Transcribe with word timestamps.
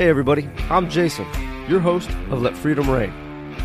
Hey, 0.00 0.08
everybody, 0.08 0.48
I'm 0.70 0.88
Jason, 0.88 1.26
your 1.68 1.78
host 1.78 2.08
of 2.30 2.40
Let 2.40 2.56
Freedom 2.56 2.88
Reign, 2.88 3.10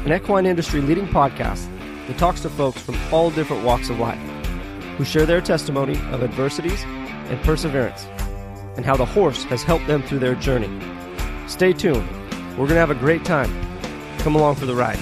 an 0.05 0.11
equine 0.11 0.45
industry 0.45 0.81
leading 0.81 1.07
podcast 1.07 1.65
that 2.07 2.17
talks 2.17 2.41
to 2.41 2.49
folks 2.49 2.81
from 2.81 2.97
all 3.09 3.31
different 3.31 3.63
walks 3.63 3.89
of 3.89 3.99
life 3.99 4.19
who 4.97 5.05
share 5.05 5.25
their 5.25 5.39
testimony 5.39 5.93
of 6.11 6.23
adversities 6.23 6.83
and 6.83 7.41
perseverance 7.43 8.03
and 8.75 8.85
how 8.85 8.97
the 8.97 9.05
horse 9.05 9.45
has 9.45 9.63
helped 9.63 9.87
them 9.87 10.03
through 10.03 10.19
their 10.19 10.35
journey. 10.35 10.67
Stay 11.47 11.71
tuned. 11.71 12.05
We're 12.57 12.67
going 12.67 12.71
to 12.71 12.85
have 12.85 12.91
a 12.91 12.95
great 12.95 13.23
time. 13.23 13.49
Come 14.17 14.35
along 14.35 14.55
for 14.55 14.65
the 14.65 14.75
ride. 14.75 14.99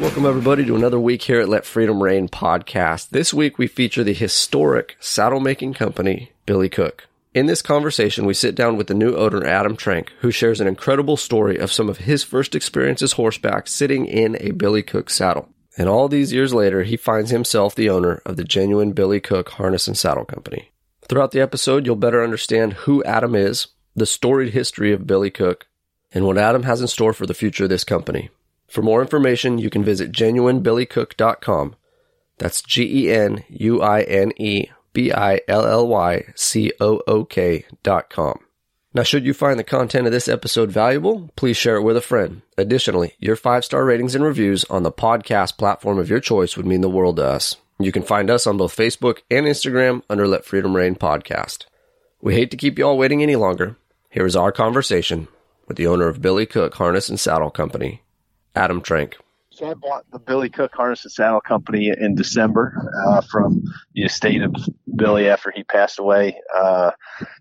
Welcome, 0.00 0.24
everybody, 0.24 0.64
to 0.64 0.76
another 0.76 0.98
week 0.98 1.20
here 1.24 1.42
at 1.42 1.48
Let 1.50 1.66
Freedom 1.66 2.02
Reign 2.02 2.26
podcast. 2.26 3.10
This 3.10 3.34
week, 3.34 3.58
we 3.58 3.66
feature 3.66 4.02
the 4.02 4.14
historic 4.14 4.96
saddle 4.98 5.40
making 5.40 5.74
company, 5.74 6.32
Billy 6.46 6.70
Cook. 6.70 7.06
In 7.34 7.44
this 7.44 7.60
conversation, 7.60 8.24
we 8.24 8.32
sit 8.32 8.54
down 8.54 8.78
with 8.78 8.86
the 8.86 8.94
new 8.94 9.14
owner, 9.14 9.46
Adam 9.46 9.76
Trank, 9.76 10.10
who 10.20 10.30
shares 10.30 10.58
an 10.58 10.66
incredible 10.66 11.18
story 11.18 11.58
of 11.58 11.70
some 11.70 11.90
of 11.90 11.98
his 11.98 12.24
first 12.24 12.54
experiences 12.54 13.12
horseback 13.12 13.68
sitting 13.68 14.06
in 14.06 14.38
a 14.40 14.52
Billy 14.52 14.82
Cook 14.82 15.10
saddle. 15.10 15.50
And 15.76 15.86
all 15.86 16.08
these 16.08 16.32
years 16.32 16.54
later, 16.54 16.82
he 16.82 16.96
finds 16.96 17.30
himself 17.30 17.74
the 17.74 17.90
owner 17.90 18.22
of 18.24 18.36
the 18.36 18.44
genuine 18.44 18.92
Billy 18.92 19.20
Cook 19.20 19.50
Harness 19.50 19.86
and 19.86 19.98
Saddle 19.98 20.24
Company. 20.24 20.70
Throughout 21.08 21.32
the 21.32 21.42
episode, 21.42 21.84
you'll 21.84 21.96
better 21.96 22.24
understand 22.24 22.72
who 22.72 23.04
Adam 23.04 23.34
is, 23.34 23.66
the 23.94 24.06
storied 24.06 24.54
history 24.54 24.94
of 24.94 25.06
Billy 25.06 25.30
Cook, 25.30 25.66
and 26.10 26.24
what 26.24 26.38
Adam 26.38 26.62
has 26.62 26.80
in 26.80 26.88
store 26.88 27.12
for 27.12 27.26
the 27.26 27.34
future 27.34 27.64
of 27.64 27.70
this 27.70 27.84
company. 27.84 28.30
For 28.70 28.82
more 28.82 29.02
information, 29.02 29.58
you 29.58 29.68
can 29.68 29.82
visit 29.82 30.12
genuinebillycook.com. 30.12 31.74
That's 32.38 32.62
G 32.62 33.04
E 33.04 33.12
N 33.12 33.42
U 33.48 33.82
I 33.82 34.02
N 34.02 34.32
E 34.36 34.68
B 34.92 35.12
I 35.12 35.40
L 35.48 35.66
L 35.66 35.88
Y 35.88 36.24
C 36.36 36.72
O 36.80 37.02
O 37.06 37.24
K.com. 37.24 38.38
Now, 38.94 39.02
should 39.02 39.24
you 39.24 39.34
find 39.34 39.58
the 39.58 39.64
content 39.64 40.06
of 40.06 40.12
this 40.12 40.28
episode 40.28 40.70
valuable, 40.70 41.30
please 41.36 41.56
share 41.56 41.76
it 41.76 41.82
with 41.82 41.96
a 41.96 42.00
friend. 42.00 42.42
Additionally, 42.56 43.14
your 43.18 43.36
five 43.36 43.64
star 43.64 43.84
ratings 43.84 44.14
and 44.14 44.24
reviews 44.24 44.64
on 44.64 44.84
the 44.84 44.92
podcast 44.92 45.58
platform 45.58 45.98
of 45.98 46.08
your 46.08 46.20
choice 46.20 46.56
would 46.56 46.66
mean 46.66 46.80
the 46.80 46.88
world 46.88 47.16
to 47.16 47.24
us. 47.24 47.56
You 47.78 47.92
can 47.92 48.02
find 48.02 48.30
us 48.30 48.46
on 48.46 48.56
both 48.56 48.76
Facebook 48.76 49.18
and 49.30 49.46
Instagram 49.46 50.02
under 50.08 50.28
Let 50.28 50.44
Freedom 50.44 50.76
Reign 50.76 50.94
Podcast. 50.94 51.66
We 52.20 52.34
hate 52.34 52.50
to 52.52 52.56
keep 52.56 52.78
you 52.78 52.86
all 52.86 52.98
waiting 52.98 53.22
any 53.22 53.36
longer. 53.36 53.76
Here 54.10 54.26
is 54.26 54.36
our 54.36 54.52
conversation 54.52 55.28
with 55.66 55.76
the 55.76 55.86
owner 55.86 56.06
of 56.06 56.20
Billy 56.20 56.46
Cook 56.46 56.74
Harness 56.74 57.08
and 57.08 57.18
Saddle 57.18 57.50
Company, 57.50 58.02
Adam 58.54 58.80
Trank. 58.80 59.16
So 59.52 59.68
I 59.68 59.74
bought 59.74 60.10
the 60.10 60.18
Billy 60.18 60.48
Cook 60.48 60.72
Harness 60.74 61.04
and 61.04 61.12
Saddle 61.12 61.40
Company 61.40 61.88
in 61.88 62.14
December 62.14 62.88
uh, 63.06 63.20
from 63.20 63.62
the 63.94 64.04
estate 64.04 64.42
of 64.42 64.54
Billy 64.96 65.28
after 65.28 65.50
he 65.50 65.64
passed 65.64 65.98
away 65.98 66.40
uh, 66.54 66.92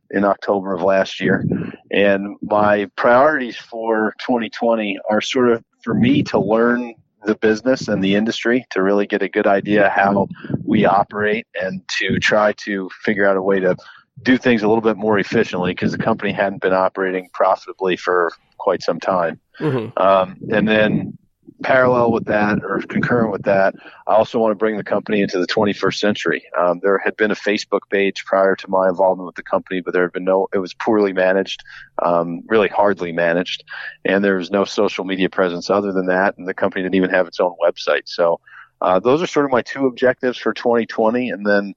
in 0.09 0.25
October 0.25 0.73
of 0.73 0.81
last 0.81 1.21
year. 1.21 1.45
And 1.91 2.35
my 2.41 2.89
priorities 2.95 3.57
for 3.57 4.15
2020 4.25 4.99
are 5.09 5.21
sort 5.21 5.49
of 5.51 5.63
for 5.83 5.93
me 5.93 6.23
to 6.23 6.39
learn 6.39 6.95
the 7.25 7.35
business 7.35 7.87
and 7.87 8.03
the 8.03 8.15
industry 8.15 8.65
to 8.71 8.81
really 8.81 9.05
get 9.05 9.21
a 9.21 9.29
good 9.29 9.47
idea 9.47 9.89
how 9.89 10.27
we 10.63 10.85
operate 10.85 11.45
and 11.61 11.81
to 11.99 12.19
try 12.19 12.53
to 12.53 12.89
figure 13.03 13.27
out 13.27 13.37
a 13.37 13.41
way 13.41 13.59
to 13.59 13.75
do 14.23 14.37
things 14.37 14.63
a 14.63 14.67
little 14.67 14.81
bit 14.81 14.97
more 14.97 15.19
efficiently 15.19 15.71
because 15.71 15.91
the 15.91 15.97
company 15.97 16.31
hadn't 16.31 16.61
been 16.61 16.73
operating 16.73 17.29
profitably 17.33 17.95
for 17.95 18.31
quite 18.59 18.81
some 18.81 18.99
time. 18.99 19.39
Mm-hmm. 19.59 19.97
Um, 20.01 20.37
and 20.51 20.67
then 20.67 21.17
parallel 21.63 22.11
with 22.11 22.25
that 22.25 22.59
or 22.63 22.81
concurrent 22.81 23.31
with 23.31 23.43
that, 23.43 23.75
I 24.07 24.13
also 24.13 24.39
want 24.39 24.51
to 24.51 24.55
bring 24.55 24.77
the 24.77 24.83
company 24.83 25.21
into 25.21 25.39
the 25.39 25.47
21st 25.47 25.95
century. 25.95 26.43
Um, 26.57 26.79
there 26.81 26.97
had 26.97 27.17
been 27.17 27.31
a 27.31 27.35
Facebook 27.35 27.81
page 27.89 28.23
prior 28.25 28.55
to 28.55 28.69
my 28.69 28.87
involvement 28.87 29.25
with 29.25 29.35
the 29.35 29.43
company, 29.43 29.81
but 29.81 29.93
there 29.93 30.03
had 30.03 30.13
been 30.13 30.23
no, 30.23 30.47
it 30.53 30.59
was 30.59 30.73
poorly 30.73 31.11
managed, 31.11 31.63
um, 32.03 32.43
really 32.47 32.69
hardly 32.69 33.11
managed, 33.11 33.63
and 34.05 34.23
there 34.23 34.37
was 34.37 34.51
no 34.51 34.63
social 34.63 35.03
media 35.03 35.29
presence 35.29 35.69
other 35.69 35.91
than 35.91 36.05
that, 36.05 36.37
and 36.37 36.47
the 36.47 36.53
company 36.53 36.83
didn't 36.83 36.95
even 36.95 37.09
have 37.09 37.27
its 37.27 37.39
own 37.39 37.55
website. 37.61 38.03
So, 38.05 38.39
uh, 38.81 38.99
those 38.99 39.21
are 39.21 39.27
sort 39.27 39.45
of 39.45 39.51
my 39.51 39.61
two 39.61 39.85
objectives 39.87 40.37
for 40.37 40.53
2020. 40.53 41.29
And 41.29 41.45
then, 41.45 41.73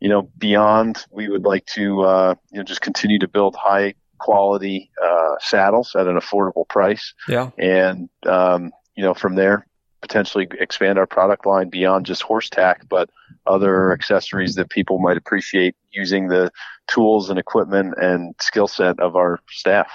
you 0.00 0.08
know, 0.08 0.30
beyond, 0.38 1.04
we 1.10 1.28
would 1.28 1.44
like 1.44 1.66
to, 1.66 2.02
uh, 2.02 2.34
you 2.50 2.58
know, 2.58 2.64
just 2.64 2.80
continue 2.80 3.18
to 3.18 3.28
build 3.28 3.54
high 3.56 3.94
quality 4.18 4.90
uh, 5.02 5.34
saddles 5.40 5.94
at 5.94 6.06
an 6.06 6.16
affordable 6.16 6.68
price. 6.68 7.14
Yeah. 7.28 7.50
And 7.58 8.08
um, 8.26 8.72
you 8.94 9.02
know, 9.02 9.14
from 9.14 9.34
there, 9.34 9.66
potentially 10.00 10.48
expand 10.58 10.98
our 10.98 11.06
product 11.06 11.46
line 11.46 11.68
beyond 11.68 12.06
just 12.06 12.22
horse 12.22 12.48
tack, 12.48 12.88
but 12.88 13.10
other 13.46 13.92
accessories 13.92 14.54
that 14.54 14.70
people 14.70 14.98
might 14.98 15.16
appreciate 15.16 15.74
using 15.90 16.28
the 16.28 16.50
tools 16.86 17.30
and 17.30 17.38
equipment 17.38 17.94
and 18.00 18.34
skill 18.40 18.68
set 18.68 18.98
of 19.00 19.16
our 19.16 19.40
staff. 19.50 19.90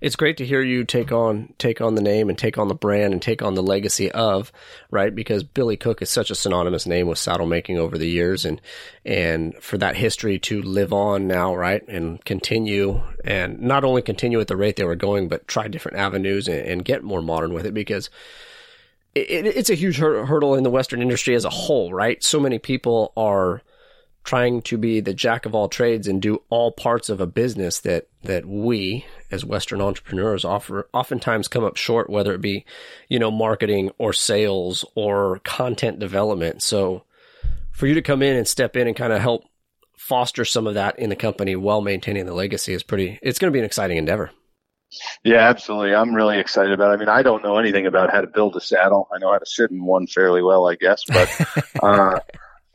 It's 0.00 0.16
great 0.16 0.36
to 0.38 0.46
hear 0.46 0.60
you 0.62 0.84
take 0.84 1.12
on 1.12 1.54
take 1.58 1.80
on 1.80 1.94
the 1.94 2.02
name 2.02 2.28
and 2.28 2.38
take 2.38 2.58
on 2.58 2.68
the 2.68 2.74
brand 2.74 3.12
and 3.12 3.22
take 3.22 3.42
on 3.42 3.54
the 3.54 3.62
legacy 3.62 4.10
of 4.12 4.52
right 4.90 5.14
because 5.14 5.42
Billy 5.42 5.76
Cook 5.76 6.02
is 6.02 6.10
such 6.10 6.30
a 6.30 6.34
synonymous 6.34 6.86
name 6.86 7.06
with 7.06 7.18
saddle 7.18 7.46
making 7.46 7.78
over 7.78 7.98
the 7.98 8.08
years 8.08 8.44
and 8.44 8.60
and 9.04 9.54
for 9.56 9.78
that 9.78 9.96
history 9.96 10.38
to 10.40 10.62
live 10.62 10.92
on 10.92 11.26
now 11.26 11.54
right 11.54 11.86
and 11.88 12.24
continue 12.24 13.00
and 13.24 13.60
not 13.60 13.84
only 13.84 14.02
continue 14.02 14.40
at 14.40 14.48
the 14.48 14.56
rate 14.56 14.76
they 14.76 14.84
were 14.84 14.96
going 14.96 15.28
but 15.28 15.46
try 15.48 15.68
different 15.68 15.98
avenues 15.98 16.48
and, 16.48 16.60
and 16.66 16.84
get 16.84 17.02
more 17.02 17.22
modern 17.22 17.52
with 17.52 17.66
it 17.66 17.74
because 17.74 18.10
it, 19.16 19.46
it's 19.46 19.70
a 19.70 19.74
huge 19.74 19.96
hurdle 19.96 20.54
in 20.54 20.62
the 20.62 20.70
Western 20.70 21.00
industry 21.00 21.34
as 21.34 21.46
a 21.46 21.50
whole, 21.50 21.92
right? 21.92 22.22
So 22.22 22.38
many 22.38 22.58
people 22.58 23.12
are 23.16 23.62
trying 24.26 24.60
to 24.60 24.76
be 24.76 25.00
the 25.00 25.14
jack 25.14 25.46
of 25.46 25.54
all 25.54 25.68
trades 25.68 26.08
and 26.08 26.20
do 26.20 26.42
all 26.50 26.72
parts 26.72 27.08
of 27.08 27.20
a 27.20 27.26
business 27.26 27.80
that 27.80 28.08
that 28.24 28.44
we 28.44 29.06
as 29.30 29.44
Western 29.44 29.80
entrepreneurs 29.80 30.44
offer 30.44 30.88
oftentimes 30.92 31.48
come 31.48 31.64
up 31.64 31.76
short, 31.76 32.10
whether 32.10 32.34
it 32.34 32.40
be, 32.40 32.66
you 33.08 33.18
know, 33.18 33.30
marketing 33.30 33.90
or 33.98 34.12
sales 34.12 34.84
or 34.96 35.38
content 35.44 36.00
development. 36.00 36.60
So 36.60 37.04
for 37.70 37.86
you 37.86 37.94
to 37.94 38.02
come 38.02 38.20
in 38.20 38.36
and 38.36 38.48
step 38.48 38.76
in 38.76 38.88
and 38.88 38.96
kind 38.96 39.12
of 39.12 39.20
help 39.20 39.44
foster 39.96 40.44
some 40.44 40.66
of 40.66 40.74
that 40.74 40.98
in 40.98 41.08
the 41.08 41.16
company 41.16 41.54
while 41.54 41.80
maintaining 41.80 42.26
the 42.26 42.34
legacy 42.34 42.74
is 42.74 42.82
pretty 42.82 43.18
it's 43.22 43.38
going 43.38 43.50
to 43.50 43.56
be 43.56 43.60
an 43.60 43.64
exciting 43.64 43.96
endeavor. 43.96 44.30
Yeah, 45.24 45.48
absolutely. 45.48 45.94
I'm 45.94 46.14
really 46.14 46.38
excited 46.38 46.72
about 46.72 46.90
it. 46.90 46.94
I 46.94 46.96
mean, 46.96 47.08
I 47.08 47.22
don't 47.22 47.42
know 47.42 47.58
anything 47.58 47.86
about 47.86 48.12
how 48.12 48.20
to 48.20 48.26
build 48.26 48.56
a 48.56 48.60
saddle. 48.60 49.08
I 49.14 49.18
know 49.18 49.32
how 49.32 49.38
to 49.38 49.46
sit 49.46 49.70
in 49.70 49.84
one 49.84 50.06
fairly 50.06 50.42
well, 50.42 50.68
I 50.68 50.74
guess, 50.74 51.02
but 51.08 51.28
uh, 51.82 52.20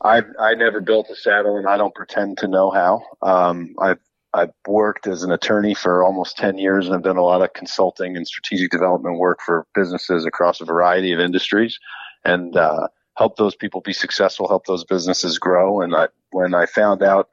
I 0.02 0.22
I 0.38 0.54
never 0.54 0.80
built 0.80 1.10
a 1.10 1.16
saddle, 1.16 1.56
and 1.56 1.68
I 1.68 1.76
don't 1.76 1.94
pretend 1.94 2.38
to 2.38 2.48
know 2.48 2.70
how. 2.70 3.02
Um, 3.22 3.74
I've 3.78 4.00
I've 4.34 4.52
worked 4.66 5.06
as 5.06 5.22
an 5.22 5.30
attorney 5.30 5.74
for 5.74 6.02
almost 6.02 6.38
10 6.38 6.56
years 6.56 6.86
and 6.86 6.94
I've 6.94 7.02
done 7.02 7.18
a 7.18 7.24
lot 7.24 7.42
of 7.42 7.52
consulting 7.52 8.16
and 8.16 8.26
strategic 8.26 8.70
development 8.70 9.18
work 9.18 9.40
for 9.44 9.66
businesses 9.74 10.24
across 10.24 10.60
a 10.60 10.64
variety 10.64 11.12
of 11.12 11.20
industries 11.20 11.78
and, 12.24 12.56
uh, 12.56 12.88
help 13.18 13.36
those 13.36 13.54
people 13.54 13.82
be 13.82 13.92
successful, 13.92 14.48
help 14.48 14.64
those 14.64 14.84
businesses 14.84 15.38
grow. 15.38 15.82
And 15.82 15.94
I, 15.94 16.08
when 16.30 16.54
I 16.54 16.64
found 16.64 17.02
out 17.02 17.28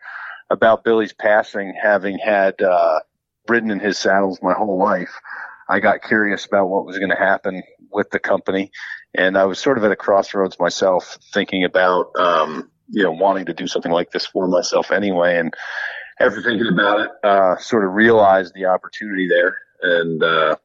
about 0.50 0.84
Billy's 0.84 1.14
passing, 1.14 1.74
having 1.82 2.18
had, 2.18 2.62
uh, 2.62 3.00
ridden 3.48 3.72
in 3.72 3.80
his 3.80 3.98
saddles 3.98 4.42
my 4.42 4.54
whole 4.54 4.78
life, 4.78 5.22
I 5.70 5.80
got 5.80 6.02
curious 6.02 6.46
about 6.46 6.68
what 6.68 6.86
was 6.86 6.98
going 6.98 7.12
to 7.12 7.16
happen 7.16 7.64
with 7.92 8.10
the 8.12 8.20
company. 8.20 8.72
And 9.14 9.38
I 9.38 9.46
was 9.46 9.60
sort 9.60 9.78
of 9.78 9.84
at 9.84 9.92
a 9.92 9.96
crossroads 9.96 10.60
myself 10.60 11.18
thinking 11.34 11.64
about, 11.64 12.12
um, 12.18 12.70
you 12.90 13.04
know, 13.04 13.12
wanting 13.12 13.46
to 13.46 13.54
do 13.54 13.68
something 13.68 13.92
like 13.92 14.12
this 14.12 14.26
for 14.26 14.48
myself 14.48 14.92
anyway. 14.92 15.38
And 15.38 15.54
after 16.20 16.42
thinking 16.42 16.68
about 16.72 17.02
it, 17.02 17.10
uh, 17.24 17.58
sort 17.58 17.86
of 17.86 17.94
realized 17.94 18.54
the 18.54 18.66
opportunity 18.66 19.28
there 19.28 19.58
and, 19.82 20.24
uh, 20.24 20.56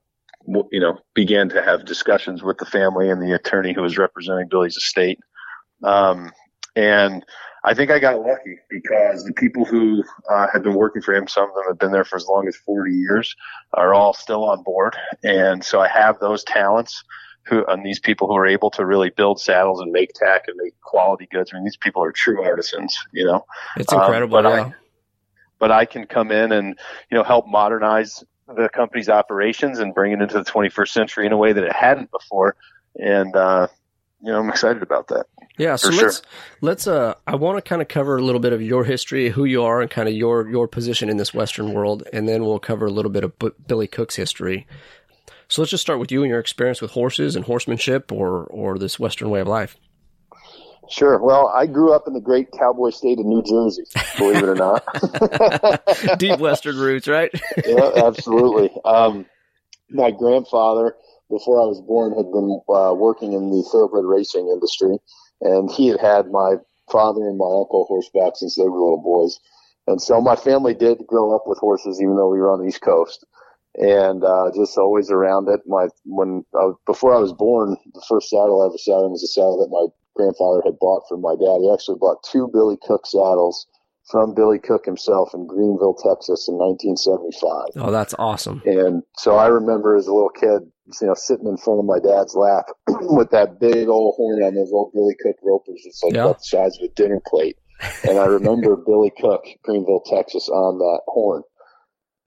you 0.70 0.80
know, 0.80 0.98
began 1.14 1.48
to 1.48 1.62
have 1.62 1.84
discussions 1.84 2.42
with 2.42 2.58
the 2.58 2.66
family 2.66 3.08
and 3.08 3.22
the 3.22 3.34
attorney 3.34 3.72
who 3.72 3.82
was 3.82 3.96
representing 3.96 4.48
Billy's 4.48 4.76
estate. 4.76 5.18
Um, 5.82 6.32
and 6.76 7.24
I 7.64 7.72
think 7.72 7.90
I 7.90 7.98
got 7.98 8.20
lucky 8.20 8.58
because 8.68 9.24
the 9.24 9.32
people 9.32 9.64
who 9.64 10.04
uh, 10.30 10.46
had 10.52 10.62
been 10.62 10.74
working 10.74 11.00
for 11.00 11.14
him, 11.14 11.26
some 11.26 11.48
of 11.48 11.54
them 11.54 11.64
have 11.66 11.78
been 11.78 11.92
there 11.92 12.04
for 12.04 12.16
as 12.16 12.26
long 12.26 12.46
as 12.46 12.54
40 12.56 12.92
years, 12.92 13.34
are 13.72 13.94
all 13.94 14.12
still 14.12 14.44
on 14.44 14.62
board. 14.62 14.96
And 15.22 15.64
so 15.64 15.80
I 15.80 15.88
have 15.88 16.18
those 16.20 16.44
talents 16.44 17.02
who, 17.46 17.64
and 17.66 17.84
these 17.84 17.98
people 17.98 18.28
who 18.28 18.36
are 18.36 18.46
able 18.46 18.70
to 18.72 18.84
really 18.84 19.08
build 19.10 19.40
saddles 19.40 19.80
and 19.80 19.92
make 19.92 20.12
tack 20.12 20.44
and 20.46 20.56
make 20.62 20.78
quality 20.82 21.26
goods. 21.30 21.50
I 21.52 21.56
mean, 21.56 21.64
these 21.64 21.76
people 21.78 22.04
are 22.04 22.12
true 22.12 22.42
artisans, 22.42 22.98
you 23.12 23.24
know. 23.24 23.46
It's 23.76 23.92
incredible. 23.92 24.36
Um, 24.36 24.44
but, 24.44 24.50
yeah. 24.50 24.64
I, 24.64 24.74
but 25.58 25.70
I 25.70 25.84
can 25.86 26.06
come 26.06 26.30
in 26.30 26.52
and, 26.52 26.78
you 27.10 27.16
know, 27.16 27.24
help 27.24 27.46
modernize 27.46 28.22
the 28.46 28.68
company's 28.74 29.08
operations 29.08 29.78
and 29.78 29.94
bring 29.94 30.12
it 30.12 30.20
into 30.20 30.34
the 30.34 30.44
21st 30.44 30.88
century 30.88 31.24
in 31.24 31.32
a 31.32 31.38
way 31.38 31.54
that 31.54 31.64
it 31.64 31.72
hadn't 31.72 32.10
before. 32.10 32.56
And, 32.96 33.34
uh, 33.34 33.68
you 34.24 34.32
know, 34.32 34.40
I'm 34.40 34.48
excited 34.48 34.82
about 34.82 35.08
that. 35.08 35.26
Yeah, 35.58 35.76
so 35.76 35.90
let's 35.90 36.00
sure. 36.00 36.12
let's 36.62 36.86
uh 36.86 37.14
I 37.26 37.36
want 37.36 37.58
to 37.58 37.62
kind 37.62 37.82
of 37.82 37.88
cover 37.88 38.16
a 38.16 38.22
little 38.22 38.40
bit 38.40 38.54
of 38.54 38.62
your 38.62 38.84
history, 38.84 39.28
who 39.28 39.44
you 39.44 39.62
are 39.62 39.82
and 39.82 39.90
kind 39.90 40.08
of 40.08 40.14
your 40.14 40.48
your 40.48 40.66
position 40.66 41.10
in 41.10 41.18
this 41.18 41.34
western 41.34 41.74
world 41.74 42.04
and 42.12 42.26
then 42.26 42.42
we'll 42.42 42.58
cover 42.58 42.86
a 42.86 42.90
little 42.90 43.10
bit 43.10 43.22
of 43.22 43.38
B- 43.38 43.50
Billy 43.66 43.86
Cook's 43.86 44.16
history. 44.16 44.66
So 45.48 45.60
let's 45.60 45.70
just 45.70 45.82
start 45.82 46.00
with 46.00 46.10
you 46.10 46.22
and 46.22 46.30
your 46.30 46.40
experience 46.40 46.80
with 46.80 46.92
horses 46.92 47.36
and 47.36 47.44
horsemanship 47.44 48.10
or 48.10 48.44
or 48.44 48.78
this 48.78 48.98
western 48.98 49.28
way 49.28 49.40
of 49.40 49.46
life. 49.46 49.76
Sure. 50.88 51.18
Well, 51.18 51.48
I 51.48 51.66
grew 51.66 51.92
up 51.92 52.04
in 52.06 52.14
the 52.14 52.20
great 52.20 52.48
cowboy 52.52 52.90
state 52.90 53.18
of 53.18 53.26
New 53.26 53.42
Jersey, 53.42 53.84
believe 54.18 54.36
it 54.36 54.44
or 54.44 54.54
not. 54.54 56.18
Deep 56.18 56.38
Western 56.38 56.76
roots, 56.76 57.08
right? 57.08 57.30
yeah, 57.66 57.90
absolutely. 57.96 58.70
Um, 58.84 59.26
my 59.90 60.10
grandfather, 60.10 60.94
before 61.30 61.60
I 61.60 61.66
was 61.66 61.80
born, 61.80 62.12
had 62.12 62.30
been 62.30 62.60
uh, 62.68 62.94
working 62.94 63.32
in 63.32 63.50
the 63.50 63.62
thoroughbred 63.70 64.04
racing 64.04 64.48
industry, 64.48 64.98
and 65.40 65.70
he 65.70 65.88
had 65.88 66.00
had 66.00 66.30
my 66.30 66.56
father 66.90 67.26
and 67.28 67.38
my 67.38 67.46
uncle 67.46 67.86
horseback 67.88 68.36
since 68.36 68.56
they 68.56 68.64
were 68.64 68.78
little 68.78 69.02
boys. 69.02 69.38
And 69.86 70.00
so 70.00 70.20
my 70.20 70.36
family 70.36 70.74
did 70.74 71.06
grow 71.06 71.34
up 71.34 71.44
with 71.46 71.58
horses, 71.58 72.00
even 72.00 72.16
though 72.16 72.30
we 72.30 72.38
were 72.38 72.50
on 72.50 72.60
the 72.60 72.68
East 72.68 72.80
Coast, 72.80 73.24
and 73.76 74.24
uh, 74.24 74.50
just 74.54 74.78
always 74.78 75.10
around 75.10 75.48
it. 75.48 75.60
My 75.66 75.88
when 76.04 76.44
uh, 76.58 76.72
before 76.86 77.14
I 77.14 77.18
was 77.18 77.32
born, 77.32 77.76
the 77.92 78.04
first 78.08 78.30
saddle 78.30 78.62
I 78.62 78.66
ever 78.66 78.78
sat 78.78 79.04
in 79.04 79.12
was 79.12 79.22
a 79.22 79.28
saddle 79.28 79.60
that 79.60 79.70
my 79.70 79.86
grandfather 80.16 80.62
had 80.64 80.78
bought 80.78 81.08
from 81.08 81.20
my 81.20 81.34
dad. 81.34 81.60
He 81.60 81.70
actually 81.72 81.98
bought 81.98 82.22
two 82.22 82.48
Billy 82.52 82.78
Cook 82.86 83.06
saddles 83.06 83.66
from 84.10 84.34
Billy 84.34 84.58
Cook 84.58 84.84
himself 84.84 85.34
in 85.34 85.46
Greenville, 85.46 85.94
Texas 85.94 86.48
in 86.48 86.54
1975. 86.56 87.82
Oh, 87.82 87.90
that's 87.90 88.14
awesome. 88.18 88.62
And 88.64 89.02
so 89.16 89.36
I 89.36 89.48
remember 89.48 89.96
as 89.96 90.06
a 90.06 90.12
little 90.12 90.30
kid, 90.30 90.70
you 91.00 91.06
know, 91.06 91.14
sitting 91.14 91.46
in 91.46 91.56
front 91.56 91.78
of 91.80 91.84
my 91.86 91.98
dad's 91.98 92.34
lap 92.34 92.66
with 92.88 93.30
that 93.30 93.58
big 93.60 93.88
old 93.88 94.14
horn 94.16 94.42
on 94.42 94.54
those 94.54 94.70
old 94.72 94.92
Billy 94.92 95.14
Cook 95.22 95.36
ropers. 95.42 95.82
It's 95.84 96.02
like 96.02 96.14
Yeah. 96.14 96.24
about 96.24 96.38
the 96.38 96.44
size 96.44 96.76
of 96.78 96.84
a 96.90 96.94
dinner 96.94 97.20
plate. 97.26 97.56
And 98.08 98.18
I 98.18 98.26
remember 98.26 98.76
Billy 98.86 99.12
Cook, 99.18 99.44
Greenville, 99.62 100.02
Texas 100.06 100.48
on 100.48 100.78
that 100.78 101.00
horn. 101.06 101.42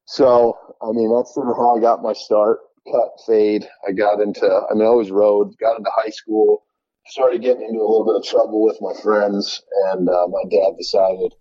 So, 0.06 0.58
I 0.82 0.92
mean, 0.92 1.14
that's 1.16 1.34
sort 1.34 1.50
of 1.50 1.58
how 1.58 1.78
I 1.78 1.82
got 1.82 2.02
my 2.02 2.14
start. 2.14 2.60
Cut, 2.92 3.10
fade. 3.28 3.68
I 3.88 3.92
got 3.92 4.22
into, 4.22 4.46
I 4.46 4.74
mean, 4.74 4.84
I 4.84 4.88
always 4.88 5.12
rode, 5.12 5.58
got 5.60 5.78
into 5.78 5.90
high 5.94 6.10
school, 6.10 6.64
started 7.08 7.42
getting 7.42 7.64
into 7.64 7.80
a 7.82 7.84
little 7.88 8.06
bit 8.06 8.16
of 8.16 8.24
trouble 8.24 8.64
with 8.64 8.78
my 8.80 8.94
friends, 9.04 9.62
and 9.92 10.08
uh, 10.08 10.28
my 10.30 10.44
dad 10.50 10.78
decided 10.78 11.34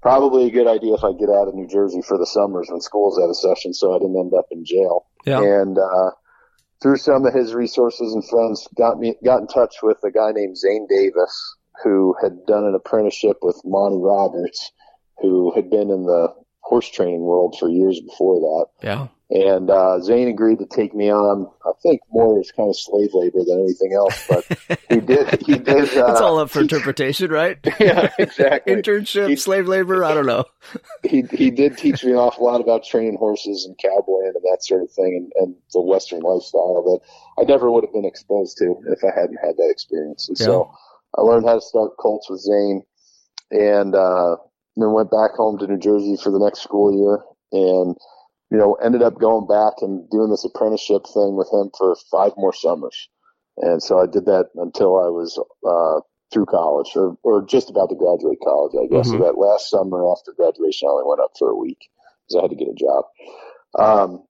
probably 0.00 0.46
a 0.46 0.50
good 0.52 0.68
idea 0.68 0.94
if 0.94 1.02
I 1.02 1.10
get 1.18 1.28
out 1.28 1.48
of 1.48 1.54
New 1.54 1.66
Jersey 1.66 2.02
for 2.02 2.16
the 2.18 2.26
summers 2.26 2.68
when 2.70 2.80
school's 2.80 3.18
out 3.18 3.28
of 3.28 3.36
session, 3.36 3.74
so 3.74 3.96
I 3.96 3.98
didn't 3.98 4.16
end 4.16 4.32
up 4.38 4.46
in 4.52 4.64
jail. 4.64 5.06
Yeah. 5.24 5.42
And 5.42 5.76
uh, 5.76 6.10
through 6.82 6.98
some 6.98 7.26
of 7.26 7.34
his 7.34 7.54
resources 7.54 8.12
and 8.12 8.26
friends, 8.28 8.66
got 8.76 8.98
me 8.98 9.16
got 9.24 9.40
in 9.40 9.46
touch 9.46 9.76
with 9.82 9.98
a 10.04 10.10
guy 10.10 10.32
named 10.32 10.56
Zane 10.56 10.86
Davis, 10.88 11.56
who 11.82 12.14
had 12.22 12.44
done 12.46 12.64
an 12.64 12.74
apprenticeship 12.74 13.38
with 13.42 13.60
Monty 13.64 13.98
Roberts, 13.98 14.72
who 15.18 15.52
had 15.54 15.70
been 15.70 15.90
in 15.90 16.04
the 16.04 16.34
horse 16.60 16.88
training 16.88 17.22
world 17.22 17.56
for 17.58 17.68
years 17.68 18.00
before 18.00 18.40
that. 18.40 18.86
Yeah. 18.86 19.08
And 19.28 19.70
uh, 19.70 20.00
Zane 20.02 20.28
agreed 20.28 20.60
to 20.60 20.66
take 20.66 20.94
me 20.94 21.10
on. 21.10 21.50
I 21.64 21.72
think 21.82 22.00
more 22.10 22.38
as 22.38 22.52
kind 22.52 22.68
of 22.68 22.76
slave 22.78 23.10
labor 23.12 23.40
than 23.44 23.58
anything 23.58 23.92
else, 23.92 24.24
but 24.28 24.44
he 24.88 25.00
did. 25.00 25.42
He 25.44 25.58
did. 25.58 25.96
Uh, 25.98 26.12
It's 26.12 26.20
all 26.20 26.38
up 26.38 26.48
for 26.48 26.60
interpretation, 26.60 27.32
right? 27.32 27.58
yeah, 27.80 28.12
exactly. 28.20 28.72
Internship, 28.74 29.28
He- 29.28 29.34
slave 29.34 29.66
labor, 29.66 30.04
I 30.04 30.14
don't 30.14 30.26
know. 30.26 30.44
he 31.02 31.22
he 31.32 31.50
did 31.50 31.76
teach 31.76 32.04
me 32.04 32.12
an 32.12 32.18
awful 32.18 32.44
lot 32.46 32.60
about 32.60 32.84
training 32.84 33.16
horses 33.16 33.64
and 33.66 33.76
cowboying 33.78 34.32
and 34.32 34.44
that 34.44 34.58
sort 34.62 34.82
of 34.82 34.92
thing 34.92 35.30
and, 35.36 35.42
and 35.42 35.56
the 35.72 35.80
Western 35.80 36.20
lifestyle 36.20 36.82
that 36.84 37.00
I 37.42 37.44
never 37.50 37.68
would 37.68 37.82
have 37.82 37.92
been 37.92 38.04
exposed 38.04 38.56
to 38.58 38.76
if 38.92 39.02
I 39.02 39.08
hadn't 39.18 39.38
had 39.42 39.56
that 39.56 39.70
experience. 39.70 40.28
And 40.28 40.38
so 40.38 40.70
I 41.18 41.22
learned 41.22 41.46
how 41.46 41.54
to 41.54 41.60
start 41.60 41.96
colts 41.98 42.30
with 42.30 42.40
Zane 42.42 42.82
and 43.50 43.92
uh, 43.96 44.36
then 44.76 44.92
went 44.92 45.10
back 45.10 45.32
home 45.34 45.58
to 45.58 45.66
New 45.66 45.78
Jersey 45.78 46.16
for 46.22 46.30
the 46.30 46.38
next 46.38 46.62
school 46.62 46.94
year 46.96 47.24
and 47.50 47.96
you 48.50 48.58
know 48.58 48.74
ended 48.74 49.02
up 49.02 49.18
going 49.18 49.46
back 49.46 49.74
and 49.82 50.08
doing 50.10 50.30
this 50.30 50.44
apprenticeship 50.44 51.02
thing 51.06 51.36
with 51.36 51.48
him 51.52 51.70
for 51.76 51.96
five 52.10 52.32
more 52.36 52.52
summers. 52.52 53.08
And 53.58 53.82
so 53.82 53.98
I 54.00 54.06
did 54.06 54.26
that 54.26 54.50
until 54.56 54.98
I 54.98 55.08
was 55.08 55.38
uh, 55.66 56.00
through 56.32 56.46
college 56.46 56.90
or, 56.94 57.16
or 57.22 57.44
just 57.44 57.70
about 57.70 57.88
to 57.88 57.96
graduate 57.96 58.38
college, 58.44 58.74
I 58.78 58.86
guess. 58.86 59.10
So 59.10 59.18
Mhm. 59.18 59.24
that 59.24 59.38
last 59.38 59.70
summer 59.70 60.10
after 60.10 60.32
graduation, 60.36 60.88
I 60.88 60.92
only 60.92 61.04
went 61.06 61.20
up 61.20 61.32
for 61.38 61.50
a 61.50 61.56
week 61.56 61.78
because 62.28 62.38
I 62.38 62.42
had 62.42 62.50
to 62.50 62.56
get 62.56 62.68
a 62.68 62.74
job. 62.74 63.04
Um, 63.78 64.24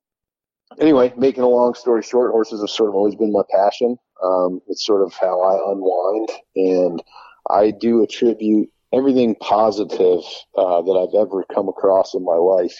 anyway, 0.78 1.12
making 1.16 1.42
a 1.42 1.48
long 1.48 1.74
story 1.74 2.02
short, 2.02 2.30
horses 2.30 2.60
have 2.60 2.70
sort 2.70 2.88
of 2.88 2.94
always 2.94 3.16
been 3.16 3.32
my 3.32 3.42
passion. 3.50 3.96
Um, 4.22 4.60
it's 4.68 4.84
sort 4.86 5.02
of 5.02 5.12
how 5.14 5.42
I 5.42 5.72
unwind, 5.72 6.30
and 6.56 7.02
I 7.50 7.70
do 7.70 8.02
attribute 8.02 8.70
everything 8.92 9.34
positive 9.36 10.22
uh, 10.56 10.82
that 10.82 10.92
I've 10.92 11.20
ever 11.20 11.44
come 11.52 11.68
across 11.68 12.14
in 12.14 12.24
my 12.24 12.36
life 12.36 12.76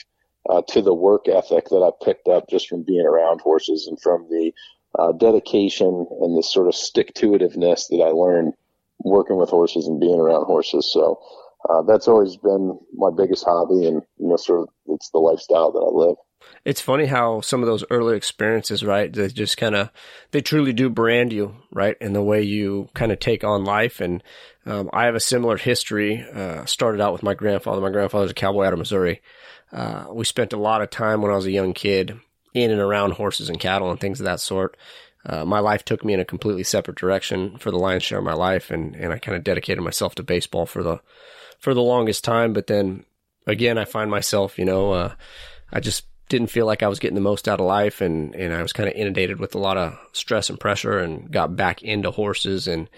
uh, 0.49 0.63
to 0.69 0.83
the 0.83 0.95
work 0.95 1.29
ethic 1.29 1.69
that 1.69 1.83
I 1.83 2.05
picked 2.05 2.29
up 2.29 2.49
just 2.49 2.69
from 2.69 2.85
being 2.85 3.07
around 3.07 3.41
horses 3.41 3.87
and 3.87 4.01
from 4.01 4.29
the 4.29 4.53
uh, 4.99 5.13
dedication 5.13 6.07
and 6.21 6.37
the 6.37 6.43
sort 6.43 6.69
of 6.69 6.75
stick 6.75 7.15
to 7.15 7.31
itiveness 7.31 7.89
that 7.89 8.03
I 8.03 8.11
learned 8.11 8.55
working 8.99 9.37
with 9.37 9.51
horses 9.51 9.87
and 9.87 10.01
being 10.01 10.19
around 10.19 10.47
horses. 10.47 10.91
So 10.93 11.21
uh, 11.69 11.83
that's 11.83 12.09
always 12.09 12.37
been 12.37 12.79
my 12.95 13.11
biggest 13.17 13.45
hobby, 13.45 13.87
and 13.87 14.03
you 14.19 14.29
know, 14.29 14.37
sort 14.37 14.61
of 14.61 14.69
it's 14.87 15.11
the 15.11 15.19
lifestyle 15.19 15.73
that 15.73 15.79
I 15.79 16.07
live. 16.07 16.17
It's 16.65 16.81
funny 16.81 17.07
how 17.07 17.41
some 17.41 17.63
of 17.63 17.67
those 17.67 17.85
early 17.91 18.17
experiences, 18.17 18.85
right, 18.85 19.13
they 19.13 19.29
just 19.29 19.57
kind 19.57 19.75
of, 19.75 19.91
they 20.31 20.41
truly 20.41 20.73
do 20.73 20.89
brand 20.91 21.33
you, 21.33 21.57
right, 21.73 21.97
in 22.01 22.13
the 22.13 22.23
way 22.23 22.43
you 22.43 22.89
kind 22.95 23.11
of 23.11 23.19
take 23.19 23.43
on 23.43 23.65
life. 23.65 24.01
And 24.01 24.23
um, 24.65 24.91
I 24.93 25.07
have 25.07 25.15
a 25.15 25.21
similar 25.21 25.57
history. 25.57 26.25
Uh, 26.33 26.65
started 26.65 27.01
out 27.01 27.13
with 27.13 27.23
my 27.23 27.35
grandfather. 27.35 27.81
My 27.81 27.91
grandfather's 27.91 28.31
a 28.31 28.35
cowboy 28.35 28.65
out 28.65 28.73
of 28.73 28.79
Missouri. 28.79 29.23
Uh, 29.73 30.07
we 30.11 30.25
spent 30.25 30.53
a 30.53 30.59
lot 30.59 30.83
of 30.83 30.91
time 30.91 31.23
when 31.23 31.33
I 31.33 31.37
was 31.37 31.47
a 31.47 31.51
young 31.51 31.73
kid 31.73 32.19
in 32.55 32.71
and 32.71 32.81
around 32.81 33.13
horses 33.13 33.49
and 33.49 33.61
cattle 33.61 33.91
and 33.91 34.01
things 34.01 34.21
of 34.21 34.25
that 34.25 34.41
sort. 34.41 34.77
Uh, 35.25 35.45
my 35.45 35.59
life 35.59 35.85
took 35.85 36.05
me 36.05 36.13
in 36.13 36.21
a 36.21 36.25
completely 36.25 36.63
separate 36.63 36.97
direction 36.97 37.59
for 37.59 37.71
the 37.71 37.79
lion's 37.79 38.05
share 38.05 38.19
of 38.19 38.25
my 38.25 38.33
life, 38.33 38.71
and, 38.71 38.95
and 38.95 39.13
I 39.13 39.19
kind 39.19 39.37
of 39.37 39.43
dedicated 39.43 39.83
myself 39.83 40.15
to 40.17 40.23
baseball 40.23 40.67
for 40.67 40.83
the 40.83 41.01
for 41.59 41.75
the 41.75 41.83
longest 41.83 42.23
time. 42.23 42.53
But 42.53 42.69
then 42.69 43.05
again, 43.47 43.77
I 43.77 43.85
find 43.85 44.11
myself, 44.11 44.59
you 44.59 44.65
know, 44.65 44.93
uh, 44.93 45.15
I 45.73 45.81
just 45.81 46.05
didn't 46.29 46.51
feel 46.51 46.67
like 46.67 46.83
I 46.83 46.89
was 46.89 46.99
getting 46.99 47.17
the 47.17 47.21
most 47.21 47.49
out 47.49 47.61
of 47.61 47.67
life, 47.67 48.01
and 48.01 48.35
and 48.37 48.55
I 48.55 48.63
was 48.63 48.73
kind 48.73 48.89
of 48.89 48.95
inundated 48.95 49.41
with 49.41 49.57
a 49.57 49.59
lot 49.59 49.77
of 49.77 49.99
stress 50.13 50.49
and 50.49 50.61
pressure, 50.61 50.99
and 50.99 51.31
got 51.31 51.57
back 51.57 51.83
into 51.83 52.13
horses. 52.13 52.69
And 52.69 52.89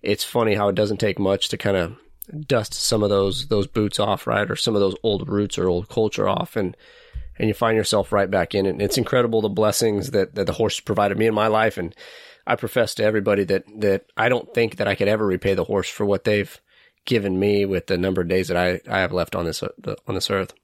it's 0.00 0.24
funny 0.24 0.54
how 0.54 0.68
it 0.68 0.74
doesn't 0.74 0.98
take 0.98 1.18
much 1.18 1.50
to 1.50 1.58
kind 1.58 1.76
of 1.76 1.96
dust 2.46 2.74
some 2.74 3.02
of 3.02 3.10
those 3.10 3.48
those 3.48 3.66
boots 3.66 3.98
off, 3.98 4.26
right, 4.26 4.50
or 4.50 4.56
some 4.56 4.74
of 4.74 4.80
those 4.80 4.96
old 5.02 5.28
roots 5.28 5.58
or 5.58 5.68
old 5.68 5.88
culture 5.88 6.28
off, 6.28 6.56
and 6.56 6.76
and 7.38 7.48
you 7.48 7.54
find 7.54 7.76
yourself 7.76 8.12
right 8.12 8.30
back 8.30 8.54
in 8.54 8.66
it. 8.66 8.70
And 8.70 8.82
it's 8.82 8.98
incredible 8.98 9.40
the 9.40 9.48
blessings 9.48 10.12
that, 10.12 10.34
that 10.34 10.46
the 10.46 10.52
horse 10.52 10.80
provided 10.80 11.18
me 11.18 11.26
in 11.26 11.34
my 11.34 11.48
life. 11.48 11.76
And 11.76 11.94
I 12.46 12.56
profess 12.56 12.94
to 12.94 13.04
everybody 13.04 13.44
that, 13.44 13.64
that 13.80 14.06
I 14.16 14.28
don't 14.28 14.52
think 14.54 14.76
that 14.76 14.88
I 14.88 14.94
could 14.94 15.08
ever 15.08 15.26
repay 15.26 15.54
the 15.54 15.64
horse 15.64 15.88
for 15.88 16.06
what 16.06 16.24
they've 16.24 16.60
given 17.04 17.38
me 17.38 17.64
with 17.64 17.86
the 17.86 17.98
number 17.98 18.22
of 18.22 18.28
days 18.28 18.48
that 18.48 18.56
I, 18.56 18.80
I 18.90 19.00
have 19.00 19.12
left 19.12 19.34
on 19.34 19.44
this, 19.44 19.62
on 19.62 20.14
this 20.14 20.30
earth. 20.30 20.54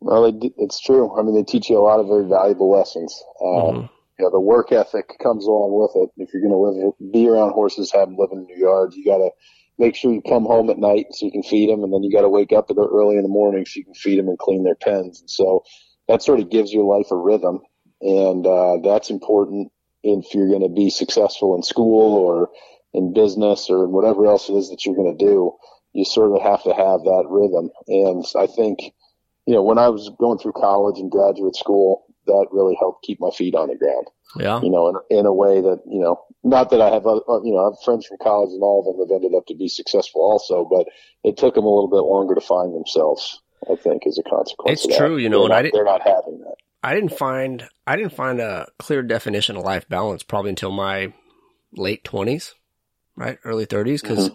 Well, 0.00 0.26
it, 0.26 0.52
it's 0.56 0.80
true. 0.80 1.18
I 1.18 1.22
mean, 1.22 1.34
they 1.34 1.42
teach 1.42 1.68
you 1.68 1.78
a 1.78 1.82
lot 1.82 1.98
of 1.98 2.06
very 2.06 2.28
valuable 2.28 2.70
lessons. 2.70 3.20
Uh, 3.40 3.44
Mhm. 3.44 3.90
You 4.20 4.24
know, 4.24 4.30
the 4.32 4.40
work 4.40 4.72
ethic 4.72 5.16
comes 5.22 5.46
along 5.46 5.74
with 5.80 5.92
it. 5.94 6.10
If 6.16 6.34
you're 6.34 6.42
going 6.42 6.52
to 6.52 6.58
live, 6.58 7.12
be 7.12 7.28
around 7.28 7.52
horses, 7.52 7.92
have 7.92 8.08
them 8.08 8.16
live 8.16 8.30
in 8.32 8.48
your 8.48 8.58
yard, 8.58 8.92
you 8.94 9.04
got 9.04 9.18
to 9.18 9.30
make 9.78 9.94
sure 9.94 10.12
you 10.12 10.22
come 10.22 10.44
home 10.44 10.70
at 10.70 10.78
night 10.78 11.06
so 11.12 11.26
you 11.26 11.32
can 11.32 11.42
feed 11.42 11.70
them, 11.70 11.84
and 11.84 11.92
then 11.92 12.02
you 12.02 12.12
got 12.12 12.22
to 12.22 12.28
wake 12.28 12.52
up 12.52 12.70
early 12.76 13.16
in 13.16 13.22
the 13.22 13.28
morning 13.28 13.64
so 13.64 13.78
you 13.78 13.84
can 13.84 13.94
feed 13.94 14.18
them 14.18 14.28
and 14.28 14.38
clean 14.38 14.64
their 14.64 14.74
pens. 14.74 15.20
And 15.20 15.30
so 15.30 15.64
that 16.08 16.22
sort 16.22 16.40
of 16.40 16.50
gives 16.50 16.72
your 16.72 16.84
life 16.84 17.10
a 17.10 17.16
rhythm, 17.16 17.60
and 18.00 18.46
uh, 18.46 18.78
that's 18.82 19.10
important 19.10 19.70
if 20.02 20.34
you're 20.34 20.48
going 20.48 20.62
to 20.62 20.68
be 20.68 20.90
successful 20.90 21.56
in 21.56 21.62
school 21.62 22.16
or 22.16 22.50
in 22.94 23.12
business 23.12 23.68
or 23.68 23.88
whatever 23.88 24.26
else 24.26 24.48
it 24.48 24.54
is 24.54 24.70
that 24.70 24.84
you're 24.86 24.96
going 24.96 25.16
to 25.16 25.24
do. 25.24 25.52
You 25.92 26.04
sort 26.04 26.32
of 26.32 26.42
have 26.42 26.62
to 26.64 26.74
have 26.74 27.00
that 27.04 27.26
rhythm, 27.28 27.70
and 27.88 28.24
I 28.36 28.46
think 28.46 28.80
you 29.48 29.54
know, 29.54 29.62
when 29.62 29.78
I 29.78 29.88
was 29.88 30.10
going 30.20 30.38
through 30.38 30.52
college 30.52 30.98
and 30.98 31.10
graduate 31.10 31.56
school, 31.56 32.04
that 32.28 32.46
really 32.52 32.76
helped 32.78 33.04
keep 33.04 33.18
my 33.20 33.30
feet 33.30 33.54
on 33.54 33.68
the 33.68 33.76
ground. 33.76 34.06
Yeah. 34.36 34.60
You 34.62 34.70
know, 34.70 34.88
in, 34.88 35.18
in 35.18 35.26
a 35.26 35.32
way 35.32 35.60
that 35.60 35.82
you 35.86 36.00
know, 36.00 36.22
not 36.44 36.70
that 36.70 36.80
I 36.80 36.90
have, 36.90 37.06
uh, 37.06 37.42
you 37.42 37.52
know, 37.52 37.58
I 37.58 37.64
have 37.64 37.82
friends 37.84 38.06
from 38.06 38.18
college 38.22 38.52
and 38.52 38.62
all 38.62 38.80
of 38.80 38.86
them 38.86 39.00
have 39.00 39.14
ended 39.14 39.36
up 39.36 39.46
to 39.46 39.56
be 39.56 39.68
successful 39.68 40.22
also, 40.22 40.64
but 40.70 40.86
it 41.24 41.36
took 41.36 41.54
them 41.54 41.64
a 41.64 41.74
little 41.74 41.90
bit 41.90 42.06
longer 42.06 42.34
to 42.34 42.40
find 42.40 42.74
themselves. 42.74 43.42
I 43.68 43.74
think 43.74 44.06
as 44.06 44.18
a 44.18 44.22
consequence. 44.22 44.72
It's 44.72 44.84
of 44.84 44.90
that. 44.92 44.98
true, 44.98 45.16
you 45.16 45.28
know, 45.28 45.38
they're 45.38 45.44
and 45.46 45.54
I 45.54 45.56
not, 45.56 45.62
did- 45.62 45.72
they're 45.74 45.84
not 45.84 46.02
having 46.02 46.38
that. 46.40 46.54
I 46.80 46.94
didn't 46.94 47.12
find 47.12 47.68
I 47.88 47.96
didn't 47.96 48.12
find 48.12 48.40
a 48.40 48.68
clear 48.78 49.02
definition 49.02 49.56
of 49.56 49.64
life 49.64 49.88
balance 49.88 50.22
probably 50.22 50.50
until 50.50 50.70
my 50.70 51.12
late 51.72 52.04
twenties, 52.04 52.54
right, 53.16 53.38
early 53.44 53.64
thirties, 53.64 54.00
because 54.00 54.30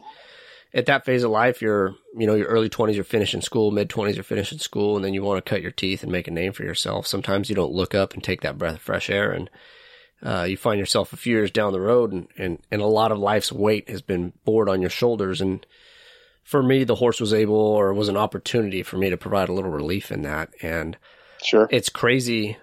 at 0.73 0.87
that 0.87 1.05
phase 1.05 1.23
of 1.23 1.31
life, 1.31 1.61
you're 1.61 1.95
you 2.15 2.27
know 2.27 2.35
your 2.35 2.47
early 2.47 2.69
twenties, 2.69 2.95
you're 2.95 3.05
finishing 3.05 3.41
school, 3.41 3.71
mid 3.71 3.89
twenties, 3.89 4.15
you're 4.15 4.23
finishing 4.23 4.59
school, 4.59 4.95
and 4.95 5.03
then 5.03 5.13
you 5.13 5.23
want 5.23 5.43
to 5.43 5.49
cut 5.49 5.61
your 5.61 5.71
teeth 5.71 6.03
and 6.03 6.11
make 6.11 6.27
a 6.27 6.31
name 6.31 6.53
for 6.53 6.63
yourself. 6.63 7.07
Sometimes 7.07 7.49
you 7.49 7.55
don't 7.55 7.73
look 7.73 7.93
up 7.93 8.13
and 8.13 8.23
take 8.23 8.41
that 8.41 8.57
breath 8.57 8.75
of 8.75 8.81
fresh 8.81 9.09
air, 9.09 9.31
and 9.31 9.49
uh, 10.21 10.43
you 10.43 10.57
find 10.57 10.79
yourself 10.79 11.13
a 11.13 11.17
few 11.17 11.35
years 11.35 11.51
down 11.51 11.73
the 11.73 11.81
road, 11.81 12.11
and, 12.11 12.27
and 12.37 12.59
and 12.71 12.81
a 12.81 12.87
lot 12.87 13.11
of 13.11 13.19
life's 13.19 13.51
weight 13.51 13.89
has 13.89 14.01
been 14.01 14.33
bored 14.45 14.69
on 14.69 14.81
your 14.81 14.89
shoulders, 14.89 15.41
and 15.41 15.65
for 16.43 16.61
me, 16.61 16.83
the 16.83 16.95
horse 16.95 17.21
was 17.21 17.33
able 17.33 17.55
or 17.55 17.93
was 17.93 18.09
an 18.09 18.17
opportunity 18.17 18.83
for 18.83 18.97
me 18.97 19.09
to 19.09 19.17
provide 19.17 19.49
a 19.49 19.53
little 19.53 19.71
relief 19.71 20.11
in 20.11 20.23
that, 20.23 20.49
and 20.61 20.97
Sure. 21.41 21.67
it's 21.71 21.89
crazy 21.89 22.57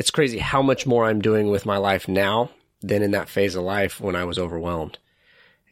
it's 0.00 0.10
crazy 0.10 0.38
how 0.38 0.62
much 0.62 0.86
more 0.86 1.04
I'm 1.04 1.20
doing 1.20 1.50
with 1.50 1.66
my 1.66 1.76
life 1.76 2.08
now 2.08 2.48
than 2.80 3.02
in 3.02 3.10
that 3.10 3.28
phase 3.28 3.54
of 3.54 3.64
life 3.64 4.00
when 4.00 4.16
I 4.16 4.24
was 4.24 4.38
overwhelmed. 4.38 4.96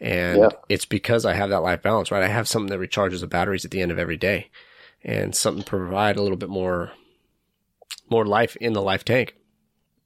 And 0.00 0.38
Yeah. 0.40 0.48
it's 0.68 0.84
because 0.84 1.24
I 1.24 1.34
have 1.34 1.50
that 1.50 1.62
life 1.62 1.82
balance, 1.82 2.10
right? 2.10 2.22
I 2.22 2.28
have 2.28 2.48
something 2.48 2.70
that 2.70 2.84
recharges 2.84 3.20
the 3.20 3.26
batteries 3.26 3.64
at 3.64 3.70
the 3.70 3.80
end 3.80 3.90
of 3.90 3.98
every 3.98 4.16
day 4.16 4.48
and 5.04 5.34
something 5.34 5.62
to 5.64 5.68
provide 5.68 6.16
a 6.16 6.22
little 6.22 6.36
bit 6.36 6.48
more, 6.48 6.92
more 8.10 8.24
life 8.24 8.56
in 8.56 8.72
the 8.72 8.82
life 8.82 9.04
tank. 9.04 9.34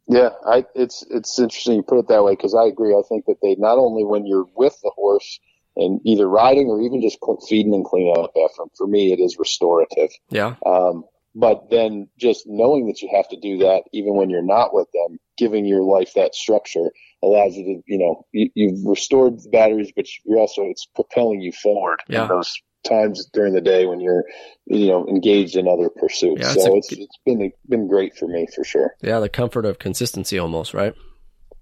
Yeah, 0.09 0.31
I, 0.45 0.65
it's 0.75 1.05
it's 1.11 1.39
interesting 1.39 1.77
you 1.77 1.83
put 1.83 1.99
it 1.99 2.09
that 2.09 2.25
way 2.25 2.33
because 2.33 2.55
I 2.55 2.67
agree. 2.67 2.93
I 2.93 3.03
think 3.09 3.27
that 3.27 3.37
they 3.41 3.55
not 3.55 3.79
only 3.79 4.05
when 4.05 4.27
you're 4.27 4.49
with 4.57 4.77
the 4.83 4.91
horse 4.91 5.39
and 5.77 6.01
either 6.05 6.29
riding 6.29 6.67
or 6.67 6.83
even 6.83 7.01
just 7.01 7.19
feeding 7.49 7.73
and 7.73 7.85
cleaning 7.85 8.15
up 8.19 8.33
after 8.37 8.63
them, 8.63 8.71
for 8.77 8.87
me 8.87 9.13
it 9.13 9.21
is 9.21 9.39
restorative. 9.39 10.11
Yeah. 10.29 10.57
Um, 10.67 11.05
but 11.35 11.71
then 11.71 12.09
just 12.19 12.47
knowing 12.47 12.89
that 12.89 13.01
you 13.01 13.09
have 13.15 13.29
to 13.29 13.41
do 13.41 13.59
that 13.59 13.85
even 13.93 14.15
when 14.15 14.29
you're 14.29 14.43
not 14.43 14.75
with 14.75 14.89
them, 14.93 15.19
giving 15.39 15.65
your 15.65 15.83
life 15.83 16.13
that 16.15 16.35
structure 16.35 16.91
allows 17.23 17.55
you 17.57 17.65
to, 17.65 17.83
you 17.87 17.99
know, 17.99 18.27
you, 18.33 18.51
you've 18.55 18.85
restored 18.85 19.39
the 19.43 19.49
batteries, 19.51 19.93
but 19.95 20.07
you're 20.25 20.39
also 20.39 20.63
it's 20.65 20.87
propelling 20.95 21.41
you 21.41 21.53
forward 21.53 22.01
Yeah. 22.09 22.23
in 22.23 22.29
those 22.29 22.53
times 22.85 23.27
during 23.33 23.55
the 23.55 23.61
day 23.61 23.87
when 23.87 24.01
you're, 24.01 24.25
you 24.67 24.89
know, 24.89 25.07
engaged 25.09 25.57
in 25.57 25.69
other 25.69 25.89
pursuits. 25.89 26.43
Yeah, 26.43 26.53
it's 26.53 26.65
so 26.65 26.75
a- 26.75 26.77
it's 26.79 26.93
it's 26.93 27.19
been 27.25 27.53
been 27.69 27.87
great 27.89 28.17
for 28.17 28.27
me 28.27 28.47
for 28.55 28.65
sure. 28.65 28.95
Yeah. 29.03 29.21
The 29.21 29.29
comfort 29.29 29.65
of 29.65 29.79
consistency 29.79 30.39
almost, 30.39 30.75
right? 30.75 30.95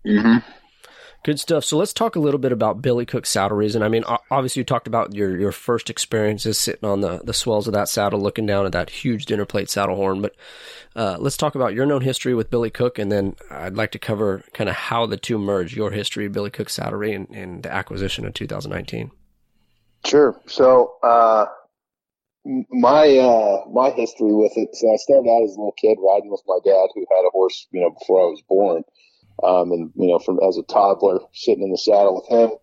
Mm-hmm. 0.07 0.39
Good 1.23 1.39
stuff. 1.39 1.65
So 1.65 1.77
let's 1.77 1.93
talk 1.93 2.17
a 2.17 2.21
little 2.21 2.41
bit 2.41 2.51
about 2.51 2.81
Billy 2.81 3.05
Cook 3.05 3.27
saddlery. 3.27 3.71
I 3.77 3.89
mean, 3.89 4.05
obviously 4.31 4.61
you 4.61 4.65
talked 4.65 4.87
about 4.87 5.15
your, 5.15 5.39
your 5.39 5.53
first 5.53 5.91
experiences 5.91 6.57
sitting 6.57 6.89
on 6.89 7.03
the, 7.03 7.21
the 7.23 7.35
swells 7.35 7.67
of 7.67 7.75
that 7.75 7.91
saddle, 7.91 8.19
looking 8.19 8.47
down 8.47 8.65
at 8.65 8.73
that 8.73 8.89
huge 8.89 9.27
dinner 9.27 9.45
plate 9.45 9.69
saddle 9.69 9.97
horn. 9.97 10.23
But, 10.23 10.35
uh, 10.97 11.19
let's 11.19 11.37
talk 11.37 11.55
about 11.55 11.75
your 11.75 11.85
known 11.85 12.01
history 12.01 12.35
with 12.35 12.51
Billy 12.51 12.71
Cook. 12.71 12.99
And 12.99 13.13
then 13.13 13.37
I'd 13.51 13.77
like 13.77 13.91
to 13.93 13.99
cover 13.99 14.43
kind 14.55 14.71
of 14.71 14.77
how 14.77 15.05
the 15.05 15.19
two 15.19 15.39
merge, 15.39 15.77
your 15.77 15.91
history, 15.91 16.27
Billy 16.29 16.51
Cook 16.51 16.71
saddlery 16.71 17.13
and, 17.13 17.29
and 17.29 17.63
the 17.63 17.73
acquisition 17.73 18.25
in 18.25 18.33
2019. 18.33 19.11
Sure. 20.07 20.41
So, 20.47 20.95
uh, 21.03 21.45
my, 22.71 23.19
uh, 23.19 23.69
my 23.71 23.91
history 23.91 24.33
with 24.33 24.57
it. 24.57 24.75
So 24.75 24.91
I 24.91 24.97
started 24.97 25.29
out 25.29 25.45
as 25.45 25.51
a 25.51 25.61
little 25.61 25.75
kid 25.79 25.99
riding 26.03 26.31
with 26.31 26.43
my 26.47 26.59
dad 26.65 26.89
who 26.95 27.05
had 27.15 27.27
a 27.27 27.31
horse, 27.31 27.67
you 27.73 27.83
know, 27.83 27.91
before 27.91 28.23
I 28.23 28.31
was 28.31 28.43
born. 28.49 28.85
Um, 29.43 29.73
and, 29.73 29.91
you 29.97 30.09
know, 30.09 30.19
from 30.19 30.39
as 30.47 30.59
a 30.59 30.63
toddler 30.63 31.21
sitting 31.33 31.65
in 31.65 31.71
the 31.71 31.79
saddle 31.79 32.17
with 32.17 32.29
him. 32.29 32.59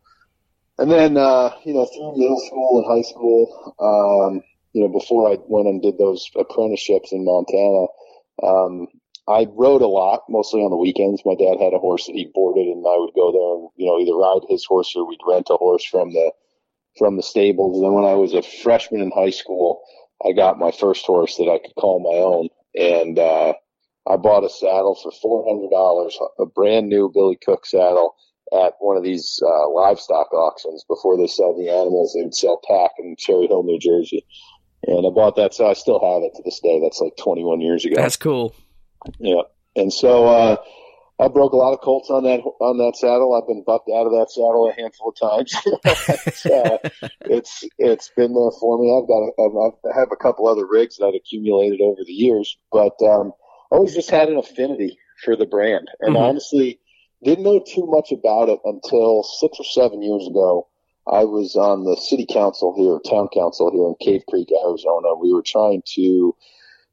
And 0.77 0.91
then, 0.91 1.17
uh, 1.17 1.51
you 1.65 1.73
know, 1.73 1.85
through 1.85 2.17
middle 2.17 2.39
school 2.45 2.77
and 2.77 2.85
high 2.85 3.09
school, 3.09 3.73
um, 3.79 4.43
you 4.73 4.81
know, 4.83 4.89
before 4.89 5.31
I 5.31 5.37
went 5.47 5.67
and 5.67 5.81
did 5.81 5.97
those 5.97 6.29
apprenticeships 6.35 7.11
in 7.11 7.25
Montana, 7.25 7.87
um, 8.43 8.87
I 9.27 9.47
rode 9.49 9.81
a 9.81 9.87
lot, 9.87 10.23
mostly 10.29 10.61
on 10.61 10.69
the 10.69 10.77
weekends. 10.77 11.25
My 11.25 11.35
dad 11.35 11.59
had 11.59 11.73
a 11.73 11.79
horse 11.79 12.05
that 12.05 12.15
he 12.15 12.29
boarded 12.31 12.67
and 12.67 12.85
I 12.85 12.97
would 12.97 13.13
go 13.15 13.31
there 13.31 13.55
and, 13.57 13.69
you 13.75 13.87
know, 13.87 13.99
either 13.99 14.15
ride 14.15 14.47
his 14.47 14.65
horse 14.65 14.93
or 14.95 15.07
we'd 15.07 15.19
rent 15.27 15.47
a 15.49 15.57
horse 15.57 15.83
from 15.83 16.13
the, 16.13 16.31
from 16.97 17.17
the 17.17 17.23
stables. 17.23 17.75
And 17.75 17.85
then 17.85 17.93
when 17.93 18.05
I 18.05 18.13
was 18.13 18.33
a 18.33 18.43
freshman 18.43 19.01
in 19.01 19.11
high 19.11 19.31
school, 19.31 19.81
I 20.23 20.31
got 20.31 20.59
my 20.59 20.71
first 20.71 21.05
horse 21.05 21.37
that 21.37 21.49
I 21.49 21.57
could 21.57 21.75
call 21.75 21.99
my 21.99 22.19
own. 22.21 22.49
And, 22.75 23.17
uh, 23.17 23.53
I 24.09 24.15
bought 24.15 24.43
a 24.45 24.49
saddle 24.49 24.95
for 24.95 25.11
$400, 25.11 26.11
a 26.39 26.45
brand 26.45 26.87
new 26.89 27.11
Billy 27.13 27.37
Cook 27.43 27.65
saddle 27.65 28.15
at 28.53 28.73
one 28.79 28.95
of 28.97 29.03
these, 29.03 29.41
uh, 29.45 29.69
livestock 29.69 30.31
auctions 30.33 30.85
before 30.87 31.17
they 31.17 31.27
sell 31.27 31.53
the 31.57 31.69
animals. 31.69 32.13
They'd 32.15 32.33
sell 32.33 32.61
tack 32.63 32.91
in 32.99 33.15
Cherry 33.17 33.47
Hill, 33.47 33.63
New 33.63 33.79
Jersey. 33.79 34.25
And 34.83 35.05
I 35.05 35.09
bought 35.09 35.35
that. 35.35 35.53
So 35.53 35.67
I 35.67 35.73
still 35.73 35.99
have 35.99 36.23
it 36.23 36.35
to 36.37 36.43
this 36.43 36.59
day. 36.61 36.79
That's 36.81 37.01
like 37.01 37.17
21 37.17 37.59
years 37.61 37.83
ago. 37.83 37.95
That's 37.97 38.15
cool. 38.15 38.55
Yeah. 39.19 39.41
And 39.75 39.91
so, 39.91 40.25
uh, 40.27 40.55
I 41.19 41.27
broke 41.29 41.53
a 41.53 41.57
lot 41.57 41.73
of 41.73 41.81
colts 41.81 42.11
on 42.11 42.23
that 42.25 42.41
on 42.61 42.77
that 42.77 42.95
saddle. 42.95 43.33
I've 43.33 43.47
been 43.47 43.63
bucked 43.65 43.89
out 43.89 44.05
of 44.05 44.11
that 44.13 44.29
saddle 44.29 44.69
a 44.69 44.73
handful 44.79 45.09
of 45.09 45.17
times. 45.17 45.51
it's, 45.83 46.45
uh, 46.45 46.77
it's 47.21 47.63
it's 47.79 48.11
been 48.15 48.35
there 48.35 48.51
for 48.61 48.77
me. 48.77 48.93
I've 48.93 49.07
got 49.07 49.25
a, 49.25 49.31
I've- 49.41 49.89
I 49.95 49.99
have 49.99 50.09
a 50.11 50.15
couple 50.15 50.47
other 50.47 50.67
rigs 50.69 50.97
that 50.97 51.07
I've 51.07 51.15
accumulated 51.15 51.81
over 51.81 52.01
the 52.05 52.13
years, 52.13 52.55
but 52.71 52.93
um, 53.01 53.33
always 53.71 53.93
just 53.93 54.09
had 54.09 54.29
an 54.29 54.37
affinity 54.37 54.97
for 55.23 55.35
the 55.35 55.45
brand, 55.45 55.87
and 56.01 56.15
Mhm. 56.15 56.19
honestly, 56.21 56.79
didn't 57.23 57.43
know 57.43 57.59
too 57.59 57.85
much 57.87 58.11
about 58.11 58.49
it 58.49 58.59
until 58.63 59.23
six 59.23 59.59
or 59.59 59.63
seven 59.63 60.01
years 60.01 60.27
ago. 60.27 60.67
I 61.07 61.23
was 61.23 61.55
on 61.55 61.83
the 61.83 61.95
city 61.95 62.25
council 62.25 62.73
here, 62.75 62.99
town 62.99 63.29
council 63.33 63.71
here 63.71 63.87
in 63.87 63.95
Cave 63.99 64.23
Creek, 64.29 64.51
Arizona. 64.63 65.15
We 65.15 65.33
were 65.33 65.41
trying 65.41 65.81
to 65.95 66.35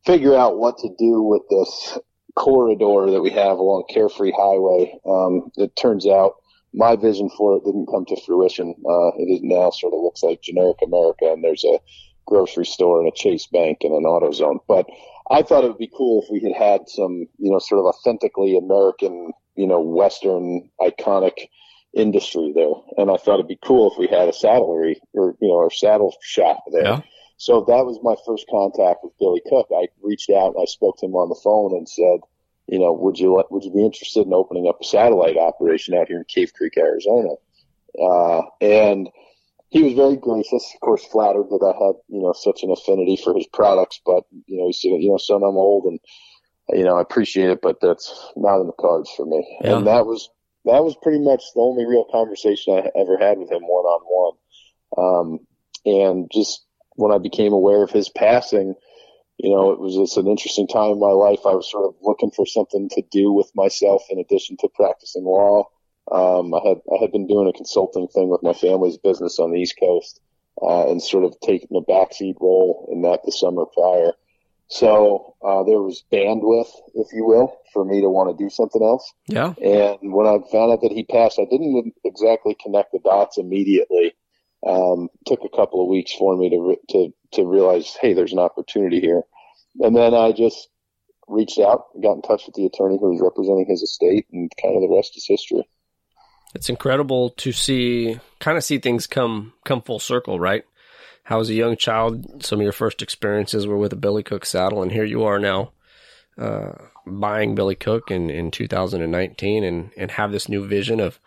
figure 0.04 0.35
out 0.35 0.59
what 0.59 0.78
to 0.78 0.88
do 0.99 1.21
with 1.23 1.43
this 1.50 1.99
corridor 2.37 3.11
that 3.11 3.23
we 3.23 3.31
have 3.31 3.59
along 3.59 3.85
Carefree 3.88 4.33
Highway. 4.33 4.99
Um, 5.07 5.50
it 5.57 5.75
turns 5.76 6.07
out 6.07 6.37
my 6.73 6.97
vision 6.97 7.28
for 7.31 7.57
it 7.57 7.64
didn't 7.64 7.87
come 7.87 8.04
to 8.07 8.21
fruition. 8.23 8.75
Uh, 8.88 9.09
it 9.19 9.31
is 9.31 9.40
now 9.43 9.71
sort 9.71 9.95
of 9.95 10.00
looks 10.00 10.23
like 10.23 10.43
generic 10.43 10.78
America, 10.83 11.26
and 11.33 11.43
there's 11.43 11.64
a 11.64 11.78
grocery 12.26 12.66
store 12.66 13.00
and 13.00 13.09
a 13.09 13.12
Chase 13.14 13.47
Bank 13.47 13.78
and 13.83 13.95
an 13.95 14.04
AutoZone. 14.04 14.59
But 14.66 14.87
I 15.31 15.43
thought 15.43 15.64
it 15.64 15.69
would 15.69 15.78
be 15.78 15.90
cool 15.97 16.23
if 16.23 16.31
we 16.31 16.40
had 16.40 16.57
had 16.57 16.88
some, 16.88 17.26
you 17.38 17.50
know, 17.50 17.59
sort 17.59 17.81
of 17.81 17.87
authentically 17.87 18.59
American, 18.59 19.33
you 19.57 19.66
know, 19.66 19.81
Western 19.81 20.71
iconic 20.81 21.49
industry 21.95 22.52
there. 22.54 22.73
And 22.99 23.11
I 23.11 23.16
thought 23.16 23.35
it'd 23.35 23.49
be 23.49 23.59
cool 23.64 23.90
if 23.90 23.99
we 23.99 24.07
had 24.07 24.28
a 24.28 24.33
saddlery 24.33 24.97
or, 25.14 25.35
you 25.40 25.49
know, 25.49 25.54
or 25.54 25.71
saddle 25.71 26.14
shop 26.21 26.64
there. 26.71 26.85
Yeah. 26.85 27.00
So 27.37 27.64
that 27.66 27.85
was 27.85 27.99
my 28.02 28.16
first 28.26 28.47
contact 28.50 29.00
with 29.02 29.12
Billy 29.19 29.40
Cook. 29.49 29.69
I 29.75 29.88
reached 30.02 30.31
out 30.31 30.54
and 30.54 30.62
I 30.62 30.66
spoke 30.66 30.99
to 30.99 31.07
him 31.07 31.14
on 31.14 31.28
the 31.28 31.40
phone 31.43 31.76
and 31.76 31.88
said, 31.88 32.21
you 32.66 32.78
know, 32.78 32.93
would 32.93 33.19
you 33.19 33.35
let, 33.35 33.50
would 33.50 33.64
you 33.64 33.73
be 33.73 33.85
interested 33.85 34.26
in 34.26 34.33
opening 34.33 34.69
up 34.69 34.81
a 34.81 34.85
satellite 34.85 35.37
operation 35.37 35.95
out 35.95 36.09
here 36.09 36.19
in 36.19 36.25
Cave 36.25 36.52
Creek, 36.54 36.75
Arizona? 36.76 37.35
Uh, 38.00 38.43
and 38.61 39.09
he 39.75 39.83
was 39.83 39.95
very 39.95 40.14
gracious, 40.14 40.71
of 40.73 40.81
course, 40.81 41.04
flattered 41.04 41.49
that 41.50 41.64
I 41.66 41.75
had, 41.85 41.97
you 42.07 42.23
know, 42.23 42.33
such 42.33 42.62
an 42.62 42.71
affinity 42.71 43.16
for 43.16 43.35
his 43.35 43.49
products. 43.52 44.00
But, 44.07 44.23
you 44.47 44.57
know, 44.57 44.69
he 44.69 44.73
said, 44.73 45.02
you 45.02 45.11
know, 45.11 45.19
son, 45.19 45.43
I'm 45.43 45.57
old 45.57 45.87
and, 45.87 45.99
you 46.69 46.85
know, 46.85 46.97
I 46.97 47.02
appreciate 47.02 47.50
it, 47.50 47.59
but 47.61 47.81
that's 47.81 48.33
not 48.37 48.61
in 48.61 48.69
the 48.69 48.73
cards 48.78 49.11
for 49.16 49.26
me. 49.26 49.59
Yeah. 49.64 49.78
And 49.78 49.88
that 49.88 50.07
was, 50.07 50.31
that 50.64 50.85
was 50.85 50.97
pretty 51.02 51.19
much 51.19 51.43
the 51.54 51.61
only 51.61 51.87
real 51.87 52.04
conversation 52.04 52.73
I 52.75 52.88
ever 52.97 53.19
had 53.19 53.37
with 53.37 53.50
him 53.50 53.62
one 53.62 53.85
on 53.85 54.00
one. 54.07 54.37
Um, 54.97 55.38
and 55.85 56.31
just 56.33 56.64
when 56.95 57.11
I 57.11 57.19
became 57.19 57.52
aware 57.52 57.83
of 57.83 57.90
his 57.90 58.09
passing, 58.09 58.76
you 59.38 59.50
know, 59.50 59.73
it 59.73 59.81
was 59.81 59.97
just 59.97 60.16
an 60.19 60.28
interesting 60.28 60.69
time 60.69 60.93
in 60.93 61.00
my 61.00 61.11
life. 61.11 61.40
I 61.45 61.54
was 61.57 61.69
sort 61.69 61.87
of 61.87 61.97
looking 62.00 62.31
for 62.31 62.47
something 62.47 62.88
to 62.90 63.02
do 63.11 63.33
with 63.33 63.50
myself 63.57 64.04
in 64.09 64.21
addition 64.21 64.57
to 64.61 64.69
practicing 64.73 65.25
law. 65.25 65.64
Um, 66.11 66.54
I 66.54 66.61
had 66.66 66.78
I 66.92 67.00
had 67.00 67.12
been 67.12 67.26
doing 67.26 67.49
a 67.49 67.52
consulting 67.52 68.08
thing 68.08 68.28
with 68.28 68.42
my 68.42 68.52
family's 68.52 68.99
business 68.99 69.38
on 69.38 69.52
the 69.52 69.58
East 69.58 69.76
Coast, 69.80 70.20
uh, 70.62 70.90
and 70.90 71.02
sort 71.02 71.25
of 71.25 71.34
taking 71.40 71.76
a 71.76 71.90
backseat 71.90 72.34
role 72.40 72.88
in 72.92 73.02
that 73.02 73.20
the 73.25 73.32
summer 73.32 73.64
prior. 73.66 74.12
So 74.68 75.34
uh, 75.44 75.62
there 75.64 75.80
was 75.80 76.04
bandwidth, 76.12 76.70
if 76.94 77.08
you 77.12 77.25
will, 77.25 77.58
for 77.73 77.84
me 77.84 78.00
to 78.00 78.08
want 78.08 78.37
to 78.37 78.44
do 78.44 78.50
something 78.50 78.82
else. 78.82 79.12
Yeah. 79.28 79.54
And 79.62 80.12
when 80.12 80.26
I 80.26 80.38
found 80.50 80.73
out 80.73 80.80
that 80.82 80.92
he 80.92 81.04
passed, 81.04 81.38
I 81.38 81.44
didn't 81.44 81.92
exactly 82.04 82.56
connect 82.62 82.92
the 82.92 82.99
dots 83.00 83.38
immediately. 83.38 84.14
Um, 84.66 85.08
took 85.26 85.40
a 85.44 85.54
couple 85.54 85.82
of 85.82 85.90
weeks 85.90 86.14
for 86.14 86.37
me 86.37 86.49
to 86.49 86.58
re- 86.58 86.80
to 86.90 87.14
to 87.32 87.44
realize, 87.44 87.96
hey, 88.00 88.14
there's 88.14 88.32
an 88.32 88.38
opportunity 88.38 89.00
here. 89.00 89.23
And 89.80 89.94
then 89.94 90.14
I 90.14 90.32
just 90.32 90.68
reached 91.28 91.58
out, 91.58 91.87
got 92.02 92.14
in 92.14 92.23
touch 92.23 92.46
with 92.46 92.54
the 92.54 92.66
attorney 92.66 92.99
who 92.99 93.11
was 93.11 93.20
representing 93.20 93.66
his 93.68 93.82
estate, 93.82 94.26
and 94.32 94.50
kind 94.61 94.76
of 94.76 94.82
the 94.82 94.94
rest 94.94 95.16
is 95.16 95.26
history. 95.26 95.68
It's 96.54 96.68
incredible 96.68 97.30
to 97.30 97.52
see, 97.52 98.18
kind 98.38 98.56
of 98.56 98.64
see 98.64 98.78
things 98.78 99.06
come 99.06 99.52
come 99.64 99.82
full 99.82 99.99
circle, 99.99 100.38
right? 100.38 100.64
How 101.25 101.40
as 101.40 101.50
a 101.50 101.54
young 101.54 101.76
child, 101.76 102.44
some 102.44 102.61
of 102.61 102.62
your 102.62 102.73
first 102.73 103.02
experiences 103.02 103.66
were 103.66 103.78
with 103.78 103.92
a 103.92 103.96
Billy 103.96 104.23
Cook 104.23 104.44
saddle, 104.44 104.82
and 104.82 104.92
here 104.92 105.04
you 105.04 105.25
are 105.25 105.38
now, 105.38 105.73
uh, 106.38 106.73
buying 107.06 107.54
Billy 107.54 107.75
Cook 107.75 108.11
in, 108.11 108.30
in 108.30 108.50
2019, 108.50 109.64
and 109.64 109.90
and 109.96 110.11
have 110.12 110.32
this 110.32 110.49
new 110.49 110.66
vision 110.66 111.00
of 111.00 111.18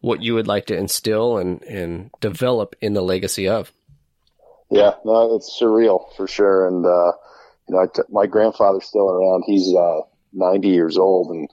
what 0.00 0.22
you 0.22 0.34
would 0.34 0.46
like 0.46 0.66
to 0.66 0.76
instill 0.76 1.38
and 1.38 1.62
and 1.62 2.10
develop 2.20 2.74
in 2.80 2.92
the 2.92 3.02
legacy 3.02 3.48
of. 3.48 3.72
Yeah, 4.70 4.94
no, 5.04 5.36
it's 5.36 5.58
surreal 5.60 6.14
for 6.16 6.26
sure. 6.26 6.66
And 6.66 6.84
uh, 6.84 7.12
you 7.68 7.74
know, 7.74 7.88
my 8.10 8.26
grandfather's 8.26 8.84
still 8.84 9.08
around. 9.08 9.44
He's 9.46 9.72
uh, 9.74 10.00
90 10.32 10.68
years 10.68 10.98
old, 10.98 11.30
and 11.30 11.48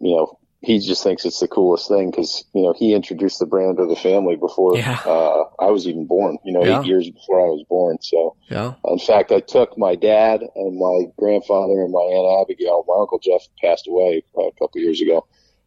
you 0.00 0.16
know, 0.16 0.38
he 0.64 0.78
just 0.78 1.02
thinks 1.02 1.24
it's 1.24 1.40
the 1.40 1.48
coolest 1.48 1.88
thing 1.88 2.10
because 2.10 2.44
you 2.54 2.62
know 2.62 2.72
he 2.76 2.94
introduced 2.94 3.38
the 3.38 3.46
brand 3.46 3.76
to 3.76 3.86
the 3.86 3.96
family 3.96 4.36
before 4.36 4.76
Yeah. 4.76 4.98
uh, 5.04 5.44
I 5.60 5.70
was 5.70 5.86
even 5.86 6.06
born. 6.06 6.38
You 6.44 6.52
know, 6.52 6.64
Yeah. 6.64 6.80
eight 6.80 6.86
years 6.86 7.08
before 7.10 7.40
I 7.40 7.48
was 7.50 7.64
born. 7.68 7.98
So, 8.02 8.36
Yeah. 8.50 8.74
in 8.86 8.98
fact, 8.98 9.30
I 9.32 9.40
took 9.40 9.76
my 9.78 9.94
dad 9.94 10.42
and 10.56 10.78
my 10.78 11.04
grandfather 11.18 11.82
and 11.82 11.92
my 11.92 12.00
aunt 12.00 12.42
Abigail. 12.42 12.84
My 12.88 12.96
uncle 13.00 13.18
Jeff 13.22 13.42
passed 13.62 13.86
away 13.88 14.22
uh, 14.36 14.46
a 14.46 14.52
couple 14.52 14.80
years 14.80 15.00
ago, 15.00 15.26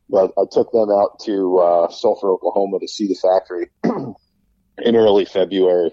but 0.09 0.31
I 0.37 0.43
took 0.51 0.71
them 0.71 0.89
out 0.91 1.19
to 1.25 1.57
uh, 1.59 1.89
Sulphur, 1.89 2.31
Oklahoma, 2.31 2.79
to 2.79 2.87
see 2.87 3.07
the 3.07 3.15
factory 3.15 3.69
in 4.79 4.95
early 4.95 5.25
February, 5.25 5.91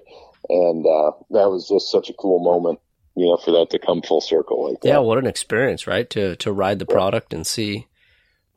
and 0.49 0.87
uh, 0.87 1.12
that 1.30 1.50
was 1.50 1.68
just 1.68 1.90
such 1.90 2.11
a 2.11 2.14
cool 2.14 2.40
moment. 2.42 2.78
You 3.16 3.26
know, 3.26 3.37
for 3.37 3.52
that 3.52 3.70
to 3.70 3.78
come 3.78 4.02
full 4.02 4.20
circle 4.20 4.68
like 4.68 4.80
that. 4.80 4.88
Yeah, 4.88 4.99
what 4.99 5.18
an 5.18 5.26
experience, 5.26 5.87
right? 5.87 6.11
To 6.11 6.34
to 6.37 6.50
ride 6.52 6.80
the 6.80 6.87
product 6.87 7.32
and 7.32 7.46
see 7.46 7.87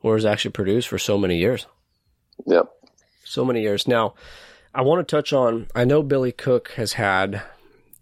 where 0.00 0.16
it's 0.16 0.24
actually 0.24 0.52
produced 0.52 0.88
for 0.88 0.98
so 0.98 1.18
many 1.18 1.38
years. 1.38 1.66
Yep. 2.46 2.66
so 3.24 3.44
many 3.44 3.62
years 3.62 3.88
now. 3.88 4.14
I 4.74 4.82
want 4.82 5.06
to 5.06 5.16
touch 5.16 5.32
on. 5.32 5.66
I 5.74 5.84
know 5.84 6.02
Billy 6.02 6.32
Cook 6.32 6.70
has 6.76 6.92
had 6.94 7.42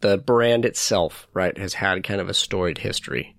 the 0.01 0.19
brand 0.19 0.65
itself, 0.65 1.27
right, 1.33 1.57
has 1.57 1.75
had 1.75 2.05
kind 2.05 2.21
of 2.21 2.29
a 2.29 2.35
storied 2.35 2.79
history. 2.79 3.35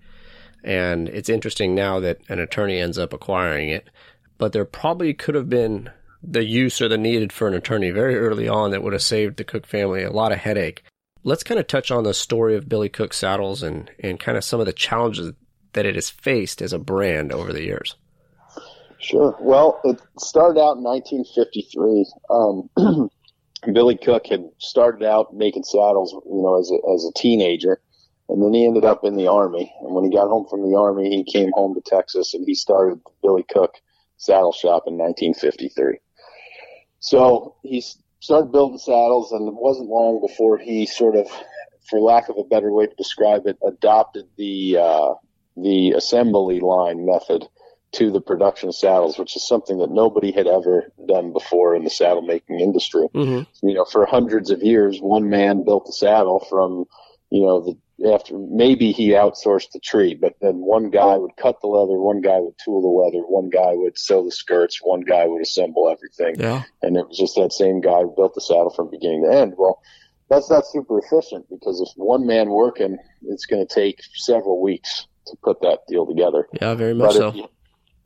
And 0.63 1.07
it's 1.07 1.29
interesting 1.29 1.75
now 1.75 1.99
that 1.99 2.19
an 2.29 2.39
attorney 2.39 2.79
ends 2.79 2.97
up 2.97 3.13
acquiring 3.13 3.69
it. 3.69 3.89
But 4.37 4.53
there 4.53 4.65
probably 4.65 5.13
could 5.13 5.35
have 5.35 5.49
been 5.49 5.91
the 6.23 6.43
use 6.43 6.81
or 6.81 6.87
the 6.87 6.97
needed 6.97 7.31
for 7.31 7.47
an 7.47 7.53
attorney 7.53 7.91
very 7.91 8.17
early 8.17 8.47
on 8.47 8.71
that 8.71 8.83
would 8.83 8.93
have 8.93 9.03
saved 9.03 9.37
the 9.37 9.43
Cook 9.43 9.65
family 9.65 10.03
a 10.03 10.11
lot 10.11 10.31
of 10.31 10.39
headache. 10.39 10.83
Let's 11.23 11.43
kind 11.43 11.59
of 11.59 11.67
touch 11.67 11.91
on 11.91 12.03
the 12.03 12.13
story 12.13 12.55
of 12.55 12.67
Billy 12.67 12.89
Cook 12.89 13.13
Saddles 13.13 13.61
and, 13.61 13.91
and 13.99 14.19
kind 14.19 14.37
of 14.37 14.43
some 14.43 14.59
of 14.59 14.65
the 14.65 14.73
challenges 14.73 15.33
that 15.73 15.85
it 15.85 15.95
has 15.95 16.09
faced 16.09 16.61
as 16.61 16.73
a 16.73 16.79
brand 16.79 17.31
over 17.31 17.53
the 17.53 17.63
years. 17.63 17.95
Sure. 18.99 19.35
Well, 19.39 19.79
it 19.83 20.01
started 20.19 20.59
out 20.59 20.77
in 20.77 20.83
1953. 20.83 22.05
Um, 22.29 23.09
Billy 23.73 23.97
Cook 23.97 24.27
had 24.27 24.49
started 24.57 25.05
out 25.05 25.35
making 25.35 25.63
saddles, 25.63 26.13
you 26.13 26.41
know, 26.41 26.59
as 26.59 26.71
a, 26.71 26.93
as 26.93 27.05
a 27.05 27.13
teenager, 27.13 27.79
and 28.29 28.41
then 28.41 28.53
he 28.53 28.65
ended 28.65 28.85
up 28.85 29.03
in 29.03 29.15
the 29.15 29.27
army. 29.27 29.71
And 29.81 29.93
when 29.93 30.03
he 30.03 30.09
got 30.09 30.27
home 30.27 30.47
from 30.49 30.69
the 30.69 30.77
army, 30.77 31.09
he 31.09 31.23
came 31.23 31.51
home 31.53 31.75
to 31.75 31.81
Texas 31.81 32.33
and 32.33 32.43
he 32.45 32.55
started 32.55 32.99
Billy 33.21 33.45
Cook 33.49 33.73
Saddle 34.17 34.51
Shop 34.51 34.83
in 34.87 34.97
1953. 34.97 35.99
So 36.99 37.55
he 37.63 37.83
started 38.19 38.51
building 38.51 38.79
saddles, 38.79 39.31
and 39.31 39.47
it 39.47 39.53
wasn't 39.53 39.89
long 39.89 40.19
before 40.25 40.57
he 40.57 40.85
sort 40.85 41.15
of, 41.15 41.27
for 41.89 41.99
lack 41.99 42.29
of 42.29 42.37
a 42.37 42.43
better 42.43 42.71
way 42.71 42.87
to 42.87 42.95
describe 42.95 43.45
it, 43.45 43.57
adopted 43.65 44.27
the 44.37 44.77
uh, 44.77 45.13
the 45.55 45.91
assembly 45.91 46.59
line 46.59 47.05
method 47.05 47.47
to 47.94 48.12
the 48.12 48.22
production 48.22 48.72
saddles, 48.72 49.17
which 49.17 49.36
is 49.36 49.48
something 49.48 49.77
that 49.79 49.91
nobody 49.91 50.32
had 50.32 50.48
ever 50.48 50.91
done 51.08 51.32
before 51.32 51.75
in 51.75 51.84
the 51.84 51.89
saddle 51.89 52.22
making 52.22 52.60
industry. 52.60 53.08
Mm-hmm. 53.13 53.67
You 53.67 53.75
know, 53.75 53.86
for 53.86 54.06
hundreds 54.06 54.50
of 54.51 54.62
years, 54.62 55.00
one 55.00 55.29
man 55.29 55.63
built 55.63 55.88
a 55.88 55.94
saddle 55.94 56.46
from, 56.50 56.86
you 57.29 57.41
know, 57.41 57.62
the 57.62 57.77
after 58.06 58.38
maybe 58.38 58.91
he 58.91 59.10
outsourced 59.10 59.72
the 59.72 59.79
tree, 59.79 60.13
but 60.13 60.36
then 60.39 60.58
one 60.58 60.91
guy 60.91 61.17
would 61.17 61.36
cut 61.36 61.60
the 61.62 61.67
leather, 61.67 62.00
one 62.00 62.22
guy 62.22 62.39
would 62.39 62.53
tool 62.63 62.82
the 62.82 62.88
leather, 62.88 63.25
one 63.25 63.50
guy 63.50 63.74
would 63.74 63.98
sew 63.98 64.24
the 64.24 64.32
skirts, 64.32 64.79
one 64.84 65.01
guy 65.01 65.25
would 65.25 65.41
assemble 65.41 65.89
everything. 65.89 66.39
Yeah. 66.39 66.63
And 66.84 66.96
it 66.96 67.08
was 67.08 67.17
just 67.17 67.36
that 67.36 67.51
same 67.51 67.82
guy 67.82 68.01
who 68.01 68.13
built 68.15 68.36
the 68.36 68.41
saddle 68.41 68.70
from 68.70 68.91
beginning 68.91 69.24
to 69.24 69.36
end. 69.36 69.53
Well, 69.58 69.82
that's 70.29 70.50
not 70.50 70.67
super 70.67 71.00
efficient 71.00 71.50
because 71.50 71.82
if 71.82 71.89
one 71.96 72.27
man 72.27 72.50
working, 72.50 72.98
it's 73.24 73.46
going 73.46 73.65
to 73.65 73.74
take 73.74 74.00
several 74.13 74.62
weeks 74.62 75.08
to 75.25 75.38
put 75.44 75.62
that 75.62 75.79
deal 75.88 76.06
together. 76.06 76.48
Yeah, 76.62 76.75
very 76.75 76.94
much 76.94 77.17
but 77.17 77.34
so. 77.34 77.50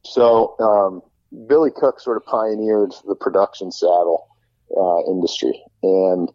So 0.04 0.56
um, 0.60 1.02
Billy 1.48 1.72
Cook 1.76 2.00
sort 2.00 2.18
of 2.18 2.26
pioneered 2.26 2.94
the 3.08 3.16
production 3.16 3.72
saddle 3.72 4.28
uh, 4.76 5.12
industry, 5.12 5.62
and 5.84 6.30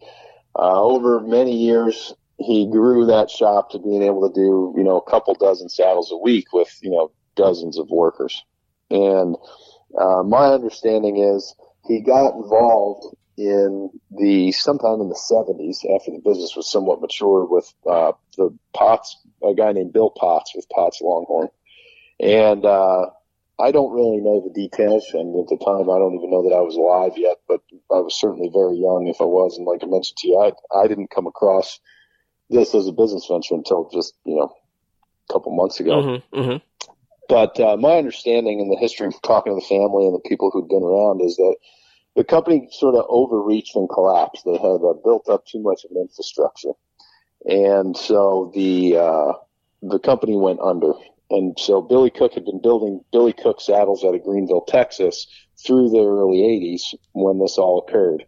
uh, 0.58 0.82
over 0.82 1.20
many 1.20 1.56
years, 1.56 2.14
he 2.38 2.68
grew 2.70 3.06
that 3.06 3.30
shop 3.30 3.70
to 3.70 3.78
being 3.78 4.02
able 4.02 4.28
to 4.28 4.35
do 4.35 4.75
you 4.76 4.85
know 4.85 4.99
a 4.99 5.11
couple 5.11 5.35
dozen 5.35 5.68
saddles 5.68 6.11
a 6.12 6.16
week 6.16 6.52
with 6.52 6.78
you 6.82 6.90
know 6.90 7.11
dozens 7.35 7.78
of 7.78 7.88
workers. 7.90 8.42
And 8.90 9.37
uh, 9.99 10.23
my 10.23 10.46
understanding 10.46 11.18
is 11.18 11.54
he 11.87 12.00
got 12.00 12.35
involved 12.35 13.16
in 13.37 13.90
the 14.11 14.50
sometime 14.52 15.00
in 15.00 15.08
the 15.08 15.20
70s 15.30 15.85
after 15.94 16.11
the 16.11 16.23
business 16.25 16.56
was 16.56 16.70
somewhat 16.70 17.00
mature 17.00 17.44
with 17.44 17.73
uh, 17.88 18.12
the 18.37 18.56
Potts, 18.73 19.18
a 19.42 19.54
guy 19.54 19.73
named 19.73 19.92
Bill 19.92 20.11
Potts 20.11 20.52
with 20.54 20.68
Potts 20.70 21.00
Longhorn. 21.02 21.49
And 22.18 22.64
uh, 22.64 23.06
I 23.58 23.72
don't 23.72 23.92
really 23.92 24.18
know 24.18 24.42
the 24.44 24.52
details, 24.52 25.06
and 25.14 25.34
at 25.40 25.48
the 25.48 25.56
time, 25.64 25.88
I 25.88 25.98
don't 25.98 26.14
even 26.14 26.30
know 26.30 26.42
that 26.48 26.54
I 26.54 26.60
was 26.60 26.76
alive 26.76 27.12
yet. 27.16 27.38
But 27.48 27.62
I 27.90 28.00
was 28.00 28.18
certainly 28.18 28.50
very 28.52 28.76
young, 28.76 29.06
if 29.08 29.20
I 29.20 29.25
was. 29.25 29.56
And 29.56 29.66
like 29.66 29.82
I 29.82 29.86
mentioned 29.86 30.18
to 30.18 30.28
you, 30.28 30.38
I 30.38 30.78
I 30.78 30.86
didn't 30.86 31.10
come 31.10 31.26
across 31.26 31.80
this 32.50 32.75
as 32.75 32.86
a 32.86 32.92
business 32.92 33.26
venture 33.26 33.54
until 33.54 33.88
just 33.92 34.14
you 34.25 34.36
know 34.36 34.54
a 35.28 35.32
couple 35.32 35.56
months 35.56 35.80
ago. 35.80 36.02
Mm-hmm, 36.02 36.38
mm-hmm. 36.38 36.56
But 37.28 37.58
uh, 37.58 37.76
my 37.76 37.97
understanding 37.99 38.60
and 38.60 38.71
the 38.71 38.76
history 38.76 39.06
of 39.06 39.21
talking 39.23 39.52
to 39.52 39.60
the 39.60 39.66
family 39.66 40.06
and 40.06 40.14
the 40.14 40.28
people 40.28 40.50
who'd 40.50 40.69
been 40.69 40.82
around 40.84 41.23
is 41.23 41.36
that 41.36 41.56
the 42.14 42.25
company 42.25 42.69
sort 42.73 42.95
of 42.95 43.04
overreached 43.08 43.75
and 43.75 43.88
collapsed. 43.88 44.45
They 44.45 44.56
had 44.56 44.80
uh, 44.84 44.95
built 45.04 45.28
up 45.28 45.45
too 45.47 45.60
much 45.60 45.84
of 45.84 45.90
an 45.90 46.02
infrastructure, 46.02 46.73
and 47.45 47.97
so 47.97 48.52
the 48.54 48.97
uh, 48.97 49.32
the 49.82 49.99
company 49.99 50.36
went 50.36 50.60
under. 50.60 50.92
And 51.30 51.58
so 51.58 51.82
Billy 51.82 52.10
Cook 52.10 52.34
had 52.34 52.45
been 52.45 52.60
building 52.62 53.04
Billy 53.12 53.32
Cook 53.32 53.60
saddles 53.60 54.04
out 54.04 54.15
of 54.15 54.23
Greenville, 54.23 54.65
Texas 54.67 55.26
through 55.65 55.91
the 55.91 56.04
early 56.04 56.39
80s 56.39 56.95
when 57.12 57.39
this 57.39 57.58
all 57.58 57.84
occurred. 57.86 58.25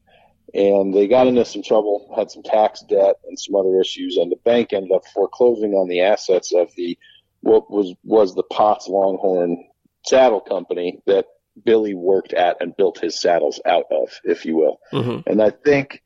And 0.55 0.95
they 0.95 1.07
got 1.07 1.27
into 1.27 1.45
some 1.45 1.63
trouble, 1.63 2.13
had 2.17 2.31
some 2.31 2.43
tax 2.43 2.83
debt 2.89 3.17
and 3.29 3.39
some 3.39 3.55
other 3.55 3.81
issues, 3.81 4.17
and 4.17 4.33
the 4.33 4.37
bank 4.45 4.73
ended 4.73 4.93
up 4.93 5.07
foreclosing 5.15 5.75
on 5.75 5.89
the 5.89 6.01
assets 6.01 6.53
of 6.55 6.75
the 6.75 6.99
what 7.41 7.71
was 7.71 7.95
was 8.03 8.35
the 8.35 8.43
Potts 8.43 8.89
Longhorn 8.89 9.63
saddle 10.07 10.41
company 10.41 11.03
that 11.07 11.27
Billy 11.65 11.95
worked 11.95 12.33
at 12.33 12.57
and 12.61 12.77
built 12.77 12.99
his 12.99 13.21
saddles 13.21 13.61
out 13.67 13.87
of, 13.91 14.09
if 14.25 14.45
you 14.45 14.57
will. 14.57 14.81
Mm-hmm. 14.93 15.29
And 15.31 15.43
I 15.43 15.51
think 15.51 16.03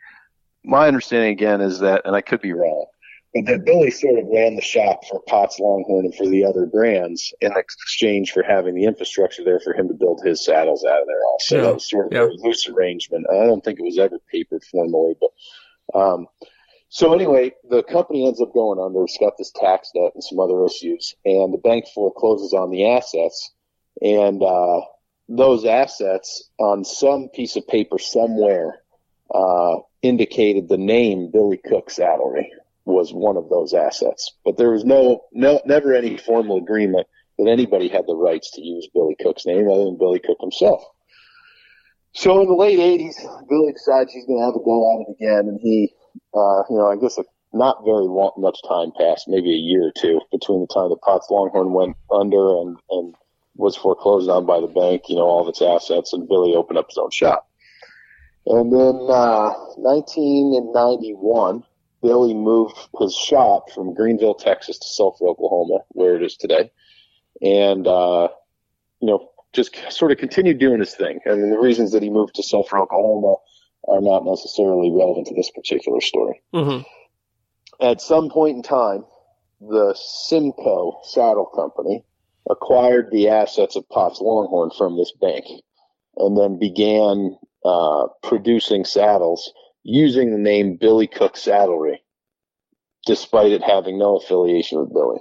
my 0.65 0.89
understanding 0.89 1.33
again 1.33 1.61
is 1.61 1.81
that, 1.81 2.03
and 2.05 2.17
I 2.17 2.21
could 2.21 2.41
be 2.41 2.53
wrong, 2.53 2.87
but 3.35 3.47
that 3.47 3.65
Billy 3.65 3.91
sort 3.91 4.19
of 4.19 4.27
ran 4.31 4.57
the 4.57 4.63
shop 4.63 5.05
for 5.09 5.23
Potts 5.27 5.59
Longhorn 5.59 6.05
and 6.05 6.15
for 6.15 6.27
the 6.27 6.45
other 6.45 6.67
brands 6.67 7.33
in 7.41 7.53
exchange 7.57 8.33
for 8.33 8.43
having 8.43 8.75
the 8.75 8.85
infrastructure 8.85 9.43
there 9.43 9.61
for 9.61 9.75
him 9.75 9.89
to 9.89 9.95
build 9.95 10.21
his 10.23 10.45
saddles 10.45 10.85
out 10.85 11.01
of 11.01 11.07
there 11.07 11.25
also. 11.31 11.57
Yeah. 11.57 11.63
That 11.63 11.75
was 11.75 11.89
sort 11.89 12.07
of 12.07 12.13
yeah. 12.13 12.25
a 12.25 12.47
loose 12.47 12.69
arrangement. 12.69 13.27
I 13.31 13.45
don't 13.47 13.65
think 13.65 13.79
it 13.79 13.85
was 13.85 13.99
ever 13.99 14.19
papered 14.31 14.63
formally, 14.65 15.15
but 15.19 15.99
um, 15.99 16.27
so 16.91 17.15
anyway, 17.15 17.53
the 17.71 17.83
company 17.83 18.27
ends 18.27 18.43
up 18.43 18.53
going 18.53 18.79
under. 18.79 19.03
It's 19.05 19.17
got 19.19 19.39
this 19.39 19.51
tax 19.53 19.91
debt 19.95 20.13
and 20.15 20.23
some 20.23 20.39
other 20.39 20.65
issues, 20.67 21.15
and 21.25 21.55
the 21.55 21.59
bank 21.59 21.87
forecloses 21.95 22.53
on 22.53 22.71
the 22.71 22.91
assets, 22.91 23.51
and 24.03 24.43
uh, 24.43 24.81
those 25.27 25.65
assets 25.65 26.51
on 26.59 26.85
some 26.85 27.31
piece 27.35 27.57
of 27.57 27.67
paper 27.67 27.99
somewhere 27.99 28.83
uh, 29.35 29.77
indicated 30.03 30.69
the 30.69 30.77
name 30.77 31.31
Billy 31.33 31.57
Cook 31.57 31.89
Saddlery 31.89 32.51
was 32.85 33.13
one 33.13 33.37
of 33.37 33.49
those 33.49 33.75
assets. 33.75 34.33
But 34.45 34.57
there 34.57 34.71
was 34.71 34.85
no, 34.85 35.25
no, 35.33 35.61
never 35.65 35.95
any 35.95 36.17
formal 36.17 36.59
agreement 36.59 37.07
that 37.39 37.49
anybody 37.49 37.89
had 37.89 38.07
the 38.07 38.17
rights 38.17 38.51
to 38.53 38.63
use 38.63 38.89
Billy 38.93 39.17
Cook's 39.21 39.47
name 39.47 39.69
other 39.71 39.85
than 39.85 39.99
Billy 39.99 40.21
Cook 40.21 40.39
himself. 40.41 40.85
So 42.15 42.41
in 42.43 42.49
the 42.49 42.55
late 42.55 42.79
80s, 42.79 43.49
Billy 43.49 43.73
decides 43.73 44.13
he's 44.13 44.27
going 44.27 44.39
to 44.39 44.45
have 44.45 44.55
a 44.55 44.65
go 44.65 45.01
at 45.01 45.09
it 45.09 45.17
again, 45.17 45.49
and 45.49 45.59
he, 45.63 45.95
uh, 46.35 46.63
you 46.69 46.77
know, 46.77 46.91
I 46.93 46.97
guess 46.97 47.19
not 47.55 47.85
very 47.85 48.05
long, 48.05 48.33
much 48.37 48.59
time 48.69 48.93
passed, 48.99 49.29
maybe 49.29 49.51
a 49.51 49.57
year 49.57 49.89
or 49.89 49.93
two 49.97 50.21
between 50.31 50.61
the 50.61 50.67
time 50.73 50.91
that 50.91 51.01
Potts 51.03 51.29
Longhorn 51.31 51.73
went 51.73 51.97
under 52.11 52.61
and, 52.61 52.77
and 52.91 53.15
was 53.57 53.77
foreclosed 53.77 54.29
on 54.29 54.47
by 54.47 54.61
the 54.61 54.67
bank, 54.67 55.03
you 55.09 55.17
know, 55.17 55.23
all 55.23 55.43
of 55.43 55.49
its 55.49 55.63
assets, 55.63 56.13
and 56.13 56.29
Billy 56.29 56.55
opened 56.55 56.79
up 56.79 56.89
his 56.89 56.99
own 56.99 57.11
shop. 57.11 57.49
And 58.47 58.73
then, 58.73 58.97
uh, 59.09 59.53
1991, 59.77 61.63
Billy 62.03 62.35
moved 62.35 62.77
his 62.99 63.15
shop 63.15 63.71
from 63.71 63.95
Greenville, 63.95 64.35
Texas 64.35 64.79
to 64.79 64.89
Sulphur, 64.89 65.29
Oklahoma, 65.29 65.85
where 65.91 66.17
it 66.17 66.23
is 66.23 66.37
today. 66.37 66.71
And, 67.41 67.87
uh, 67.87 68.29
you 69.01 69.09
know, 69.09 69.31
just 69.53 69.77
sort 69.91 70.13
of 70.13 70.19
continued 70.19 70.59
doing 70.59 70.81
his 70.81 70.95
thing. 70.95 71.21
I 71.27 71.31
mean, 71.31 71.51
the 71.51 71.59
reasons 71.59 71.93
that 71.93 72.03
he 72.03 72.11
moved 72.11 72.35
to 72.37 72.43
Sulphur, 72.43 72.79
Oklahoma 72.79 73.37
are 73.89 74.01
not 74.01 74.25
necessarily 74.25 74.91
relevant 74.91 75.27
to 75.29 75.35
this 75.35 75.51
particular 75.51 76.01
story. 76.01 76.43
Mm-hmm. 76.55 76.83
At 77.85 78.01
some 78.01 78.31
point 78.31 78.57
in 78.57 78.63
time, 78.63 79.05
the 79.61 79.95
Simco 79.95 81.05
Saddle 81.05 81.47
Company 81.47 82.05
acquired 82.51 83.11
the 83.11 83.29
assets 83.29 83.77
of 83.77 83.89
Potts 83.89 84.21
Longhorn 84.21 84.71
from 84.77 84.97
this 84.97 85.13
bank 85.21 85.45
and 86.17 86.37
then 86.37 86.59
began 86.59 87.37
uh, 87.65 88.07
producing 88.23 88.85
saddles 88.85 89.53
using 89.83 90.31
the 90.31 90.39
name 90.39 90.77
Billy 90.77 91.07
Cook 91.07 91.37
Saddlery, 91.37 91.99
despite 93.07 93.53
it 93.53 93.63
having 93.63 93.99
no 93.99 94.17
affiliation 94.17 94.79
with 94.79 94.93
Billy. 94.93 95.19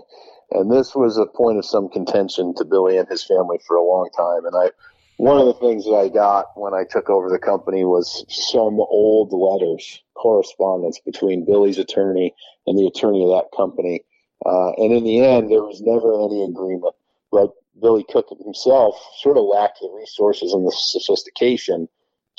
And 0.52 0.71
this 0.71 0.93
was 0.93 1.17
a 1.17 1.26
point 1.26 1.58
of 1.58 1.65
some 1.65 1.89
contention 1.89 2.54
to 2.56 2.65
Billy 2.65 2.97
and 2.97 3.08
his 3.08 3.24
family 3.24 3.58
for 3.65 3.78
a 3.78 3.84
long 3.84 4.10
time. 4.15 4.45
And 4.45 4.56
I, 4.56 4.71
one 5.17 5.38
of 5.38 5.45
the 5.45 5.54
things 5.54 5.86
that 5.86 5.95
I 5.95 6.10
got 6.10 6.47
when 6.56 6.74
I 6.74 6.84
took 6.84 7.10
over 7.10 7.30
the 7.30 7.39
company 7.39 7.86
was 7.86 8.26
some 8.28 8.80
old 8.80 9.32
letters, 9.32 10.02
correspondence 10.15 11.00
between 11.00 11.45
Billy's 11.45 11.78
attorney 11.78 12.36
and 12.67 12.78
the 12.78 12.88
attorney 12.88 13.24
of 13.24 13.30
that 13.30 13.56
company. 13.56 14.04
Uh, 14.45 14.71
and 14.78 14.91
in 14.91 15.04
the 15.04 15.24
end, 15.24 15.50
there 15.50 15.63
was 15.63 15.82
never 15.82 16.21
any 16.26 16.43
agreement. 16.43 16.95
But 17.32 17.52
Billy 17.82 18.04
Cook 18.12 18.28
himself 18.43 18.95
sort 19.19 19.38
of 19.38 19.45
lacked 19.45 19.80
the 19.80 19.89
resources 19.95 20.54
and 20.54 20.67
the 20.67 20.74
sophistication 20.76 21.88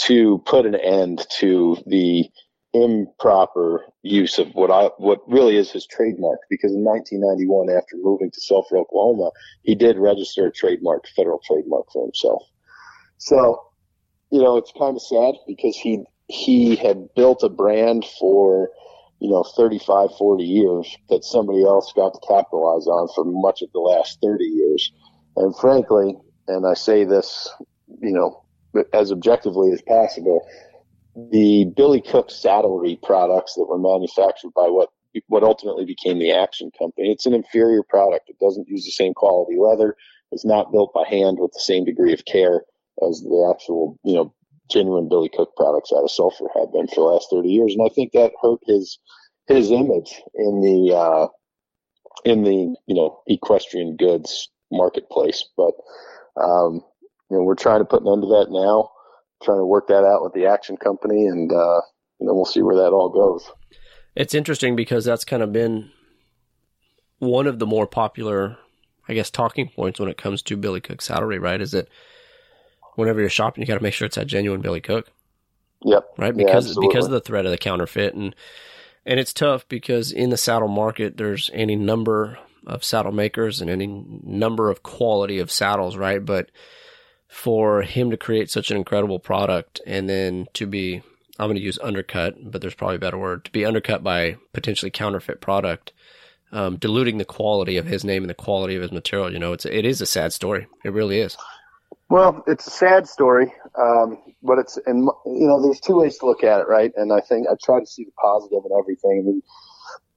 to 0.07 0.43
put 0.47 0.67
an 0.67 0.75
end 0.75 1.25
to 1.39 1.77
the 1.87 2.29
improper 2.75 3.85
use 4.03 4.39
of 4.39 4.49
what 4.55 4.71
I 4.71 4.85
what 4.97 5.21
really 5.29 5.57
is 5.57 5.71
his 5.71 5.87
trademark 5.87 6.41
because 6.49 6.73
in 6.73 6.83
1991 6.83 7.77
after 7.77 7.97
moving 8.01 8.31
to 8.31 8.41
Sulphur, 8.41 8.79
Oklahoma, 8.79 9.31
he 9.63 9.75
did 9.75 9.99
register 9.99 10.47
a 10.47 10.53
trademark, 10.53 11.05
federal 11.15 11.41
trademark 11.45 11.87
for 11.93 12.05
himself. 12.05 12.43
So, 13.19 13.61
you 14.31 14.41
know, 14.43 14.57
it's 14.57 14.73
kind 14.79 14.97
of 14.97 15.03
sad 15.03 15.35
because 15.47 15.77
he 15.77 16.05
he 16.29 16.77
had 16.77 17.15
built 17.15 17.43
a 17.43 17.51
brand 17.51 18.07
for, 18.19 18.71
you 19.21 19.31
know, 19.31 19.45
35, 19.57 20.11
40 20.17 20.45
years 20.45 20.97
that 21.11 21.25
somebody 21.25 21.63
else 21.63 21.93
got 21.95 22.15
to 22.15 22.21
capitalize 22.27 22.87
on 22.87 23.09
for 23.15 23.25
much 23.27 23.61
of 23.61 23.71
the 23.73 23.81
last 23.81 24.19
30 24.23 24.45
years. 24.45 24.93
And 25.37 25.55
frankly, 25.57 26.17
and 26.49 26.67
I 26.67 26.75
say 26.75 27.05
this, 27.05 27.51
you 28.01 28.13
know, 28.13 28.43
as 28.93 29.13
objectively 29.13 29.73
as 29.73 29.83
possible, 29.83 30.47
the 31.15 31.67
Billy 31.77 32.01
Cook 32.01 32.31
saddlery 32.31 32.97
products 33.03 33.55
that 33.55 33.67
were 33.69 33.79
manufactured 33.79 34.53
by 34.55 34.69
what 34.69 34.91
what 35.29 35.43
ultimately 35.43 35.85
became 35.85 36.19
the 36.19 36.33
Action 36.33 36.71
Company. 36.79 37.13
It's 37.13 37.27
an 37.27 37.35
inferior 37.35 37.83
product. 37.83 38.31
It 38.31 38.39
doesn't 38.39 38.69
use 38.69 38.85
the 38.85 38.91
same 38.91 39.13
quality 39.13 39.59
leather. 39.59 39.95
It's 40.31 40.45
not 40.45 40.73
built 40.73 40.95
by 40.95 41.05
hand 41.07 41.39
with 41.39 41.53
the 41.53 41.61
same 41.61 41.85
degree 41.85 42.15
of 42.15 42.25
care 42.25 42.63
as 43.07 43.21
the 43.21 43.53
actual, 43.55 43.99
you 44.05 44.15
know, 44.15 44.35
genuine 44.71 45.09
Billy 45.09 45.29
Cook 45.29 45.55
products 45.55 45.93
out 45.93 46.05
of 46.05 46.11
Sulphur 46.11 46.47
have 46.55 46.73
been 46.73 46.89
for 46.89 46.95
the 46.95 47.01
last 47.03 47.29
30 47.31 47.49
years. 47.49 47.75
And 47.75 47.87
I 47.87 47.93
think 47.95 48.13
that 48.13 48.33
hurt 48.41 48.61
his 48.67 48.99
his 49.49 49.71
image 49.71 50.23
in 50.35 50.61
the 50.63 50.97
uh, 50.97 51.29
in 52.25 52.45
the 52.45 52.75
you 52.87 52.95
know 52.95 53.21
equestrian 53.27 53.97
goods 53.97 54.49
marketplace. 54.71 55.45
But 55.57 55.73
um, 56.41 56.83
you 57.33 57.39
know, 57.39 57.45
we're 57.45 57.55
trying 57.55 57.81
to 57.81 57.87
put 57.87 58.03
an 58.03 58.09
end 58.09 58.23
to 58.23 58.29
that 58.29 58.49
now. 58.51 58.91
Trying 59.43 59.59
to 59.59 59.65
work 59.65 59.89
that 59.89 60.05
out 60.05 60.23
with 60.23 60.35
the 60.35 60.47
Action 60.47 60.77
Company, 60.77 61.27
and 61.27 61.51
uh, 61.51 61.81
you 62.21 62.27
know, 62.27 62.35
we'll 62.35 62.45
see 62.45 62.61
where 62.61 62.77
that 62.77 62.91
all 62.93 63.09
goes. 63.09 63.51
It's 64.15 64.35
interesting 64.35 64.77
because 64.77 65.07
that's 65.07 65.25
kind 65.25 65.43
of 65.43 65.51
been 65.51 65.91
one 67.19 67.47
of 67.47 67.59
the 67.59 67.67
more 67.67 67.87
popular, 67.87 68.59
I 69.09 69.15
guess, 69.15 69.31
talking 69.31 69.71
points 69.71 69.99
when 69.99 70.11
it 70.11 70.19
comes 70.19 70.43
to 70.43 70.57
Billy 70.59 70.83
Cook 70.83 71.01
saddlery, 71.01 71.41
right? 71.41 71.61
Is 71.61 71.71
that 71.71 71.89
whenever 72.97 73.21
you're 73.21 73.31
shopping, 73.31 73.63
you 73.63 73.67
got 73.67 73.79
to 73.79 73.83
make 73.83 73.95
sure 73.95 74.05
it's 74.05 74.17
that 74.17 74.27
genuine 74.27 74.61
Billy 74.61 74.83
Cook. 74.83 75.11
Yep. 75.85 76.05
Right. 76.19 76.37
Because 76.37 76.69
yeah, 76.69 76.87
because 76.87 77.07
of 77.07 77.13
the 77.13 77.21
threat 77.21 77.47
of 77.47 77.51
the 77.51 77.59
counterfeit, 77.59 78.13
and 78.13 78.37
and 79.07 79.19
it's 79.19 79.33
tough 79.33 79.67
because 79.69 80.13
in 80.13 80.29
the 80.29 80.37
saddle 80.37 80.69
market, 80.69 81.17
there's 81.17 81.51
any 81.55 81.77
number 81.77 82.39
of 82.67 82.85
saddle 82.85 83.11
makers 83.11 83.63
and 83.63 83.71
any 83.71 83.87
number 84.23 84.71
of 84.71 84.83
quality 84.83 85.39
of 85.39 85.51
saddles, 85.51 85.97
right? 85.97 86.25
But 86.25 86.51
for 87.33 87.81
him 87.81 88.11
to 88.11 88.17
create 88.19 88.51
such 88.51 88.71
an 88.71 88.77
incredible 88.77 89.19
product 89.19 89.81
and 89.87 90.07
then 90.07 90.47
to 90.53 90.67
be 90.67 91.03
I'm 91.39 91.47
going 91.47 91.57
to 91.57 91.63
use 91.63 91.79
undercut, 91.83 92.35
but 92.53 92.61
there's 92.61 92.75
probably 92.75 92.97
a 92.97 93.01
better 93.01 93.17
word 93.17 93.47
to 93.47 93.51
be 93.51 93.65
undercut 93.65 94.05
by 94.05 94.37
potentially 94.53 94.91
counterfeit 94.91 95.41
product, 95.41 95.93
um, 96.53 96.77
diluting 96.77 97.17
the 97.17 97.25
quality 97.25 97.79
of 97.79 97.87
his 97.87 98.05
name 98.05 98.23
and 98.23 98.29
the 98.29 98.35
quality 98.35 98.77
of 98.77 98.83
his 98.83 98.93
material. 98.93 99.33
You 99.33 99.39
know, 99.39 99.55
it's 99.55 99.65
it 99.65 99.87
is 99.87 100.03
a 100.03 100.07
sad 100.07 100.35
story. 100.35 100.67
It 100.85 100.93
really 100.93 101.21
is. 101.21 101.39
Well, 102.11 102.45
it's 102.47 102.67
a 102.67 102.71
sad 102.71 103.09
story, 103.09 103.51
um, 103.79 104.19
but 104.43 104.59
it's 104.59 104.79
and 104.85 105.09
you 105.25 105.47
know, 105.47 105.63
there's 105.63 105.81
two 105.81 105.97
ways 105.97 106.19
to 106.19 106.27
look 106.27 106.45
at 106.45 106.61
it, 106.61 106.69
right? 106.69 106.93
And 106.97 107.15
I 107.15 107.21
think 107.21 107.47
I 107.49 107.55
try 107.65 107.81
to 107.81 107.87
see 107.87 108.05
the 108.05 108.13
positive 108.23 108.61
in 108.67 108.79
everything. 108.79 109.23
I 109.25 109.27
mean, 109.27 109.43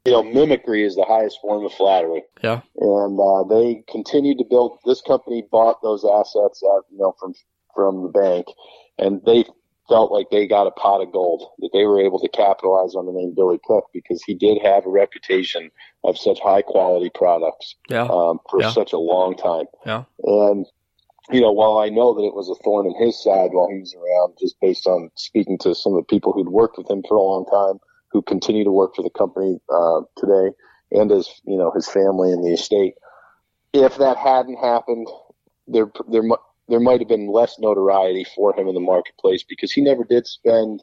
you 0.05 0.11
know, 0.11 0.23
mimicry 0.23 0.83
is 0.83 0.95
the 0.95 1.05
highest 1.05 1.39
form 1.41 1.65
of 1.65 1.73
flattery. 1.73 2.23
Yeah. 2.43 2.61
And 2.79 3.19
uh, 3.19 3.43
they 3.43 3.83
continued 3.89 4.37
to 4.37 4.45
build. 4.47 4.79
This 4.85 5.01
company 5.01 5.43
bought 5.51 5.81
those 5.81 6.05
assets, 6.05 6.63
out, 6.63 6.85
you 6.91 6.97
know, 6.97 7.15
from 7.19 7.33
from 7.73 8.03
the 8.03 8.09
bank, 8.09 8.45
and 8.97 9.21
they 9.25 9.43
felt 9.89 10.11
like 10.11 10.27
they 10.31 10.47
got 10.47 10.67
a 10.67 10.71
pot 10.71 11.01
of 11.01 11.11
gold 11.11 11.47
that 11.59 11.69
they 11.73 11.83
were 11.83 12.01
able 12.01 12.19
to 12.19 12.29
capitalize 12.29 12.95
on 12.95 13.05
the 13.05 13.11
name 13.11 13.33
Billy 13.35 13.59
Cook 13.65 13.85
because 13.93 14.23
he 14.23 14.33
did 14.33 14.59
have 14.63 14.85
a 14.85 14.89
reputation 14.89 15.69
of 16.03 16.17
such 16.17 16.39
high 16.39 16.61
quality 16.61 17.11
products 17.13 17.75
yeah. 17.89 18.03
um, 18.03 18.39
for 18.49 18.61
yeah. 18.61 18.71
such 18.71 18.93
a 18.93 18.97
long 18.97 19.35
time. 19.35 19.65
Yeah. 19.85 20.03
And 20.23 20.65
you 21.31 21.41
know, 21.41 21.51
while 21.51 21.79
I 21.79 21.89
know 21.89 22.13
that 22.13 22.23
it 22.23 22.35
was 22.35 22.49
a 22.49 22.63
thorn 22.63 22.85
in 22.85 22.95
his 23.03 23.21
side 23.21 23.49
while 23.51 23.67
he 23.67 23.79
was 23.79 23.95
around, 23.95 24.37
just 24.39 24.55
based 24.61 24.85
on 24.85 25.09
speaking 25.15 25.57
to 25.59 25.73
some 25.73 25.93
of 25.93 25.97
the 25.97 26.13
people 26.15 26.33
who'd 26.33 26.49
worked 26.49 26.77
with 26.77 26.89
him 26.89 27.03
for 27.07 27.17
a 27.17 27.21
long 27.21 27.45
time, 27.45 27.79
who 28.15 28.21
continue 28.21 28.63
to 28.63 28.71
work 28.71 28.95
for 28.95 29.03
the 29.03 29.09
company 29.09 29.59
uh, 29.69 29.99
today, 30.15 30.55
and 30.91 31.11
his 31.11 31.29
you 31.45 31.57
know 31.57 31.69
his 31.75 31.87
family 31.87 32.31
and 32.31 32.43
the 32.43 32.53
estate. 32.53 32.93
If 33.73 33.97
that 33.97 34.15
hadn't 34.15 34.55
happened, 34.55 35.07
there 35.67 35.91
there 36.09 36.23
there 36.69 36.79
might 36.79 37.01
have 37.01 37.09
been 37.09 37.27
less 37.27 37.59
notoriety 37.59 38.25
for 38.35 38.57
him 38.57 38.69
in 38.69 38.73
the 38.73 38.79
marketplace 38.79 39.43
because 39.43 39.73
he 39.73 39.81
never 39.81 40.05
did 40.05 40.25
spend 40.25 40.81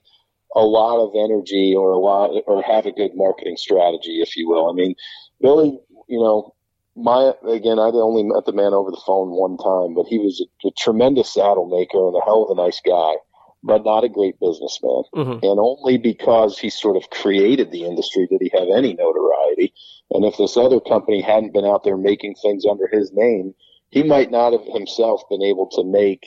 a 0.55 0.61
lot 0.61 1.03
of 1.03 1.15
energy 1.17 1.75
or 1.75 1.93
a 1.93 1.99
lot 1.99 2.31
or 2.47 2.63
have 2.63 2.85
a 2.85 2.93
good 2.93 3.13
marketing 3.15 3.57
strategy, 3.57 4.21
if 4.21 4.37
you 4.37 4.47
will. 4.47 4.69
I 4.69 4.75
mean, 4.75 4.95
Billy, 5.41 5.81
you 6.07 6.21
know, 6.21 6.55
my 6.95 7.33
again, 7.49 7.79
I 7.79 7.89
only 7.95 8.25
met 8.25 8.45
the 8.45 8.53
man 8.53 8.75
over 8.75 8.91
the 8.91 9.03
phone 9.07 9.31
one 9.31 9.57
time, 9.57 9.95
but 9.95 10.05
he 10.07 10.19
was 10.19 10.45
a, 10.45 10.69
a 10.69 10.71
tremendous 10.73 11.33
saddle 11.33 11.67
maker 11.67 12.09
and 12.09 12.15
a 12.15 12.25
hell 12.27 12.45
of 12.45 12.59
a 12.59 12.63
nice 12.63 12.83
guy, 12.85 13.15
but 13.63 13.85
not 13.85 14.05
a 14.05 14.09
great 14.09 14.39
businessman. 14.41 15.05
Mm-hmm. 15.15 15.45
And 15.45 15.59
only 15.59 15.97
because 15.99 16.59
he 16.59 16.71
sort 16.71 16.97
of 16.97 17.11
created 17.11 17.71
the 17.71 17.85
industry 17.85 18.27
did 18.27 18.41
he 18.41 18.51
have 18.53 18.69
any 18.75 18.95
notoriety. 18.95 19.73
And 20.11 20.25
if 20.25 20.37
this 20.37 20.57
other 20.57 20.81
company 20.81 21.21
hadn't 21.21 21.53
been 21.53 21.65
out 21.65 21.85
there 21.85 21.97
making 21.97 22.35
things 22.35 22.65
under 22.67 22.89
his 22.89 23.13
name, 23.13 23.55
he 23.91 24.03
might 24.03 24.31
not 24.31 24.53
have 24.53 24.65
himself 24.65 25.23
been 25.29 25.43
able 25.43 25.69
to 25.71 25.85
make, 25.85 26.27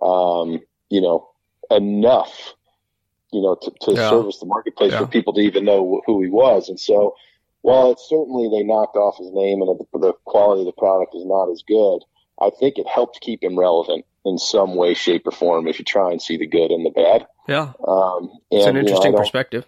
um, 0.00 0.60
you 0.90 1.00
know, 1.00 1.28
enough, 1.70 2.54
you 3.32 3.40
know, 3.40 3.56
to, 3.62 3.70
to 3.82 3.92
yeah. 3.94 4.10
service 4.10 4.38
the 4.38 4.46
marketplace 4.46 4.92
yeah. 4.92 4.98
for 4.98 5.06
people 5.06 5.32
to 5.34 5.40
even 5.40 5.64
know 5.64 6.02
who 6.06 6.22
he 6.22 6.28
was. 6.28 6.68
And 6.68 6.80
so, 6.80 7.14
while 7.60 7.92
it's 7.92 8.08
certainly 8.08 8.48
they 8.48 8.64
knocked 8.64 8.96
off 8.96 9.18
his 9.18 9.30
name 9.32 9.62
and 9.62 9.78
the, 9.78 9.98
the 9.98 10.12
quality 10.24 10.62
of 10.62 10.66
the 10.66 10.72
product 10.72 11.14
is 11.14 11.24
not 11.24 11.48
as 11.48 11.62
good, 11.62 12.00
I 12.40 12.50
think 12.58 12.76
it 12.76 12.88
helped 12.88 13.20
keep 13.20 13.44
him 13.44 13.58
relevant 13.58 14.04
in 14.24 14.38
some 14.38 14.74
way, 14.74 14.94
shape, 14.94 15.26
or 15.26 15.32
form. 15.32 15.66
If 15.66 15.78
you 15.78 15.84
try 15.84 16.10
and 16.10 16.22
see 16.22 16.36
the 16.36 16.46
good 16.46 16.70
and 16.70 16.84
the 16.84 16.90
bad, 16.90 17.26
yeah, 17.48 17.72
um, 17.86 18.30
and, 18.50 18.60
it's 18.60 18.66
an 18.66 18.76
interesting 18.76 19.12
you 19.12 19.16
know, 19.16 19.18
perspective. 19.18 19.66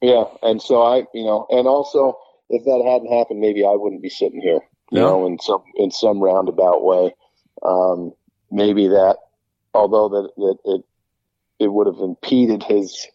Yeah, 0.00 0.24
and 0.42 0.62
so 0.62 0.82
I, 0.82 0.98
you 1.12 1.24
know, 1.24 1.46
and 1.50 1.66
also 1.66 2.18
if 2.48 2.64
that 2.64 2.84
hadn't 2.90 3.12
happened, 3.12 3.40
maybe 3.40 3.64
I 3.64 3.72
wouldn't 3.74 4.02
be 4.02 4.10
sitting 4.10 4.40
here, 4.40 4.60
you 4.90 5.00
know, 5.00 5.26
in 5.26 5.38
some 5.38 5.62
in 5.76 5.90
some 5.90 6.20
roundabout 6.20 6.82
way. 6.82 7.14
Um, 7.62 8.12
maybe 8.50 8.88
that, 8.88 9.16
although 9.74 10.08
that, 10.08 10.30
that 10.36 10.56
it 10.64 10.84
it 11.58 11.68
would 11.68 11.86
have 11.86 11.98
impeded 11.98 12.62
his 12.62 13.06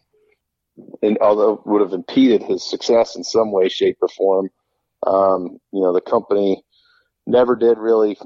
and 1.02 1.17
although 1.22 1.62
would 1.65 1.82
have 1.82 1.93
impeded 1.93 2.43
his 2.43 2.67
success 2.67 3.15
in 3.15 3.24
some 3.24 3.52
way, 3.52 3.69
shape, 3.69 3.98
or 4.02 4.08
form. 4.10 4.50
Um, 5.06 5.60
you 5.72 5.82
know, 5.82 5.93
the 5.93 6.02
company 6.02 6.63
never 7.26 7.56
did 7.56 7.78
really 7.78 8.17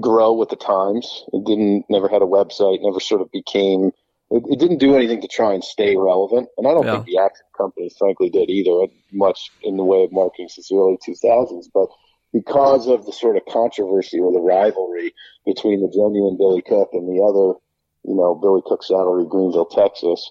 grow 0.00 0.32
with 0.32 0.48
the 0.48 0.56
times. 0.56 1.24
It 1.32 1.44
didn't, 1.44 1.86
never 1.88 2.08
had 2.08 2.22
a 2.22 2.26
website, 2.26 2.78
never 2.82 3.00
sort 3.00 3.20
of 3.20 3.30
became, 3.30 3.92
it, 4.30 4.42
it 4.48 4.58
didn't 4.58 4.78
do 4.78 4.96
anything 4.96 5.20
to 5.20 5.28
try 5.28 5.52
and 5.52 5.62
stay 5.62 5.96
relevant. 5.96 6.48
And 6.58 6.66
I 6.66 6.70
don't 6.70 6.86
yeah. 6.86 6.94
think 6.94 7.06
the 7.06 7.18
Action 7.18 7.46
Company, 7.56 7.90
frankly, 7.98 8.30
did 8.30 8.50
either, 8.50 8.84
uh, 8.84 8.86
much 9.12 9.50
in 9.62 9.76
the 9.76 9.84
way 9.84 10.04
of 10.04 10.12
marketing 10.12 10.48
since 10.48 10.68
the 10.68 10.76
early 10.76 10.98
2000s. 11.06 11.66
But 11.72 11.88
because 12.32 12.88
of 12.88 13.06
the 13.06 13.12
sort 13.12 13.36
of 13.36 13.44
controversy 13.46 14.18
or 14.18 14.32
the 14.32 14.40
rivalry 14.40 15.14
between 15.46 15.80
the 15.80 15.88
genuine 15.88 16.36
Billy 16.36 16.62
Cook 16.62 16.90
and 16.92 17.08
the 17.08 17.22
other, 17.22 17.58
you 18.04 18.14
know, 18.14 18.34
Billy 18.34 18.62
Cook 18.66 18.82
Saddlery, 18.82 19.28
Greenville, 19.28 19.66
Texas, 19.66 20.30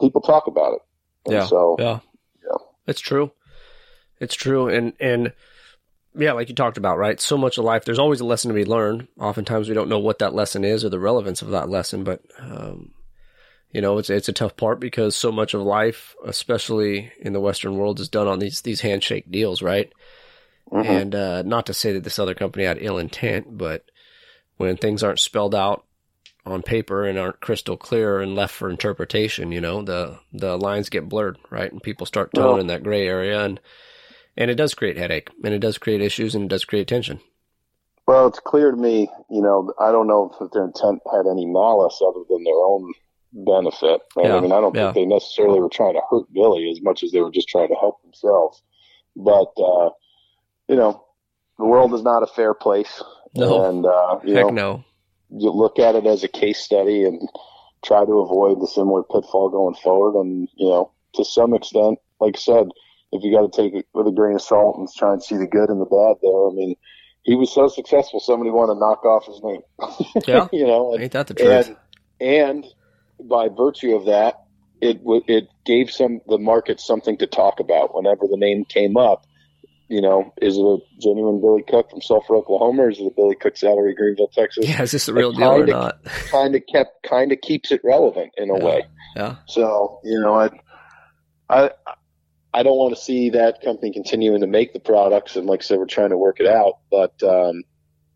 people 0.00 0.20
talk 0.20 0.46
about 0.46 0.74
it. 0.74 0.80
And 1.26 1.34
yeah. 1.34 1.46
So, 1.46 1.76
yeah. 1.78 2.00
Yeah. 2.42 2.58
It's 2.86 3.00
true. 3.00 3.32
It's 4.20 4.34
true. 4.34 4.68
And, 4.68 4.92
and, 5.00 5.32
yeah, 6.14 6.32
like 6.32 6.48
you 6.48 6.54
talked 6.54 6.78
about, 6.78 6.98
right? 6.98 7.20
So 7.20 7.38
much 7.38 7.58
of 7.58 7.64
life, 7.64 7.84
there's 7.84 7.98
always 7.98 8.20
a 8.20 8.24
lesson 8.24 8.48
to 8.48 8.54
be 8.54 8.64
learned. 8.64 9.08
Oftentimes 9.18 9.68
we 9.68 9.74
don't 9.74 9.88
know 9.88 9.98
what 9.98 10.18
that 10.18 10.34
lesson 10.34 10.64
is 10.64 10.84
or 10.84 10.88
the 10.88 10.98
relevance 10.98 11.42
of 11.42 11.50
that 11.50 11.68
lesson, 11.68 12.04
but, 12.04 12.22
um, 12.38 12.92
you 13.70 13.80
know, 13.80 13.98
it's, 13.98 14.10
it's 14.10 14.28
a 14.28 14.32
tough 14.32 14.56
part 14.56 14.80
because 14.80 15.14
so 15.14 15.30
much 15.30 15.54
of 15.54 15.62
life, 15.62 16.16
especially 16.24 17.12
in 17.20 17.32
the 17.32 17.40
Western 17.40 17.76
world, 17.76 18.00
is 18.00 18.08
done 18.08 18.26
on 18.26 18.40
these, 18.40 18.62
these 18.62 18.80
handshake 18.80 19.30
deals, 19.30 19.62
right? 19.62 19.92
Mm-hmm. 20.72 20.90
And, 20.90 21.14
uh, 21.14 21.42
not 21.42 21.66
to 21.66 21.74
say 21.74 21.92
that 21.92 22.04
this 22.04 22.18
other 22.18 22.34
company 22.34 22.64
had 22.64 22.78
ill 22.80 22.98
intent, 22.98 23.56
but 23.56 23.84
when 24.56 24.76
things 24.76 25.02
aren't 25.02 25.20
spelled 25.20 25.54
out 25.54 25.84
on 26.44 26.62
paper 26.62 27.04
and 27.04 27.18
aren't 27.18 27.40
crystal 27.40 27.76
clear 27.76 28.20
and 28.20 28.34
left 28.34 28.54
for 28.54 28.68
interpretation, 28.68 29.52
you 29.52 29.60
know, 29.60 29.82
the 29.82 30.18
the 30.32 30.56
lines 30.56 30.88
get 30.88 31.08
blurred, 31.08 31.38
right? 31.50 31.70
And 31.70 31.82
people 31.82 32.06
start 32.06 32.32
toning 32.34 32.50
well, 32.50 32.60
in 32.60 32.66
that 32.68 32.82
gray 32.82 33.06
area 33.06 33.44
and 33.44 33.60
and 34.36 34.50
it 34.50 34.54
does 34.54 34.74
create 34.74 34.96
headache 34.96 35.30
and 35.44 35.54
it 35.54 35.58
does 35.58 35.78
create 35.78 36.00
issues 36.00 36.34
and 36.34 36.44
it 36.44 36.48
does 36.48 36.64
create 36.64 36.88
tension. 36.88 37.20
Well, 38.06 38.26
it's 38.26 38.40
clear 38.40 38.70
to 38.70 38.76
me, 38.76 39.08
you 39.30 39.40
know, 39.40 39.72
I 39.78 39.92
don't 39.92 40.08
know 40.08 40.34
if 40.40 40.50
their 40.52 40.64
intent 40.64 41.00
had 41.12 41.26
any 41.30 41.46
malice 41.46 42.00
other 42.04 42.20
than 42.28 42.42
their 42.42 42.54
own 42.54 42.92
benefit. 43.32 44.00
Right? 44.16 44.26
Yeah, 44.26 44.36
I 44.36 44.40
mean, 44.40 44.52
I 44.52 44.60
don't 44.60 44.74
yeah. 44.74 44.92
think 44.92 44.94
they 44.94 45.14
necessarily 45.14 45.60
were 45.60 45.68
trying 45.68 45.94
to 45.94 46.02
hurt 46.10 46.32
Billy 46.32 46.68
as 46.70 46.82
much 46.82 47.02
as 47.02 47.12
they 47.12 47.20
were 47.20 47.30
just 47.30 47.48
trying 47.48 47.68
to 47.68 47.76
help 47.76 48.02
themselves. 48.02 48.62
But 49.14 49.52
uh, 49.56 49.90
you 50.68 50.76
know, 50.76 51.04
the 51.58 51.66
world 51.66 51.94
is 51.94 52.02
not 52.02 52.22
a 52.22 52.26
fair 52.26 52.54
place. 52.54 53.02
No. 53.36 53.64
And 53.68 53.86
uh, 53.86 54.18
you 54.24 54.34
Heck 54.34 54.46
know, 54.46 54.50
no. 54.50 54.84
you 55.30 55.50
look 55.50 55.78
at 55.78 55.94
it 55.94 56.06
as 56.06 56.24
a 56.24 56.28
case 56.28 56.58
study 56.58 57.04
and 57.04 57.28
try 57.84 58.04
to 58.04 58.20
avoid 58.20 58.60
the 58.60 58.66
similar 58.66 59.02
pitfall 59.02 59.50
going 59.50 59.74
forward. 59.74 60.20
And, 60.20 60.48
you 60.56 60.68
know, 60.68 60.90
to 61.14 61.24
some 61.24 61.54
extent, 61.54 61.98
like 62.20 62.36
I 62.36 62.38
said, 62.38 62.68
if 63.12 63.22
you 63.24 63.32
got 63.32 63.52
to 63.52 63.62
take 63.62 63.74
it 63.74 63.86
with 63.92 64.06
a 64.06 64.12
grain 64.12 64.36
of 64.36 64.42
salt 64.42 64.78
and 64.78 64.88
try 64.96 65.12
and 65.12 65.22
see 65.22 65.36
the 65.36 65.46
good 65.46 65.68
and 65.68 65.80
the 65.80 65.84
bad 65.84 66.16
there, 66.22 66.48
I 66.48 66.52
mean, 66.52 66.76
he 67.22 67.34
was 67.34 67.52
so 67.52 67.68
successful, 67.68 68.20
somebody 68.20 68.50
wanted 68.50 68.74
to 68.74 68.80
knock 68.80 69.04
off 69.04 69.26
his 69.26 69.42
name. 69.42 69.60
Yeah. 70.26 70.48
you 70.52 70.66
know, 70.66 70.94
and, 70.94 71.02
Ain't 71.02 71.12
that 71.12 71.26
the 71.26 71.34
truth? 71.34 71.74
And, 72.20 72.64
and 72.64 72.66
by 73.28 73.48
virtue 73.48 73.94
of 73.94 74.06
that, 74.06 74.44
it 74.80 75.00
it 75.28 75.48
gave 75.66 75.90
some 75.90 76.20
the 76.26 76.38
market 76.38 76.80
something 76.80 77.18
to 77.18 77.26
talk 77.26 77.60
about 77.60 77.94
whenever 77.94 78.22
the 78.30 78.36
name 78.36 78.64
came 78.64 78.96
up. 78.96 79.26
You 79.88 80.00
know, 80.00 80.32
is 80.40 80.56
it 80.56 80.62
a 80.62 80.78
genuine 81.00 81.40
Billy 81.40 81.64
Cook 81.68 81.90
from 81.90 82.00
Sulphur, 82.00 82.36
Oklahoma, 82.36 82.84
or 82.84 82.90
is 82.90 83.00
it 83.00 83.06
a 83.06 83.10
Billy 83.10 83.34
Cook 83.34 83.56
Saddlery, 83.56 83.94
Greenville, 83.94 84.28
Texas? 84.28 84.68
Yeah, 84.68 84.82
is 84.82 84.92
this 84.92 85.06
the 85.06 85.12
real 85.12 85.32
deal 85.32 85.50
or 85.50 85.66
not? 85.66 86.04
Kind 86.04 86.54
of 86.54 86.62
kept, 86.72 87.02
kind 87.02 87.32
of 87.32 87.40
keeps 87.40 87.72
it 87.72 87.80
relevant 87.82 88.32
in 88.36 88.50
a 88.50 88.58
yeah. 88.58 88.64
way. 88.64 88.86
Yeah. 89.16 89.36
So 89.46 90.00
you 90.04 90.20
know, 90.20 90.34
I, 90.40 90.50
I, 91.50 91.70
I 92.52 92.62
don't 92.62 92.76
want 92.76 92.94
to 92.94 93.00
see 93.00 93.30
that 93.30 93.62
company 93.62 93.92
continuing 93.92 94.40
to 94.40 94.46
make 94.46 94.72
the 94.72 94.80
products, 94.80 95.36
and 95.36 95.46
like 95.46 95.60
I 95.60 95.62
said, 95.62 95.78
we're 95.78 95.86
trying 95.86 96.10
to 96.10 96.18
work 96.18 96.40
it 96.40 96.46
out. 96.46 96.78
But 96.90 97.22
um, 97.22 97.62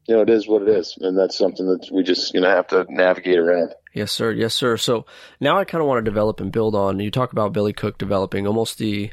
you 0.06 0.14
know, 0.14 0.22
it 0.22 0.30
is 0.30 0.48
what 0.48 0.62
it 0.62 0.68
is, 0.68 0.96
and 1.00 1.16
that's 1.16 1.38
something 1.38 1.66
that 1.66 1.88
we 1.92 2.02
just 2.02 2.34
you 2.34 2.40
know 2.40 2.48
have 2.48 2.66
to 2.68 2.86
navigate 2.88 3.38
around. 3.38 3.74
Yes, 3.94 4.10
sir. 4.10 4.32
Yes, 4.32 4.54
sir. 4.54 4.76
So 4.76 5.06
now 5.40 5.56
I 5.56 5.64
kind 5.64 5.80
of 5.80 5.86
want 5.86 6.04
to 6.04 6.10
develop 6.10 6.40
and 6.40 6.50
build 6.50 6.74
on. 6.74 6.98
You 6.98 7.10
talk 7.10 7.32
about 7.32 7.52
Billy 7.52 7.72
Cook 7.72 7.96
developing 7.96 8.46
almost 8.46 8.78
the 8.78 9.12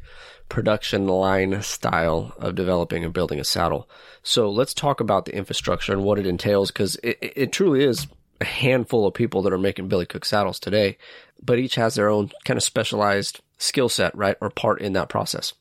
production 0.50 1.08
line 1.08 1.62
style 1.62 2.34
of 2.38 2.56
developing 2.56 3.06
and 3.06 3.14
building 3.14 3.40
a 3.40 3.44
saddle. 3.44 3.88
So 4.24 4.50
let's 4.50 4.74
talk 4.74 5.00
about 5.00 5.26
the 5.26 5.36
infrastructure 5.36 5.94
and 5.94 6.04
what 6.04 6.20
it 6.20 6.26
entails, 6.26 6.72
because 6.72 6.96
it, 7.04 7.18
it 7.22 7.52
truly 7.52 7.84
is 7.84 8.08
a 8.42 8.46
handful 8.46 9.08
of 9.08 9.14
people 9.14 9.44
that 9.44 9.54
are 9.54 9.58
making 9.58 9.88
Billy 9.88 10.06
Cook 10.06 10.26
saddles 10.26 10.60
today, 10.60 10.98
but 11.42 11.60
each 11.60 11.76
has 11.76 11.96
their 11.96 12.10
own 12.10 12.32
kind 12.44 12.58
of 12.58 12.64
specialized 12.64 13.40
skill 13.62 13.89
set, 13.89 14.15
right, 14.15 14.38
or 14.41 14.50
part 14.50 14.82
in 14.82 14.93
that 14.93 15.10
process. 15.10 15.54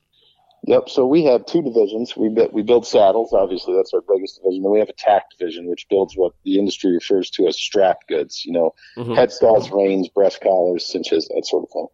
Yep. 0.67 0.91
So 0.91 1.07
we 1.07 1.25
have 1.25 1.47
two 1.47 1.63
divisions. 1.63 2.15
We 2.17 2.29
we 2.53 2.63
build 2.63 2.87
saddles. 2.87 3.33
Obviously, 3.33 3.75
that's 3.75 3.95
our 3.95 4.03
biggest 4.03 4.37
division. 4.43 4.63
Then 4.63 4.73
we 4.73 4.79
have 4.79 4.91
a 4.91 4.95
tack 4.95 5.31
division, 5.31 5.69
which 5.69 5.87
builds 5.89 6.15
what 6.17 6.33
the 6.45 6.59
industry 6.59 6.93
refers 6.93 7.31
to 7.31 7.47
as 7.47 7.57
strap 7.57 8.07
goods. 8.09 8.45
You 8.45 8.53
know, 8.53 8.75
mm-hmm. 8.97 9.13
headstalls, 9.13 9.73
reins, 9.73 10.09
breast 10.09 10.41
collars, 10.43 10.85
cinches, 10.85 11.29
that 11.29 11.47
sort 11.47 11.65
of 11.65 11.71
thing. 11.71 11.87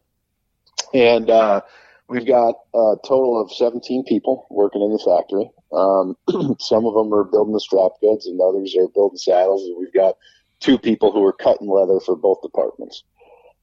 And 0.95 1.31
uh, 1.31 1.61
we've 2.09 2.27
got 2.27 2.57
a 2.75 2.97
total 3.07 3.41
of 3.41 3.53
17 3.53 4.05
people 4.05 4.47
working 4.51 4.83
in 4.83 4.93
the 4.93 4.99
factory. 4.99 5.51
Um, 5.73 6.57
some 6.59 6.87
of 6.87 6.95
them 6.95 7.15
are 7.15 7.25
building 7.25 7.55
the 7.55 7.61
strap 7.61 7.93
goods, 8.01 8.27
and 8.27 8.41
others 8.41 8.75
are 8.77 8.89
building 8.89 9.19
saddles. 9.19 9.63
And 9.65 9.77
we've 9.79 9.95
got 9.95 10.17
two 10.59 10.79
people 10.79 11.13
who 11.13 11.25
are 11.25 11.33
cutting 11.33 11.69
leather 11.69 12.01
for 12.01 12.17
both 12.17 12.43
departments. 12.43 13.05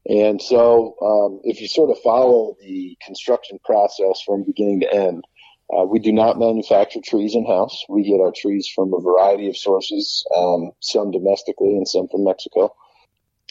And 0.06 0.42
so, 0.42 0.96
um, 1.02 1.42
if 1.44 1.62
you 1.62 1.68
sort 1.68 1.90
of 1.90 2.02
follow 2.04 2.56
the 2.60 2.98
construction 3.06 3.60
process 3.64 4.22
from 4.26 4.44
beginning 4.44 4.82
to 4.82 4.94
end, 4.94 5.24
uh, 5.72 5.86
we 5.86 6.00
do 6.00 6.12
not 6.12 6.38
manufacture 6.38 7.00
trees 7.04 7.36
in 7.36 7.46
house. 7.46 7.86
We 7.88 8.04
get 8.04 8.20
our 8.20 8.34
trees 8.36 8.68
from 8.68 8.94
a 8.94 9.00
variety 9.00 9.48
of 9.48 9.58
sources, 9.58 10.26
um, 10.36 10.72
some 10.82 11.12
domestically 11.12 11.78
and 11.78 11.88
some 11.88 12.08
from 12.10 12.26
Mexico. 12.26 12.76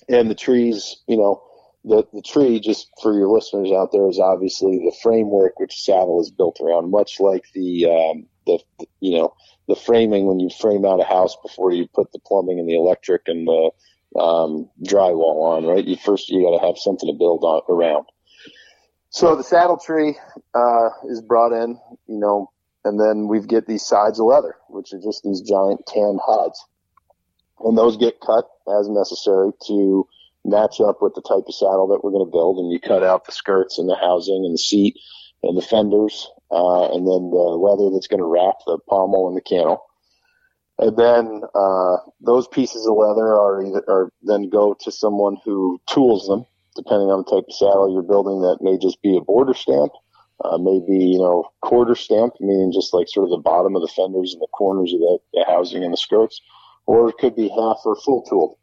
And 0.09 0.31
the 0.31 0.35
trees, 0.35 0.97
you 1.07 1.17
know, 1.17 1.43
the, 1.85 2.07
the 2.13 2.23
tree, 2.23 2.61
just 2.61 2.91
for 3.03 3.15
your 3.15 3.29
listeners 3.29 3.73
out 3.73 3.91
there, 3.91 4.09
is 4.09 4.21
obviously 4.21 4.79
the 4.79 4.97
framework 5.03 5.59
which 5.59 5.83
saddle 5.83 6.21
is 6.21 6.31
built 6.31 6.61
around, 6.61 6.91
much 6.91 7.19
like 7.19 7.45
the, 7.55 7.87
um, 7.87 8.27
the, 8.47 8.59
you 9.01 9.19
know, 9.19 9.35
the 9.69 9.77
framing 9.77 10.27
when 10.27 10.39
you 10.39 10.51
frame 10.51 10.85
out 10.85 11.01
a 11.01 11.05
house 11.05 11.37
before 11.43 11.73
you 11.73 11.89
put 11.95 12.13
the 12.13 12.19
plumbing 12.19 12.59
and 12.59 12.69
the 12.69 12.77
electric 12.77 13.23
and 13.27 13.47
the 13.47 13.71
um, 14.19 14.69
drywall 14.85 15.57
on, 15.57 15.65
right? 15.67 15.85
You 15.85 15.97
first 15.97 16.29
you 16.29 16.43
got 16.43 16.59
to 16.59 16.67
have 16.67 16.79
something 16.79 17.09
to 17.09 17.19
build 17.19 17.43
on 17.45 17.63
around. 17.69 18.07
So 19.11 19.37
the 19.37 19.45
saddle 19.45 19.77
tree 19.77 20.17
uh, 20.55 20.89
is 21.09 21.21
brought 21.21 21.53
in, 21.53 21.79
you 22.07 22.19
know, 22.19 22.51
and 22.85 22.99
then 22.99 23.29
we 23.29 23.41
get 23.41 23.67
these 23.67 23.85
sides 23.85 24.19
of 24.19 24.27
leather, 24.27 24.57
which 24.69 24.93
are 24.93 25.01
just 25.01 25.23
these 25.23 25.41
giant 25.43 25.87
tanned 25.87 26.21
hides, 26.25 26.65
and 27.61 27.77
those 27.77 27.97
get 27.97 28.21
cut 28.21 28.47
as 28.79 28.89
necessary 28.89 29.53
to 29.67 30.09
match 30.45 30.81
up 30.81 31.01
with 31.01 31.15
the 31.15 31.23
type 31.23 31.45
of 31.47 31.55
saddle 31.55 31.89
that 31.89 32.03
we're 32.03 32.11
going 32.11 32.27
to 32.27 32.31
build. 32.33 32.59
And 32.59 32.73
you 32.73 32.81
cut 32.81 33.03
out 33.03 33.27
the 33.27 33.33
skirts 33.33 33.79
and 33.79 33.89
the 33.89 33.97
housing 33.97 34.45
and 34.45 34.55
the 34.55 34.59
seat 34.59 34.99
and 35.43 35.57
the 35.57 35.63
fenders, 35.63 36.29
uh, 36.51 36.87
and 36.93 37.07
then 37.07 37.31
the 37.31 37.49
leather 37.61 37.91
that's 37.93 38.09
going 38.09 38.21
to 38.21 38.27
wrap 38.27 38.57
the 38.67 38.79
pommel 38.89 39.29
and 39.29 39.37
the 39.37 39.43
cantle. 39.43 39.85
And 40.83 40.97
then 40.97 41.43
uh, 41.55 41.97
those 42.21 42.49
pieces 42.49 42.89
of 42.89 42.97
leather 42.97 43.39
are 43.39 43.65
either 43.65 43.85
are 43.87 44.13
then 44.23 44.49
go 44.49 44.75
to 44.81 44.91
someone 44.91 45.37
who 45.45 45.81
tools 45.87 46.27
them, 46.27 46.45
depending 46.75 47.09
on 47.09 47.19
the 47.23 47.31
type 47.31 47.45
of 47.49 47.55
saddle 47.55 47.93
you're 47.93 48.03
building. 48.03 48.41
That 48.43 48.59
may 48.63 48.77
just 48.79 49.01
be 49.01 49.17
a 49.17 49.21
border 49.21 49.55
stamp, 49.55 49.93
uh, 50.45 50.59
maybe 50.59 50.99
you 50.99 51.21
know 51.21 51.53
quarter 51.61 51.95
stamp, 51.95 52.35
meaning 52.41 52.73
just 52.73 52.93
like 52.93 53.07
sort 53.09 53.27
of 53.27 53.31
the 53.31 53.47
bottom 53.47 53.77
of 53.77 53.83
the 53.83 53.93
fenders 53.95 54.33
and 54.33 54.43
the 54.43 54.49
corners 54.53 54.93
of 54.93 54.99
the, 54.99 55.19
the 55.35 55.45
housing 55.47 55.85
and 55.85 55.93
the 55.93 55.97
skirts, 55.97 56.41
or 56.87 57.09
it 57.11 57.19
could 57.19 57.37
be 57.37 57.49
half 57.49 57.79
or 57.85 57.95
full 58.05 58.25
tooled, 58.25 58.59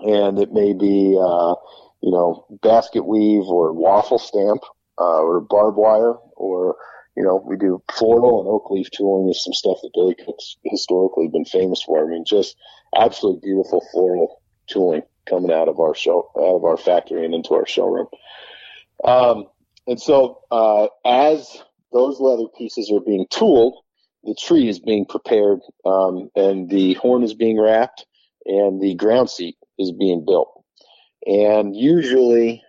and 0.00 0.36
it 0.40 0.52
may 0.52 0.72
be 0.72 1.14
uh, 1.14 1.54
you 2.02 2.10
know 2.10 2.44
basket 2.60 3.06
weave 3.06 3.44
or 3.46 3.72
waffle 3.72 4.18
stamp 4.18 4.62
uh, 4.98 5.22
or 5.22 5.40
barbed 5.40 5.76
wire 5.76 6.14
or 6.34 6.74
you 7.16 7.22
know, 7.24 7.42
we 7.44 7.56
do 7.56 7.82
floral 7.92 8.40
and 8.40 8.48
oak 8.48 8.70
leaf 8.70 8.90
tooling 8.90 9.28
is 9.28 9.42
some 9.42 9.52
stuff 9.52 9.78
that 9.82 9.90
Billy 9.94 10.14
Cook's 10.14 10.56
historically 10.64 11.28
been 11.28 11.44
famous 11.44 11.82
for. 11.82 12.04
I 12.04 12.08
mean, 12.08 12.24
just 12.24 12.56
absolutely 12.96 13.40
beautiful 13.48 13.84
floral 13.92 14.40
tooling 14.68 15.02
coming 15.28 15.52
out 15.52 15.68
of 15.68 15.80
our 15.80 15.94
show, 15.94 16.30
out 16.36 16.56
of 16.56 16.64
our 16.64 16.76
factory 16.76 17.24
and 17.24 17.34
into 17.34 17.54
our 17.54 17.66
showroom. 17.66 18.06
Um, 19.04 19.46
and 19.86 20.00
so, 20.00 20.40
uh, 20.50 20.88
as 21.04 21.62
those 21.92 22.20
leather 22.20 22.48
pieces 22.56 22.90
are 22.92 23.00
being 23.00 23.26
tooled, 23.30 23.82
the 24.22 24.34
tree 24.34 24.68
is 24.68 24.78
being 24.78 25.06
prepared, 25.06 25.60
um, 25.84 26.30
and 26.36 26.68
the 26.68 26.94
horn 26.94 27.22
is 27.22 27.34
being 27.34 27.58
wrapped, 27.58 28.06
and 28.44 28.80
the 28.80 28.94
ground 28.94 29.30
seat 29.30 29.56
is 29.78 29.92
being 29.92 30.24
built. 30.24 30.62
And 31.26 31.74
usually, 31.74 32.62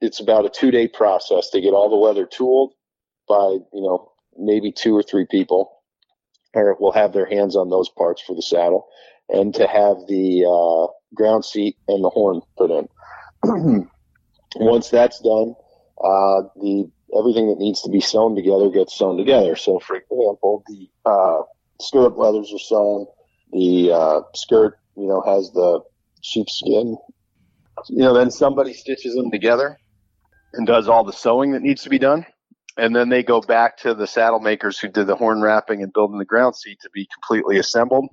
it's 0.00 0.20
about 0.20 0.44
a 0.44 0.50
two 0.50 0.70
day 0.70 0.86
process 0.86 1.50
to 1.50 1.60
get 1.60 1.72
all 1.72 1.88
the 1.88 1.96
leather 1.96 2.26
tooled 2.26 2.74
by 3.28 3.58
you 3.72 3.82
know 3.82 4.12
maybe 4.36 4.72
two 4.72 4.96
or 4.96 5.02
three 5.02 5.26
people, 5.30 5.72
or 6.54 6.76
will 6.80 6.92
have 6.92 7.12
their 7.12 7.26
hands 7.26 7.56
on 7.56 7.68
those 7.68 7.88
parts 7.88 8.22
for 8.22 8.34
the 8.34 8.42
saddle, 8.42 8.86
and 9.28 9.54
to 9.54 9.66
have 9.66 9.96
the 10.06 10.44
uh, 10.44 10.92
ground 11.14 11.44
seat 11.44 11.76
and 11.88 12.02
the 12.02 12.10
horn 12.10 12.40
put 12.56 12.70
in. 12.70 12.88
Once 14.56 14.88
that's 14.88 15.20
done, 15.20 15.54
uh, 16.02 16.42
the 16.56 16.90
everything 17.16 17.48
that 17.48 17.58
needs 17.58 17.82
to 17.82 17.90
be 17.90 18.00
sewn 18.00 18.34
together 18.34 18.70
gets 18.70 18.96
sewn 18.96 19.16
together. 19.16 19.56
So, 19.56 19.78
for 19.78 19.96
example, 19.96 20.62
the 20.66 20.88
uh, 21.04 21.42
stirrup 21.80 22.16
leathers 22.16 22.52
are 22.52 22.58
sewn. 22.58 23.06
The 23.52 23.92
uh, 23.92 24.20
skirt, 24.34 24.78
you 24.96 25.06
know, 25.06 25.22
has 25.22 25.50
the 25.52 25.80
sheepskin. 26.22 26.96
You 27.88 27.98
know, 27.98 28.14
then 28.14 28.30
somebody 28.30 28.74
stitches 28.74 29.14
them 29.14 29.30
together 29.30 29.78
and 30.52 30.66
does 30.66 30.88
all 30.88 31.04
the 31.04 31.12
sewing 31.12 31.52
that 31.52 31.62
needs 31.62 31.82
to 31.84 31.90
be 31.90 31.98
done 31.98 32.26
and 32.78 32.94
then 32.94 33.08
they 33.08 33.22
go 33.24 33.40
back 33.40 33.76
to 33.78 33.92
the 33.92 34.06
saddle 34.06 34.38
makers 34.38 34.78
who 34.78 34.88
did 34.88 35.08
the 35.08 35.16
horn 35.16 35.42
wrapping 35.42 35.82
and 35.82 35.92
building 35.92 36.18
the 36.18 36.24
ground 36.24 36.54
seat 36.54 36.78
to 36.82 36.90
be 36.90 37.08
completely 37.12 37.58
assembled. 37.58 38.06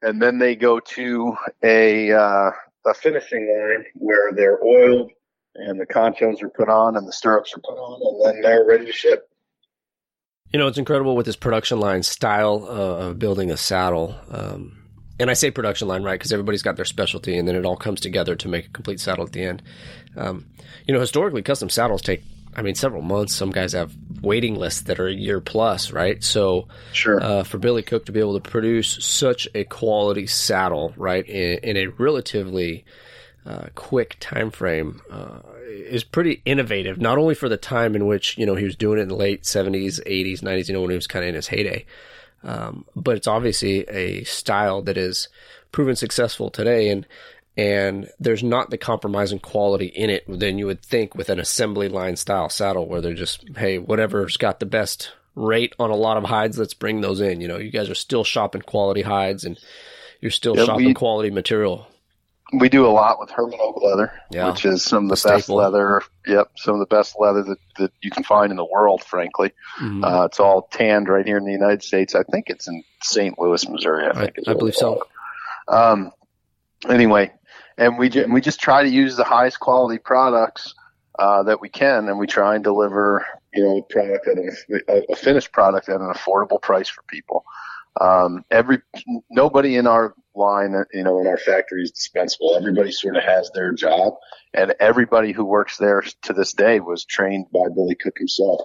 And 0.00 0.22
then 0.22 0.38
they 0.38 0.54
go 0.56 0.80
to 0.80 1.36
a 1.62 2.12
uh, 2.12 2.50
a 2.86 2.94
finishing 2.94 3.46
line 3.46 3.84
where 3.94 4.32
they're 4.32 4.62
oiled 4.64 5.10
and 5.56 5.78
the 5.78 5.86
conchos 5.86 6.42
are 6.42 6.48
put 6.48 6.68
on 6.68 6.96
and 6.96 7.06
the 7.06 7.12
stirrups 7.12 7.52
are 7.54 7.60
put 7.60 7.76
on, 7.76 8.00
and 8.00 8.36
then 8.36 8.42
they're 8.42 8.64
ready 8.64 8.86
to 8.86 8.92
ship. 8.92 9.28
You 10.52 10.58
know, 10.58 10.68
it's 10.68 10.78
incredible 10.78 11.16
with 11.16 11.26
this 11.26 11.36
production 11.36 11.80
line 11.80 12.02
style 12.02 12.66
uh, 12.68 13.08
of 13.08 13.18
building 13.18 13.50
a 13.50 13.56
saddle. 13.56 14.14
Um, 14.30 14.76
and 15.18 15.30
I 15.30 15.34
say 15.34 15.50
production 15.50 15.86
line, 15.86 16.02
right? 16.02 16.18
Because 16.18 16.32
everybody's 16.32 16.62
got 16.62 16.76
their 16.76 16.84
specialty, 16.84 17.36
and 17.36 17.46
then 17.46 17.56
it 17.56 17.66
all 17.66 17.76
comes 17.76 18.00
together 18.00 18.34
to 18.36 18.48
make 18.48 18.66
a 18.66 18.70
complete 18.70 19.00
saddle 19.00 19.26
at 19.26 19.32
the 19.32 19.42
end. 19.42 19.62
Um, 20.16 20.46
you 20.86 20.94
know, 20.94 21.00
historically, 21.00 21.42
custom 21.42 21.68
saddles 21.68 22.00
take 22.00 22.22
I 22.54 22.62
mean, 22.62 22.74
several 22.74 23.02
months. 23.02 23.34
Some 23.34 23.50
guys 23.50 23.72
have 23.72 23.96
waiting 24.22 24.56
lists 24.56 24.82
that 24.82 25.00
are 25.00 25.06
a 25.06 25.14
year 25.14 25.40
plus, 25.40 25.92
right? 25.92 26.22
So, 26.22 26.68
sure. 26.92 27.22
Uh, 27.22 27.42
for 27.44 27.58
Billy 27.58 27.82
Cook 27.82 28.06
to 28.06 28.12
be 28.12 28.20
able 28.20 28.38
to 28.38 28.50
produce 28.50 29.04
such 29.04 29.48
a 29.54 29.64
quality 29.64 30.26
saddle, 30.26 30.92
right, 30.96 31.26
in, 31.26 31.58
in 31.58 31.76
a 31.76 31.86
relatively 31.86 32.84
uh, 33.46 33.66
quick 33.74 34.16
time 34.20 34.50
frame, 34.50 35.00
uh, 35.10 35.38
is 35.68 36.04
pretty 36.04 36.42
innovative. 36.44 37.00
Not 37.00 37.18
only 37.18 37.34
for 37.34 37.48
the 37.48 37.56
time 37.56 37.94
in 37.94 38.06
which 38.06 38.36
you 38.36 38.46
know 38.46 38.56
he 38.56 38.64
was 38.64 38.76
doing 38.76 38.98
it 38.98 39.02
in 39.02 39.08
the 39.08 39.14
late 39.16 39.46
seventies, 39.46 40.00
eighties, 40.04 40.42
nineties, 40.42 40.68
you 40.68 40.74
know, 40.74 40.82
when 40.82 40.90
he 40.90 40.96
was 40.96 41.06
kind 41.06 41.24
of 41.24 41.28
in 41.30 41.34
his 41.36 41.48
heyday, 41.48 41.86
um, 42.42 42.84
but 42.96 43.16
it's 43.16 43.28
obviously 43.28 43.88
a 43.88 44.24
style 44.24 44.82
that 44.82 44.98
is 44.98 45.28
proven 45.72 45.96
successful 45.96 46.50
today. 46.50 46.88
And 46.88 47.06
and 47.60 48.08
there's 48.18 48.42
not 48.42 48.70
the 48.70 48.78
compromising 48.78 49.38
quality 49.38 49.84
in 49.84 50.08
it 50.08 50.24
than 50.26 50.56
you 50.56 50.64
would 50.64 50.82
think 50.82 51.14
with 51.14 51.28
an 51.28 51.38
assembly 51.38 51.90
line 51.90 52.16
style 52.16 52.48
saddle 52.48 52.86
where 52.86 53.02
they're 53.02 53.12
just 53.12 53.44
hey 53.56 53.76
whatever's 53.76 54.38
got 54.38 54.60
the 54.60 54.66
best 54.66 55.12
rate 55.34 55.74
on 55.78 55.90
a 55.90 55.96
lot 55.96 56.16
of 56.16 56.24
hides 56.24 56.58
let's 56.58 56.72
bring 56.72 57.02
those 57.02 57.20
in. 57.20 57.42
You 57.42 57.48
know 57.48 57.58
you 57.58 57.70
guys 57.70 57.90
are 57.90 57.94
still 57.94 58.24
shopping 58.24 58.62
quality 58.62 59.02
hides 59.02 59.44
and 59.44 59.58
you're 60.22 60.30
still 60.30 60.56
yeah, 60.56 60.64
shopping 60.64 60.86
we, 60.86 60.94
quality 60.94 61.30
material. 61.30 61.86
We 62.52 62.70
do 62.70 62.86
a 62.86 62.88
lot 62.88 63.20
with 63.20 63.30
Hermann 63.30 63.58
Oak 63.60 63.82
leather 63.82 64.10
yeah, 64.30 64.50
which 64.50 64.64
is 64.64 64.82
some 64.82 65.04
of 65.04 65.10
the, 65.10 65.22
the 65.22 65.34
best 65.34 65.50
leather 65.50 66.02
yep 66.26 66.50
some 66.56 66.74
of 66.74 66.80
the 66.80 66.86
best 66.86 67.14
leather 67.18 67.42
that, 67.42 67.58
that 67.76 67.92
you 68.00 68.10
can 68.10 68.24
find 68.24 68.50
in 68.50 68.56
the 68.56 68.64
world 68.64 69.04
frankly. 69.04 69.52
Mm-hmm. 69.78 70.02
uh, 70.02 70.24
it's 70.24 70.40
all 70.40 70.62
tanned 70.72 71.10
right 71.10 71.26
here 71.26 71.36
in 71.36 71.44
the 71.44 71.52
united 71.52 71.82
states. 71.82 72.14
I 72.14 72.22
think 72.22 72.48
it's 72.48 72.68
in 72.68 72.82
st 73.02 73.38
louis 73.38 73.68
missouri 73.68 74.06
i 74.06 74.14
think 74.14 74.48
i, 74.48 74.52
I 74.52 74.54
believe 74.54 74.74
so. 74.74 75.02
um, 75.68 76.10
anyway 76.88 77.30
and 77.80 77.98
we 77.98 78.10
ju- 78.10 78.26
we 78.30 78.40
just 78.40 78.60
try 78.60 78.82
to 78.82 78.88
use 78.88 79.16
the 79.16 79.24
highest 79.24 79.58
quality 79.58 79.98
products 79.98 80.74
uh, 81.18 81.42
that 81.42 81.60
we 81.60 81.68
can, 81.68 82.08
and 82.08 82.18
we 82.18 82.26
try 82.26 82.54
and 82.54 82.62
deliver, 82.62 83.26
you 83.52 83.64
know, 83.64 83.78
a 83.78 83.82
product 83.82 84.28
at 84.28 84.36
an, 84.36 85.04
a, 85.08 85.16
finished 85.16 85.50
product 85.50 85.88
at 85.88 86.00
an 86.00 86.12
affordable 86.12 86.60
price 86.60 86.88
for 86.88 87.02
people. 87.08 87.44
Um, 88.00 88.44
every 88.50 88.82
nobody 89.30 89.76
in 89.76 89.86
our 89.86 90.14
line, 90.36 90.74
you 90.92 91.02
know, 91.02 91.20
in 91.20 91.26
our 91.26 91.38
factory 91.38 91.82
is 91.82 91.90
dispensable. 91.90 92.54
Everybody 92.54 92.92
sort 92.92 93.16
of 93.16 93.24
has 93.24 93.50
their 93.54 93.72
job, 93.72 94.14
and 94.54 94.74
everybody 94.78 95.32
who 95.32 95.44
works 95.44 95.78
there 95.78 96.04
to 96.22 96.32
this 96.34 96.52
day 96.52 96.80
was 96.80 97.04
trained 97.04 97.46
by 97.50 97.68
Billy 97.74 97.96
Cook 97.96 98.18
himself. 98.18 98.60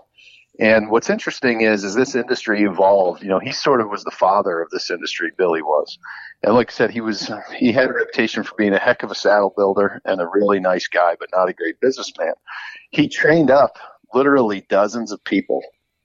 And 0.60 0.90
what's 0.90 1.10
interesting 1.10 1.62
is, 1.62 1.84
is 1.84 1.96
this 1.96 2.16
industry 2.16 2.64
evolved. 2.64 3.22
You 3.22 3.30
know, 3.30 3.40
he 3.40 3.52
sort 3.52 3.82
of 3.82 3.90
was 3.90 4.04
the 4.04 4.12
father 4.12 4.62
of 4.62 4.70
this 4.70 4.90
industry. 4.90 5.32
Billy 5.38 5.62
was, 5.62 5.98
and 6.44 6.56
like 6.56 6.72
I 6.72 6.74
said, 6.74 6.92
he 6.92 7.02
was 7.02 7.30
he 7.58 7.72
had 7.72 7.90
a 7.90 7.94
reputation 7.94 8.44
for 8.44 8.56
being 8.56 8.74
a 8.74 8.80
heck 8.80 9.04
of 9.04 9.12
a 9.12 9.16
saddle 9.16 9.54
builder 9.56 10.02
and 10.06 10.22
a 10.22 10.28
really 10.28 10.60
nice 10.60 10.88
guy, 10.88 11.16
but 11.20 11.30
not 11.34 11.50
a 11.50 11.54
great 11.54 11.80
businessman. 11.82 12.34
He 12.92 13.10
trained 13.10 13.52
up 13.52 13.78
literally 14.14 14.66
dozens 14.70 15.12
of 15.12 15.24
people 15.26 15.62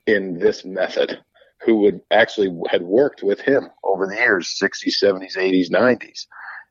in 0.07 0.39
this 0.39 0.65
method 0.65 1.23
who 1.65 1.77
would 1.77 2.01
actually 2.11 2.53
had 2.71 2.83
worked 2.83 3.23
with 3.23 3.41
him 3.41 3.69
over 3.85 4.07
the 4.07 4.17
years, 4.17 4.59
60s, 4.61 4.95
70s, 5.03 5.37
80s, 5.37 5.71
90s. 5.71 6.27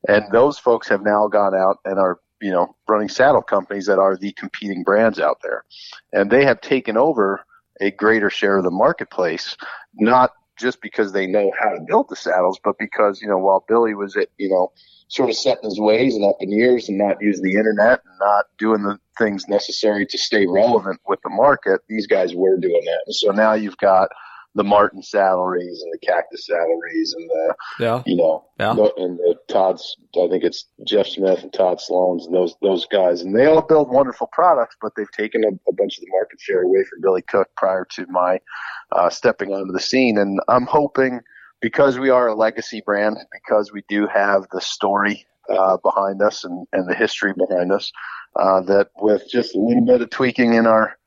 And 0.08 0.26
those 0.32 0.58
folks 0.58 0.88
have 0.88 1.04
now 1.04 1.28
gone 1.28 1.56
out 1.56 1.78
and 1.86 2.00
are, 2.00 2.20
you 2.42 2.52
know, 2.52 2.76
running 2.88 3.10
saddle 3.10 3.42
companies 3.42 3.86
that 3.86 4.00
are 4.00 4.18
the 4.18 4.32
competing 4.34 4.84
brands 4.84 5.20
out 5.20 5.38
there. 5.44 5.64
And 6.12 6.32
they 6.32 6.44
have 6.46 6.62
taken 6.62 6.98
over 6.98 7.46
a 7.80 7.92
greater 7.92 8.30
share 8.30 8.58
of 8.58 8.64
the 8.64 8.72
marketplace, 8.72 9.56
not 9.96 10.32
just 10.58 10.82
because 10.82 11.14
they 11.14 11.26
know 11.26 11.52
how 11.60 11.70
to 11.70 11.82
build 11.88 12.08
the 12.10 12.16
saddles, 12.16 12.60
but 12.64 12.78
because, 12.78 13.22
you 13.22 13.28
know, 13.28 13.38
while 13.38 13.64
Billy 13.68 13.94
was 13.94 14.16
at, 14.18 14.28
you 14.38 14.50
know, 14.50 14.72
sort 15.08 15.30
of 15.30 15.36
set 15.36 15.58
his 15.64 15.80
ways 15.80 16.16
and 16.16 16.26
up 16.26 16.36
in 16.40 16.52
years 16.52 16.90
and 16.90 16.98
not 16.98 17.18
using 17.22 17.44
the 17.44 17.56
internet 17.56 18.02
and 18.06 18.20
not 18.20 18.46
doing 18.58 18.84
the 18.84 19.00
things 19.18 19.48
necessary 19.48 20.06
to 20.06 20.18
stay 20.18 20.46
relevant 20.46 21.00
with 21.08 21.20
the 21.24 21.30
market, 21.30 21.82
these 21.88 22.06
guys 22.06 22.36
were 22.36 22.58
doing 22.58 22.82
that. 22.86 23.02
And 23.06 23.16
so 23.16 23.32
now 23.32 23.54
you've 23.54 23.78
got 23.78 24.10
the 24.56 24.64
Martin 24.64 25.02
Saddleries 25.02 25.82
and 25.82 25.94
the 25.94 26.00
Cactus 26.06 26.48
Saddleries 26.48 27.14
and 27.16 27.30
the 27.30 27.56
yeah. 27.80 28.04
you 28.06 28.16
know 28.16 28.46
yeah. 28.60 28.72
and 28.98 29.18
the 29.18 29.36
Todd's 29.48 29.96
I 30.18 30.28
think 30.28 30.44
it's 30.44 30.66
Jeff 30.86 31.08
Smith 31.08 31.44
and 31.44 31.54
Todd 31.54 31.80
Slone's 31.80 32.26
and 32.26 32.36
those 32.36 32.56
those 32.62 32.86
guys. 32.88 33.22
And 33.22 33.36
they 33.36 33.46
all 33.46 33.62
build 33.62 33.90
wonderful 33.90 34.28
products 34.32 34.76
but 34.82 34.94
they've 34.96 35.12
taken 35.12 35.44
a, 35.44 35.50
a 35.70 35.74
bunch 35.74 35.98
of 35.98 36.02
the 36.02 36.12
market 36.12 36.40
share 36.40 36.64
away 36.64 36.84
from 36.90 37.02
Billy 37.02 37.22
Cook 37.22 37.50
prior 37.56 37.86
to 37.92 38.06
my 38.10 38.40
uh, 38.92 39.10
stepping 39.10 39.54
onto 39.54 39.72
the 39.72 39.80
scene. 39.80 40.18
And 40.18 40.40
I'm 40.48 40.66
hoping 40.66 41.22
because 41.62 42.00
we 42.00 42.10
are 42.10 42.28
a 42.28 42.36
legacy 42.36 42.82
brand 42.86 43.18
because 43.32 43.72
we 43.72 43.84
do 43.88 44.08
have 44.08 44.48
the 44.52 44.62
story 44.62 45.26
uh, 45.50 45.78
behind 45.78 46.22
us 46.22 46.44
and, 46.44 46.68
and 46.74 46.90
the 46.90 46.96
history 46.96 47.34
behind 47.34 47.72
us 47.72 47.92
uh, 48.36 48.62
that 48.62 48.90
with 49.00 49.24
just 49.30 49.56
a 49.56 49.60
little 49.60 49.86
bit 49.86 50.02
of 50.02 50.10
tweaking 50.10 50.54
in 50.54 50.66
our 50.66 50.98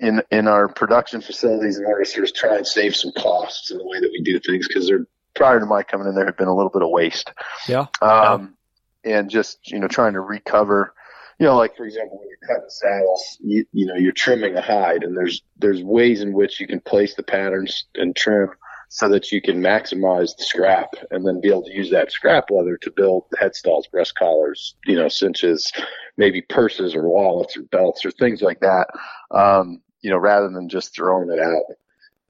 in 0.00 0.22
in 0.30 0.48
our 0.48 0.68
production 0.68 1.20
facilities 1.20 1.76
and 1.76 1.86
to 1.86 2.32
try 2.32 2.56
and 2.56 2.66
save 2.66 2.96
some 2.96 3.12
costs 3.12 3.70
in 3.70 3.78
the 3.78 3.84
way 3.84 4.00
that 4.00 4.10
we 4.10 4.22
do 4.22 4.40
things 4.40 4.66
because 4.66 4.88
there 4.88 5.06
prior 5.34 5.60
to 5.60 5.66
my 5.66 5.82
coming 5.82 6.08
in 6.08 6.14
there 6.14 6.26
had 6.26 6.36
been 6.36 6.48
a 6.48 6.54
little 6.54 6.70
bit 6.70 6.82
of 6.82 6.90
waste. 6.90 7.32
Yeah. 7.68 7.86
Um, 8.02 8.54
yeah. 9.04 9.18
and 9.18 9.30
just 9.30 9.70
you 9.70 9.78
know 9.78 9.88
trying 9.88 10.14
to 10.14 10.20
recover. 10.20 10.94
You 11.38 11.46
know, 11.46 11.56
like 11.56 11.74
for 11.74 11.86
example, 11.86 12.18
when 12.18 12.28
you're 12.28 12.54
cutting 12.54 12.68
saddles, 12.68 13.38
you, 13.40 13.64
you 13.72 13.86
know 13.86 13.94
you're 13.94 14.12
trimming 14.12 14.56
a 14.56 14.62
hide, 14.62 15.04
and 15.04 15.16
there's 15.16 15.42
there's 15.56 15.82
ways 15.82 16.20
in 16.20 16.32
which 16.32 16.60
you 16.60 16.66
can 16.66 16.80
place 16.80 17.14
the 17.14 17.22
patterns 17.22 17.86
and 17.94 18.14
trim 18.14 18.50
so 18.92 19.08
that 19.08 19.30
you 19.30 19.40
can 19.40 19.62
maximize 19.62 20.36
the 20.36 20.42
scrap 20.42 20.90
and 21.12 21.24
then 21.24 21.40
be 21.40 21.48
able 21.48 21.62
to 21.62 21.72
use 21.72 21.90
that 21.90 22.10
scrap 22.10 22.50
leather 22.50 22.76
to 22.76 22.90
build 22.90 23.24
headstalls, 23.40 23.88
breast 23.88 24.16
collars, 24.16 24.74
you 24.84 24.96
know, 24.96 25.08
cinches, 25.08 25.72
maybe 26.16 26.42
purses 26.42 26.94
or 26.94 27.08
wallets 27.08 27.56
or 27.56 27.62
belts 27.62 28.04
or 28.04 28.10
things 28.10 28.42
like 28.42 28.58
that. 28.60 28.88
Um, 29.30 29.80
you 30.02 30.10
know, 30.10 30.18
rather 30.18 30.48
than 30.48 30.68
just 30.68 30.94
throwing 30.94 31.30
it 31.30 31.40
out. 31.40 31.62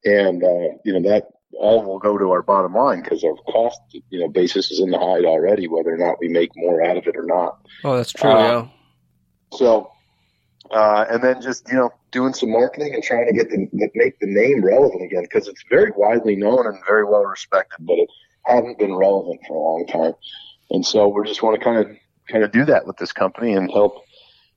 And, 0.05 0.43
uh, 0.43 0.77
you 0.85 0.99
know, 0.99 1.09
that 1.11 1.29
all 1.59 1.83
will 1.85 1.99
go 1.99 2.17
to 2.17 2.31
our 2.31 2.43
bottom 2.43 2.75
line 2.75 3.03
because 3.03 3.25
our 3.25 3.35
cost, 3.53 3.81
you 4.11 4.21
know, 4.21 4.29
basis 4.29 4.71
is 4.71 4.81
in 4.81 4.91
the 4.91 4.99
hide 4.99 5.25
already, 5.25 5.69
whether 5.69 5.93
or 5.93 5.99
not 5.99 6.17
we 6.21 6.29
make 6.29 6.51
more 6.57 6.83
out 6.83 6.97
of 6.97 7.07
it 7.07 7.17
or 7.17 7.25
not. 7.25 7.59
Oh, 7.85 7.97
that's 7.97 8.13
true. 8.13 8.31
Um, 8.31 8.71
yeah. 9.53 9.59
So, 9.59 9.93
uh, 10.71 11.05
and 11.11 11.23
then 11.23 11.43
just, 11.43 11.69
you 11.69 11.75
know, 11.75 11.91
doing 12.13 12.33
some 12.33 12.51
marketing 12.51 12.95
and 12.95 13.03
trying 13.03 13.27
to 13.27 13.33
get 13.33 13.51
the, 13.51 13.69
make 13.95 14.19
the 14.21 14.27
name 14.27 14.65
relevant 14.65 15.03
again 15.03 15.23
because 15.23 15.49
it's 15.49 15.65
very 15.69 15.91
widely 15.97 16.37
known 16.37 16.67
and 16.67 16.79
very 16.87 17.05
well 17.05 17.25
respected, 17.25 17.85
but 17.85 17.95
it 17.95 18.09
hasn't 18.47 18.79
been 18.79 18.95
relevant 18.95 19.41
for 19.47 19.55
a 19.55 19.61
long 19.61 19.87
time. 19.87 20.15
And 20.71 20.87
so 20.87 21.09
we 21.09 21.27
just 21.27 21.43
want 21.43 21.59
to 21.59 21.65
kind 21.65 21.79
of, 21.79 21.97
kind 22.29 22.45
of 22.45 22.53
do 22.53 22.65
that 22.65 22.87
with 22.87 22.97
this 22.97 23.13
company 23.13 23.55
and 23.55 23.71
help, 23.71 24.05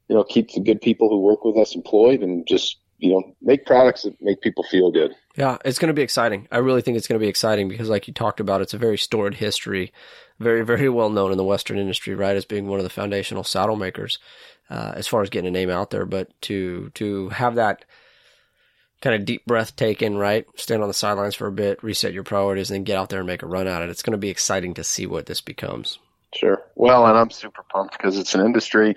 you 0.07 0.15
know, 0.15 0.23
keep 0.23 0.51
the 0.51 0.61
good 0.61 0.79
people 0.79 1.09
who 1.09 1.19
work 1.19 1.43
with 1.43 1.57
us 1.57 1.75
employed 1.75 2.21
and 2.21 2.45
just 2.47 2.77
you 3.03 3.09
know, 3.09 3.35
make 3.41 3.65
products 3.65 4.03
that 4.03 4.15
make 4.21 4.39
people 4.39 4.63
feel 4.63 4.89
good. 4.89 5.13
Yeah, 5.35 5.57
it's 5.65 5.77
going 5.77 5.89
to 5.89 5.93
be 5.93 6.01
exciting. 6.01 6.47
I 6.49 6.59
really 6.59 6.81
think 6.81 6.95
it's 6.95 7.05
going 7.05 7.19
to 7.19 7.23
be 7.23 7.27
exciting 7.27 7.67
because, 7.67 7.89
like 7.89 8.07
you 8.07 8.13
talked 8.13 8.39
about, 8.39 8.61
it's 8.61 8.73
a 8.73 8.77
very 8.77 8.97
storied 8.97 9.33
history, 9.33 9.91
very, 10.39 10.63
very 10.63 10.87
well 10.87 11.09
known 11.09 11.29
in 11.29 11.37
the 11.37 11.43
Western 11.43 11.77
industry, 11.77 12.15
right, 12.15 12.37
as 12.37 12.45
being 12.45 12.65
one 12.65 12.79
of 12.79 12.85
the 12.85 12.89
foundational 12.89 13.43
saddle 13.43 13.75
makers, 13.75 14.19
uh, 14.69 14.93
as 14.95 15.05
far 15.05 15.21
as 15.21 15.29
getting 15.29 15.49
a 15.49 15.51
name 15.51 15.69
out 15.69 15.89
there. 15.89 16.05
But 16.05 16.29
to 16.43 16.91
to 16.93 17.27
have 17.29 17.55
that 17.55 17.83
kind 19.01 19.17
of 19.17 19.25
deep 19.25 19.45
breath 19.45 19.75
taken, 19.75 20.17
right, 20.17 20.45
stand 20.55 20.81
on 20.81 20.87
the 20.87 20.93
sidelines 20.93 21.35
for 21.35 21.47
a 21.47 21.51
bit, 21.51 21.83
reset 21.83 22.13
your 22.13 22.23
priorities, 22.23 22.71
and 22.71 22.75
then 22.75 22.83
get 22.85 22.97
out 22.97 23.09
there 23.09 23.19
and 23.19 23.27
make 23.27 23.43
a 23.43 23.47
run 23.47 23.67
at 23.67 23.81
it. 23.81 23.89
It's 23.89 24.01
going 24.01 24.13
to 24.13 24.17
be 24.17 24.29
exciting 24.29 24.75
to 24.75 24.83
see 24.85 25.05
what 25.05 25.25
this 25.25 25.41
becomes. 25.41 25.99
Sure. 26.33 26.63
Well, 26.75 27.05
and 27.05 27.17
I'm 27.17 27.31
super 27.31 27.63
pumped 27.69 27.97
because 27.97 28.17
it's 28.17 28.33
an 28.33 28.45
industry 28.45 28.95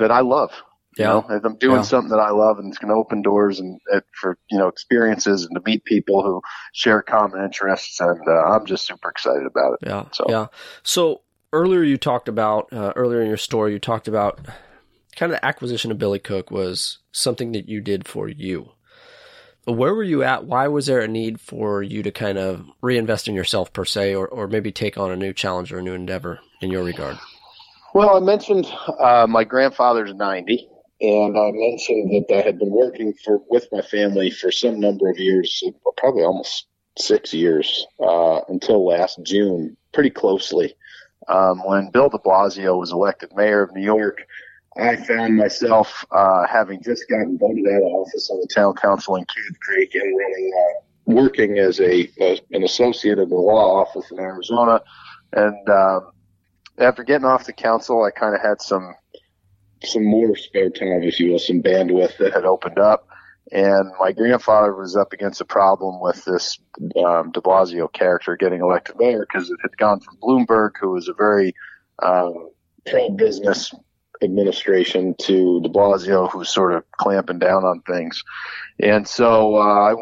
that 0.00 0.10
I 0.10 0.22
love. 0.22 0.50
Yeah. 0.96 1.06
Know, 1.06 1.26
if 1.30 1.44
I'm 1.44 1.56
doing 1.56 1.76
yeah. 1.76 1.82
something 1.82 2.10
that 2.10 2.20
I 2.20 2.30
love 2.30 2.58
and 2.58 2.68
it's 2.68 2.78
going 2.78 2.90
to 2.90 2.94
open 2.94 3.22
doors 3.22 3.60
and 3.60 3.80
uh, 3.92 4.00
for, 4.20 4.38
you 4.50 4.58
know, 4.58 4.68
experiences 4.68 5.44
and 5.44 5.54
to 5.56 5.62
meet 5.64 5.84
people 5.84 6.22
who 6.22 6.40
share 6.72 7.02
common 7.02 7.42
interests. 7.42 8.00
And 8.00 8.20
uh, 8.28 8.44
I'm 8.44 8.66
just 8.66 8.86
super 8.86 9.10
excited 9.10 9.46
about 9.46 9.74
it. 9.74 9.88
Yeah. 9.88 10.04
So, 10.12 10.26
yeah. 10.28 10.46
So 10.82 11.22
earlier 11.52 11.82
you 11.82 11.96
talked 11.96 12.28
about, 12.28 12.72
uh, 12.72 12.92
earlier 12.96 13.20
in 13.20 13.28
your 13.28 13.36
story, 13.36 13.72
you 13.72 13.78
talked 13.78 14.08
about 14.08 14.40
kind 15.16 15.32
of 15.32 15.38
the 15.40 15.44
acquisition 15.44 15.90
of 15.90 15.98
Billy 15.98 16.18
Cook 16.18 16.50
was 16.50 16.98
something 17.12 17.52
that 17.52 17.68
you 17.68 17.80
did 17.80 18.06
for 18.06 18.28
you. 18.28 18.70
Where 19.66 19.94
were 19.94 20.02
you 20.02 20.22
at? 20.22 20.44
Why 20.44 20.68
was 20.68 20.86
there 20.86 21.00
a 21.00 21.08
need 21.08 21.40
for 21.40 21.82
you 21.82 22.02
to 22.02 22.10
kind 22.10 22.36
of 22.36 22.66
reinvest 22.82 23.28
in 23.28 23.34
yourself 23.34 23.72
per 23.72 23.86
se, 23.86 24.14
or, 24.14 24.28
or 24.28 24.46
maybe 24.46 24.70
take 24.70 24.98
on 24.98 25.10
a 25.10 25.16
new 25.16 25.32
challenge 25.32 25.72
or 25.72 25.78
a 25.78 25.82
new 25.82 25.94
endeavor 25.94 26.40
in 26.60 26.70
your 26.70 26.84
regard? 26.84 27.18
Well, 27.94 28.14
I 28.14 28.20
mentioned 28.20 28.66
uh, 28.98 29.26
my 29.26 29.44
grandfather's 29.44 30.12
90 30.12 30.68
and 31.00 31.36
I 31.36 31.50
mentioned 31.52 32.24
that 32.28 32.36
I 32.36 32.42
had 32.42 32.58
been 32.58 32.70
working 32.70 33.12
for 33.24 33.40
with 33.48 33.68
my 33.72 33.82
family 33.82 34.30
for 34.30 34.50
some 34.50 34.80
number 34.80 35.10
of 35.10 35.18
years, 35.18 35.62
probably 35.96 36.22
almost 36.22 36.66
six 36.96 37.34
years, 37.34 37.86
uh, 38.00 38.40
until 38.48 38.86
last 38.86 39.18
June, 39.22 39.76
pretty 39.92 40.10
closely. 40.10 40.74
Um, 41.28 41.64
when 41.66 41.90
Bill 41.90 42.08
de 42.08 42.18
Blasio 42.18 42.78
was 42.78 42.92
elected 42.92 43.34
mayor 43.34 43.62
of 43.62 43.74
New 43.74 43.82
York, 43.82 44.18
I 44.76 44.96
found 44.96 45.36
myself 45.36 46.04
uh, 46.10 46.46
having 46.46 46.82
just 46.82 47.08
gotten 47.08 47.38
voted 47.38 47.66
out 47.66 47.82
of 47.82 47.92
office 47.92 48.30
on 48.30 48.40
the 48.40 48.48
town 48.52 48.74
council 48.74 49.16
in 49.16 49.24
Cave 49.24 49.60
Creek 49.60 49.94
and 49.94 50.18
running, 50.18 50.52
uh, 50.56 51.12
working 51.12 51.58
as 51.58 51.80
a, 51.80 52.10
a, 52.20 52.40
an 52.52 52.64
associate 52.64 53.18
of 53.18 53.28
the 53.28 53.36
law 53.36 53.80
office 53.80 54.10
in 54.10 54.18
Arizona. 54.18 54.80
And 55.32 55.68
um, 55.68 56.12
after 56.78 57.04
getting 57.04 57.26
off 57.26 57.46
the 57.46 57.52
council, 57.52 58.02
I 58.04 58.10
kind 58.10 58.34
of 58.34 58.40
had 58.40 58.60
some 58.60 58.94
some 59.86 60.04
more 60.04 60.36
spare 60.36 60.70
time, 60.70 61.02
if 61.02 61.20
you 61.20 61.32
will, 61.32 61.38
some 61.38 61.62
bandwidth 61.62 62.16
that 62.18 62.32
had 62.32 62.44
opened 62.44 62.78
up. 62.78 63.08
And 63.52 63.92
my 64.00 64.12
grandfather 64.12 64.74
was 64.74 64.96
up 64.96 65.12
against 65.12 65.40
a 65.40 65.44
problem 65.44 66.00
with 66.00 66.24
this 66.24 66.58
um, 67.04 67.30
De 67.30 67.40
Blasio 67.40 67.92
character 67.92 68.36
getting 68.36 68.60
elected 68.60 68.96
mayor 68.98 69.26
because 69.28 69.50
it 69.50 69.58
had 69.62 69.76
gone 69.76 70.00
from 70.00 70.16
Bloomberg, 70.16 70.72
who 70.80 70.90
was 70.90 71.08
a 71.08 71.14
very 71.14 71.54
um, 72.02 72.50
pro-business 72.86 73.74
administration, 74.22 75.14
to 75.20 75.60
De 75.60 75.68
Blasio, 75.68 76.30
who's 76.30 76.48
sort 76.48 76.72
of 76.72 76.84
clamping 76.92 77.38
down 77.38 77.64
on 77.64 77.82
things. 77.82 78.22
And 78.80 79.06
so 79.06 79.56
uh, 79.56 79.92
I 79.92 79.94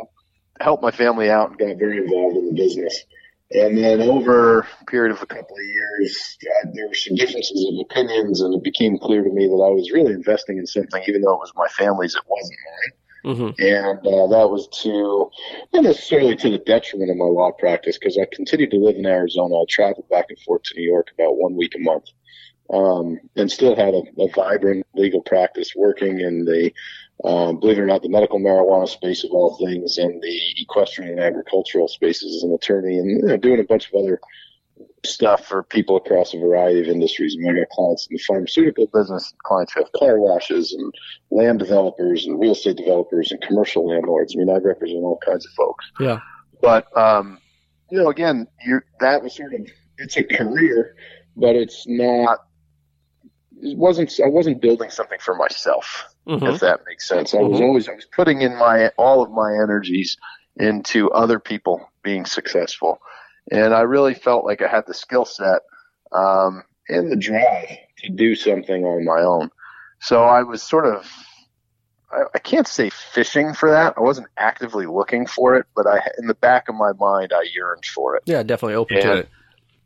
helped 0.60 0.82
my 0.82 0.92
family 0.92 1.28
out 1.28 1.50
and 1.50 1.58
got 1.58 1.78
very 1.78 1.98
involved 1.98 2.36
in 2.36 2.46
the 2.46 2.54
business. 2.54 3.04
And 3.54 3.76
then 3.76 4.00
over 4.00 4.60
a 4.60 4.84
period 4.86 5.12
of 5.14 5.22
a 5.22 5.26
couple 5.26 5.56
of 5.56 5.64
years, 5.64 6.38
uh, 6.42 6.70
there 6.72 6.88
were 6.88 6.94
some 6.94 7.16
differences 7.16 7.66
of 7.68 7.80
opinions, 7.80 8.40
and 8.40 8.54
it 8.54 8.62
became 8.62 8.98
clear 8.98 9.22
to 9.22 9.30
me 9.30 9.46
that 9.46 9.52
I 9.52 9.70
was 9.70 9.90
really 9.92 10.12
investing 10.12 10.58
in 10.58 10.66
something, 10.66 11.02
even 11.06 11.22
though 11.22 11.34
it 11.34 11.40
was 11.40 11.52
my 11.54 11.68
family's, 11.68 12.14
it 12.14 12.22
wasn't 12.26 12.58
mine. 12.64 12.92
Mm-hmm. 13.24 13.62
And 13.62 13.98
uh, 13.98 14.26
that 14.36 14.50
was 14.50 14.68
to 14.82 15.30
not 15.72 15.84
necessarily 15.84 16.34
to 16.36 16.50
the 16.50 16.58
detriment 16.58 17.10
of 17.10 17.16
my 17.16 17.24
law 17.24 17.52
practice 17.52 17.96
because 17.96 18.18
I 18.18 18.26
continued 18.32 18.72
to 18.72 18.78
live 18.78 18.96
in 18.96 19.06
Arizona. 19.06 19.54
I 19.54 19.64
traveled 19.68 20.08
back 20.08 20.26
and 20.28 20.38
forth 20.40 20.62
to 20.64 20.74
New 20.76 20.88
York 20.88 21.08
about 21.14 21.36
one 21.36 21.54
week 21.54 21.74
a 21.76 21.78
month, 21.78 22.06
um, 22.72 23.20
and 23.36 23.50
still 23.50 23.76
had 23.76 23.94
a, 23.94 24.02
a 24.18 24.28
vibrant 24.34 24.86
legal 24.94 25.20
practice 25.20 25.72
working 25.76 26.20
in 26.20 26.44
the 26.44 26.72
um, 27.24 27.60
believe 27.60 27.78
it 27.78 27.82
or 27.82 27.86
not, 27.86 28.02
the 28.02 28.08
medical 28.08 28.40
marijuana 28.40 28.88
space 28.88 29.24
of 29.24 29.30
all 29.30 29.56
things, 29.56 29.98
and 29.98 30.22
the 30.22 30.40
equestrian 30.58 31.12
and 31.12 31.20
agricultural 31.20 31.88
spaces 31.88 32.36
as 32.36 32.42
an 32.42 32.54
attorney, 32.54 32.98
and 32.98 33.10
you 33.10 33.22
know, 33.22 33.36
doing 33.36 33.60
a 33.60 33.64
bunch 33.64 33.88
of 33.88 33.94
other 33.94 34.20
stuff 35.04 35.46
for 35.46 35.62
people 35.64 35.96
across 35.96 36.34
a 36.34 36.38
variety 36.38 36.80
of 36.80 36.86
industries. 36.86 37.36
I, 37.36 37.42
mean, 37.42 37.56
I 37.56 37.60
got 37.60 37.68
clients 37.70 38.06
in 38.08 38.16
the 38.16 38.22
pharmaceutical 38.22 38.88
business, 38.92 39.32
clients 39.44 39.72
who 39.72 39.80
have 39.80 39.92
car 39.92 40.18
washes 40.18 40.72
and 40.72 40.92
land 41.30 41.58
developers 41.58 42.26
and 42.26 42.40
real 42.40 42.52
estate 42.52 42.76
developers 42.76 43.32
and 43.32 43.40
commercial 43.42 43.88
landlords. 43.88 44.34
I 44.34 44.38
mean, 44.38 44.50
I 44.50 44.58
represent 44.58 44.98
all 44.98 45.18
kinds 45.24 45.44
of 45.46 45.52
folks. 45.52 45.90
Yeah. 46.00 46.20
But, 46.60 46.96
um, 46.96 47.38
you 47.90 47.98
know, 47.98 48.08
again, 48.08 48.46
you 48.64 48.80
that 49.00 49.22
was 49.22 49.34
sort 49.34 49.54
of, 49.54 49.60
it's 49.98 50.16
a 50.16 50.24
career, 50.24 50.94
but 51.36 51.56
it's 51.56 51.84
not, 51.86 52.38
it 53.60 53.76
wasn't, 53.76 54.12
I 54.24 54.28
wasn't 54.28 54.62
building 54.62 54.90
something 54.90 55.18
for 55.20 55.34
myself, 55.34 56.06
Mm-hmm. 56.26 56.46
if 56.46 56.60
that 56.60 56.80
makes 56.86 57.08
sense. 57.08 57.34
I 57.34 57.38
was 57.38 57.58
Mhm. 57.58 57.64
always, 57.64 57.88
I 57.88 57.94
was 57.94 58.04
putting 58.04 58.42
in 58.42 58.56
my, 58.56 58.88
all 58.96 59.22
of 59.22 59.30
my 59.30 59.52
energies 59.52 60.16
into 60.56 61.10
other 61.10 61.40
people 61.40 61.88
being 62.02 62.24
successful. 62.26 63.00
And 63.50 63.74
I 63.74 63.80
really 63.80 64.14
felt 64.14 64.44
like 64.44 64.62
I 64.62 64.68
had 64.68 64.86
the 64.86 64.94
skill 64.94 65.24
set 65.24 65.62
um, 66.12 66.62
and 66.88 67.10
the 67.10 67.16
drive 67.16 67.76
to 67.98 68.10
do 68.10 68.34
something 68.36 68.84
on 68.84 69.04
my 69.04 69.22
own. 69.22 69.50
So 70.00 70.22
I 70.22 70.42
was 70.42 70.62
sort 70.62 70.86
of, 70.86 71.10
I, 72.12 72.22
I 72.34 72.38
can't 72.38 72.68
say 72.68 72.90
fishing 72.90 73.54
for 73.54 73.70
that. 73.70 73.94
I 73.96 74.00
wasn't 74.00 74.28
actively 74.36 74.86
looking 74.86 75.26
for 75.26 75.56
it, 75.56 75.66
but 75.74 75.86
I, 75.86 76.08
in 76.18 76.26
the 76.28 76.34
back 76.34 76.68
of 76.68 76.76
my 76.76 76.92
mind, 76.92 77.32
I 77.34 77.46
yearned 77.52 77.84
for 77.84 78.14
it. 78.16 78.22
Yeah, 78.26 78.42
definitely 78.42 78.74
open 78.76 79.00
to 79.00 79.12
it. 79.18 79.28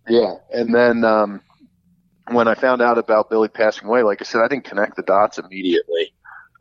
Yeah. 0.08 0.34
And 0.52 0.74
then 0.74 1.04
um, 1.04 1.40
when 2.30 2.48
I 2.48 2.54
found 2.54 2.82
out 2.82 2.98
about 2.98 3.30
Billy 3.30 3.48
passing 3.48 3.88
away, 3.88 4.02
like 4.02 4.20
I 4.20 4.24
said, 4.24 4.40
I 4.40 4.48
didn't 4.48 4.64
connect 4.64 4.96
the 4.96 5.02
dots 5.02 5.38
immediately. 5.38 6.12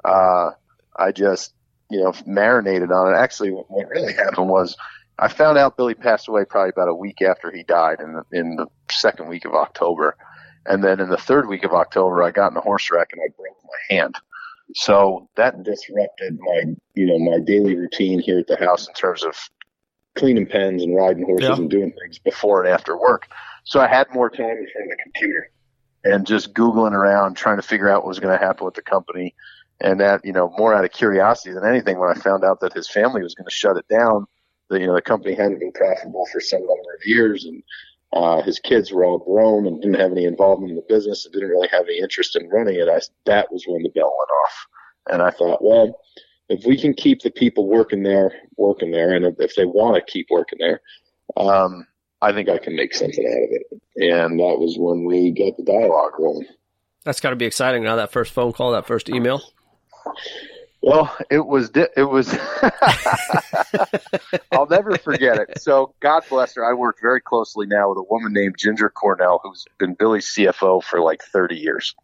Uh, 0.06 0.52
I 0.98 1.12
just, 1.12 1.54
you 1.90 2.02
know, 2.02 2.14
marinated 2.26 2.92
on 2.92 3.14
it. 3.14 3.18
Actually, 3.18 3.52
what, 3.52 3.90
really 3.90 4.14
happened 4.14 4.50
was 4.50 4.76
I 5.20 5.28
found 5.28 5.58
out 5.58 5.78
Billy 5.78 5.94
passed 5.94 6.28
away 6.28 6.46
probably 6.46 6.70
about 6.70 6.88
a 6.90 6.94
week 6.96 7.22
after 7.22 7.52
he 7.52 7.64
died 7.64 8.00
in 8.00 8.14
the, 8.14 8.24
in 8.32 8.56
the 8.56 8.68
second 8.90 9.28
week 9.28 9.46
of 9.46 9.54
October. 9.54 10.16
And 10.66 10.84
then 10.84 11.00
in 11.00 11.10
the 11.10 11.18
third 11.18 11.48
week 11.48 11.64
of 11.64 11.74
October, 11.74 12.24
I 12.24 12.32
got 12.32 12.52
in 12.52 12.58
a 12.58 12.62
horse 12.62 12.90
wreck 12.92 13.10
and 13.12 13.22
I 13.22 13.30
broke 13.38 13.58
my 13.64 13.96
hand. 13.96 14.16
So 14.74 15.30
that 15.36 15.62
disrupted 15.64 16.40
my, 16.40 16.64
you 16.96 17.06
know, 17.06 17.20
my 17.20 17.40
daily 17.40 17.76
routine 17.76 18.20
here 18.20 18.40
at 18.40 18.48
the 18.48 18.58
house 18.58 18.88
in 18.88 18.94
terms 18.96 19.24
of 19.24 19.36
cleaning 20.16 20.48
pens 20.48 20.82
and 20.82 20.96
riding 20.96 21.24
horses 21.24 21.50
Yeah. 21.50 21.56
and 21.56 21.70
doing 21.70 21.92
things 21.92 22.18
before 22.20 22.64
and 22.64 22.74
after 22.74 22.98
work. 22.98 23.28
So 23.64 23.80
I 23.80 23.88
had 23.88 24.08
more 24.14 24.30
time 24.30 24.46
in 24.46 24.68
front 24.74 24.92
of 24.92 24.98
the 24.98 25.04
computer 25.04 25.52
and 26.04 26.26
just 26.26 26.54
Googling 26.54 26.94
around, 26.94 27.36
trying 27.36 27.58
to 27.58 27.62
figure 27.62 27.90
out 27.90 28.02
what 28.04 28.10
was 28.10 28.20
going 28.20 28.38
to 28.38 28.44
happen 28.44 28.66
with 28.66 28.76
the 28.76 28.82
company. 28.82 29.36
And 29.82 30.00
that, 30.00 30.22
you 30.24 30.32
know, 30.32 30.54
more 30.58 30.74
out 30.74 30.86
of 30.86 30.92
curiosity 30.92 31.54
than 31.54 31.66
anything, 31.66 32.00
when 32.00 32.10
I 32.10 32.14
found 32.14 32.44
out 32.44 32.62
that 32.62 32.74
his 32.74 32.90
family 32.90 33.22
was 33.22 33.36
going 33.36 33.46
to 33.46 33.54
shut 33.54 33.78
it 33.78 33.88
down, 33.88 34.26
the, 34.70 34.80
you 34.80 34.88
know, 34.88 34.96
the 34.96 35.02
company 35.02 35.36
hadn't 35.36 35.60
been 35.60 35.74
profitable 35.74 36.26
for 36.32 36.40
some 36.40 36.62
number 36.62 36.94
of 36.96 37.06
years 37.06 37.46
and, 37.46 37.62
uh, 38.14 38.42
his 38.42 38.60
kids 38.60 38.92
were 38.92 39.04
all 39.04 39.18
grown 39.18 39.68
and 39.68 39.82
didn't 39.82 40.00
have 40.00 40.12
any 40.12 40.24
involvement 40.24 40.70
in 40.70 40.78
the 40.78 40.86
business 40.88 41.26
and 41.26 41.34
didn't 41.34 41.50
really 41.50 41.68
have 41.68 41.84
any 41.84 42.00
interest 42.00 42.38
in 42.38 42.48
running 42.50 42.76
it. 42.76 42.88
I, 42.88 43.02
that 43.26 43.52
was 43.52 43.66
when 43.68 43.84
the 43.84 43.90
bell 43.90 44.06
went 44.18 44.30
off. 44.46 44.68
And 45.08 45.22
I 45.22 45.32
thought, 45.32 45.62
well, 45.62 46.00
if 46.48 46.66
we 46.66 46.80
can 46.80 46.94
keep 46.94 47.22
the 47.22 47.32
people 47.32 47.68
working 47.68 48.04
there, 48.04 48.32
working 48.56 48.92
there, 48.92 49.14
and 49.14 49.26
if 49.40 49.56
they 49.56 49.66
want 49.66 49.96
to 49.96 50.12
keep 50.12 50.28
working 50.30 50.60
there, 50.60 50.82
um, 51.36 51.86
I 52.22 52.32
think 52.32 52.48
I 52.48 52.58
can 52.58 52.76
make 52.76 52.94
something 52.94 53.26
out 53.26 53.44
of 53.44 53.50
it. 53.52 53.82
And 53.98 54.40
that 54.40 54.60
was 54.60 54.78
when 54.80 55.06
we 55.06 55.32
got 55.32 55.58
the 55.58 55.64
dialogue 55.64 56.14
rolling. 56.18 56.48
That's 57.04 57.20
got 57.20 57.32
to 57.32 57.36
be 57.36 57.46
exciting 57.46 57.84
now. 57.84 57.98
That 57.98 58.12
first 58.12 58.32
phone 58.32 58.54
call, 58.54 58.72
that 58.72 58.88
first 58.88 59.10
email. 59.10 59.42
Well, 60.86 61.18
it 61.32 61.48
was, 61.48 61.72
it 61.74 62.04
was, 62.04 62.32
I'll 64.52 64.68
never 64.68 64.98
forget 65.00 65.40
it. 65.40 65.60
So 65.60 65.96
God 66.00 66.24
bless 66.30 66.54
her. 66.54 66.64
I 66.64 66.74
work 66.74 66.98
very 67.02 67.22
closely 67.22 67.66
now 67.66 67.90
with 67.90 67.98
a 67.98 68.04
woman 68.04 68.34
named 68.34 68.56
Ginger 68.60 68.90
Cornell, 68.90 69.42
who's 69.44 69.66
been 69.80 69.96
Billy's 69.96 70.28
CFO 70.28 70.84
for 70.84 71.02
like 71.02 71.24
30 71.24 71.56
years. 71.56 71.96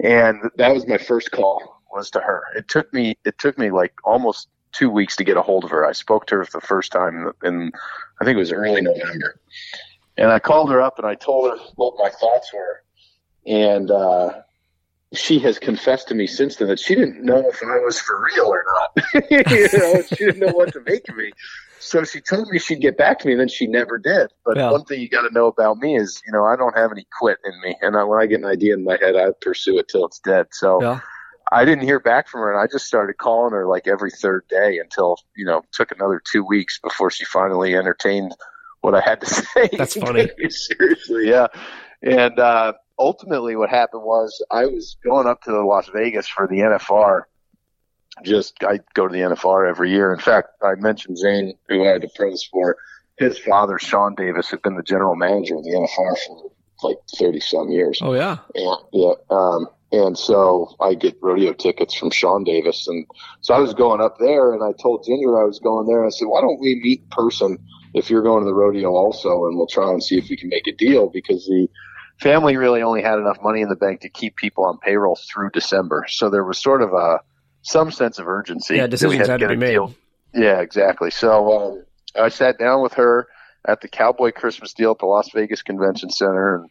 And 0.00 0.38
that 0.56 0.72
was 0.72 0.86
my 0.86 0.98
first 0.98 1.32
call 1.32 1.82
was 1.90 2.10
to 2.10 2.20
her. 2.20 2.44
It 2.54 2.68
took 2.68 2.92
me, 2.92 3.16
it 3.24 3.38
took 3.38 3.58
me 3.58 3.72
like 3.72 3.92
almost 4.04 4.48
two 4.70 4.88
weeks 4.88 5.16
to 5.16 5.24
get 5.24 5.36
a 5.36 5.42
hold 5.42 5.64
of 5.64 5.70
her. 5.70 5.84
I 5.84 5.90
spoke 5.90 6.26
to 6.26 6.36
her 6.36 6.44
for 6.44 6.60
the 6.60 6.66
first 6.66 6.92
time 6.92 7.32
in, 7.42 7.72
I 8.20 8.24
think 8.24 8.36
it 8.36 8.38
was 8.38 8.52
early 8.52 8.82
November. 8.82 9.40
And 10.16 10.30
I 10.30 10.38
called 10.38 10.70
her 10.70 10.80
up 10.80 10.98
and 10.98 11.08
I 11.08 11.16
told 11.16 11.50
her 11.50 11.64
what 11.74 11.94
my 11.98 12.10
thoughts 12.10 12.52
were. 12.52 12.82
And, 13.46 13.90
uh, 13.90 14.42
she 15.14 15.38
has 15.38 15.58
confessed 15.58 16.08
to 16.08 16.14
me 16.14 16.26
since 16.26 16.56
then 16.56 16.68
that 16.68 16.80
she 16.80 16.94
didn't 16.94 17.22
know 17.24 17.48
if 17.48 17.62
I 17.62 17.78
was 17.78 17.98
for 17.98 18.24
real 18.34 18.46
or 18.46 18.64
not. 18.66 19.24
you 19.50 19.68
know, 19.72 20.02
she 20.02 20.24
didn't 20.24 20.40
know 20.40 20.52
what 20.52 20.72
to 20.72 20.80
make 20.80 21.08
of 21.08 21.16
me. 21.16 21.32
So 21.78 22.02
she 22.04 22.20
told 22.20 22.48
me 22.48 22.58
she'd 22.58 22.80
get 22.80 22.96
back 22.96 23.18
to 23.20 23.26
me, 23.26 23.34
and 23.34 23.40
then 23.40 23.48
she 23.48 23.66
never 23.66 23.98
did. 23.98 24.32
But 24.44 24.56
Yeah. 24.56 24.70
one 24.72 24.84
thing 24.84 25.00
you 25.00 25.08
got 25.08 25.22
to 25.22 25.32
know 25.32 25.46
about 25.46 25.78
me 25.78 25.96
is, 25.96 26.20
you 26.26 26.32
know, 26.32 26.44
I 26.44 26.56
don't 26.56 26.76
have 26.76 26.90
any 26.90 27.06
quit 27.18 27.38
in 27.44 27.60
me, 27.60 27.76
and 27.80 27.96
I, 27.96 28.02
when 28.02 28.20
I 28.20 28.26
get 28.26 28.40
an 28.40 28.46
idea 28.46 28.74
in 28.74 28.82
my 28.82 28.98
head, 29.00 29.14
I 29.14 29.28
pursue 29.40 29.78
it 29.78 29.88
till 29.88 30.04
it's 30.06 30.18
dead. 30.18 30.46
So 30.52 30.82
Yeah. 30.82 31.00
I 31.52 31.64
didn't 31.64 31.84
hear 31.84 32.00
back 32.00 32.26
from 32.28 32.40
her, 32.40 32.52
and 32.52 32.60
I 32.60 32.66
just 32.66 32.86
started 32.86 33.18
calling 33.18 33.52
her 33.52 33.68
like 33.68 33.86
every 33.86 34.10
third 34.10 34.44
day 34.48 34.78
until 34.78 35.16
you 35.36 35.44
know 35.44 35.62
took 35.70 35.92
another 35.92 36.20
two 36.28 36.44
weeks 36.44 36.80
before 36.80 37.08
she 37.10 37.24
finally 37.24 37.76
entertained 37.76 38.34
what 38.80 38.96
I 38.96 39.00
had 39.00 39.20
to 39.20 39.26
say. 39.54 39.68
That's 39.78 39.94
funny. 40.00 40.28
Seriously, 40.48 41.28
yeah. 41.28 41.46
And 42.02 42.38
uh, 42.40 42.72
ultimately, 42.98 43.56
what 43.56 43.70
happened 43.70 44.02
was 44.02 44.44
I 44.50 44.66
was 44.66 44.96
going 45.04 45.26
up 45.26 45.42
to 45.42 45.64
Las 45.64 45.88
Vegas 45.92 46.28
for 46.28 46.46
the 46.46 46.56
NFR. 46.56 47.22
Just 48.24 48.56
I 48.62 48.80
go 48.94 49.06
to 49.06 49.12
the 49.12 49.20
NFR 49.20 49.68
every 49.68 49.90
year. 49.90 50.12
In 50.12 50.20
fact, 50.20 50.48
I 50.62 50.74
mentioned 50.76 51.18
Zane, 51.18 51.54
who 51.68 51.84
I 51.84 51.88
had 51.88 52.02
to 52.02 52.08
pro 52.14 52.32
for. 52.50 52.76
His 53.18 53.38
father, 53.38 53.78
Shawn 53.78 54.14
Davis, 54.14 54.50
had 54.50 54.62
been 54.62 54.76
the 54.76 54.82
general 54.82 55.16
manager 55.16 55.56
of 55.56 55.64
the 55.64 55.70
NFR 55.70 56.16
for 56.26 56.52
like 56.82 56.98
thirty 57.18 57.40
some 57.40 57.70
years. 57.70 57.98
Oh 58.02 58.12
yeah. 58.12 58.38
And, 58.54 58.76
yeah. 58.92 59.12
Um, 59.30 59.68
and 59.92 60.18
so 60.18 60.74
I 60.80 60.94
get 60.94 61.16
rodeo 61.22 61.52
tickets 61.52 61.94
from 61.94 62.10
Shawn 62.10 62.44
Davis. 62.44 62.88
And 62.88 63.06
so 63.40 63.54
I 63.54 63.58
was 63.58 63.72
going 63.72 64.00
up 64.00 64.18
there 64.18 64.52
and 64.52 64.62
I 64.62 64.72
told 64.80 65.04
Ginger 65.04 65.40
I 65.40 65.44
was 65.44 65.60
going 65.60 65.86
there. 65.86 66.04
I 66.04 66.10
said, 66.10 66.26
why 66.26 66.40
don't 66.40 66.60
we 66.60 66.80
meet 66.82 67.02
in 67.02 67.08
person 67.10 67.58
if 67.94 68.10
you're 68.10 68.22
going 68.22 68.42
to 68.42 68.46
the 68.46 68.54
rodeo 68.54 68.90
also? 68.90 69.46
And 69.46 69.56
we'll 69.56 69.68
try 69.68 69.90
and 69.90 70.02
see 70.02 70.18
if 70.18 70.28
we 70.28 70.36
can 70.36 70.48
make 70.48 70.66
a 70.66 70.72
deal 70.72 71.08
because 71.08 71.46
the 71.46 71.68
family 72.20 72.56
really 72.56 72.82
only 72.82 73.02
had 73.02 73.18
enough 73.18 73.38
money 73.42 73.60
in 73.60 73.68
the 73.68 73.76
bank 73.76 74.00
to 74.00 74.08
keep 74.08 74.36
people 74.36 74.64
on 74.64 74.78
payroll 74.78 75.18
through 75.32 75.50
December. 75.50 76.06
So 76.08 76.30
there 76.30 76.44
was 76.44 76.58
sort 76.58 76.82
of 76.82 76.92
a, 76.92 77.20
some 77.62 77.90
sense 77.90 78.18
of 78.18 78.28
urgency. 78.28 78.76
Yeah, 78.76 78.86
decisions 78.86 79.28
had 79.28 79.40
to 79.40 79.46
get 79.46 79.48
be 79.50 79.56
made. 79.56 79.72
deal. 79.72 79.94
Yeah, 80.34 80.60
exactly. 80.60 81.10
So 81.10 81.52
um, 81.52 81.84
I 82.20 82.28
sat 82.28 82.58
down 82.58 82.82
with 82.82 82.94
her 82.94 83.28
at 83.66 83.80
the 83.80 83.88
Cowboy 83.88 84.32
Christmas 84.32 84.72
deal 84.72 84.92
at 84.92 84.98
the 84.98 85.06
Las 85.06 85.30
Vegas 85.32 85.62
Convention 85.62 86.10
Center, 86.10 86.56
and 86.56 86.70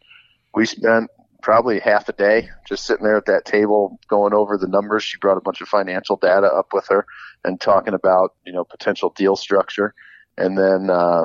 we 0.54 0.66
spent 0.66 1.10
probably 1.42 1.78
half 1.78 2.08
a 2.08 2.12
day 2.12 2.48
just 2.66 2.86
sitting 2.86 3.04
there 3.04 3.16
at 3.16 3.26
that 3.26 3.44
table 3.44 4.00
going 4.08 4.32
over 4.32 4.56
the 4.56 4.66
numbers. 4.66 5.04
She 5.04 5.18
brought 5.18 5.36
a 5.36 5.42
bunch 5.42 5.60
of 5.60 5.68
financial 5.68 6.16
data 6.16 6.46
up 6.46 6.72
with 6.72 6.86
her 6.88 7.06
and 7.44 7.60
talking 7.60 7.94
about 7.94 8.34
you 8.44 8.52
know 8.52 8.64
potential 8.64 9.12
deal 9.16 9.36
structure, 9.36 9.94
and 10.36 10.56
then 10.56 10.90
uh, 10.90 11.24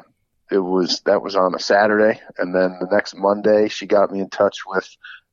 it 0.51 0.59
was 0.59 1.01
that 1.05 1.21
was 1.21 1.35
on 1.35 1.55
a 1.55 1.59
Saturday, 1.59 2.19
and 2.37 2.53
then 2.53 2.77
the 2.79 2.87
next 2.91 3.15
Monday 3.15 3.69
she 3.69 3.85
got 3.85 4.11
me 4.11 4.19
in 4.19 4.29
touch 4.29 4.57
with 4.67 4.87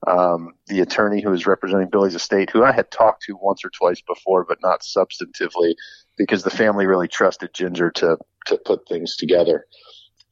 um, 0.07 0.55
the 0.69 0.81
attorney 0.81 1.21
who 1.21 1.31
was 1.31 1.47
representing 1.47 1.89
Billy's 1.89 2.15
estate, 2.15 2.51
who 2.51 2.63
I 2.63 2.73
had 2.73 2.91
talked 2.91 3.25
to 3.25 3.37
once 3.41 3.65
or 3.65 3.71
twice 3.71 4.01
before, 4.01 4.45
but 4.45 4.59
not 4.63 4.83
substantively, 4.83 5.75
because 6.17 6.45
the 6.45 6.51
family 6.51 6.87
really 6.87 7.09
trusted 7.09 7.53
Ginger 7.53 7.91
to 7.93 8.17
to 8.47 8.59
put 8.59 8.89
things 8.89 9.17
together. 9.17 9.67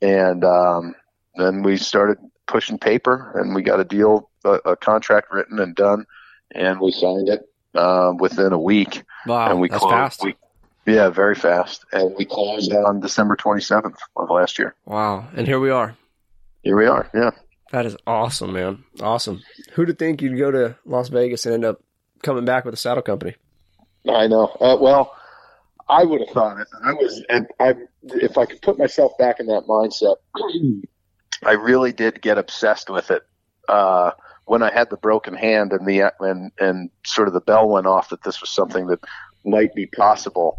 And 0.01 0.45
um, 0.45 0.95
then 1.35 1.63
we 1.63 1.77
started 1.77 2.19
pushing 2.47 2.79
paper, 2.79 3.33
and 3.41 3.55
we 3.55 3.63
got 3.63 3.81
a 3.81 3.85
deal, 3.85 4.31
a, 4.45 4.61
a 4.65 4.77
contract 4.77 5.33
written 5.33 5.59
and 5.59 5.75
done, 5.75 6.07
and 6.55 6.81
we 6.81 6.93
signed 6.93 7.29
it 7.29 7.43
uh, 7.75 8.13
within 8.19 8.53
a 8.53 8.59
week. 8.59 9.03
Wow. 9.27 9.51
and 9.51 9.61
we 9.61 9.69
that's 9.69 9.81
closed. 9.81 9.95
fast. 9.95 10.23
We, 10.23 10.37
yeah, 10.87 11.09
very 11.09 11.35
fast, 11.35 11.85
and 11.93 12.15
we 12.17 12.25
closed 12.25 12.73
on 12.73 13.01
December 13.01 13.37
27th 13.37 13.97
of 14.17 14.31
last 14.31 14.59
year. 14.59 14.75
wow. 14.85 15.29
And 15.35 15.47
here 15.47 15.61
we 15.61 15.71
are. 15.71 15.97
Here 16.63 16.77
we 16.77 16.87
are. 16.87 17.09
Yeah. 17.15 17.31
That 17.73 17.87
is 17.87 17.97
awesome, 18.07 18.53
man. 18.53 18.85
Awesome. 19.01 19.43
Who'd 19.73 19.89
have 19.89 19.99
think 19.99 20.23
you'd 20.23 20.39
go 20.39 20.51
to 20.51 20.77
Las 20.85 21.09
Vegas 21.09 21.45
and 21.47 21.55
end 21.55 21.65
up 21.65 21.83
coming 22.23 22.45
back 22.45 22.65
with 22.65 22.75
a 22.75 22.77
saddle 22.77 23.03
company? 23.03 23.35
I 24.09 24.29
know. 24.29 24.47
Uh, 24.61 24.77
well, 24.81 25.17
I 25.89 26.05
would 26.05 26.21
have 26.21 26.31
thought 26.31 26.61
it. 26.61 26.69
I 26.85 26.93
was, 26.93 27.25
and 27.29 27.47
I, 27.59 27.75
if 28.05 28.39
I 28.39 28.47
could 28.47 28.63
put 28.63 28.79
myself 28.79 29.19
back 29.19 29.41
in 29.41 29.47
that 29.47 29.65
mindset, 29.69 30.17
I 31.45 31.53
really 31.53 31.93
did 31.93 32.23
get 32.23 32.39
obsessed 32.39 32.89
with 32.89 33.11
it 33.11 33.23
uh, 33.69 34.13
when 34.47 34.63
I 34.63 34.73
had 34.73 34.91
the 34.91 34.97
broken 34.97 35.35
hand 35.35 35.73
and 35.73 35.87
the 35.87 36.13
and 36.21 36.51
and 36.59 36.91
sort 37.05 37.29
of 37.29 37.35
the 37.35 37.41
bell 37.41 37.69
went 37.69 37.87
off 37.87 38.09
that 38.11 38.23
this 38.23 38.41
was 38.41 38.51
something 38.51 38.87
that 38.87 39.01
might 39.45 39.75
be 39.75 39.87
possible. 39.87 40.59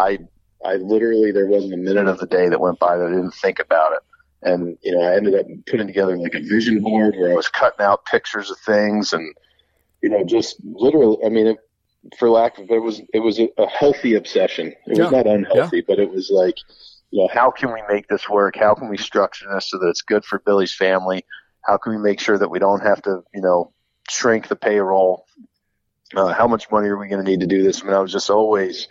I 0.00 0.18
I 0.64 0.76
literally 0.76 1.32
there 1.32 1.46
wasn't 1.46 1.74
a 1.74 1.78
minute 1.78 2.08
of 2.08 2.18
the 2.18 2.26
day 2.26 2.48
that 2.48 2.60
went 2.60 2.78
by 2.80 2.96
that 2.96 3.06
I 3.06 3.10
didn't 3.10 3.34
think 3.34 3.60
about 3.60 3.92
it. 3.92 4.00
And 4.42 4.78
you 4.82 4.92
know, 4.96 5.02
I 5.02 5.16
ended 5.16 5.34
up 5.34 5.46
putting 5.66 5.86
together 5.86 6.16
like 6.18 6.34
a 6.34 6.40
vision 6.40 6.80
board 6.82 7.16
where 7.16 7.32
I 7.32 7.36
was 7.36 7.48
cutting 7.48 7.84
out 7.84 8.06
pictures 8.06 8.50
of 8.50 8.58
things 8.66 9.12
and 9.12 9.34
you 10.02 10.10
know, 10.10 10.24
just 10.24 10.56
literally. 10.64 11.18
I 11.24 11.28
mean, 11.28 11.48
it, 11.48 11.58
for 12.18 12.30
lack 12.30 12.58
of 12.58 12.70
it 12.70 12.78
was 12.82 13.02
it 13.14 13.20
was 13.20 13.38
a, 13.38 13.48
a 13.58 13.68
healthy 13.68 14.14
obsession. 14.14 14.74
It 14.86 14.96
Yeah, 14.96 14.98
was 14.98 15.10
not 15.10 15.26
unhealthy, 15.26 15.82
but 15.86 15.98
it 15.98 16.10
was 16.10 16.30
like 16.30 16.56
you 17.10 17.22
know, 17.22 17.28
how 17.32 17.50
can 17.50 17.72
we 17.72 17.82
make 17.88 18.08
this 18.08 18.28
work? 18.28 18.56
How 18.56 18.74
can 18.74 18.88
we 18.88 18.96
structure 18.98 19.46
this 19.52 19.70
so 19.70 19.78
that 19.78 19.88
it's 19.88 20.02
good 20.02 20.24
for 20.24 20.40
Billy's 20.46 20.74
family? 20.74 21.24
How 21.66 21.76
can 21.78 21.92
we 21.92 21.98
make 21.98 22.20
sure 22.20 22.38
that 22.38 22.50
we 22.50 22.58
don't 22.58 22.82
have 22.82 23.02
to, 23.02 23.22
you 23.34 23.42
know, 23.42 23.72
shrink 24.08 24.48
the 24.48 24.56
payroll? 24.56 25.26
Uh, 26.16 26.32
how 26.32 26.48
much 26.48 26.70
money 26.70 26.88
are 26.88 26.98
we 26.98 27.08
going 27.08 27.24
to 27.24 27.30
need 27.30 27.40
to 27.40 27.46
do 27.46 27.62
this? 27.62 27.82
I 27.82 27.86
mean, 27.86 27.94
I 27.94 28.00
was 28.00 28.12
just 28.12 28.30
always, 28.30 28.88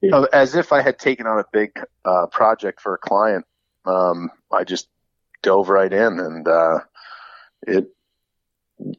you 0.00 0.10
know, 0.10 0.28
as 0.32 0.54
if 0.54 0.72
I 0.72 0.82
had 0.82 0.98
taken 0.98 1.26
on 1.26 1.38
a 1.38 1.44
big 1.52 1.72
uh, 2.04 2.26
project 2.26 2.80
for 2.80 2.94
a 2.94 2.98
client. 2.98 3.44
Um, 3.84 4.30
I 4.52 4.64
just 4.64 4.88
dove 5.42 5.68
right 5.68 5.92
in, 5.92 6.20
and 6.20 6.46
uh, 6.46 6.80
it 7.66 7.88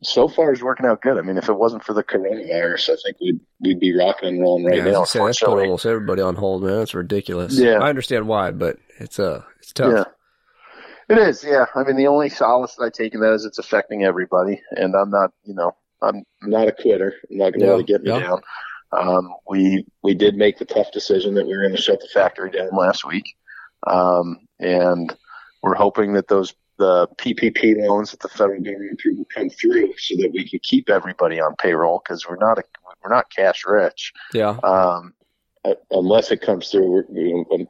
so 0.04 0.28
far 0.28 0.54
is 0.54 0.62
working 0.62 0.86
out 0.86 1.02
good. 1.02 1.18
I 1.18 1.22
mean, 1.22 1.38
if 1.38 1.50
it 1.50 1.54
wasn't 1.54 1.84
for 1.84 1.94
the 1.94 2.04
coronavirus, 2.04 2.90
I 2.90 2.96
think 3.04 3.18
we'd 3.20 3.40
we'd 3.60 3.80
be 3.80 3.96
rocking 3.96 4.30
and 4.30 4.42
rolling 4.42 4.66
right 4.66 4.78
yeah, 4.78 4.92
now. 4.92 5.04
Say, 5.04 5.24
that's 5.24 5.40
put 5.40 5.60
almost 5.60 5.86
everybody 5.86 6.22
on 6.22 6.36
hold, 6.36 6.64
man. 6.64 6.80
That's 6.80 6.94
ridiculous. 6.94 7.58
Yeah, 7.58 7.80
I 7.80 7.90
understand 7.90 8.28
why, 8.28 8.52
but 8.52 8.78
it's 9.00 9.20
uh 9.20 9.44
it's 9.60 9.74
tough. 9.74 9.94
Yeah. 9.94 10.04
It 11.10 11.18
is, 11.18 11.44
yeah. 11.44 11.66
I 11.76 11.84
mean, 11.84 11.98
the 11.98 12.08
only 12.08 12.30
solace 12.30 12.76
that 12.76 12.86
I 12.86 12.90
take 12.90 13.14
in 13.14 13.20
that 13.20 13.34
is 13.34 13.44
it's 13.44 13.60
affecting 13.60 14.06
everybody, 14.06 14.62
and 14.72 14.96
I'm 14.96 15.10
not, 15.10 15.32
you 15.44 15.54
know, 15.54 15.76
I'm 16.02 16.24
not 16.42 16.70
a 16.70 16.72
quitter. 16.72 17.16
I'm 17.30 17.38
not 17.38 17.52
going 17.52 17.60
to 17.60 17.66
Yeah, 17.66 17.72
let 17.74 17.80
it 17.82 17.88
get 17.88 18.04
me 18.04 18.12
yeah. 18.12 18.20
down. 18.20 18.42
Um, 18.94 19.34
we 19.48 19.86
we 20.04 20.14
did 20.14 20.36
make 20.36 20.58
the 20.58 20.66
tough 20.66 20.92
decision 20.92 21.34
that 21.36 21.46
we 21.46 21.56
were 21.56 21.64
going 21.64 21.76
to 21.76 21.82
shut 21.82 22.02
the 22.02 22.08
factory 22.08 22.52
down 22.52 22.70
last 22.74 23.06
week, 23.06 23.36
um, 23.88 24.40
and 24.60 25.16
we're 25.64 25.76
hoping 25.76 26.14
that 26.14 26.28
those 26.28 26.54
the 26.78 27.08
PPP 27.18 27.76
loans 27.88 28.10
that 28.10 28.20
the 28.22 28.28
federal 28.28 28.60
government 28.60 28.94
approved 28.94 29.20
will 29.20 29.28
come 29.34 29.50
through 29.50 29.94
so 29.98 30.16
that 30.18 30.32
we 30.34 30.50
can 30.50 30.60
keep 30.64 30.90
everybody 30.90 31.40
on 31.40 31.56
payroll 31.58 32.02
because 32.04 32.28
we're 32.28 32.38
not 32.38 32.58
a, 32.58 32.64
we're 33.04 33.14
not 33.14 33.30
cash 33.30 33.64
rich. 33.68 34.12
Yeah. 34.34 34.58
Um, 34.64 35.14
unless 35.92 36.32
it 36.32 36.42
comes 36.42 36.70
through, 36.70 36.90
we're, 36.90 37.06
you 37.12 37.46
know, 37.50 37.68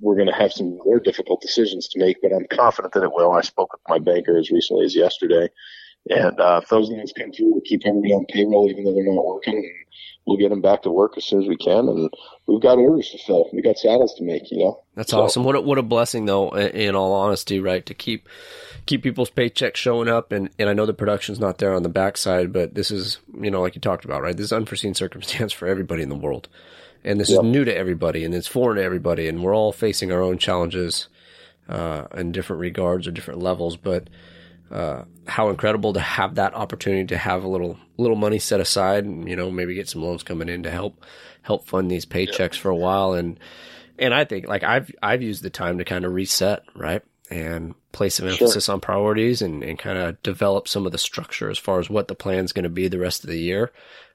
we're 0.00 0.16
going 0.16 0.28
to 0.28 0.34
have 0.34 0.52
some 0.52 0.76
more 0.78 0.98
difficult 0.98 1.40
decisions 1.40 1.88
to 1.88 2.00
make, 2.00 2.20
but 2.20 2.32
I'm 2.32 2.46
confident 2.50 2.94
that 2.94 3.04
it 3.04 3.12
will. 3.12 3.32
I 3.32 3.42
spoke 3.42 3.72
with 3.72 3.82
my 3.88 3.98
banker 3.98 4.36
as 4.36 4.50
recently 4.50 4.84
as 4.84 4.94
yesterday. 4.96 5.48
And 6.10 6.40
uh, 6.40 6.60
if 6.62 6.68
those 6.68 6.88
loans 6.90 7.12
come 7.16 7.32
through, 7.32 7.52
we'll 7.52 7.60
keep 7.62 7.82
everybody 7.86 8.12
on 8.12 8.24
payroll 8.26 8.68
even 8.70 8.84
though 8.84 8.94
they're 8.94 9.04
not 9.04 9.24
working. 9.24 9.54
And 9.56 9.72
we'll 10.26 10.36
get 10.38 10.50
them 10.50 10.60
back 10.60 10.82
to 10.82 10.90
work 10.90 11.14
as 11.16 11.24
soon 11.24 11.42
as 11.42 11.48
we 11.48 11.56
can. 11.56 11.88
And 11.88 12.10
we've 12.46 12.60
got 12.60 12.78
orders 12.78 13.10
to 13.10 13.18
fill. 13.18 13.48
We've 13.52 13.64
got 13.64 13.78
saddles 13.78 14.14
to 14.14 14.24
make, 14.24 14.50
you 14.50 14.58
know. 14.58 14.82
That's 14.94 15.10
So- 15.10 15.22
awesome. 15.22 15.44
What 15.44 15.56
a, 15.56 15.60
what 15.60 15.78
a 15.78 15.82
blessing, 15.82 16.26
though. 16.26 16.50
In 16.56 16.94
all 16.94 17.12
honesty, 17.12 17.60
right, 17.60 17.84
to 17.86 17.94
keep 17.94 18.28
keep 18.86 19.02
people's 19.02 19.30
paychecks 19.30 19.76
showing 19.76 20.08
up, 20.08 20.32
and 20.32 20.48
and 20.58 20.68
I 20.70 20.72
know 20.72 20.86
the 20.86 20.94
production's 20.94 21.38
not 21.40 21.58
there 21.58 21.74
on 21.74 21.82
the 21.82 21.88
backside, 21.90 22.52
but 22.52 22.74
this 22.74 22.90
is 22.90 23.18
you 23.40 23.50
know 23.50 23.60
like 23.60 23.74
you 23.74 23.80
talked 23.80 24.04
about, 24.06 24.22
right? 24.22 24.36
This 24.36 24.46
is 24.46 24.52
unforeseen 24.52 24.94
circumstance 25.04 25.52
for 25.52 25.68
everybody 25.68 26.02
in 26.02 26.08
the 26.08 26.14
world, 26.16 26.48
and 27.04 27.20
this 27.20 27.28
Yep. 27.30 27.40
is 27.40 27.44
new 27.50 27.64
to 27.66 27.76
everybody, 27.76 28.24
and 28.24 28.34
it's 28.34 28.46
foreign 28.46 28.76
to 28.78 28.82
everybody, 28.82 29.28
and 29.28 29.42
we're 29.42 29.54
all 29.54 29.72
facing 29.72 30.10
our 30.10 30.22
own 30.22 30.38
challenges 30.38 31.08
uh, 31.68 32.06
in 32.16 32.32
different 32.32 32.60
regards 32.60 33.06
or 33.06 33.10
different 33.12 33.40
levels, 33.42 33.76
but. 33.76 34.08
Uh, 34.70 35.04
how 35.28 35.50
incredible 35.50 35.92
to 35.92 36.00
have 36.00 36.36
that 36.36 36.54
opportunity 36.54 37.06
to 37.06 37.18
have 37.18 37.44
a 37.44 37.48
little 37.48 37.78
little 37.96 38.16
money 38.16 38.38
set 38.38 38.60
aside, 38.60 39.04
and 39.04 39.28
you 39.28 39.36
know 39.36 39.50
maybe 39.50 39.74
get 39.74 39.88
some 39.88 40.02
loans 40.02 40.22
coming 40.22 40.48
in 40.48 40.62
to 40.64 40.70
help 40.70 41.04
help 41.42 41.66
fund 41.66 41.90
these 41.90 42.06
paychecks 42.06 42.56
for 42.56 42.70
a 42.70 42.76
while, 42.76 43.12
and 43.12 43.38
and 43.98 44.14
I 44.14 44.24
think 44.24 44.46
like 44.48 44.62
I've 44.62 44.90
I've 45.02 45.22
used 45.22 45.42
the 45.42 45.50
time 45.50 45.78
to 45.78 45.84
kind 45.84 46.04
of 46.04 46.12
reset, 46.12 46.62
right? 46.74 47.02
And 47.30 47.74
place 47.92 48.14
some 48.14 48.26
Sure. 48.26 48.32
emphasis 48.32 48.70
on 48.70 48.80
priorities 48.80 49.42
and, 49.42 49.62
and 49.62 49.78
kind 49.78 49.98
of 49.98 50.22
develop 50.22 50.66
some 50.66 50.86
of 50.86 50.92
the 50.92 50.98
structure 50.98 51.50
as 51.50 51.58
far 51.58 51.78
as 51.78 51.90
what 51.90 52.08
the 52.08 52.14
plan's 52.14 52.52
going 52.52 52.62
to 52.62 52.70
be 52.70 52.88
the 52.88 52.98
rest 52.98 53.22
of 53.22 53.28
the 53.28 53.38
year. 53.38 53.70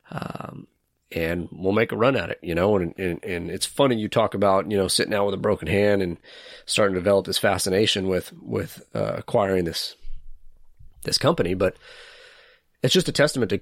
Um, 0.10 0.68
and 1.12 1.48
we'll 1.52 1.74
make 1.74 1.92
a 1.92 1.96
run 1.96 2.16
at 2.16 2.32
it, 2.32 2.40
you 2.42 2.56
know, 2.56 2.76
and, 2.76 2.98
and, 2.98 3.24
and 3.24 3.52
it's 3.52 3.68
funny 3.68 3.98
you 3.98 4.10
talk 4.10 4.34
about, 4.34 4.72
you 4.72 4.78
know, 4.78 4.88
sitting 4.88 5.14
out 5.14 5.26
with 5.28 5.36
a 5.36 5.38
broken 5.38 5.68
hand 5.68 6.02
and 6.02 6.18
starting 6.66 6.96
to 6.96 7.00
develop 7.00 7.28
this 7.28 7.38
fascination 7.38 8.08
with, 8.08 8.34
with, 8.42 8.82
uh, 8.96 9.14
acquiring 9.18 9.66
this, 9.66 9.96
this 11.04 11.18
company, 11.18 11.54
but 11.54 11.78
it's 12.82 12.94
just 12.94 13.10
a 13.10 13.14
testament 13.14 13.50
to 13.52 13.60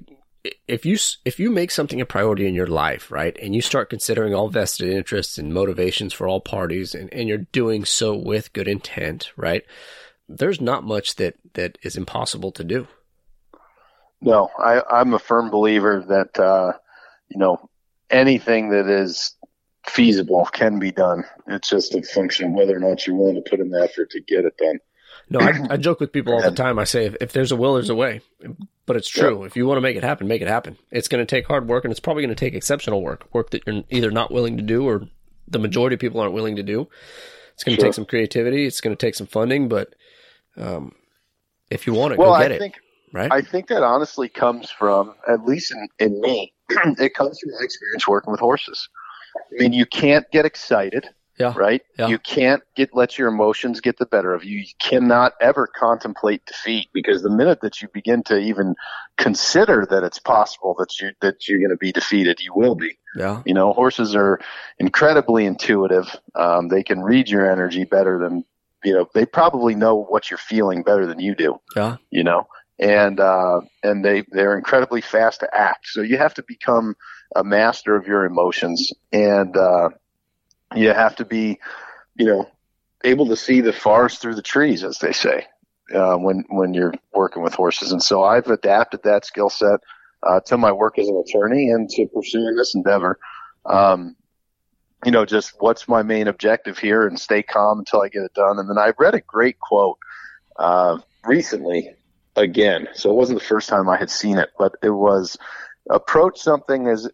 if 0.68 0.86
you 0.86 0.98
if 1.26 1.40
you 1.40 1.52
make 1.52 1.72
something 1.72 2.02
a 2.02 2.06
priority 2.06 2.48
in 2.48 2.56
your 2.56 2.68
life, 2.68 3.12
right, 3.12 3.38
and 3.42 3.54
you 3.54 3.62
start 3.62 3.90
considering 3.90 4.34
all 4.34 4.50
vested 4.50 4.90
interests 4.90 5.38
and 5.38 5.54
motivations 5.54 6.14
for 6.14 6.28
all 6.28 6.42
parties, 6.42 6.96
and, 6.96 7.14
and 7.14 7.28
you're 7.28 7.38
doing 7.38 7.86
so 7.86 8.16
with 8.16 8.54
good 8.54 8.68
intent, 8.68 9.32
right, 9.36 9.64
there's 10.28 10.60
not 10.60 10.84
much 10.84 11.16
that 11.16 11.36
that 11.54 11.78
is 11.84 11.96
impossible 11.96 12.52
to 12.54 12.64
do. 12.64 12.88
No, 14.22 14.50
I, 14.58 14.82
I'm 14.90 15.14
a 15.14 15.20
firm 15.20 15.50
believer 15.50 16.04
that 16.08 16.40
uh, 16.40 16.74
you 17.30 17.38
know 17.38 17.70
anything 18.10 18.70
that 18.70 18.88
is 18.88 19.36
feasible 19.86 20.48
can 20.52 20.80
be 20.80 20.92
done. 20.92 21.24
It's 21.48 21.70
just 21.70 21.94
a 21.96 22.02
function 22.02 22.48
of 22.48 22.54
whether 22.54 22.76
or 22.76 22.80
not 22.80 23.06
you're 23.06 23.16
willing 23.16 23.42
to 23.42 23.50
put 23.50 23.60
in 23.60 23.70
the 23.70 23.82
effort 23.82 24.10
to 24.12 24.22
get 24.22 24.46
it 24.46 24.58
done. 24.58 24.80
No, 25.32 25.40
I, 25.40 25.54
I 25.72 25.78
joke 25.78 26.00
with 26.02 26.12
people 26.12 26.34
all 26.34 26.42
the 26.42 26.52
time. 26.52 26.78
I 26.78 26.84
say 26.84 27.06
if, 27.06 27.16
if 27.22 27.32
there's 27.32 27.52
a 27.52 27.56
will, 27.56 27.76
there's 27.76 27.90
a 27.90 27.96
way. 27.96 28.22
But 28.86 28.98
it's 28.98 29.08
true. 29.08 29.44
If 29.44 29.56
you 29.56 29.66
want 29.66 29.78
to 29.78 29.82
make 29.82 29.96
it 29.96 30.04
happen, 30.04 30.28
make 30.28 30.42
it 30.42 30.48
happen. 30.48 30.78
It's 30.92 31.08
going 31.08 31.26
to 31.26 31.30
take 31.30 31.48
hard 31.48 31.68
work, 31.70 31.86
and 31.86 31.92
it's 31.92 32.00
probably 32.02 32.22
going 32.24 32.36
to 32.36 32.40
take 32.40 32.54
exceptional 32.54 33.02
work, 33.02 33.26
work 33.34 33.52
that 33.52 33.64
you're 33.66 33.84
either 33.90 34.12
not 34.12 34.32
willing 34.32 34.58
to 34.58 34.64
do 34.64 34.86
or 34.88 35.08
the 35.48 35.60
majority 35.60 35.94
of 35.94 36.00
people 36.02 36.20
aren't 36.20 36.34
willing 36.34 36.58
to 36.58 36.64
do. 36.64 36.88
It's 37.54 37.64
going 37.64 37.76
to 37.78 37.82
Sure. 37.82 37.90
take 37.90 37.94
some 37.96 38.06
creativity. 38.06 38.66
It's 38.66 38.82
going 38.82 38.96
to 38.96 39.06
take 39.06 39.16
some 39.16 39.28
funding, 39.28 39.70
but 39.70 39.94
um, 40.58 40.94
if 41.70 41.88
you 41.88 41.94
want 41.94 42.14
it, 42.14 42.20
Well, 42.20 42.30
go 42.30 42.34
I 42.36 42.48
get 42.50 42.62
it. 42.62 42.74
right? 43.14 43.32
I 43.32 43.42
think 43.42 43.68
that 43.68 43.84
honestly 43.84 44.28
comes 44.28 44.70
from, 44.70 45.16
at 45.30 45.46
least 45.46 45.72
in, 45.72 45.88
in 46.00 46.20
me, 46.22 46.54
it 46.70 47.14
comes 47.14 47.40
from 47.40 47.52
my 47.52 47.60
experience 47.64 48.08
working 48.08 48.32
with 48.32 48.40
horses. 48.42 48.90
I 49.36 49.62
mean, 49.64 49.72
you 49.74 49.86
can't 49.86 50.30
get 50.32 50.46
excited, 50.46 51.08
Yeah. 51.42 51.54
right? 51.58 51.82
Yeah. 52.00 52.08
You 52.08 52.18
can't 52.20 52.64
get 52.76 52.90
let 52.94 53.18
your 53.18 53.28
emotions 53.28 53.82
get 53.82 53.98
the 53.98 54.06
better 54.06 54.34
of 54.34 54.44
you. 54.44 54.60
You 54.60 54.74
cannot 54.80 55.34
ever 55.42 55.68
contemplate 55.68 56.46
defeat 56.46 56.88
because 56.94 57.22
the 57.22 57.30
minute 57.30 57.60
that 57.62 57.82
you 57.82 57.88
begin 57.94 58.24
to 58.24 58.38
even 58.40 58.76
consider 59.18 59.86
that 59.90 60.04
it's 60.04 60.20
possible 60.20 60.76
that 60.80 61.00
you 61.00 61.12
that 61.22 61.48
you're 61.48 61.60
going 61.60 61.70
to 61.72 61.78
be 61.78 61.92
defeated, 61.92 62.40
you 62.42 62.54
will 62.56 62.76
be. 62.76 62.98
yeah. 63.16 63.42
You 63.46 63.54
know, 63.54 63.74
horses 63.74 64.16
are 64.16 64.40
incredibly 64.80 65.46
intuitive. 65.46 66.16
Um, 66.36 66.70
they 66.70 66.84
can 66.84 67.02
read 67.02 67.30
your 67.30 67.50
energy 67.52 67.84
better 67.84 68.18
than 68.18 68.44
you 68.84 68.94
know. 68.94 69.08
They 69.14 69.26
probably 69.26 69.76
know 69.76 69.96
what 69.96 70.30
you're 70.32 70.38
feeling 70.38 70.84
better 70.84 71.06
than 71.06 71.20
you 71.20 71.36
do 71.36 71.60
Yeah. 71.76 71.98
you 72.10 72.24
know 72.24 72.48
and 72.80 73.20
uh 73.20 73.62
and 73.84 74.04
they 74.04 74.24
they're 74.32 74.58
incredibly 74.58 75.02
fast 75.02 75.42
to 75.42 75.48
act 75.56 75.86
so 75.88 76.02
you 76.02 76.18
have 76.18 76.34
to 76.34 76.44
become 76.48 76.96
a 77.36 77.44
master 77.44 77.96
of 77.96 78.08
your 78.08 78.26
emotions 78.26 78.92
and 79.12 79.56
uh 79.56 79.90
you 80.76 80.90
have 80.90 81.16
to 81.18 81.26
be 81.26 81.60
you 82.16 82.26
know 82.26 82.50
able 83.04 83.28
to 83.28 83.36
see 83.36 83.62
the 83.62 83.74
forest 83.74 84.22
through 84.22 84.36
the 84.36 84.42
trees 84.42 84.84
as 84.84 85.00
they 85.00 85.12
say 85.12 85.46
uh 85.94 86.16
when 86.16 86.44
when 86.50 86.74
you're 86.74 86.94
working 87.14 87.44
with 87.44 87.54
horses. 87.54 87.92
And 87.92 88.02
so 88.02 88.24
i've 88.24 88.48
adapted 88.48 89.04
that 89.04 89.26
skill 89.26 89.50
set 89.50 89.80
uh 90.24 90.40
to 90.42 90.58
my 90.58 90.72
work 90.72 91.00
as 91.00 91.08
an 91.08 91.24
attorney 91.28 91.70
and 91.70 91.90
to 91.90 92.08
pursuing 92.08 92.56
this 92.56 92.76
endeavor. 92.76 93.18
Um 93.66 94.16
you 95.06 95.12
know 95.12 95.26
just 95.26 95.54
what's 95.60 95.88
my 95.88 96.04
main 96.04 96.28
objective 96.28 96.78
here 96.78 97.08
and 97.08 97.20
stay 97.20 97.42
calm 97.42 97.80
until 97.80 98.02
i 98.02 98.10
get 98.10 98.24
it 98.24 98.34
done. 98.34 98.60
And 98.60 98.70
then 98.70 98.78
i 98.78 98.94
read 98.98 99.16
a 99.16 99.22
great 99.22 99.60
quote 99.60 99.98
uh 100.58 101.00
recently 101.26 101.90
again. 102.36 102.88
So 102.94 103.10
it 103.12 103.16
wasn't 103.16 103.40
the 103.40 103.46
first 103.46 103.70
time 103.70 103.90
I 103.90 103.98
had 103.98 104.10
seen 104.10 104.38
it, 104.38 104.50
but 104.58 104.76
it 104.82 104.90
was 104.90 105.38
approach 105.90 106.40
something 106.40 106.88
as 106.88 107.10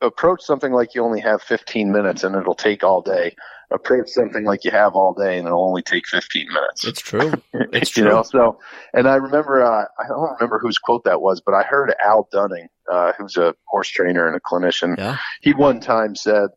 approach 0.00 0.42
something 0.42 0.72
like 0.72 0.94
you 0.94 1.02
only 1.04 1.20
have 1.20 1.42
15 1.42 1.92
minutes 1.92 2.24
and 2.24 2.34
it'll 2.36 2.54
take 2.54 2.82
all 2.82 3.02
day. 3.02 3.34
Approach 3.72 4.08
something 4.08 4.44
like 4.44 4.64
you 4.64 4.70
have 4.72 4.94
all 4.94 5.14
day 5.14 5.38
and 5.38 5.46
it'll 5.46 5.64
only 5.64 5.82
take 5.82 6.06
15 6.06 6.48
minutes. 6.48 6.84
It's 6.84 7.00
true. 7.00 7.32
It's 7.72 7.96
you 7.96 8.02
true. 8.02 8.12
know, 8.12 8.22
so 8.22 8.58
and 8.94 9.06
I 9.06 9.14
remember 9.14 9.62
uh, 9.62 9.84
I 9.98 10.08
don't 10.08 10.32
remember 10.40 10.58
whose 10.58 10.78
quote 10.78 11.04
that 11.04 11.20
was, 11.20 11.40
but 11.40 11.54
I 11.54 11.62
heard 11.62 11.94
Al 12.04 12.28
Dunning, 12.32 12.68
uh, 12.90 13.12
who's 13.16 13.36
a 13.36 13.54
horse 13.66 13.88
trainer 13.88 14.26
and 14.26 14.36
a 14.36 14.40
clinician. 14.40 14.96
Yeah. 14.98 15.18
He 15.40 15.52
one 15.54 15.78
time 15.80 16.16
said, 16.16 16.48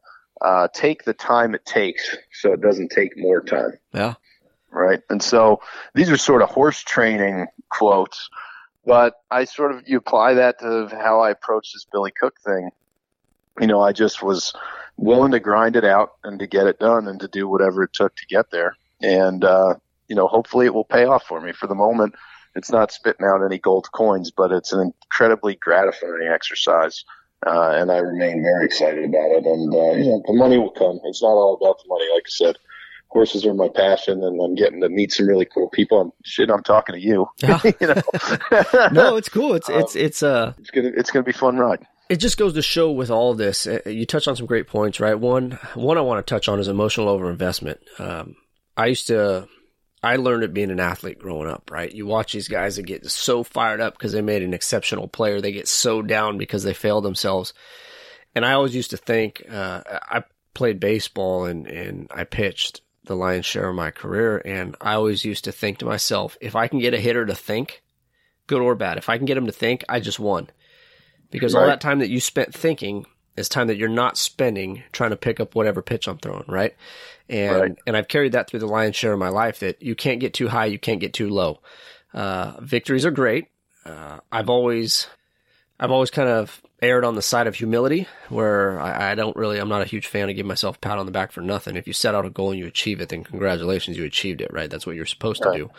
uh, 0.42 0.70
"Take 0.74 1.04
the 1.04 1.14
time 1.14 1.54
it 1.54 1.66
takes, 1.66 2.18
so 2.32 2.52
it 2.54 2.62
doesn't 2.62 2.90
take 2.90 3.12
more 3.16 3.42
time." 3.42 3.74
Yeah. 3.94 4.16
right? 4.72 5.02
And 5.12 5.22
so 5.22 5.60
these 5.94 6.10
are 6.10 6.18
sort 6.18 6.42
of 6.42 6.50
horse 6.50 6.82
training 6.82 7.46
quotes, 7.70 8.28
but 8.86 9.14
I 9.30 9.44
sort 9.46 9.72
of 9.72 9.84
you 9.86 9.98
apply 9.98 10.34
that 10.36 10.60
to 10.62 10.88
how 10.92 11.20
I 11.22 11.30
approach 11.30 11.74
this 11.74 11.86
Billy 11.92 12.12
Cook 12.20 12.34
thing. 12.44 12.72
You 13.60 13.68
know, 13.68 13.82
I 13.82 13.92
just 13.92 14.24
was 14.24 14.54
willing 14.98 15.32
to 15.32 15.40
grind 15.40 15.76
it 15.76 15.84
out 15.84 16.14
and 16.24 16.40
to 16.40 16.48
get 16.48 16.68
it 16.68 16.80
done 16.80 17.08
and 17.08 17.20
to 17.20 17.28
do 17.28 17.48
whatever 17.48 17.84
it 17.84 17.94
took 17.94 18.16
to 18.16 18.26
get 18.28 18.52
there. 18.52 18.76
And 19.02 19.44
uh, 19.44 19.76
you 20.08 20.16
know, 20.16 20.28
hopefully 20.28 20.66
it 20.66 20.74
will 20.74 20.86
pay 20.86 21.06
off 21.06 21.24
for 21.24 21.40
me. 21.42 21.54
For 21.54 21.68
the 21.68 21.76
moment, 21.76 22.16
it's 22.56 22.72
not 22.72 22.92
spitting 22.92 23.26
out 23.26 23.44
any 23.44 23.58
gold 23.58 23.88
coins, 23.94 24.32
but 24.32 24.52
it's 24.52 24.72
an 24.74 24.82
incredibly 24.82 25.56
gratifying 25.56 26.30
exercise. 26.32 27.04
Uh, 27.46 27.72
and 27.76 27.92
I 27.92 27.98
remain 27.98 28.42
very 28.42 28.66
excited 28.66 29.04
about 29.04 29.32
it. 29.32 29.46
And, 29.46 29.74
uh, 29.74 29.92
you 29.92 30.06
know, 30.06 30.24
the 30.26 30.34
money 30.34 30.58
will 30.58 30.72
come. 30.72 31.00
It's 31.04 31.22
not 31.22 31.30
all 31.30 31.56
about 31.62 31.78
the 31.84 31.90
money. 31.90 32.06
Like 32.14 32.24
I 32.26 32.30
said, 32.30 32.56
horses 33.10 33.46
are 33.46 33.54
my 33.54 33.68
passion 33.68 34.24
and 34.24 34.40
I'm 34.42 34.56
getting 34.56 34.80
to 34.82 34.90
meet 34.90 35.12
some 35.12 35.28
really 35.28 35.46
cool 35.46 35.70
people. 35.70 36.00
I'm 36.00 36.12
shit. 36.24 36.50
I'm 36.50 36.64
talking 36.64 36.96
to 36.96 37.02
you. 37.02 37.28
You 37.82 37.88
know, 37.88 38.90
No, 38.92 39.16
it's 39.18 39.30
cool. 39.30 39.56
It's 39.56 39.70
Um, 39.70 39.76
it's 39.82 39.96
it's 39.96 40.24
uh 40.24 40.54
it's 40.58 40.72
gonna 40.72 40.92
it's 40.96 41.12
gonna 41.12 41.24
be 41.24 41.34
fun 41.34 41.58
ride. 41.58 41.86
It 42.14 42.20
just 42.20 42.38
goes 42.38 42.54
to 42.54 42.62
show 42.62 42.92
with 42.92 43.10
all 43.10 43.34
this, 43.34 43.66
uh, 43.66 43.80
you 43.88 44.06
touch 44.06 44.28
on 44.28 44.36
some 44.36 44.46
great 44.46 44.68
points, 44.68 45.00
right? 45.00 45.16
One, 45.16 45.58
one 45.74 45.98
I 45.98 46.02
want 46.02 46.24
to 46.26 46.32
touch 46.32 46.48
on 46.48 46.60
is 46.60 46.68
emotional 46.68 47.08
overinvestment. 47.08 47.80
Um, 48.00 48.36
I 48.78 48.86
used 48.86 49.08
to, 49.08 49.48
I 50.04 50.18
learned 50.18 50.44
it 50.44 50.54
being 50.54 50.70
an 50.70 50.80
athlete 50.80 51.18
growing 51.18 51.50
up, 51.50 51.72
right? 51.72 51.92
You 51.92 52.06
watch 52.06 52.32
these 52.32 52.48
guys 52.48 52.76
that 52.76 52.84
get 52.84 53.10
so 53.10 53.44
fired 53.44 53.82
up 53.82 53.98
because 53.98 54.12
they 54.12 54.22
made 54.22 54.44
an 54.44 54.54
exceptional 54.54 55.08
player. 55.08 55.42
They 55.42 55.54
get 55.54 55.68
so 55.68 56.04
down 56.04 56.38
because 56.38 56.62
they 56.62 56.76
failed 56.76 57.04
themselves. 57.04 57.52
And 58.36 58.46
I 58.46 58.54
always 58.54 58.76
used 58.76 58.92
to 58.92 58.98
think, 58.98 59.42
uh, 59.50 59.82
I 59.88 60.24
played 60.54 60.80
baseball 60.80 61.46
and, 61.46 61.66
and 61.66 62.12
I 62.14 62.26
pitched 62.26 62.82
the 63.06 63.16
lion's 63.16 63.48
share 63.48 63.70
of 63.70 63.76
my 63.76 63.90
career. 63.90 64.40
And 64.46 64.76
I 64.80 64.94
always 64.94 65.26
used 65.26 65.46
to 65.46 65.52
think 65.52 65.80
to 65.80 65.86
myself, 65.86 66.38
if 66.40 66.56
I 66.56 66.68
can 66.68 66.78
get 66.78 66.94
a 66.94 67.00
hitter 67.00 67.26
to 67.26 67.34
think, 67.34 67.82
good 68.46 68.62
or 68.62 68.76
bad, 68.76 69.00
if 69.00 69.10
I 69.10 69.18
can 69.18 69.26
get 69.26 69.38
him 69.38 69.48
to 69.48 69.52
think, 69.52 69.84
I 69.90 70.00
just 70.00 70.20
won 70.20 70.52
because 71.34 71.54
right. 71.54 71.62
all 71.62 71.68
that 71.68 71.82
time 71.82 72.00
that 72.00 72.10
you 72.10 72.22
spent 72.22 72.54
thinking 72.54 73.06
is 73.36 73.50
time 73.50 73.68
that 73.68 73.78
you're 73.78 73.90
not 73.90 74.18
spending 74.18 74.84
trying 74.92 75.10
to 75.10 75.18
pick 75.18 75.40
up 75.40 75.56
whatever 75.56 75.82
pitch 75.82 76.08
I'm 76.08 76.18
throwing, 76.18 76.46
right? 76.48 76.76
And 77.28 77.62
right. 77.62 77.76
and 77.88 77.98
I've 77.98 78.08
carried 78.08 78.34
that 78.34 78.50
through 78.50 78.60
the 78.60 78.68
lion's 78.68 78.96
share 78.96 79.14
of 79.14 79.20
my 79.20 79.30
life 79.30 79.60
that 79.60 79.82
you 79.82 79.96
can't 79.96 80.20
get 80.20 80.34
too 80.34 80.48
high, 80.48 80.66
you 80.66 80.80
can't 80.80 81.00
get 81.00 81.14
too 81.14 81.30
low. 81.30 81.60
Uh, 82.14 82.54
victories 82.62 83.06
are 83.06 83.12
great. 83.12 83.48
Uh, 83.86 84.20
I've 84.32 84.50
always 84.50 85.08
I've 85.80 85.92
always 85.92 86.12
kind 86.12 86.30
of 86.30 86.62
erred 86.82 87.06
on 87.06 87.16
the 87.16 87.22
side 87.22 87.48
of 87.48 87.56
humility, 87.56 88.08
where 88.30 88.80
I, 88.80 89.12
I, 89.12 89.16
don't 89.16 89.36
really 89.36 89.58
I'm 89.58 89.70
not 89.70 89.82
a 89.82 89.86
huge 89.86 90.08
fan 90.08 90.30
of 90.30 90.36
giving 90.36 90.48
myself 90.48 90.76
a 90.76 90.80
pat 90.80 91.00
on 91.00 91.06
the 91.06 91.12
back 91.12 91.32
for 91.32 91.42
nothing. 91.42 91.76
If 91.76 91.88
you 91.88 91.94
set 91.94 92.14
out 92.14 92.26
a 92.26 92.30
goal 92.30 92.52
and 92.52 92.60
you 92.60 92.68
achieve 92.68 93.02
it, 93.02 93.10
then 93.10 93.24
congratulations, 93.24 93.98
you 93.98 94.04
achieved 94.04 94.42
it, 94.42 94.54
right? 94.54 94.70
That's 94.70 94.86
what 94.86 94.96
you're 94.96 95.06
supposed 95.06 95.44
right. 95.44 95.54
to 95.54 95.64
do. 95.66 95.72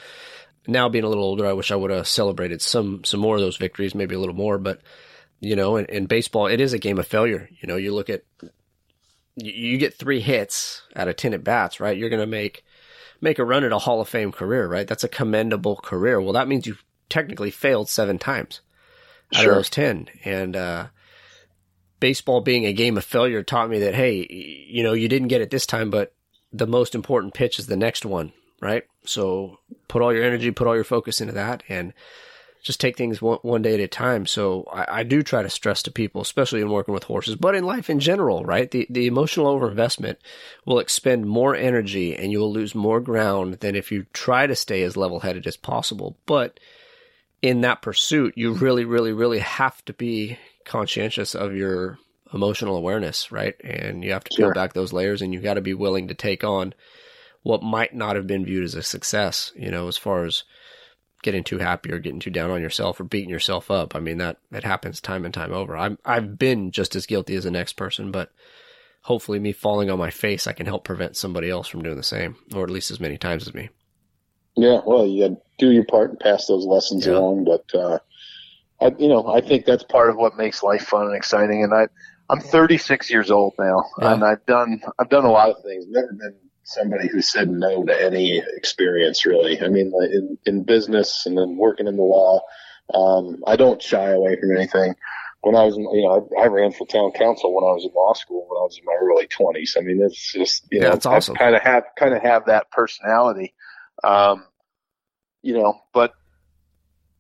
Now 0.67 0.89
being 0.89 1.05
a 1.05 1.09
little 1.09 1.25
older, 1.25 1.47
I 1.47 1.53
wish 1.53 1.71
I 1.71 1.77
would 1.77 1.91
have 1.91 2.09
celebrated 2.09 2.63
some 2.63 3.05
some 3.05 3.21
more 3.21 3.37
of 3.37 3.43
those 3.43 3.59
victories, 3.59 3.95
maybe 3.95 4.15
a 4.15 4.19
little 4.19 4.35
more, 4.35 4.59
but 4.59 4.81
you 5.45 5.55
know, 5.55 5.77
in, 5.77 5.85
in 5.87 6.07
baseball, 6.07 6.47
it 6.47 6.61
is 6.61 6.73
a 6.73 6.79
game 6.79 6.99
of 6.99 7.07
failure. 7.07 7.49
You 7.61 7.69
know, 7.69 7.77
you 7.77 7.95
look 7.95 8.09
at, 8.09 8.23
you, 9.37 9.77
get 9.77 9.95
three 9.95 10.21
hits 10.21 10.83
out 10.97 11.09
of 11.09 11.17
10 11.17 11.35
at 11.35 11.45
bats, 11.45 11.81
right? 11.81 11.97
You're 11.97 12.09
going 12.09 12.21
to 12.21 12.27
make, 12.27 12.65
make 13.21 13.39
a 13.39 13.45
run 13.45 13.63
at 13.63 13.73
a 13.73 13.79
Hall 13.79 14.01
of 14.01 14.09
Fame 14.09 14.33
career, 14.33 14.67
right? 14.67 14.89
That's 14.89 15.05
a 15.05 15.09
commendable 15.09 15.77
career. 15.77 16.21
Well, 16.21 16.33
that 16.33 16.49
means 16.49 16.67
you've 16.67 16.83
technically 17.11 17.51
failed 17.51 17.91
seven 17.91 18.19
times 18.19 18.63
out 19.35 19.43
sure. 19.43 19.53
of 19.53 19.57
those 19.59 19.71
10. 19.71 20.09
And, 20.25 20.57
uh, 20.57 20.87
baseball 22.01 22.41
being 22.41 22.65
a 22.65 22.73
game 22.73 22.97
of 22.97 23.05
failure 23.05 23.43
taught 23.43 23.71
me 23.71 23.81
that, 23.81 23.95
hey, 23.95 24.27
you 24.31 24.83
know, 24.83 24.95
you 24.95 25.09
didn't 25.09 25.29
get 25.29 25.43
it 25.43 25.51
this 25.51 25.67
time, 25.67 25.91
but 25.91 26.15
the 26.53 26.67
most 26.67 26.95
important 26.95 27.35
pitch 27.35 27.59
is 27.59 27.67
the 27.67 27.77
next 27.77 28.07
one, 28.07 28.33
right? 28.61 28.85
So 29.05 29.59
put 29.89 30.01
all 30.01 30.13
your 30.13 30.25
energy, 30.25 30.51
put 30.51 30.67
all 30.67 30.75
your 30.75 30.85
focus 30.85 31.21
into 31.21 31.35
that. 31.35 31.63
And, 31.69 31.93
just 32.65 32.81
take 32.81 32.97
things 32.97 33.21
one, 33.21 33.39
one 33.43 33.61
day 33.61 33.75
at 33.75 33.81
a 33.81 33.87
time. 33.87 34.25
So 34.27 34.67
I, 34.73 35.01
I, 35.01 35.03
do 35.03 35.23
try 35.23 35.43
to 35.43 35.51
stress 35.51 35.83
to 35.83 35.91
people, 35.91 36.23
especially 36.23 36.63
in 36.63 36.71
working 36.71 36.95
with 36.95 37.05
horses, 37.05 37.37
but 37.37 37.55
in 37.55 37.65
life 37.65 37.91
in 37.91 38.01
general, 38.01 38.43
right? 38.43 38.71
The, 38.71 38.87
the 38.89 39.07
emotional 39.07 39.55
overinvestment 39.55 40.17
will 40.65 40.79
expend 40.79 41.27
more 41.27 41.55
energy 41.55 42.17
and 42.17 42.33
you 42.33 42.41
will 42.41 42.53
lose 42.53 42.75
more 42.75 43.01
ground 43.01 43.55
than 43.55 43.77
if 43.77 43.93
you 43.93 44.07
try 44.15 44.47
to 44.47 44.57
stay 44.57 44.83
as 44.83 44.97
level 44.97 45.21
headed 45.21 45.47
as 45.47 45.59
possible. 45.59 46.17
But 46.25 46.59
in 47.43 47.61
that 47.61 47.83
pursuit, 47.83 48.33
you 48.35 48.55
really, 48.55 48.87
really, 48.87 49.13
really 49.13 49.41
have 49.41 49.85
to 49.85 49.93
be 49.93 50.39
conscientious 50.65 51.35
of 51.35 51.55
your 51.55 51.99
emotional 52.33 52.77
awareness, 52.77 53.31
right? 53.31 53.55
And 53.63 54.03
you 54.03 54.13
have 54.13 54.25
to 54.25 54.35
peel 54.35 54.55
back 54.55 54.73
those 54.73 54.95
layers 54.95 55.21
and 55.21 55.35
you've 55.35 55.43
got 55.43 55.55
to 55.55 55.61
be 55.61 55.75
willing 55.75 56.09
to 56.09 56.15
take 56.15 56.43
on 56.43 56.73
what 57.43 57.63
might 57.63 57.95
not 57.95 58.17
have 58.17 58.27
been 58.27 58.47
viewed 58.47 58.65
as 58.65 58.75
a 58.75 58.83
success, 58.83 59.53
you 59.55 59.71
know, 59.71 59.87
as 59.87 59.99
far 59.99 60.25
as 60.25 60.45
getting 61.25 61.43
too 61.43 61.59
happy 61.59 61.91
or 61.91 61.99
getting 61.99 62.21
too 62.21 62.31
down 62.31 62.51
on 62.51 62.63
yourself 62.63 63.01
or 63.01 63.05
beating 63.05 63.31
yourself 63.31 63.71
up. 63.71 63.97
I 63.97 64.01
mean 64.01 64.19
that 64.19 64.37
that 64.53 64.63
happens 64.63 65.01
time 65.01 65.25
and 65.25 65.35
time 65.35 65.53
over. 65.53 65.77
I'm 65.77 65.99
I've 66.05 66.39
been 66.39 66.71
just 66.71 66.95
as 66.95 67.07
guilty 67.07 67.35
as 67.35 67.45
the 67.45 67.51
next 67.51 67.73
person, 67.73 68.13
but 68.13 68.31
hopefully 69.03 69.41
me 69.41 69.53
falling 69.53 69.91
on 69.91 69.99
my 69.99 70.11
face 70.11 70.47
I 70.47 70.53
can 70.53 70.67
help 70.67 70.85
prevent 70.85 71.17
somebody 71.17 71.51
else 71.51 71.67
from 71.67 71.83
doing 71.83 71.97
the 71.97 72.03
same 72.03 72.37
or 72.55 72.63
at 72.63 72.71
least 72.71 72.93
as 72.93 73.01
many 73.01 73.19
times 73.19 73.49
as 73.49 73.55
me. 73.55 73.71
Yeah, 74.57 74.81
well, 74.87 75.05
you 75.05 75.37
do 75.59 75.73
your 75.73 75.85
part 75.85 76.11
and 76.11 76.21
pass 76.21 76.47
those 76.47 76.65
lessons 76.65 77.07
yeah. 77.07 77.15
along, 77.15 77.45
but 77.45 77.75
uh 77.77 77.99
I 78.81 78.95
you 78.99 79.09
know, 79.09 79.27
I 79.27 79.41
think 79.41 79.65
that's 79.65 79.85
part 79.85 80.11
of 80.11 80.17
what 80.17 80.37
makes 80.37 80.63
life 80.63 80.83
fun 80.83 81.07
and 81.07 81.17
exciting 81.17 81.65
and 81.65 81.75
I 81.75 81.89
I'm 82.31 82.41
36 82.41 83.11
years 83.11 83.31
old 83.31 83.55
now 83.59 83.85
yeah. 84.01 84.13
and 84.13 84.25
I've 84.25 84.45
done 84.47 84.81
I've 84.99 85.09
done 85.09 85.25
a 85.25 85.33
lot 85.33 85.51
of 85.51 85.57
things. 85.65 85.87
Never 85.89 86.13
been 86.13 86.37
somebody 86.65 87.09
who 87.09 87.23
said 87.23 87.49
no 87.51 87.85
to 87.85 88.03
any 88.03 88.43
experience 88.57 89.25
really. 89.25 89.61
I 89.61 89.69
mean, 89.69 89.93
in, 90.11 90.39
in 90.47 90.65
business 90.65 91.27
and 91.27 91.37
then 91.37 91.57
working 91.57 91.87
in 91.87 91.97
the 91.97 92.03
law, 92.03 92.41
um, 92.93 93.43
I 93.47 93.57
don't 93.57 93.83
shy 93.83 94.11
away 94.11 94.39
from 94.39 94.57
anything. 94.57 94.95
When 95.43 95.57
I 95.57 95.65
was, 95.65 95.77
in, 95.77 95.83
you 95.83 96.03
know, 96.03 96.29
I, 96.39 96.45
I, 96.45 96.47
ran 96.47 96.73
for 96.73 96.87
town 96.87 97.13
council 97.13 97.55
when 97.55 97.65
I 97.65 97.73
was 97.75 97.85
in 97.85 97.91
law 97.95 98.15
school 98.15 98.47
when 98.49 98.57
I 98.57 98.65
was 98.65 98.79
in 98.79 98.85
my 98.87 98.97
early 99.01 99.27
twenties. 99.27 99.77
I 99.79 99.83
mean, 99.83 100.01
it's 100.03 100.33
just, 100.33 100.67
you 100.71 100.79
yeah, 100.79 100.85
know, 100.85 100.91
that's 100.93 101.07
awesome. 101.07 101.37
Kind 101.37 101.55
of 101.55 101.61
have, 101.63 101.85
kind 101.99 102.15
of 102.15 102.23
have 102.23 102.47
that 102.47 102.71
personality, 102.71 103.53
um, 104.03 104.47
you 105.43 105.53
know, 105.53 105.75
but 105.93 106.15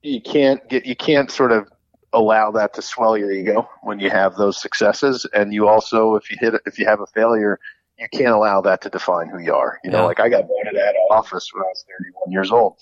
you 0.02 0.22
can't 0.22 0.66
get, 0.70 0.86
you 0.86 0.96
can't 0.96 1.30
sort 1.30 1.52
of 1.52 1.68
allow 2.14 2.52
that 2.52 2.74
to 2.74 2.82
swell 2.82 3.18
your 3.18 3.30
ego 3.30 3.68
when 3.82 4.00
you 4.00 4.08
have 4.08 4.36
those 4.36 4.60
successes. 4.60 5.26
And 5.34 5.52
you 5.52 5.68
also, 5.68 6.14
if 6.14 6.30
you 6.30 6.38
hit, 6.40 6.54
if 6.64 6.78
you 6.78 6.86
have 6.86 7.00
a 7.00 7.06
failure, 7.06 7.58
you 7.98 8.08
can't 8.12 8.34
allow 8.34 8.60
that 8.62 8.82
to 8.82 8.90
define 8.90 9.28
who 9.28 9.38
you 9.38 9.54
are. 9.54 9.78
You 9.84 9.90
know, 9.90 10.06
like 10.06 10.20
I 10.20 10.28
got 10.28 10.44
voted 10.48 10.78
out 10.78 10.94
of 10.94 11.10
office 11.10 11.50
when 11.52 11.62
I 11.62 11.66
was 11.66 11.84
31 11.98 12.32
years 12.32 12.50
old. 12.50 12.76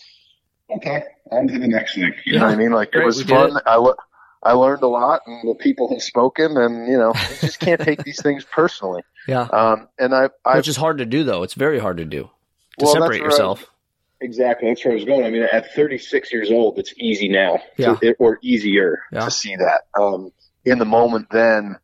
Okay, 0.76 1.04
on 1.30 1.48
to 1.48 1.58
the 1.58 1.68
next 1.68 1.94
thing. 1.94 2.04
You 2.24 2.34
yeah. 2.34 2.38
know 2.40 2.46
what 2.46 2.52
I 2.52 2.56
mean? 2.56 2.72
Like 2.72 2.92
Great, 2.92 3.02
it 3.02 3.06
was 3.06 3.22
fun. 3.22 3.56
It. 3.56 3.62
I 3.66 3.76
lo- 3.76 3.96
I 4.42 4.52
learned 4.52 4.82
a 4.82 4.88
lot, 4.88 5.20
and 5.26 5.48
the 5.48 5.54
people 5.54 5.92
have 5.92 6.02
spoken, 6.02 6.56
and 6.56 6.88
you 6.88 6.98
know, 6.98 7.12
you 7.14 7.36
just 7.40 7.60
can't 7.60 7.80
take 7.80 8.02
these 8.02 8.20
things 8.22 8.44
personally. 8.44 9.02
Yeah. 9.28 9.42
Um, 9.42 9.88
and 9.98 10.14
I, 10.14 10.30
I, 10.44 10.56
which 10.56 10.68
is 10.68 10.76
hard 10.76 10.98
to 10.98 11.06
do, 11.06 11.24
though. 11.24 11.42
It's 11.42 11.54
very 11.54 11.78
hard 11.78 11.98
to 11.98 12.04
do 12.04 12.30
to 12.78 12.84
well, 12.84 12.92
separate 12.94 13.20
yourself. 13.20 13.64
I, 14.20 14.24
exactly. 14.24 14.68
That's 14.68 14.84
where 14.84 14.92
I 14.92 14.96
was 14.96 15.04
going. 15.04 15.24
I 15.24 15.30
mean, 15.30 15.46
at 15.52 15.74
36 15.74 16.32
years 16.32 16.50
old, 16.50 16.78
it's 16.78 16.94
easy 16.96 17.28
now, 17.28 17.60
yeah. 17.76 17.94
to, 17.96 18.14
or 18.18 18.38
easier 18.42 19.02
yeah. 19.12 19.24
to 19.24 19.30
see 19.30 19.54
that. 19.56 19.82
Um, 20.00 20.32
in 20.64 20.78
the 20.78 20.84
moment, 20.84 21.28
then 21.30 21.76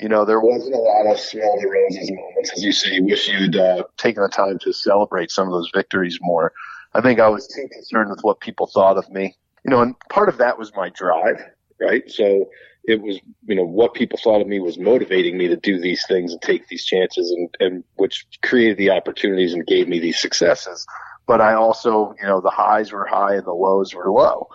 you 0.00 0.08
know, 0.08 0.24
there 0.24 0.40
wasn't 0.40 0.74
a 0.74 0.78
lot 0.78 1.06
of 1.06 1.18
smell 1.18 1.58
the 1.60 1.68
roses 1.68 2.10
moments, 2.10 2.52
as 2.52 2.62
you 2.62 2.72
say. 2.72 2.94
You 2.94 3.04
wish 3.04 3.28
you'd 3.28 3.56
uh, 3.56 3.84
taken 3.96 4.22
the 4.22 4.28
time 4.28 4.58
to 4.60 4.72
celebrate 4.72 5.30
some 5.30 5.48
of 5.48 5.52
those 5.52 5.70
victories 5.74 6.18
more. 6.20 6.52
I 6.94 7.00
think 7.00 7.18
I 7.18 7.28
was 7.28 7.46
too 7.48 7.66
concerned 7.72 8.10
with 8.10 8.20
what 8.22 8.40
people 8.40 8.66
thought 8.66 8.98
of 8.98 9.08
me. 9.10 9.36
You 9.64 9.70
know, 9.70 9.82
and 9.82 9.98
part 10.10 10.28
of 10.28 10.38
that 10.38 10.58
was 10.58 10.72
my 10.76 10.90
drive, 10.90 11.42
right? 11.80 12.08
So 12.10 12.46
it 12.84 13.02
was, 13.02 13.18
you 13.46 13.54
know, 13.56 13.64
what 13.64 13.94
people 13.94 14.18
thought 14.22 14.40
of 14.40 14.46
me 14.46 14.60
was 14.60 14.78
motivating 14.78 15.36
me 15.36 15.48
to 15.48 15.56
do 15.56 15.80
these 15.80 16.06
things 16.06 16.32
and 16.32 16.40
take 16.40 16.68
these 16.68 16.84
chances 16.84 17.30
and, 17.30 17.48
and 17.58 17.84
which 17.96 18.26
created 18.42 18.76
the 18.76 18.90
opportunities 18.90 19.54
and 19.54 19.66
gave 19.66 19.88
me 19.88 19.98
these 19.98 20.20
successes. 20.20 20.86
But 21.26 21.40
I 21.40 21.54
also, 21.54 22.14
you 22.20 22.26
know, 22.26 22.40
the 22.40 22.50
highs 22.50 22.92
were 22.92 23.06
high 23.06 23.34
and 23.34 23.44
the 23.44 23.52
lows 23.52 23.94
were 23.94 24.10
low. 24.10 24.48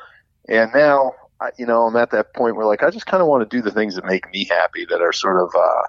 And 0.47 0.71
now 0.73 1.13
I, 1.41 1.49
you 1.57 1.65
know, 1.65 1.87
I'm 1.87 1.95
at 1.95 2.11
that 2.11 2.33
point 2.33 2.55
where 2.55 2.67
like 2.67 2.83
I 2.83 2.91
just 2.91 3.07
kind 3.07 3.21
of 3.21 3.27
want 3.27 3.49
to 3.49 3.57
do 3.57 3.61
the 3.61 3.71
things 3.71 3.95
that 3.95 4.05
make 4.05 4.31
me 4.31 4.45
happy, 4.45 4.85
that 4.85 5.01
are 5.01 5.11
sort 5.11 5.41
of, 5.41 5.49
uh, 5.55 5.83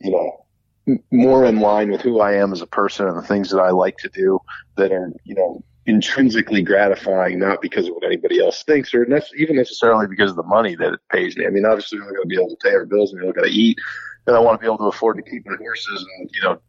you 0.00 0.10
know, 0.10 0.98
more 1.10 1.44
in 1.44 1.60
line 1.60 1.90
with 1.90 2.02
who 2.02 2.20
I 2.20 2.34
am 2.34 2.52
as 2.52 2.60
a 2.60 2.66
person 2.66 3.08
and 3.08 3.16
the 3.16 3.22
things 3.22 3.50
that 3.50 3.60
I 3.60 3.70
like 3.70 3.96
to 3.98 4.08
do 4.10 4.40
that 4.76 4.92
are, 4.92 5.12
you 5.24 5.34
know, 5.34 5.64
intrinsically 5.86 6.62
gratifying, 6.62 7.38
not 7.38 7.62
because 7.62 7.88
of 7.88 7.94
what 7.94 8.04
anybody 8.04 8.40
else 8.40 8.62
thinks 8.62 8.94
or 8.94 9.06
ne- 9.06 9.20
even 9.36 9.56
necessarily 9.56 10.06
because 10.06 10.30
of 10.30 10.36
the 10.36 10.42
money 10.42 10.76
that 10.76 10.92
it 10.92 11.00
pays 11.10 11.36
me. 11.36 11.46
I 11.46 11.50
mean, 11.50 11.64
obviously 11.64 11.98
we're 11.98 12.12
going 12.12 12.22
to 12.22 12.28
be 12.28 12.36
able 12.36 12.50
to 12.50 12.56
pay 12.56 12.74
our 12.74 12.84
bills 12.84 13.12
and 13.12 13.22
we're 13.22 13.32
going 13.32 13.50
to 13.50 13.54
eat, 13.54 13.78
and 14.26 14.36
I 14.36 14.40
want 14.40 14.60
to 14.60 14.60
be 14.60 14.66
able 14.66 14.78
to 14.78 14.84
afford 14.84 15.16
to 15.16 15.22
keep 15.22 15.46
my 15.46 15.56
horses 15.56 16.06
and 16.18 16.30
you 16.32 16.42
know 16.42 16.60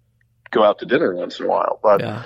go 0.51 0.63
out 0.63 0.79
to 0.79 0.86
dinner 0.86 1.13
once 1.15 1.39
in 1.39 1.45
a 1.45 1.49
while. 1.49 1.79
But 1.84 1.99
yeah. 1.99 2.23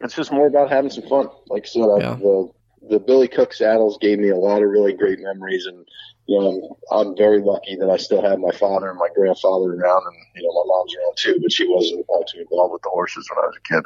it's 0.00 0.14
just 0.14 0.32
more 0.32 0.46
about 0.46 0.70
having 0.70 0.90
some 0.90 1.08
fun. 1.08 1.28
Like 1.48 1.64
I 1.64 1.66
said, 1.66 1.88
yeah. 1.98 2.12
I've, 2.12 2.22
uh, 2.22 2.44
the 2.88 2.98
Billy 2.98 3.28
Cook 3.28 3.52
saddles 3.52 3.98
gave 4.00 4.18
me 4.18 4.30
a 4.30 4.36
lot 4.36 4.62
of 4.62 4.70
really 4.70 4.92
great 4.92 5.20
memories, 5.20 5.66
and 5.66 5.86
you 6.26 6.38
know, 6.38 6.78
I'm, 6.90 7.08
I'm 7.08 7.16
very 7.16 7.40
lucky 7.40 7.76
that 7.76 7.90
I 7.90 7.96
still 7.96 8.22
have 8.22 8.38
my 8.38 8.52
father 8.52 8.90
and 8.90 8.98
my 8.98 9.08
grandfather 9.14 9.72
around, 9.72 10.02
and 10.06 10.16
you 10.36 10.42
know, 10.42 10.52
my 10.52 10.64
mom's 10.66 10.94
around 10.94 11.16
too, 11.16 11.40
but 11.42 11.52
she 11.52 11.66
wasn't 11.66 12.04
all 12.08 12.24
too 12.24 12.40
involved 12.40 12.72
with 12.72 12.82
the 12.82 12.90
horses 12.90 13.28
when 13.30 13.44
I 13.44 13.48
was 13.48 13.56
a 13.56 13.74
kid. 13.74 13.84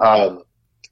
Um, 0.00 0.42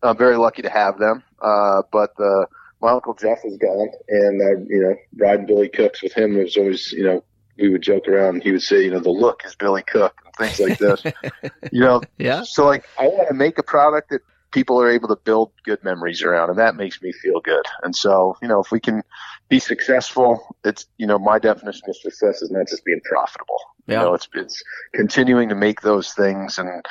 I'm 0.02 0.16
very 0.16 0.36
lucky 0.36 0.62
to 0.62 0.70
have 0.70 0.98
them, 0.98 1.22
uh, 1.42 1.82
but 1.90 2.12
uh, 2.20 2.46
my 2.80 2.90
uncle 2.90 3.14
Jeff 3.14 3.38
is 3.44 3.56
gone, 3.56 3.90
and 4.08 4.40
uh, 4.40 4.64
you 4.68 4.82
know, 4.82 4.96
riding 5.16 5.46
Billy 5.46 5.68
Cooks 5.68 6.02
with 6.02 6.12
him 6.12 6.36
was 6.36 6.56
always, 6.56 6.92
you 6.92 7.04
know, 7.04 7.24
we 7.58 7.68
would 7.68 7.82
joke 7.82 8.06
around. 8.08 8.34
And 8.34 8.42
he 8.42 8.52
would 8.52 8.62
say, 8.62 8.84
you 8.84 8.90
know, 8.90 9.00
the 9.00 9.10
look 9.10 9.42
is 9.44 9.54
Billy 9.56 9.82
Cook 9.82 10.14
and 10.24 10.34
things 10.36 10.60
like 10.60 10.78
this. 10.78 11.02
you 11.72 11.80
know, 11.80 12.00
yeah. 12.18 12.42
So 12.44 12.66
like, 12.66 12.84
I 12.98 13.08
want 13.08 13.28
to 13.28 13.34
make 13.34 13.58
a 13.58 13.62
product 13.62 14.10
that 14.10 14.20
people 14.50 14.80
are 14.80 14.90
able 14.90 15.08
to 15.08 15.16
build 15.16 15.52
good 15.64 15.82
memories 15.84 16.22
around 16.22 16.50
and 16.50 16.58
that 16.58 16.76
makes 16.76 17.02
me 17.02 17.12
feel 17.12 17.40
good. 17.40 17.64
And 17.82 17.94
so, 17.94 18.36
you 18.40 18.48
know, 18.48 18.60
if 18.60 18.70
we 18.70 18.80
can 18.80 19.02
be 19.48 19.58
successful, 19.58 20.56
it's, 20.64 20.86
you 20.96 21.06
know, 21.06 21.18
my 21.18 21.38
definition 21.38 21.82
of 21.88 21.96
success 21.96 22.42
is 22.42 22.50
not 22.50 22.66
just 22.68 22.84
being 22.84 23.00
profitable. 23.04 23.58
Yeah. 23.86 24.00
You 24.00 24.06
know, 24.06 24.14
it's, 24.14 24.28
it's 24.34 24.62
continuing 24.94 25.48
to 25.50 25.54
make 25.54 25.80
those 25.82 26.12
things 26.12 26.58
and, 26.58 26.84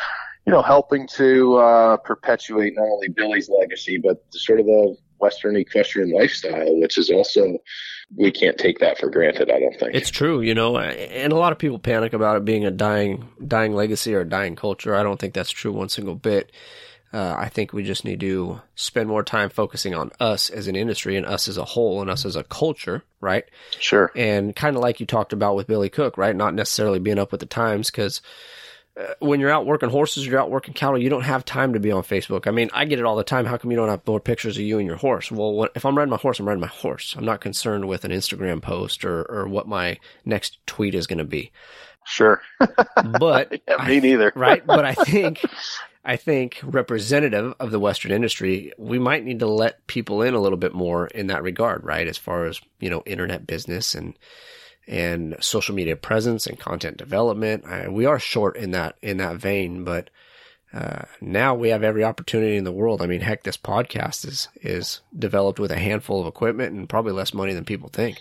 you 0.45 0.53
know, 0.53 0.61
helping 0.61 1.07
to, 1.15 1.57
uh, 1.57 1.97
perpetuate 1.97 2.73
not 2.75 2.85
only 2.85 3.09
Billy's 3.09 3.49
legacy, 3.49 3.97
but 3.97 4.23
sort 4.31 4.59
of 4.59 4.65
the, 4.65 4.97
Western 5.19 5.55
equestrian 5.55 6.11
lifestyle, 6.11 6.79
which 6.79 6.97
is 6.97 7.09
also 7.09 7.57
we 8.15 8.31
can't 8.31 8.57
take 8.57 8.79
that 8.79 8.97
for 8.97 9.09
granted. 9.09 9.51
I 9.51 9.59
don't 9.59 9.77
think 9.79 9.95
it's 9.95 10.09
true. 10.09 10.41
You 10.41 10.53
know, 10.53 10.77
and 10.77 11.33
a 11.33 11.35
lot 11.35 11.51
of 11.51 11.57
people 11.57 11.79
panic 11.79 12.13
about 12.13 12.37
it 12.37 12.45
being 12.45 12.65
a 12.65 12.71
dying 12.71 13.27
dying 13.45 13.73
legacy 13.73 14.13
or 14.15 14.21
a 14.21 14.29
dying 14.29 14.55
culture. 14.55 14.95
I 14.95 15.03
don't 15.03 15.19
think 15.19 15.33
that's 15.33 15.51
true 15.51 15.71
one 15.71 15.89
single 15.89 16.15
bit. 16.15 16.51
Uh, 17.13 17.35
I 17.37 17.47
think 17.47 17.71
we 17.71 17.83
just 17.83 18.03
need 18.03 18.19
to 18.19 18.61
spend 18.75 19.07
more 19.07 19.23
time 19.23 19.49
focusing 19.49 19.95
on 19.95 20.11
us 20.19 20.49
as 20.49 20.67
an 20.67 20.75
industry 20.75 21.15
and 21.15 21.25
us 21.25 21.47
as 21.47 21.57
a 21.57 21.63
whole 21.63 22.01
and 22.01 22.09
us 22.09 22.25
as 22.25 22.35
a 22.35 22.43
culture, 22.43 23.03
right? 23.21 23.45
Sure. 23.79 24.11
And 24.15 24.55
kind 24.55 24.75
of 24.75 24.81
like 24.81 24.99
you 24.99 25.05
talked 25.05 25.31
about 25.31 25.55
with 25.55 25.67
Billy 25.67 25.89
Cook, 25.89 26.17
right? 26.17 26.35
Not 26.35 26.53
necessarily 26.53 26.99
being 26.99 27.17
up 27.17 27.31
with 27.31 27.39
the 27.39 27.45
times 27.45 27.89
because 27.89 28.21
uh, 28.99 29.13
when 29.19 29.39
you're 29.39 29.49
out 29.49 29.65
working 29.65 29.89
horses, 29.89 30.27
you're 30.27 30.39
out 30.39 30.51
working 30.51 30.73
cattle, 30.73 30.97
you 31.01 31.09
don't 31.09 31.21
have 31.21 31.45
time 31.45 31.73
to 31.73 31.79
be 31.79 31.91
on 31.91 32.03
Facebook. 32.03 32.45
I 32.45 32.51
mean, 32.51 32.69
I 32.73 32.83
get 32.83 32.99
it 32.99 33.05
all 33.05 33.15
the 33.15 33.23
time. 33.23 33.45
How 33.45 33.55
come 33.57 33.71
you 33.71 33.77
don't 33.77 33.89
have 33.89 34.05
more 34.05 34.19
pictures 34.19 34.57
of 34.57 34.63
you 34.63 34.77
and 34.77 34.87
your 34.87 34.97
horse? 34.97 35.31
Well, 35.31 35.69
if 35.75 35.85
I'm 35.85 35.97
riding 35.97 36.09
my 36.09 36.17
horse, 36.17 36.39
I'm 36.39 36.47
riding 36.47 36.61
my 36.61 36.67
horse. 36.67 37.15
I'm 37.17 37.25
not 37.25 37.39
concerned 37.39 37.87
with 37.87 38.03
an 38.03 38.11
Instagram 38.11 38.61
post 38.61 39.05
or, 39.05 39.23
or 39.23 39.47
what 39.47 39.67
my 39.67 39.97
next 40.25 40.57
tweet 40.65 40.93
is 40.93 41.07
going 41.07 41.19
to 41.19 41.23
be. 41.23 41.51
Sure. 42.07 42.41
but 43.19 43.61
yeah, 43.67 43.85
me 43.85 43.99
neither. 43.99 44.31
right. 44.35 44.65
But 44.65 44.85
I 44.85 44.93
think 45.05 45.41
I 46.07 46.15
think 46.15 46.61
representative 46.63 47.53
of 47.59 47.69
the 47.69 47.81
Western 47.81 48.13
industry, 48.13 48.71
we 48.77 48.97
might 48.97 49.25
need 49.25 49.39
to 49.39 49.47
let 49.47 49.85
people 49.87 50.21
in 50.21 50.33
a 50.33 50.39
little 50.39 50.57
bit 50.57 50.73
more 50.73 51.07
in 51.07 51.27
that 51.27 51.43
regard, 51.43 51.83
right? 51.83 52.07
As 52.07 52.17
far 52.17 52.45
as, 52.45 52.61
you 52.79 52.89
know, 52.89 53.03
internet 53.05 53.45
business 53.45 53.93
and, 53.93 54.17
and 54.87 55.35
social 55.41 55.75
media 55.75 55.97
presence 55.97 56.47
and 56.47 56.57
content 56.57 56.95
development. 56.95 57.65
I, 57.65 57.89
we 57.89 58.05
are 58.05 58.19
short 58.19 58.55
in 58.55 58.71
that, 58.71 58.95
in 59.01 59.17
that 59.17 59.35
vein, 59.35 59.83
but, 59.83 60.09
uh, 60.73 61.03
now 61.19 61.53
we 61.53 61.69
have 61.69 61.83
every 61.83 62.05
opportunity 62.05 62.55
in 62.55 62.63
the 62.63 62.71
world. 62.71 63.01
I 63.01 63.07
mean, 63.07 63.19
heck, 63.19 63.43
this 63.43 63.57
podcast 63.57 64.25
is, 64.25 64.47
is 64.61 65.01
developed 65.17 65.59
with 65.59 65.71
a 65.71 65.77
handful 65.77 66.21
of 66.21 66.27
equipment 66.27 66.73
and 66.73 66.87
probably 66.87 67.11
less 67.11 67.33
money 67.33 67.53
than 67.53 67.65
people 67.65 67.89
think. 67.89 68.17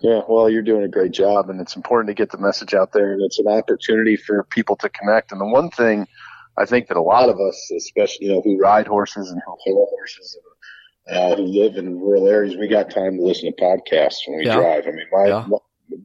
Yeah, 0.00 0.22
well, 0.26 0.48
you're 0.48 0.62
doing 0.62 0.84
a 0.84 0.88
great 0.88 1.12
job, 1.12 1.50
and 1.50 1.60
it's 1.60 1.76
important 1.76 2.08
to 2.08 2.14
get 2.14 2.30
the 2.30 2.38
message 2.38 2.72
out 2.72 2.92
there. 2.92 3.12
And 3.12 3.22
it's 3.22 3.38
an 3.38 3.48
opportunity 3.48 4.16
for 4.16 4.44
people 4.44 4.76
to 4.76 4.88
connect. 4.88 5.32
And 5.32 5.40
the 5.40 5.46
one 5.46 5.68
thing 5.68 6.06
I 6.58 6.66
think 6.66 6.88
that 6.88 6.96
a 6.96 7.02
lot 7.02 7.28
of 7.28 7.40
us, 7.40 7.70
especially 7.74 8.26
you 8.26 8.32
know 8.32 8.42
who 8.42 8.58
ride 8.58 8.86
horses 8.86 9.30
and 9.30 9.40
who 9.46 9.56
haul 9.64 9.88
horses 9.90 10.38
and 11.06 11.16
uh, 11.16 11.36
who 11.36 11.44
live 11.44 11.76
in 11.76 11.98
rural 11.98 12.28
areas, 12.28 12.56
we 12.56 12.68
got 12.68 12.90
time 12.90 13.16
to 13.16 13.22
listen 13.22 13.52
to 13.52 13.62
podcasts 13.62 14.26
when 14.26 14.38
we 14.38 14.46
yeah. 14.46 14.56
drive. 14.56 14.84
I 14.86 14.90
mean, 14.90 15.06
my, 15.10 15.26
yeah. 15.26 15.44
my, 15.48 15.58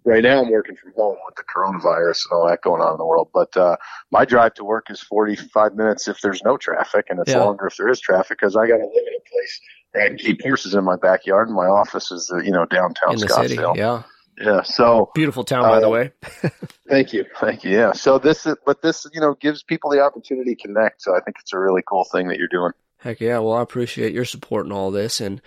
right 0.06 0.24
now 0.24 0.42
I'm 0.42 0.50
working 0.50 0.76
from 0.76 0.94
home 0.96 1.18
with 1.26 1.36
the 1.36 1.44
coronavirus 1.44 2.26
and 2.26 2.32
all 2.32 2.48
that 2.48 2.62
going 2.62 2.82
on 2.82 2.94
in 2.94 2.98
the 2.98 3.06
world, 3.06 3.30
but 3.34 3.56
uh, 3.56 3.78
my 4.12 4.26
drive 4.26 4.54
to 4.56 4.64
work 4.64 4.90
is 4.90 5.02
45 5.02 5.76
minutes 5.76 6.08
if 6.08 6.22
there's 6.22 6.42
no 6.44 6.58
traffic, 6.58 7.08
and 7.10 7.20
it's 7.20 7.32
yeah. 7.32 7.44
longer 7.44 7.68
if 7.68 7.78
there 7.78 7.90
is 7.90 8.00
traffic 8.00 8.40
because 8.40 8.56
I 8.56 8.68
got 8.68 8.78
to 8.78 8.86
live 8.86 9.08
in 9.08 9.14
a 9.16 9.30
place 9.30 9.62
where 9.92 10.06
I 10.06 10.08
can 10.08 10.18
keep 10.18 10.42
horses 10.42 10.74
in 10.74 10.84
my 10.84 10.96
backyard, 10.96 11.48
and 11.48 11.56
my 11.56 11.68
office 11.68 12.12
is 12.12 12.32
uh, 12.34 12.38
you 12.38 12.52
know 12.52 12.66
downtown 12.66 13.14
in 13.14 13.20
Scottsdale. 13.20 13.76
Yeah. 13.76 14.04
Yeah. 14.40 14.62
So 14.62 15.12
beautiful 15.16 15.44
town, 15.44 15.64
by 15.64 15.78
uh, 15.78 15.80
the 15.80 15.90
way. 15.90 16.12
thank 16.90 17.12
you. 17.14 17.26
Thank 17.40 17.64
you. 17.64 17.72
Yeah. 17.72 17.94
So 17.94 18.20
this, 18.20 18.46
is, 18.46 18.56
but 18.66 18.82
this, 18.82 19.08
you 19.14 19.20
know, 19.20 19.34
gives 19.36 19.64
people 19.64 19.90
the 19.90 20.02
opportunity 20.02 20.56
to 20.56 20.62
connect. 20.68 21.02
So 21.02 21.16
I 21.16 21.22
think 21.22 21.38
it's 21.40 21.54
a 21.54 21.60
really 21.60 21.82
cool 21.88 22.04
thing 22.04 22.28
that 22.28 22.38
you're 22.38 22.48
doing. 22.48 22.72
Heck 23.00 23.20
yeah. 23.20 23.40
Well, 23.40 23.54
I 23.54 23.62
appreciate 23.62 24.14
your 24.14 24.26
support 24.26 24.66
in 24.66 24.72
all 24.72 24.92
this. 24.92 25.22
And 25.22 25.42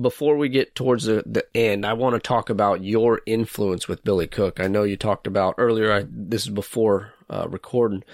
before 0.00 0.36
we 0.36 0.48
get 0.48 0.74
towards 0.74 1.04
the, 1.04 1.22
the 1.26 1.44
end, 1.54 1.84
I 1.84 1.92
want 1.92 2.14
to 2.14 2.20
talk 2.20 2.50
about 2.50 2.82
your 2.82 3.20
influence 3.26 3.88
with 3.88 4.04
Billy 4.04 4.26
Cook. 4.26 4.60
I 4.60 4.68
know 4.68 4.84
you 4.84 4.96
talked 4.96 5.26
about 5.26 5.54
earlier, 5.58 5.92
I, 5.92 6.06
this 6.08 6.42
is 6.42 6.50
before 6.50 7.12
uh, 7.28 7.46
recording. 7.48 8.04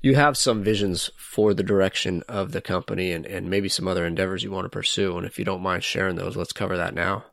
You 0.00 0.14
have 0.14 0.36
some 0.36 0.62
visions 0.62 1.10
for 1.16 1.54
the 1.54 1.62
direction 1.62 2.22
of 2.28 2.52
the 2.52 2.60
company 2.60 3.12
and, 3.12 3.26
and 3.26 3.50
maybe 3.50 3.68
some 3.68 3.88
other 3.88 4.06
endeavors 4.06 4.42
you 4.42 4.50
want 4.50 4.64
to 4.64 4.70
pursue. 4.70 5.16
And 5.16 5.26
if 5.26 5.38
you 5.38 5.44
don't 5.44 5.62
mind 5.62 5.84
sharing 5.84 6.16
those, 6.16 6.36
let's 6.36 6.52
cover 6.52 6.76
that 6.76 6.94
now. 6.94 7.24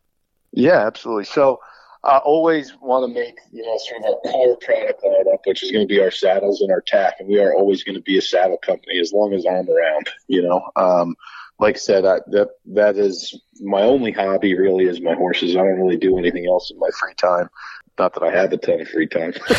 Yeah, 0.52 0.86
absolutely. 0.86 1.26
So, 1.26 1.60
I 2.04 2.18
always 2.18 2.74
want 2.82 3.08
to 3.08 3.14
make, 3.14 3.38
you 3.52 3.66
know, 3.66 3.78
sort 3.78 4.00
of 4.00 4.06
our 4.06 4.32
core 4.32 4.58
product 4.58 5.04
lineup, 5.04 5.40
which 5.46 5.64
is 5.64 5.72
going 5.72 5.86
to 5.86 5.94
be 5.94 6.02
our 6.02 6.12
saddles 6.12 6.62
and 6.62 6.72
our 6.72 6.82
tack. 6.82 7.16
And 7.20 7.28
we 7.28 7.40
are 7.40 7.54
always 7.54 7.84
going 7.84 7.96
to 7.96 8.02
be 8.02 8.18
a 8.18 8.22
saddle 8.22 8.58
company 8.58 9.00
as 9.00 9.12
long 9.12 9.34
as 9.34 9.46
I'm 9.46 9.70
around, 9.70 10.10
you 10.28 10.42
know. 10.42 10.70
Um, 10.78 11.16
like 11.60 11.76
I 11.76 11.80
said, 11.80 12.06
I, 12.06 12.20
that, 12.28 12.52
that 12.68 12.96
is 12.96 13.38
my 13.60 13.82
only 13.82 14.14
hobby 14.14 14.58
really 14.58 14.86
is 14.86 15.02
my 15.02 15.14
horses. 15.14 15.58
I 15.58 15.60
don't 15.60 15.78
really 15.78 15.98
do 15.98 16.18
anything 16.18 16.48
else 16.48 16.72
in 16.72 16.80
my 16.80 16.90
free 16.98 17.16
time. 17.16 17.50
Not 17.98 18.14
that 18.14 18.24
I 18.24 18.32
have 18.32 18.54
a 18.54 18.58
ton 18.58 18.80
of 18.80 18.88
free 18.88 19.08
time. 19.08 19.34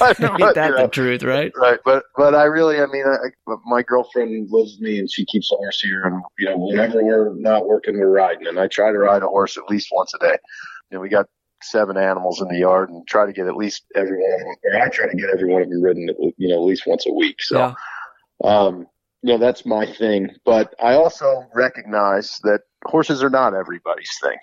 but, 0.00 0.20
Ain't 0.20 0.54
that 0.56 0.70
you 0.70 0.76
know, 0.76 0.82
the 0.82 0.88
truth, 0.90 1.22
right? 1.22 1.52
Right. 1.56 1.78
But, 1.84 2.06
but 2.16 2.34
I 2.34 2.44
really, 2.44 2.80
I 2.80 2.86
mean, 2.86 3.04
I, 3.06 3.54
my 3.66 3.82
girlfriend 3.82 4.48
lives 4.50 4.72
with 4.72 4.80
me 4.80 4.98
and 4.98 5.08
she 5.08 5.24
keeps 5.26 5.52
a 5.52 5.54
horse 5.54 5.80
here. 5.80 6.02
And, 6.02 6.20
you 6.40 6.46
know, 6.46 6.56
whenever 6.56 7.04
we're 7.04 7.32
not 7.36 7.68
working, 7.68 8.00
we're 8.00 8.10
riding. 8.10 8.48
And 8.48 8.58
I 8.58 8.66
try 8.66 8.90
to 8.90 8.98
ride 8.98 9.22
a 9.22 9.28
horse 9.28 9.56
at 9.56 9.70
least 9.70 9.90
once 9.92 10.12
a 10.12 10.18
day. 10.18 10.36
You 10.90 10.98
know, 10.98 11.00
we 11.00 11.08
got 11.08 11.26
seven 11.64 11.96
animals 11.96 12.40
in 12.40 12.48
the 12.48 12.58
yard 12.58 12.90
and 12.90 13.06
try 13.06 13.26
to 13.26 13.32
get 13.32 13.46
at 13.46 13.56
least 13.56 13.84
every 13.94 14.18
one 14.18 14.32
of 14.34 14.40
them, 14.40 14.56
or 14.64 14.82
I 14.82 14.88
try 14.88 15.08
to 15.08 15.16
get 15.16 15.30
every 15.30 15.52
one 15.52 15.62
of 15.62 15.70
them 15.70 15.82
ridden, 15.82 16.08
you 16.36 16.48
know, 16.48 16.56
at 16.56 16.66
least 16.66 16.86
once 16.86 17.06
a 17.06 17.12
week. 17.12 17.42
So, 17.42 17.58
yeah. 17.58 17.74
um, 18.44 18.86
you 19.22 19.32
know, 19.32 19.38
that's 19.38 19.64
my 19.64 19.86
thing. 19.86 20.30
But 20.44 20.74
I 20.82 20.94
also 20.94 21.46
recognize 21.54 22.38
that 22.44 22.60
horses 22.84 23.22
are 23.22 23.30
not 23.30 23.54
everybody's 23.54 24.16
thing. 24.22 24.38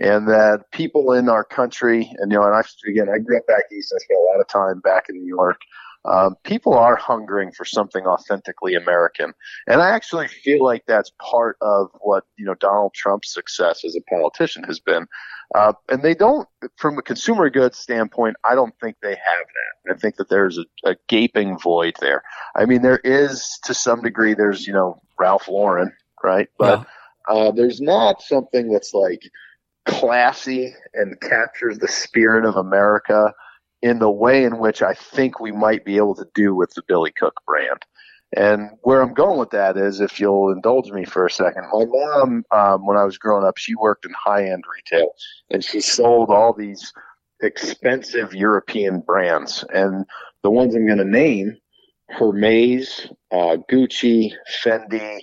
And 0.00 0.28
that 0.28 0.64
people 0.70 1.12
in 1.12 1.28
our 1.28 1.42
country, 1.42 2.08
and 2.18 2.30
you 2.30 2.38
know, 2.38 2.44
and 2.44 2.54
I 2.54 2.62
again, 2.88 3.08
I 3.12 3.18
grew 3.18 3.36
up 3.36 3.48
back 3.48 3.64
east. 3.72 3.90
And 3.90 3.98
I 3.98 4.04
spent 4.04 4.20
a 4.20 4.30
lot 4.32 4.40
of 4.40 4.46
time 4.46 4.80
back 4.80 5.06
in 5.08 5.16
New 5.16 5.26
York. 5.26 5.60
Um, 6.04 6.36
people 6.44 6.74
are 6.74 6.96
hungering 6.96 7.52
for 7.52 7.64
something 7.64 8.06
authentically 8.06 8.74
American, 8.74 9.32
and 9.66 9.82
I 9.82 9.90
actually 9.90 10.28
feel 10.28 10.64
like 10.64 10.84
that's 10.86 11.10
part 11.20 11.56
of 11.60 11.88
what 12.00 12.24
you 12.38 12.46
know 12.46 12.54
Donald 12.54 12.94
Trump's 12.94 13.32
success 13.34 13.84
as 13.84 13.96
a 13.96 14.00
politician 14.02 14.62
has 14.64 14.80
been. 14.80 15.06
Uh, 15.54 15.72
and 15.88 16.02
they 16.02 16.14
don't, 16.14 16.46
from 16.76 16.98
a 16.98 17.02
consumer 17.02 17.48
goods 17.48 17.78
standpoint, 17.78 18.36
I 18.48 18.54
don't 18.54 18.74
think 18.80 18.96
they 19.00 19.10
have 19.10 19.16
that. 19.16 19.94
I 19.94 19.98
think 19.98 20.16
that 20.16 20.28
there's 20.28 20.58
a, 20.58 20.90
a 20.90 20.96
gaping 21.08 21.58
void 21.58 21.94
there. 22.00 22.22
I 22.54 22.66
mean, 22.66 22.82
there 22.82 23.00
is 23.02 23.58
to 23.64 23.74
some 23.74 24.02
degree. 24.02 24.34
There's 24.34 24.66
you 24.66 24.72
know 24.72 25.00
Ralph 25.18 25.48
Lauren, 25.48 25.92
right? 26.22 26.48
But 26.58 26.86
yeah. 27.28 27.34
uh, 27.34 27.50
there's 27.50 27.80
not 27.80 28.22
something 28.22 28.70
that's 28.70 28.94
like 28.94 29.22
classy 29.84 30.74
and 30.94 31.20
captures 31.20 31.78
the 31.78 31.88
spirit 31.88 32.44
of 32.44 32.56
America 32.56 33.32
in 33.82 33.98
the 33.98 34.10
way 34.10 34.44
in 34.44 34.58
which 34.58 34.82
I 34.82 34.94
think 34.94 35.40
we 35.40 35.52
might 35.52 35.84
be 35.84 35.96
able 35.96 36.14
to 36.16 36.26
do 36.34 36.54
with 36.54 36.74
the 36.74 36.82
Billy 36.86 37.12
Cook 37.12 37.34
brand. 37.46 37.84
And 38.36 38.70
where 38.82 39.00
I'm 39.00 39.14
going 39.14 39.38
with 39.38 39.50
that 39.50 39.76
is, 39.76 40.00
if 40.00 40.20
you'll 40.20 40.52
indulge 40.52 40.90
me 40.90 41.04
for 41.04 41.24
a 41.24 41.30
second, 41.30 41.64
my 41.72 41.84
mom, 41.86 42.44
um, 42.50 42.86
when 42.86 42.98
I 42.98 43.04
was 43.04 43.16
growing 43.16 43.46
up, 43.46 43.56
she 43.56 43.74
worked 43.74 44.04
in 44.04 44.12
high 44.12 44.50
end 44.50 44.64
retail 44.74 45.10
and 45.50 45.64
she 45.64 45.80
sold 45.80 46.28
all 46.28 46.52
these 46.52 46.92
expensive 47.40 48.34
European 48.34 49.00
brands. 49.00 49.64
And 49.72 50.04
the 50.42 50.50
ones 50.50 50.74
I'm 50.74 50.86
going 50.86 50.98
to 50.98 51.04
name, 51.04 51.56
Hermes, 52.10 53.08
uh, 53.32 53.56
Gucci, 53.70 54.32
Fendi, 54.62 55.20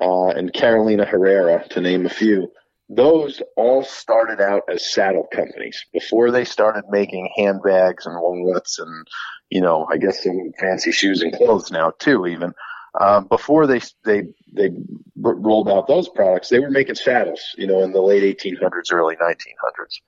uh, 0.00 0.28
and 0.28 0.52
Carolina 0.52 1.04
Herrera, 1.04 1.66
to 1.70 1.80
name 1.80 2.06
a 2.06 2.10
few, 2.10 2.50
those 2.88 3.42
all 3.56 3.82
started 3.82 4.40
out 4.40 4.62
as 4.68 4.92
saddle 4.92 5.26
companies 5.32 5.84
before 5.92 6.30
they 6.30 6.44
started 6.44 6.84
making 6.88 7.28
handbags 7.36 8.06
and 8.06 8.20
wallets 8.20 8.78
and 8.78 9.06
you 9.50 9.60
know 9.60 9.86
I 9.90 9.96
guess 9.96 10.22
some 10.22 10.52
fancy 10.58 10.92
shoes 10.92 11.22
and 11.22 11.32
clothes 11.32 11.70
now 11.70 11.92
too 11.98 12.26
even. 12.26 12.52
Um, 12.98 13.26
before 13.26 13.66
they 13.66 13.80
they 14.04 14.22
they 14.52 14.70
rolled 15.16 15.68
out 15.68 15.86
those 15.86 16.08
products 16.08 16.48
they 16.48 16.60
were 16.60 16.70
making 16.70 16.94
saddles 16.94 17.54
you 17.58 17.66
know 17.66 17.82
in 17.82 17.92
the 17.92 18.00
late 18.00 18.38
1800s 18.38 18.92
early 18.92 19.16
1900s 19.16 20.00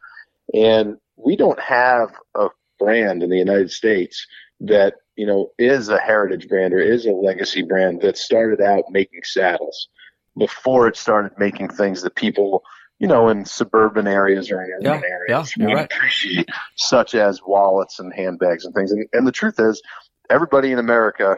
and 0.55 0.97
we 1.17 1.37
don't 1.37 1.61
have 1.61 2.11
a 2.35 2.49
brand 2.79 3.23
in 3.23 3.29
the 3.29 3.37
United 3.37 3.71
States 3.71 4.27
that 4.61 4.95
you 5.17 5.27
know 5.27 5.51
is 5.59 5.89
a 5.89 5.99
heritage 5.99 6.49
brand 6.49 6.73
or 6.73 6.79
is 6.79 7.07
a 7.07 7.11
legacy 7.11 7.63
brand 7.63 8.01
that 8.01 8.17
started 8.17 8.61
out 8.61 8.85
making 8.91 9.21
saddles 9.25 9.89
before 10.39 10.89
it 10.89 10.97
started 10.97 11.33
making 11.39 11.69
things 11.69 12.03
that 12.03 12.15
people, 12.15 12.63
you 12.99 13.07
know, 13.07 13.29
in 13.29 13.45
suburban 13.45 14.07
areas 14.07 14.51
or 14.51 14.63
in 14.63 14.71
urban 14.73 15.03
yeah, 15.03 15.09
areas 15.09 15.55
yeah, 15.57 15.67
right. 15.67 15.93
appreciate, 15.93 16.49
such 16.77 17.15
as 17.15 17.41
wallets 17.43 17.99
and 17.99 18.13
handbags 18.13 18.65
and 18.65 18.75
things. 18.75 18.93
And, 18.93 19.07
and 19.13 19.27
the 19.27 19.33
truth 19.33 19.59
is, 19.59 19.83
everybody 20.31 20.73
in 20.73 20.79
America 20.79 21.37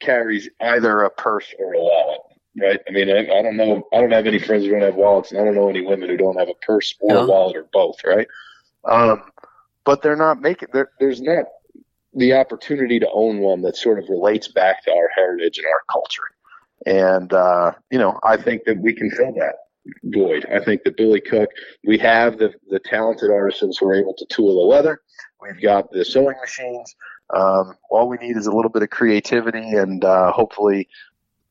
carries 0.00 0.48
either 0.60 1.02
a 1.02 1.10
purse 1.10 1.52
or 1.58 1.74
a 1.74 1.78
wallet 1.78 2.20
right? 2.60 2.80
I 2.88 2.92
mean, 2.92 3.10
I, 3.10 3.20
I, 3.20 3.42
don't 3.42 3.56
know. 3.56 3.86
I 3.92 4.00
don't 4.00 4.10
have 4.10 4.26
any 4.26 4.38
friends 4.38 4.64
who 4.64 4.70
don't 4.70 4.82
have 4.82 4.94
wallets, 4.94 5.30
and 5.30 5.40
I 5.40 5.44
don't 5.44 5.54
know 5.54 5.68
any 5.68 5.82
women 5.82 6.08
who 6.08 6.16
don't 6.16 6.38
have 6.38 6.48
a 6.48 6.54
purse 6.54 6.94
or 7.00 7.16
a 7.16 7.26
wallet 7.26 7.56
or 7.56 7.66
both, 7.72 8.02
right? 8.04 8.26
Um, 8.84 9.22
but 9.84 10.02
they're 10.02 10.16
not 10.16 10.40
making. 10.40 10.68
There's 10.98 11.20
not 11.20 11.46
the 12.14 12.34
opportunity 12.34 12.98
to 13.00 13.08
own 13.10 13.38
one 13.38 13.62
that 13.62 13.76
sort 13.76 13.98
of 13.98 14.08
relates 14.08 14.48
back 14.48 14.84
to 14.84 14.90
our 14.90 15.08
heritage 15.14 15.58
and 15.58 15.66
our 15.66 15.82
culture. 15.90 16.22
And, 16.88 17.34
uh, 17.34 17.72
you 17.90 17.98
know, 17.98 18.18
I 18.24 18.38
think 18.38 18.64
that 18.64 18.78
we 18.78 18.94
can 18.94 19.10
fill 19.10 19.32
that 19.34 19.56
void. 20.04 20.46
I 20.50 20.64
think 20.64 20.84
that 20.84 20.96
Billy 20.96 21.20
Cook, 21.20 21.50
we 21.84 21.98
have 21.98 22.38
the, 22.38 22.54
the 22.70 22.78
talented 22.78 23.30
artisans 23.30 23.76
who 23.76 23.88
are 23.88 23.94
able 23.94 24.14
to 24.14 24.24
tool 24.30 24.54
the 24.54 24.74
leather. 24.74 25.02
We've 25.42 25.60
got 25.60 25.92
the 25.92 26.02
sewing 26.02 26.36
machines. 26.40 26.96
Um, 27.34 27.76
all 27.90 28.08
we 28.08 28.16
need 28.16 28.38
is 28.38 28.46
a 28.46 28.52
little 28.52 28.70
bit 28.70 28.82
of 28.82 28.88
creativity 28.88 29.74
and, 29.74 30.02
uh, 30.02 30.32
hopefully, 30.32 30.88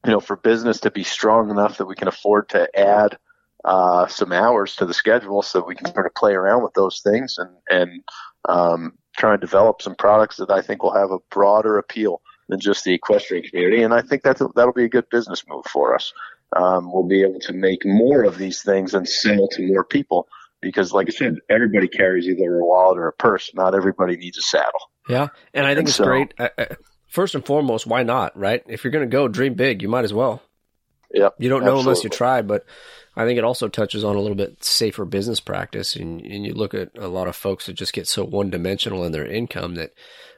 you 0.05 0.11
know, 0.11 0.19
for 0.19 0.37
business 0.37 0.79
to 0.81 0.91
be 0.91 1.03
strong 1.03 1.51
enough 1.51 1.77
that 1.77 1.85
we 1.85 1.93
can 1.93 2.07
afford 2.07 2.49
to 2.49 2.67
add, 2.75 3.19
uh, 3.63 4.07
some 4.07 4.31
hours 4.31 4.75
to 4.77 4.85
the 4.85 4.93
schedule 4.93 5.43
so 5.43 5.63
we 5.63 5.75
can 5.75 5.91
sort 5.93 6.05
of 6.07 6.15
play 6.15 6.33
around 6.33 6.63
with 6.63 6.73
those 6.73 7.01
things 7.01 7.37
and 7.37 7.49
and 7.69 8.03
um, 8.47 8.93
try 9.17 9.33
and 9.33 9.41
develop 9.41 9.81
some 9.81 9.95
products 9.95 10.37
that 10.37 10.49
I 10.49 10.61
think 10.61 10.81
will 10.81 10.93
have 10.93 11.11
a 11.11 11.19
broader 11.31 11.77
appeal 11.77 12.21
than 12.49 12.59
just 12.59 12.83
the 12.83 12.93
equestrian 12.93 13.43
community. 13.43 13.83
And 13.83 13.93
I 13.93 14.01
think 14.01 14.23
that's 14.23 14.41
a, 14.41 14.47
that'll 14.55 14.73
be 14.73 14.85
a 14.85 14.89
good 14.89 15.09
business 15.09 15.43
move 15.47 15.65
for 15.65 15.95
us. 15.95 16.13
Um, 16.55 16.91
we'll 16.91 17.07
be 17.07 17.23
able 17.23 17.39
to 17.41 17.53
make 17.53 17.85
more 17.85 18.23
of 18.23 18.37
these 18.37 18.61
things 18.61 18.93
and 18.93 19.07
sell 19.07 19.47
to 19.49 19.67
more 19.67 19.83
people 19.83 20.27
because, 20.61 20.93
like 20.93 21.07
I 21.07 21.11
said, 21.11 21.35
everybody 21.49 21.87
carries 21.87 22.27
either 22.27 22.59
a 22.59 22.65
wallet 22.65 22.97
or 22.97 23.07
a 23.07 23.13
purse. 23.13 23.51
Not 23.53 23.75
everybody 23.75 24.15
needs 24.15 24.37
a 24.37 24.41
saddle. 24.41 24.79
Yeah, 25.09 25.27
and 25.53 25.65
I 25.65 25.71
think 25.71 25.79
and 25.79 25.87
it's 25.89 25.97
so, 25.97 26.05
great. 26.05 26.33
first 27.07 27.35
and 27.35 27.45
foremost, 27.45 27.85
why 27.85 28.03
not? 28.03 28.37
Right? 28.37 28.63
If 28.67 28.83
you're 28.83 28.91
going 28.91 29.09
to 29.09 29.11
go 29.11 29.27
dream 29.27 29.55
big, 29.55 29.81
you 29.81 29.89
might 29.89 30.05
as 30.05 30.13
well. 30.13 30.41
Yeah, 31.11 31.29
you 31.37 31.49
don't 31.49 31.65
know 31.65 31.79
unless 31.79 32.03
you 32.03 32.09
try, 32.09 32.41
but 32.41 32.65
I 33.17 33.25
think 33.25 33.37
it 33.37 33.43
also 33.43 33.67
touches 33.67 34.03
on 34.03 34.15
a 34.15 34.19
little 34.19 34.35
bit 34.35 34.63
safer 34.63 35.03
business 35.03 35.39
practice. 35.39 35.95
And, 35.95 36.21
and 36.21 36.45
you 36.45 36.53
look 36.53 36.73
at 36.73 36.91
a 36.97 37.07
lot 37.07 37.27
of 37.27 37.35
folks 37.35 37.65
that 37.65 37.73
just 37.73 37.93
get 37.93 38.07
so 38.07 38.23
one 38.23 38.51
dimensional 38.51 39.03
in 39.03 39.11
their 39.11 39.25
income 39.25 39.75
that 39.75 39.93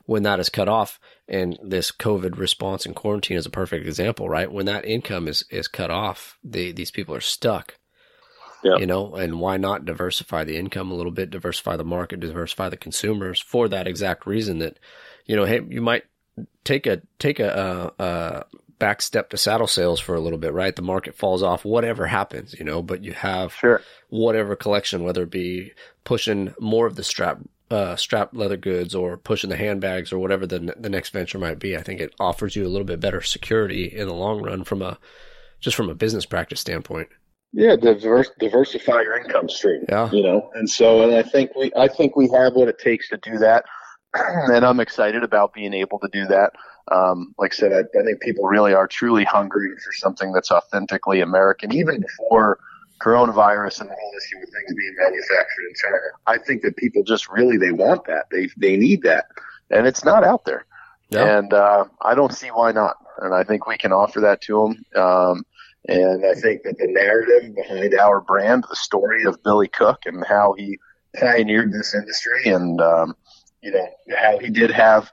when 0.10 0.24
that 0.24 0.40
is 0.40 0.50
cut 0.50 0.68
off, 0.68 1.00
and 1.28 1.56
this 1.62 1.92
COVID 1.92 2.36
response 2.36 2.84
and 2.84 2.96
quarantine 2.96 3.38
is 3.38 3.46
a 3.46 3.52
perfect 3.52 3.86
example, 3.86 4.28
right? 4.28 4.52
When 4.52 4.66
that 4.66 4.84
income 4.84 5.28
is, 5.28 5.46
is 5.52 5.68
cut 5.68 5.92
off, 5.92 6.40
these 6.44 6.90
people 6.90 7.14
are 7.14 7.22
stuck. 7.22 7.76
You 8.80 8.88
know, 8.88 9.14
and 9.14 9.40
why 9.40 9.58
not 9.58 9.86
diversify 9.86 10.46
the 10.46 10.58
income 10.58 10.90
a 10.90 10.96
little 10.96 11.12
bit, 11.12 11.30
diversify 11.30 11.78
the 11.78 11.84
market, 11.86 12.22
diversify 12.22 12.70
the 12.70 12.76
consumers 12.76 13.40
for 13.40 13.70
that 13.70 13.88
exact 13.88 14.26
reason 14.26 14.58
that, 14.60 14.80
you 15.28 15.36
know, 15.36 15.46
hey, 15.46 15.62
you 15.70 15.80
might 15.80 16.06
take 16.64 16.88
a 16.88 17.04
take 17.20 17.40
a, 17.40 17.94
a, 18.00 18.04
a 18.04 18.46
back 18.80 19.04
step 19.04 19.30
to 19.30 19.38
saddle 19.38 19.68
sales 19.68 20.00
for 20.00 20.16
a 20.16 20.20
little 20.20 20.40
bit, 20.40 20.54
right? 20.54 20.76
The 20.76 20.82
market 20.82 21.16
falls 21.16 21.44
off, 21.44 21.64
whatever 21.64 22.08
happens, 22.08 22.56
you 22.58 22.66
know, 22.66 22.82
but 22.82 23.04
you 23.04 23.14
have 23.14 23.54
sure. 23.54 23.84
whatever 24.10 24.56
collection, 24.56 25.04
whether 25.04 25.24
it 25.24 25.30
be 25.30 25.74
pushing 26.04 26.56
more 26.60 26.88
of 26.88 26.96
the 26.96 27.04
strap 27.04 27.38
uh, 27.72 27.96
strap 27.96 28.30
leather 28.34 28.58
goods 28.58 28.96
or 28.96 29.18
pushing 29.18 29.50
the 29.50 29.58
handbags 29.58 30.12
or 30.12 30.20
whatever 30.20 30.48
the 30.48 30.74
the 30.78 30.90
next 30.90 31.10
venture 31.10 31.38
might 31.38 31.60
be. 31.60 31.78
I 31.78 31.82
think 31.82 32.00
it 32.00 32.14
offers 32.20 32.56
you 32.56 32.66
a 32.66 32.70
little 32.70 32.86
bit 32.86 33.00
better 33.00 33.22
security 33.22 33.86
in 33.86 34.08
the 34.08 34.14
long 34.14 34.42
run 34.42 34.64
from 34.64 34.82
a 34.82 34.98
just 35.60 35.76
from 35.76 35.90
a 35.90 35.96
business 35.96 36.26
practice 36.26 36.60
standpoint. 36.60 37.10
Yeah, 37.52 37.76
diverse, 37.76 38.30
diversify 38.40 39.02
your 39.02 39.18
income 39.18 39.50
stream. 39.50 39.86
Yeah, 39.90 40.10
you 40.12 40.24
know, 40.24 40.50
and 40.54 40.70
so 40.70 41.02
and 41.04 41.16
I 41.16 41.24
think 41.24 41.56
we 41.56 41.72
I 41.76 41.88
think 41.88 42.16
we 42.16 42.30
have 42.30 42.54
what 42.54 42.70
it 42.70 42.80
takes 42.80 43.10
to 43.10 43.18
do 43.18 43.38
that, 43.40 43.66
and 44.14 44.66
I'm 44.66 44.80
excited 44.80 45.24
about 45.24 45.54
being 45.54 45.74
able 45.74 46.00
to 46.00 46.10
do 46.12 46.26
that. 46.28 46.54
Um, 46.92 47.36
like 47.38 47.54
I 47.54 47.56
said, 47.56 47.74
I, 47.74 47.82
I 47.82 48.04
think 48.04 48.22
people 48.22 48.46
really 48.46 48.74
are 48.74 48.88
truly 48.88 49.24
hungry 49.24 49.70
for 49.84 49.92
something 49.94 50.32
that's 50.32 50.52
authentically 50.52 51.22
American, 51.22 51.72
even 51.72 52.02
before 52.02 52.60
coronavirus 53.00 53.82
and 53.82 53.90
the 53.90 53.96
whole 54.00 54.14
issue 54.18 54.40
with 54.40 54.50
things 54.50 54.76
being 54.76 54.96
manufactured 54.98 55.66
in 55.70 55.76
China. 55.76 55.98
I 56.28 56.38
think 56.38 56.62
that 56.64 56.78
people 56.78 57.04
just 57.04 57.30
really 57.30 57.58
they 57.58 57.72
want 57.72 58.06
that. 58.06 58.26
They 58.32 58.50
they 58.58 58.78
need 58.78 59.04
that, 59.04 59.26
and 59.70 59.88
it's 59.88 60.04
not 60.04 60.24
out 60.24 60.46
there. 60.46 60.66
Yeah. 61.10 61.38
And 61.38 61.54
uh, 61.54 61.86
I 62.02 62.16
don't 62.16 62.34
see 62.34 62.50
why 62.50 62.72
not. 62.72 62.98
And 63.20 63.34
I 63.34 63.44
think 63.44 63.68
we 63.68 63.78
can 63.78 63.92
offer 63.92 64.20
that 64.22 64.42
to 64.42 64.74
them. 64.94 65.02
Um, 65.02 65.46
and 65.88 66.26
I 66.26 66.36
think 66.36 66.64
that 66.64 66.78
the 66.78 66.88
narrative 66.88 67.56
behind 67.56 67.94
our 67.96 68.22
brand, 68.22 68.66
the 68.70 68.76
story 68.76 69.24
of 69.24 69.42
Billy 69.44 69.68
Cook 69.68 70.02
and 70.06 70.24
how 70.26 70.54
he 70.54 70.78
pioneered 71.20 71.72
this 71.72 71.96
industry, 71.96 72.46
and 72.46 72.80
um, 72.80 73.16
you 73.62 73.72
know 73.72 73.88
how 74.18 74.38
he 74.38 74.50
did 74.50 74.72
have 74.72 75.12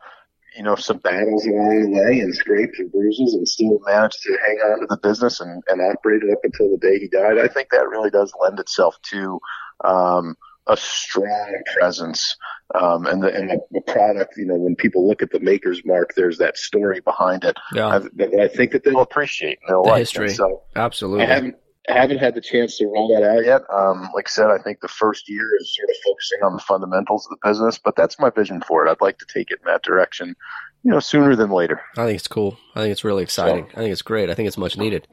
you 0.57 0.63
know, 0.63 0.75
some 0.75 0.99
battles 0.99 1.47
along 1.47 1.83
the 1.83 1.99
way 1.99 2.21
and 2.21 2.35
scrapes 2.35 2.79
and 2.79 2.91
bruises 2.91 3.35
and 3.35 3.47
still 3.47 3.79
managed 3.85 4.23
to 4.23 4.37
hang 4.47 4.57
on 4.57 4.81
to 4.81 4.87
the 4.89 4.97
business 4.97 5.41
and, 5.41 5.63
and 5.69 5.81
operate 5.81 6.23
it 6.23 6.33
up 6.33 6.39
until 6.43 6.71
the 6.71 6.79
day 6.79 6.99
he 6.99 7.09
died. 7.09 7.39
I 7.39 7.49
think 7.49 7.69
that 7.71 7.89
really 7.89 8.11
does 8.11 8.33
lend 8.41 8.59
itself 8.59 8.97
to, 9.11 9.39
um, 9.85 10.35
a 10.67 10.77
strong 10.77 11.63
presence. 11.79 12.37
Um, 12.75 13.07
and 13.07 13.23
the, 13.23 13.33
and 13.33 13.61
the, 13.71 13.81
product, 13.83 14.35
you 14.37 14.47
know, 14.47 14.57
when 14.57 14.75
people 14.75 15.07
look 15.07 15.23
at 15.23 15.31
the 15.31 15.39
maker's 15.39 15.83
mark, 15.85 16.15
there's 16.17 16.39
that 16.39 16.57
story 16.57 17.01
behind 17.01 17.45
it. 17.45 17.57
Yeah. 17.73 17.87
I, 17.87 18.43
I 18.43 18.49
think 18.49 18.73
that 18.73 18.83
they'll 18.83 19.01
appreciate 19.01 19.59
they'll 19.69 19.85
the 19.85 19.91
like 19.91 19.99
history. 20.01 20.31
So 20.31 20.63
absolutely. 20.75 21.25
I 21.25 21.29
haven't, 21.29 21.57
haven't 21.89 22.19
had 22.19 22.35
the 22.35 22.41
chance 22.41 22.77
to 22.79 22.87
roll 22.87 23.09
that 23.15 23.23
out 23.23 23.45
yet. 23.45 23.63
Um, 23.73 24.09
like 24.15 24.29
I 24.29 24.31
said, 24.31 24.51
I 24.51 24.59
think 24.59 24.81
the 24.81 24.89
first 24.89 25.29
year 25.29 25.49
is 25.61 25.75
sort 25.75 25.89
of 25.89 25.97
focusing 26.05 26.39
on 26.43 26.53
the 26.55 26.63
fundamentals 26.63 27.27
of 27.27 27.31
the 27.31 27.49
business, 27.49 27.79
but 27.79 27.95
that's 27.97 28.19
my 28.19 28.31
vision 28.31 28.61
for 28.61 28.87
it. 28.87 28.91
I'd 28.91 29.01
like 29.01 29.19
to 29.19 29.27
take 29.33 29.51
it 29.51 29.61
in 29.65 29.73
that 29.73 29.83
direction, 29.83 30.35
you 30.83 30.91
know, 30.91 31.01
sooner 31.01 31.37
than 31.37 31.51
later. 31.51 31.81
I 31.97 32.07
think 32.07 32.19
it's 32.19 32.29
cool. 32.29 32.59
I 32.75 32.81
think 32.81 32.93
it's 32.93 33.05
really 33.05 33.23
exciting. 33.23 33.67
So, 33.67 33.73
I 33.75 33.81
think 33.81 33.93
it's 33.93 34.03
great. 34.03 34.31
I 34.31 34.35
think 34.35 34.49
it's 34.49 34.59
much 34.59 34.77
needed. 34.77 35.07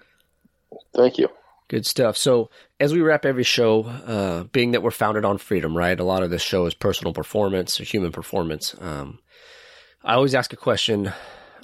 Thank 0.96 1.18
you. 1.18 1.30
Good 1.68 1.86
stuff. 1.86 2.18
So, 2.18 2.50
as 2.80 2.94
we 2.94 3.02
wrap 3.02 3.26
every 3.26 3.44
show, 3.44 3.84
uh, 3.84 4.44
being 4.46 4.72
that 4.72 4.84
we're 4.84 4.92
founded 4.92 5.26
on 5.26 5.38
freedom, 5.38 5.78
right? 5.78 6.00
A 6.00 6.04
lot 6.04 6.24
of 6.24 6.30
this 6.30 6.42
show 6.42 6.66
is 6.66 6.74
personal 6.74 7.14
performance 7.14 7.80
or 7.80 7.84
human 7.84 8.12
performance. 8.12 8.76
Um, 8.80 9.20
I 10.04 10.16
always 10.16 10.36
ask 10.36 10.52
a 10.54 10.58
question 10.58 11.14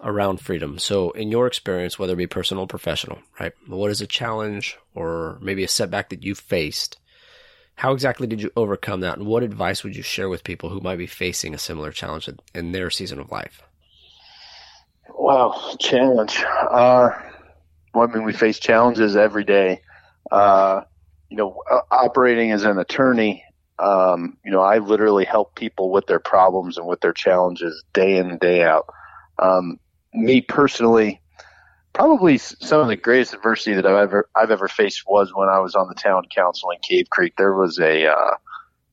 around 0.04 0.39
freedom. 0.39 0.80
So, 0.80 1.12
in 1.12 1.32
your 1.32 1.47
experience, 1.47 1.97
whether 1.97 2.14
it 2.14 2.18
be 2.18 2.28
personal 2.28 2.64
or 2.64 2.68
professional, 2.68 3.20
right? 3.39 3.54
What 3.68 3.91
is 3.91 4.02
a 4.02 4.08
challenge 4.08 4.78
or 4.95 5.38
maybe 5.41 5.64
a 5.64 5.68
setback 5.68 6.10
that 6.10 6.24
you 6.24 6.36
faced? 6.36 6.97
How 7.76 7.93
exactly 7.93 8.28
did 8.28 8.41
you 8.41 8.52
overcome 8.56 9.00
that? 9.02 9.18
And 9.18 9.28
what 9.28 9.43
advice 9.43 9.84
would 9.84 9.95
you 9.95 10.04
share 10.04 10.28
with 10.28 10.43
people 10.43 10.70
who 10.70 10.82
might 10.82 10.97
be 10.97 11.08
facing 11.08 11.54
a 11.54 11.58
similar 11.58 11.91
challenge 11.91 12.30
in 12.54 12.72
their 12.74 12.89
season 12.89 13.20
of 13.20 13.32
life? 13.32 13.62
Wow, 15.10 15.76
challenge. 15.80 16.43
Uh, 16.45 17.10
well, 17.93 18.10
I 18.10 18.14
mean, 18.14 18.26
we 18.26 18.34
face 18.34 18.60
challenges 18.60 19.16
every 19.16 19.43
day. 19.43 19.82
Uh, 20.30 20.82
you 21.30 21.38
know, 21.38 21.62
operating 21.91 22.52
as 22.52 22.64
an 22.64 22.80
attorney, 22.80 23.45
um, 23.80 24.38
you 24.43 24.52
know, 24.52 24.62
I 24.62 24.80
literally 24.80 25.26
help 25.26 25.56
people 25.56 25.89
with 25.89 26.06
their 26.06 26.20
problems 26.20 26.78
and 26.78 26.86
with 26.86 27.00
their 27.00 27.14
challenges 27.14 27.84
day 27.93 28.18
in 28.18 28.30
and 28.30 28.39
day 28.39 28.64
out. 28.64 28.88
Um, 29.38 29.80
me 30.14 30.41
personally, 30.41 31.22
probably 31.93 32.38
some 32.38 32.82
of 32.82 32.88
the 32.88 32.95
greatest 32.95 33.34
adversity 33.34 33.76
that 33.76 33.86
I've 33.86 33.97
ever 33.97 34.30
I've 34.36 34.51
ever 34.51 34.68
faced 34.68 35.03
was 35.07 35.32
when 35.34 35.49
I 35.49 35.60
was 35.60 35.76
on 35.76 35.88
the 35.88 35.95
town 35.95 36.24
council 36.34 36.72
in 36.72 36.80
Cave 36.80 37.10
Creek. 37.10 37.34
There 37.38 37.53
was 37.53 37.80
a 37.80 38.07
uh, 38.07 38.32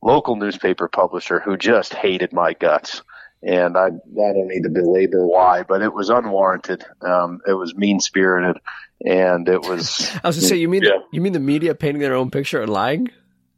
local 0.01 0.35
newspaper 0.35 0.87
publisher 0.87 1.39
who 1.39 1.57
just 1.57 1.93
hated 1.93 2.33
my 2.33 2.53
guts, 2.53 3.01
and 3.43 3.77
I 3.77 3.87
I 3.87 3.89
don't 4.33 4.47
need 4.47 4.63
to 4.63 4.69
belabor 4.69 5.25
why, 5.25 5.63
but 5.63 5.81
it 5.81 5.93
was 5.93 6.09
unwarranted. 6.09 6.85
Um, 7.01 7.39
it 7.47 7.53
was 7.53 7.75
mean 7.75 7.99
spirited, 7.99 8.57
and 9.05 9.47
it 9.47 9.61
was. 9.61 10.09
I 10.23 10.27
was 10.27 10.37
gonna 10.37 10.47
say, 10.47 10.57
you 10.57 10.69
mean 10.69 10.83
yeah. 10.83 10.99
you 11.11 11.21
mean 11.21 11.33
the 11.33 11.39
media 11.39 11.75
painting 11.75 12.01
their 12.01 12.15
own 12.15 12.31
picture 12.31 12.61
and 12.61 12.71
lying? 12.71 13.09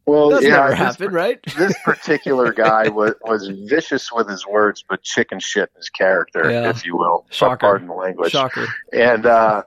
Well, 0.10 0.30
That's 0.30 0.44
yeah, 0.44 0.50
never 0.50 0.76
happened, 0.76 1.14
right? 1.14 1.40
this 1.58 1.78
particular 1.84 2.52
guy 2.52 2.88
was 2.88 3.14
was 3.22 3.48
vicious 3.48 4.12
with 4.12 4.28
his 4.28 4.46
words, 4.46 4.84
but 4.88 5.04
chicken 5.04 5.40
shit 5.40 5.70
in 5.76 5.78
his 5.78 5.90
character, 5.90 6.50
yeah. 6.50 6.70
if 6.70 6.84
you 6.84 6.98
will. 6.98 7.28
Shocker. 7.30 7.58
Pardon 7.58 7.88
the 7.88 7.94
language. 7.94 8.32
Shocker. 8.32 8.68
And 8.92 9.28
uh, 9.28 9.64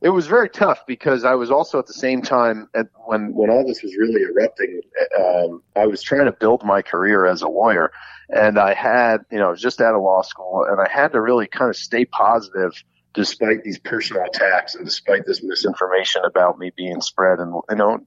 it 0.00 0.08
was 0.08 0.26
very 0.26 0.48
tough 0.48 0.80
because 0.86 1.24
I 1.24 1.34
was 1.34 1.52
also 1.52 1.78
at 1.78 1.86
the 1.86 1.94
same 1.94 2.22
time 2.22 2.68
at, 2.74 2.88
when 3.06 3.34
when 3.34 3.50
all 3.50 3.64
this 3.64 3.84
was 3.84 3.94
really 3.96 4.22
erupting. 4.22 4.80
Um, 5.16 5.62
I 5.76 5.86
was 5.86 6.02
trying 6.02 6.26
to 6.26 6.32
build 6.32 6.64
my 6.64 6.82
career 6.82 7.24
as 7.26 7.42
a 7.42 7.48
lawyer, 7.48 7.92
and 8.30 8.58
I 8.58 8.74
had 8.74 9.18
you 9.30 9.38
know 9.38 9.46
I 9.46 9.50
was 9.50 9.62
just 9.62 9.80
out 9.80 9.94
of 9.94 10.02
law 10.02 10.22
school, 10.22 10.66
and 10.68 10.80
I 10.80 10.90
had 10.90 11.12
to 11.12 11.20
really 11.20 11.46
kind 11.46 11.70
of 11.70 11.76
stay 11.76 12.04
positive 12.04 12.72
despite 13.12 13.62
these 13.62 13.78
personal 13.78 14.24
attacks 14.24 14.74
and 14.74 14.84
despite 14.84 15.24
this 15.24 15.40
misinformation 15.40 16.20
about 16.24 16.58
me 16.58 16.72
being 16.76 17.00
spread 17.00 17.38
and 17.38 17.54
you 17.70 17.76
know 17.76 18.04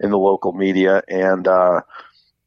in 0.00 0.10
the 0.10 0.18
local 0.18 0.52
media, 0.52 1.02
and 1.08 1.46
uh, 1.46 1.80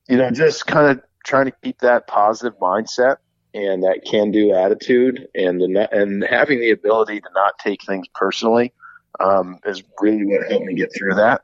you 0.09 0.17
know, 0.17 0.29
just 0.31 0.67
kind 0.67 0.91
of 0.91 1.03
trying 1.25 1.45
to 1.45 1.53
keep 1.63 1.79
that 1.79 2.07
positive 2.07 2.57
mindset 2.59 3.17
and 3.53 3.83
that 3.83 4.01
can-do 4.05 4.53
attitude, 4.53 5.27
and 5.35 5.61
the 5.61 5.89
and 5.91 6.23
having 6.23 6.59
the 6.59 6.71
ability 6.71 7.21
to 7.21 7.29
not 7.35 7.57
take 7.59 7.83
things 7.83 8.07
personally 8.13 8.73
um, 9.19 9.59
is 9.65 9.83
really 10.01 10.25
what 10.25 10.49
helped 10.49 10.65
me 10.65 10.73
get 10.73 10.91
through 10.95 11.15
that. 11.15 11.41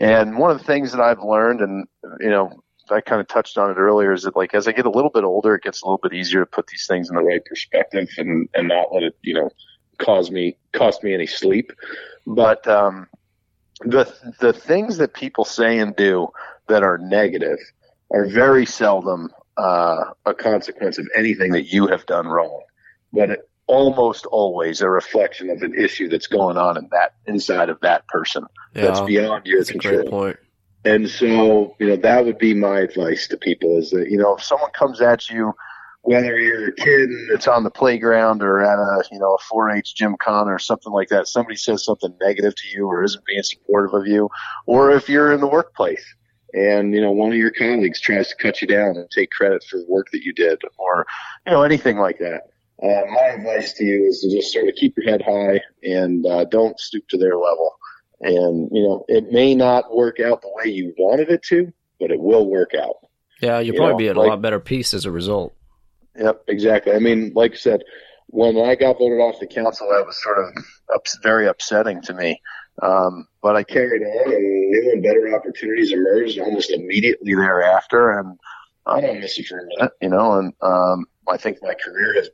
And 0.00 0.38
one 0.38 0.50
of 0.50 0.58
the 0.58 0.64
things 0.64 0.92
that 0.92 1.00
I've 1.00 1.22
learned, 1.22 1.60
and 1.60 1.86
you 2.20 2.30
know, 2.30 2.62
I 2.90 3.00
kind 3.00 3.20
of 3.20 3.28
touched 3.28 3.58
on 3.58 3.70
it 3.70 3.76
earlier, 3.76 4.12
is 4.12 4.24
that 4.24 4.36
like 4.36 4.54
as 4.54 4.66
I 4.66 4.72
get 4.72 4.86
a 4.86 4.90
little 4.90 5.10
bit 5.10 5.24
older, 5.24 5.54
it 5.54 5.62
gets 5.62 5.82
a 5.82 5.86
little 5.86 6.00
bit 6.02 6.14
easier 6.14 6.40
to 6.40 6.46
put 6.46 6.66
these 6.66 6.86
things 6.86 7.08
in 7.08 7.16
the 7.16 7.22
right 7.22 7.44
perspective 7.44 8.08
and 8.18 8.48
and 8.54 8.68
not 8.68 8.92
let 8.92 9.04
it, 9.04 9.16
you 9.22 9.34
know, 9.34 9.50
cause 9.98 10.30
me 10.30 10.56
cost 10.72 11.02
me 11.02 11.14
any 11.14 11.26
sleep. 11.26 11.72
But 12.26 12.66
um, 12.66 13.06
the 13.84 14.32
the 14.40 14.52
things 14.52 14.96
that 14.98 15.14
people 15.14 15.44
say 15.44 15.78
and 15.78 15.94
do 15.96 16.28
that 16.68 16.82
are 16.82 16.98
negative 16.98 17.58
are 18.10 18.26
very 18.26 18.66
seldom 18.66 19.30
uh, 19.56 20.04
a 20.26 20.34
consequence 20.34 20.98
of 20.98 21.08
anything 21.16 21.52
that 21.52 21.72
you 21.72 21.86
have 21.86 22.06
done 22.06 22.26
wrong, 22.26 22.62
but 23.12 23.30
it, 23.30 23.48
almost 23.66 24.26
always 24.26 24.80
a 24.80 24.90
reflection 24.90 25.48
of 25.50 25.62
an 25.62 25.74
issue 25.74 26.08
that's 26.08 26.26
going 26.26 26.56
on 26.56 26.76
in 26.76 26.88
that 26.90 27.14
inside 27.26 27.68
of 27.68 27.78
that 27.80 28.06
person 28.08 28.44
yeah, 28.74 28.82
that's 28.82 29.00
beyond 29.00 29.46
your 29.46 29.60
that's 29.60 29.70
control. 29.70 30.34
And 30.84 31.08
so, 31.08 31.76
you 31.78 31.86
know, 31.86 31.96
that 31.96 32.24
would 32.24 32.38
be 32.38 32.54
my 32.54 32.80
advice 32.80 33.28
to 33.28 33.36
people 33.36 33.78
is 33.78 33.90
that, 33.90 34.10
you 34.10 34.18
know, 34.18 34.36
if 34.36 34.42
someone 34.42 34.72
comes 34.72 35.00
at 35.00 35.30
you 35.30 35.54
whether 36.02 36.38
you're 36.38 36.68
a 36.68 36.74
kid 36.74 37.08
that's 37.30 37.46
on 37.48 37.62
the 37.64 37.70
playground 37.70 38.42
or 38.42 38.60
at 38.60 38.78
a 38.78 39.04
you 39.12 39.18
know 39.18 39.36
a 39.36 39.54
4-H 39.54 39.94
gymkhana 39.94 40.50
or 40.52 40.58
something 40.58 40.92
like 40.92 41.08
that, 41.08 41.28
somebody 41.28 41.56
says 41.56 41.84
something 41.84 42.14
negative 42.20 42.54
to 42.56 42.68
you 42.74 42.86
or 42.86 43.02
isn't 43.04 43.24
being 43.24 43.42
supportive 43.42 43.94
of 43.94 44.06
you, 44.06 44.28
or 44.66 44.90
if 44.90 45.08
you're 45.08 45.32
in 45.32 45.40
the 45.40 45.46
workplace 45.46 46.04
and 46.54 46.92
you 46.94 47.00
know 47.00 47.10
one 47.12 47.30
of 47.30 47.38
your 47.38 47.50
colleagues 47.52 48.00
tries 48.00 48.28
to 48.28 48.36
cut 48.36 48.60
you 48.60 48.68
down 48.68 48.96
and 48.96 49.10
take 49.10 49.30
credit 49.30 49.64
for 49.70 49.78
the 49.78 49.86
work 49.88 50.08
that 50.12 50.22
you 50.22 50.32
did, 50.32 50.60
or 50.78 51.06
you 51.46 51.52
know 51.52 51.62
anything 51.62 51.98
like 51.98 52.18
that. 52.18 52.42
Uh, 52.82 53.06
my 53.12 53.28
advice 53.36 53.74
to 53.74 53.84
you 53.84 54.04
is 54.06 54.20
to 54.20 54.28
just 54.36 54.52
sort 54.52 54.68
of 54.68 54.74
keep 54.74 54.92
your 54.96 55.06
head 55.08 55.22
high 55.22 55.60
and 55.84 56.26
uh, 56.26 56.44
don't 56.46 56.80
stoop 56.80 57.06
to 57.08 57.16
their 57.16 57.36
level. 57.36 57.70
And 58.20 58.68
you 58.72 58.82
know 58.82 59.04
it 59.08 59.30
may 59.32 59.54
not 59.54 59.94
work 59.94 60.18
out 60.20 60.42
the 60.42 60.50
way 60.56 60.70
you 60.72 60.92
wanted 60.98 61.30
it 61.30 61.42
to, 61.44 61.72
but 62.00 62.10
it 62.10 62.20
will 62.20 62.48
work 62.50 62.72
out. 62.74 62.96
Yeah, 63.40 63.58
you'll 63.60 63.74
You 63.74 63.80
probably 63.80 63.92
know, 63.92 63.98
be 63.98 64.08
at 64.08 64.16
like- 64.16 64.26
a 64.26 64.30
lot 64.30 64.42
better 64.42 64.60
peace 64.60 64.94
as 64.94 65.04
a 65.04 65.10
result. 65.10 65.54
Yep, 66.16 66.44
exactly. 66.48 66.92
I 66.92 66.98
mean, 66.98 67.32
like 67.34 67.52
I 67.52 67.56
said, 67.56 67.82
when 68.26 68.56
I 68.58 68.74
got 68.74 68.98
voted 68.98 69.20
off 69.20 69.40
the 69.40 69.46
council, 69.46 69.88
that 69.90 70.06
was 70.06 70.22
sort 70.22 70.38
of 70.38 70.64
ups- 70.94 71.18
very 71.22 71.46
upsetting 71.46 72.00
to 72.02 72.14
me. 72.14 72.40
Um, 72.80 73.26
but 73.42 73.56
I 73.56 73.62
carried 73.62 74.02
on, 74.02 74.32
and 74.32 74.70
new 74.70 74.90
and 74.92 75.02
better 75.02 75.34
opportunities 75.34 75.92
emerged 75.92 76.38
almost 76.38 76.70
immediately 76.70 77.34
thereafter. 77.34 78.18
And 78.18 78.38
I 78.86 79.00
don't 79.00 79.20
miss 79.20 79.38
it 79.38 79.46
for 79.46 79.58
a 79.58 79.66
minute, 79.66 79.92
you 80.00 80.08
know. 80.08 80.38
And 80.38 80.52
um, 80.62 81.06
I 81.28 81.36
think 81.36 81.58
my 81.62 81.74
career 81.74 82.14
has 82.14 82.30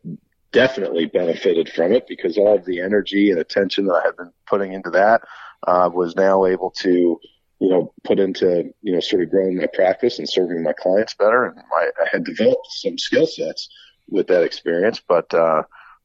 definitely 0.52 1.06
benefited 1.06 1.68
from 1.70 1.92
it 1.92 2.06
because 2.08 2.38
all 2.38 2.56
of 2.56 2.64
the 2.64 2.80
energy 2.80 3.30
and 3.30 3.40
attention 3.40 3.86
that 3.86 3.94
I 3.94 4.06
had 4.06 4.16
been 4.16 4.32
putting 4.46 4.72
into 4.72 4.90
that 4.90 5.22
uh, 5.66 5.90
was 5.92 6.16
now 6.16 6.46
able 6.46 6.70
to 6.82 7.18
you 7.60 7.68
know, 7.68 7.92
put 8.04 8.20
into, 8.20 8.72
you 8.82 8.92
know, 8.92 9.00
sort 9.00 9.22
of 9.22 9.30
growing 9.30 9.56
my 9.56 9.66
practice 9.66 10.18
and 10.18 10.28
serving 10.28 10.62
my 10.62 10.72
clients 10.72 11.14
better. 11.14 11.46
And 11.46 11.58
I, 11.58 11.90
I 12.00 12.08
had 12.10 12.24
developed 12.24 12.68
some 12.70 12.98
skill 12.98 13.26
sets 13.26 13.68
with 14.08 14.28
that 14.28 14.44
experience, 14.44 15.00
but, 15.06 15.32
uh, 15.34 15.62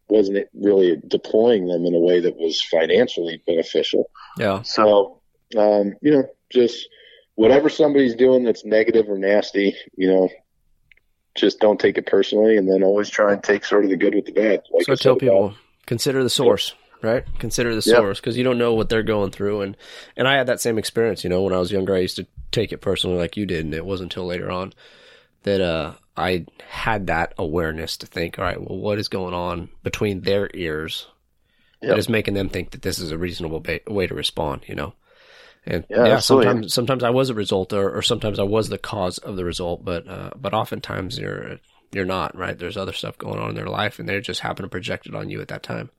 wasn't 0.09 0.47
really 0.53 0.97
deploying 1.07 1.67
them 1.67 1.85
in 1.85 1.95
a 1.95 1.99
way 1.99 2.19
that 2.19 2.35
was 2.35 2.61
financially 2.61 3.41
beneficial. 3.47 4.09
Yeah. 4.37 4.61
So, 4.63 5.21
um, 5.57 5.93
you 6.01 6.11
know, 6.11 6.25
just 6.51 6.87
whatever 7.35 7.69
somebody's 7.69 8.15
doing 8.15 8.43
that's 8.43 8.65
negative 8.65 9.07
or 9.07 9.17
nasty, 9.17 9.75
you 9.95 10.07
know, 10.07 10.29
just 11.35 11.59
don't 11.59 11.79
take 11.79 11.97
it 11.97 12.05
personally 12.05 12.57
and 12.57 12.69
then 12.69 12.83
always 12.83 13.09
try 13.09 13.33
and 13.33 13.41
take 13.43 13.65
sort 13.65 13.85
of 13.85 13.89
the 13.89 13.97
good 13.97 14.13
with 14.13 14.25
the 14.25 14.33
bad. 14.33 14.61
Like 14.71 14.85
so 14.85 14.93
I 14.93 14.95
tell 14.95 15.13
about- 15.13 15.19
people 15.21 15.55
consider 15.85 16.21
the 16.21 16.29
source, 16.29 16.75
right? 17.03 17.23
Consider 17.39 17.75
the 17.75 17.81
source 17.81 18.19
because 18.19 18.37
you 18.37 18.43
don't 18.43 18.57
know 18.57 18.73
what 18.73 18.89
they're 18.89 19.03
going 19.03 19.31
through, 19.31 19.61
and 19.61 19.77
and 20.17 20.27
I 20.27 20.35
had 20.37 20.47
that 20.47 20.61
same 20.61 20.77
experience. 20.77 21.23
You 21.23 21.29
know, 21.29 21.41
when 21.43 21.53
I 21.53 21.59
was 21.59 21.71
younger, 21.71 21.95
I 21.95 21.99
used 21.99 22.15
to 22.17 22.27
take 22.51 22.71
it 22.71 22.79
personally 22.81 23.17
like 23.17 23.37
you 23.37 23.45
did, 23.45 23.65
and 23.65 23.73
it 23.73 23.85
wasn't 23.85 24.11
until 24.13 24.25
later 24.25 24.49
on 24.49 24.73
that 25.43 25.61
uh 25.61 25.93
I 26.15 26.45
had 26.67 27.07
that 27.07 27.33
awareness 27.37 27.97
to 27.97 28.05
think, 28.05 28.37
all 28.37 28.45
right, 28.45 28.59
well, 28.59 28.77
what 28.77 28.99
is 28.99 29.07
going 29.07 29.33
on 29.33 29.69
between 29.83 30.21
their 30.21 30.49
ears 30.53 31.07
Yep. 31.81 31.89
that 31.91 31.97
is 31.99 32.07
making 32.07 32.33
them 32.35 32.47
think 32.49 32.71
that 32.71 32.81
this 32.81 32.97
is 32.99 33.11
a 33.11 33.17
reasonable 33.17 33.59
ba- 33.59 33.81
way 33.87 34.07
to 34.07 34.15
respond? 34.15 34.63
You 34.67 34.75
know. 34.75 34.93
And 35.65 35.85
Yeah, 35.89 36.07
yeah, 36.07 36.19
sometimes 36.19 36.73
sometimes 36.73 37.03
I 37.03 37.09
was 37.09 37.29
a 37.29 37.33
result, 37.33 37.73
or, 37.73 37.89
or 37.95 38.01
sometimes 38.01 38.37
I 38.39 38.43
was 38.43 38.69
the 38.69 38.77
cause 38.77 39.17
of 39.17 39.35
the 39.35 39.45
result, 39.45 39.83
but 39.83 40.07
uh, 40.07 40.31
but 40.35 40.53
oftentimes 40.53 41.17
you're 41.17 41.59
you're 41.93 42.05
not, 42.05 42.37
right? 42.37 42.57
There's 42.57 42.77
other 42.77 42.93
stuff 42.93 43.17
going 43.17 43.39
on 43.39 43.49
in 43.49 43.55
their 43.55 43.67
life, 43.67 43.99
and 43.99 44.07
they 44.09 44.19
just 44.19 44.41
happen 44.41 44.63
to 44.63 44.69
project 44.69 45.07
it 45.07 45.15
on 45.15 45.29
you 45.29 45.41
at 45.41 45.47
that 45.49 45.63
time. 45.63 45.89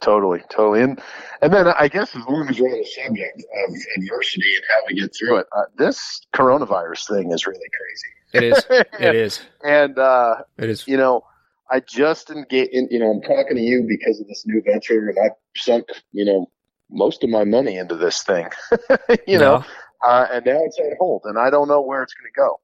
Totally, 0.00 0.42
totally. 0.48 0.82
And 0.82 1.00
and 1.42 1.52
then 1.52 1.66
I 1.66 1.88
guess 1.88 2.14
as 2.14 2.24
long 2.28 2.46
as 2.48 2.60
we're 2.60 2.68
on 2.68 2.78
the 2.78 2.84
subject 2.84 3.38
of 3.66 3.74
adversity 3.96 4.54
and 4.54 4.64
how 4.68 4.86
we 4.86 5.00
get 5.00 5.14
through 5.16 5.38
it, 5.38 5.46
uh, 5.56 5.62
this 5.76 6.20
coronavirus 6.34 7.08
thing 7.08 7.32
is 7.32 7.46
really 7.46 7.58
crazy. 7.58 8.08
It 8.34 8.52
is. 8.52 8.64
crazy. 8.64 8.84
It 9.00 9.16
is. 9.16 9.40
and 9.64 9.98
uh, 9.98 10.36
It 10.56 10.70
is. 10.70 10.86
you 10.86 10.96
know, 10.96 11.24
I 11.70 11.80
just 11.80 12.30
engage. 12.30 12.68
In, 12.70 12.86
you 12.90 13.00
know, 13.00 13.10
I'm 13.10 13.22
talking 13.22 13.56
to 13.56 13.60
you 13.60 13.86
because 13.88 14.20
of 14.20 14.28
this 14.28 14.44
new 14.46 14.62
venture, 14.62 15.08
and 15.08 15.18
I 15.18 15.30
sunk 15.56 15.86
you 16.12 16.24
know 16.24 16.48
most 16.90 17.24
of 17.24 17.30
my 17.30 17.42
money 17.44 17.76
into 17.76 17.96
this 17.96 18.22
thing. 18.22 18.48
you 19.26 19.38
know, 19.38 19.64
uh, 20.06 20.26
and 20.30 20.46
now 20.46 20.60
it's 20.62 20.78
on 20.78 20.94
hold, 21.00 21.22
and 21.24 21.38
I 21.38 21.50
don't 21.50 21.66
know 21.66 21.80
where 21.80 22.04
it's 22.04 22.14
going 22.14 22.30
to 22.32 22.36
go. 22.36 22.60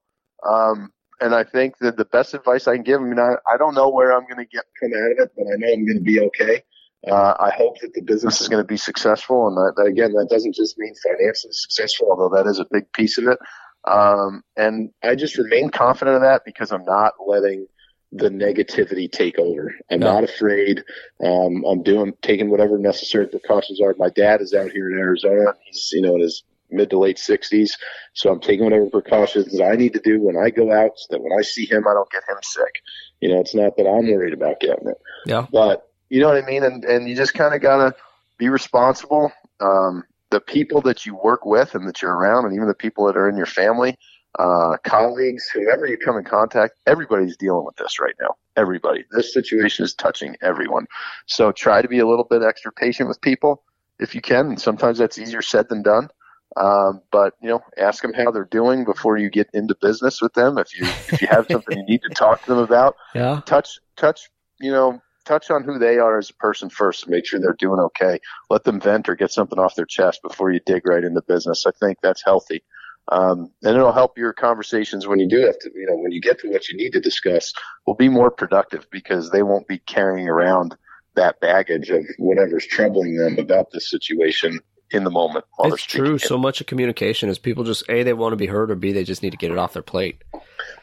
Um, 0.49 0.93
and 1.19 1.35
I 1.35 1.43
think 1.43 1.77
that 1.79 1.97
the 1.97 2.05
best 2.05 2.33
advice 2.33 2.67
I 2.67 2.75
can 2.75 2.83
give, 2.83 3.01
I 3.01 3.03
mean, 3.03 3.19
I, 3.19 3.35
I 3.51 3.57
don't 3.57 3.73
know 3.73 3.89
where 3.89 4.13
I'm 4.13 4.23
going 4.23 4.37
to 4.37 4.45
get 4.45 4.65
come 4.81 4.91
out 4.93 5.11
of 5.11 5.17
it, 5.19 5.31
but 5.35 5.43
I 5.43 5.55
know 5.57 5.73
I'm 5.73 5.85
going 5.85 5.97
to 5.97 6.03
be 6.03 6.19
okay. 6.19 6.63
Uh, 7.09 7.35
I 7.39 7.51
hope 7.51 7.79
that 7.81 7.93
the 7.93 8.01
business 8.01 8.41
is 8.41 8.47
going 8.47 8.63
to 8.63 8.67
be 8.67 8.77
successful, 8.77 9.47
and 9.47 9.55
that, 9.57 9.73
that 9.77 9.85
again, 9.87 10.13
that 10.13 10.27
doesn't 10.29 10.55
just 10.55 10.77
mean 10.77 10.93
financially 11.03 11.53
successful, 11.53 12.07
although 12.09 12.35
that 12.35 12.49
is 12.49 12.59
a 12.59 12.65
big 12.71 12.91
piece 12.93 13.17
of 13.17 13.27
it. 13.27 13.39
Um, 13.87 14.41
and 14.57 14.89
I 15.03 15.15
just 15.15 15.37
remain 15.37 15.69
confident 15.69 16.15
of 16.15 16.21
that 16.23 16.41
because 16.45 16.71
I'm 16.71 16.85
not 16.85 17.13
letting 17.25 17.67
the 18.11 18.29
negativity 18.29 19.11
take 19.11 19.37
over. 19.37 19.73
I'm 19.91 20.01
Yeah. 20.01 20.13
not 20.13 20.23
afraid. 20.23 20.83
Um, 21.23 21.63
I'm 21.65 21.83
doing 21.83 22.13
taking 22.21 22.49
whatever 22.49 22.77
necessary 22.77 23.27
precautions 23.27 23.81
are. 23.81 23.93
My 23.97 24.09
dad 24.09 24.41
is 24.41 24.53
out 24.53 24.71
here 24.71 24.89
in 24.89 24.97
Arizona. 24.97 25.53
He's 25.65 25.89
you 25.91 26.01
know 26.01 26.15
in 26.15 26.21
his 26.21 26.43
mid 26.71 26.89
to 26.89 26.97
late 26.97 27.17
60s, 27.17 27.71
so 28.13 28.31
I'm 28.31 28.39
taking 28.39 28.63
whatever 28.63 28.89
precautions 28.89 29.55
that 29.55 29.63
I 29.63 29.75
need 29.75 29.93
to 29.93 29.99
do 29.99 30.19
when 30.21 30.35
I 30.37 30.49
go 30.49 30.71
out, 30.71 30.91
so 30.95 31.05
that 31.11 31.21
when 31.21 31.37
I 31.37 31.43
see 31.43 31.65
him, 31.65 31.87
I 31.87 31.93
don't 31.93 32.09
get 32.09 32.23
him 32.27 32.37
sick. 32.41 32.81
You 33.21 33.29
know, 33.29 33.39
it's 33.39 33.53
not 33.53 33.77
that 33.77 33.87
I'm 33.87 34.11
worried 34.11 34.33
about 34.33 34.59
getting 34.59 34.87
it, 34.87 34.97
Yeah. 35.27 35.45
but 35.51 35.87
you 36.09 36.19
know 36.21 36.27
what 36.27 36.41
I 36.41 36.45
mean. 36.45 36.63
And 36.63 36.83
and 36.85 37.07
you 37.07 37.15
just 37.15 37.33
kind 37.33 37.53
of 37.53 37.61
gotta 37.61 37.95
be 38.37 38.49
responsible. 38.49 39.31
Um, 39.59 40.03
the 40.31 40.39
people 40.39 40.81
that 40.81 41.05
you 41.05 41.15
work 41.15 41.45
with 41.45 41.75
and 41.75 41.87
that 41.87 42.01
you're 42.01 42.15
around, 42.15 42.45
and 42.45 42.53
even 42.53 42.67
the 42.67 42.73
people 42.73 43.05
that 43.05 43.15
are 43.15 43.29
in 43.29 43.37
your 43.37 43.45
family, 43.45 43.95
uh, 44.39 44.77
colleagues, 44.83 45.47
whoever 45.53 45.85
you 45.85 45.97
come 45.97 46.17
in 46.17 46.23
contact, 46.23 46.75
everybody's 46.85 47.37
dealing 47.37 47.65
with 47.65 47.75
this 47.77 47.99
right 47.99 48.15
now. 48.19 48.35
Everybody. 48.57 49.05
This 49.11 49.33
situation 49.33 49.85
is 49.85 49.93
touching 49.93 50.35
everyone. 50.41 50.87
So 51.25 51.51
try 51.51 51.81
to 51.81 51.87
be 51.87 51.99
a 51.99 52.07
little 52.07 52.25
bit 52.25 52.41
extra 52.41 52.71
patient 52.71 53.07
with 53.07 53.21
people 53.21 53.63
if 53.99 54.15
you 54.15 54.21
can. 54.21 54.47
And 54.47 54.59
sometimes 54.59 54.97
that's 54.97 55.17
easier 55.17 55.41
said 55.41 55.69
than 55.69 55.83
done. 55.83 56.09
Um, 56.57 57.01
but 57.11 57.33
you 57.41 57.49
know, 57.49 57.61
ask 57.77 58.01
them 58.01 58.13
how 58.13 58.31
they're 58.31 58.45
doing 58.45 58.85
before 58.85 59.17
you 59.17 59.29
get 59.29 59.49
into 59.53 59.75
business 59.81 60.21
with 60.21 60.33
them. 60.33 60.57
If 60.57 60.77
you 60.79 60.87
if 61.09 61.21
you 61.21 61.27
have 61.27 61.47
something 61.51 61.77
you 61.77 61.85
need 61.85 62.01
to 62.03 62.09
talk 62.09 62.43
to 62.43 62.49
them 62.49 62.59
about, 62.59 62.95
Yeah. 63.15 63.41
touch 63.45 63.79
touch 63.97 64.29
you 64.59 64.71
know 64.71 65.01
touch 65.25 65.49
on 65.51 65.63
who 65.63 65.79
they 65.79 65.97
are 65.97 66.17
as 66.17 66.29
a 66.29 66.33
person 66.35 66.69
first 66.69 67.03
and 67.03 67.11
make 67.11 67.25
sure 67.25 67.39
they're 67.39 67.53
doing 67.53 67.79
okay 67.79 68.19
let 68.49 68.63
them 68.63 68.79
vent 68.79 69.09
or 69.09 69.15
get 69.15 69.31
something 69.31 69.59
off 69.59 69.75
their 69.75 69.85
chest 69.85 70.21
before 70.21 70.51
you 70.51 70.59
dig 70.65 70.87
right 70.87 71.03
into 71.03 71.21
business 71.21 71.65
i 71.65 71.71
think 71.79 71.97
that's 72.01 72.23
healthy 72.23 72.63
um, 73.07 73.51
and 73.61 73.75
it'll 73.75 73.91
help 73.91 74.17
your 74.17 74.33
conversations 74.33 75.05
when 75.05 75.19
you 75.19 75.27
do 75.27 75.45
have 75.45 75.59
to 75.59 75.69
you 75.75 75.85
know 75.85 75.95
when 75.95 76.11
you 76.11 76.21
get 76.21 76.39
to 76.39 76.49
what 76.49 76.67
you 76.69 76.77
need 76.77 76.91
to 76.91 76.99
discuss 76.99 77.53
will 77.85 77.95
be 77.95 78.09
more 78.09 78.31
productive 78.31 78.87
because 78.89 79.29
they 79.31 79.43
won't 79.43 79.67
be 79.67 79.77
carrying 79.79 80.27
around 80.27 80.75
that 81.15 81.39
baggage 81.39 81.89
of 81.89 82.03
whatever's 82.17 82.65
troubling 82.65 83.15
them 83.15 83.37
about 83.39 83.71
this 83.71 83.89
situation 83.89 84.59
in 84.91 85.03
the 85.03 85.09
moment 85.09 85.45
It's 85.63 85.83
true. 85.83 86.17
So 86.17 86.37
much 86.37 86.61
of 86.61 86.67
communication 86.67 87.29
is 87.29 87.39
people 87.39 87.63
just 87.63 87.83
a 87.89 88.03
they 88.03 88.13
want 88.13 88.33
to 88.33 88.37
be 88.37 88.45
heard, 88.45 88.69
or 88.69 88.75
b 88.75 88.91
they 88.91 89.03
just 89.03 89.23
need 89.23 89.31
to 89.31 89.37
get 89.37 89.51
it 89.51 89.57
off 89.57 89.73
their 89.73 89.81
plate. 89.81 90.23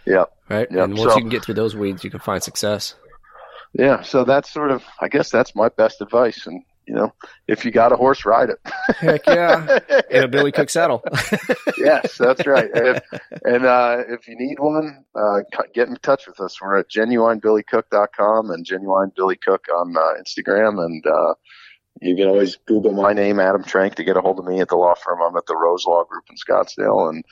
Yeah. 0.07 0.25
Right. 0.49 0.69
Yep. 0.71 0.85
And 0.85 0.99
once 0.99 1.13
So- 1.13 1.17
you 1.17 1.23
can 1.23 1.29
get 1.29 1.45
through 1.45 1.55
those 1.55 1.77
weeds, 1.77 2.03
you 2.03 2.11
can 2.11 2.21
find 2.21 2.43
success. 2.43 2.95
Yeah 3.75 4.03
so 4.03 4.25
that's 4.25 4.53
sort 4.53 4.71
of 4.71 4.83
i 5.01 5.09
guess 5.09 5.31
that's 5.31 5.55
my 5.55 5.69
best 5.71 6.01
advice 6.01 6.47
and 6.47 6.63
you 6.87 6.95
know 6.95 7.13
if 7.49 7.65
you 7.65 7.71
got 7.71 7.93
a 7.93 7.97
horse 7.97 8.25
ride 8.25 8.51
it 8.51 8.59
Heck 9.03 9.27
yeah. 9.27 9.79
In 10.11 10.25
a 10.25 10.29
Billy 10.29 10.53
Cook 10.53 10.71
saddle. 10.71 11.03
yes, 11.79 12.17
that's 12.17 12.47
right. 12.47 12.71
And, 12.73 12.87
if, 12.97 13.21
and 13.45 13.65
uh, 13.65 13.99
if 14.09 14.29
you 14.29 14.37
need 14.37 14.59
one, 14.59 15.05
uh, 15.15 15.41
get 15.75 15.89
in 15.89 15.97
touch 15.97 16.27
with 16.27 16.41
us. 16.41 16.61
We're 16.61 16.79
at 16.79 16.89
genuinebillycook.com 16.89 18.51
and 18.51 18.67
genuinebillycook 18.67 19.69
on 19.75 19.97
uh, 19.97 20.21
Instagram. 20.21 20.85
And 20.85 21.05
uh, 21.07 21.35
you 22.01 22.17
can 22.17 22.29
always 22.29 22.57
Google 22.67 22.93
my 22.93 23.13
name, 23.13 23.41
Adam 23.41 23.65
Trank, 23.65 23.97
to 23.97 24.05
get 24.05 24.17
a 24.17 24.21
hold 24.21 24.39
of 24.39 24.45
me 24.45 24.61
at 24.61 24.69
the 24.69 24.77
law 24.77 24.95
firm. 24.95 25.21
I'm 25.23 25.37
at 25.37 25.47
the 25.47 25.57
Rose 25.57 25.85
Law 25.87 26.05
Group 26.05 26.25
in 26.31 26.37
Scottsdale. 26.37 27.09
And, 27.09 27.25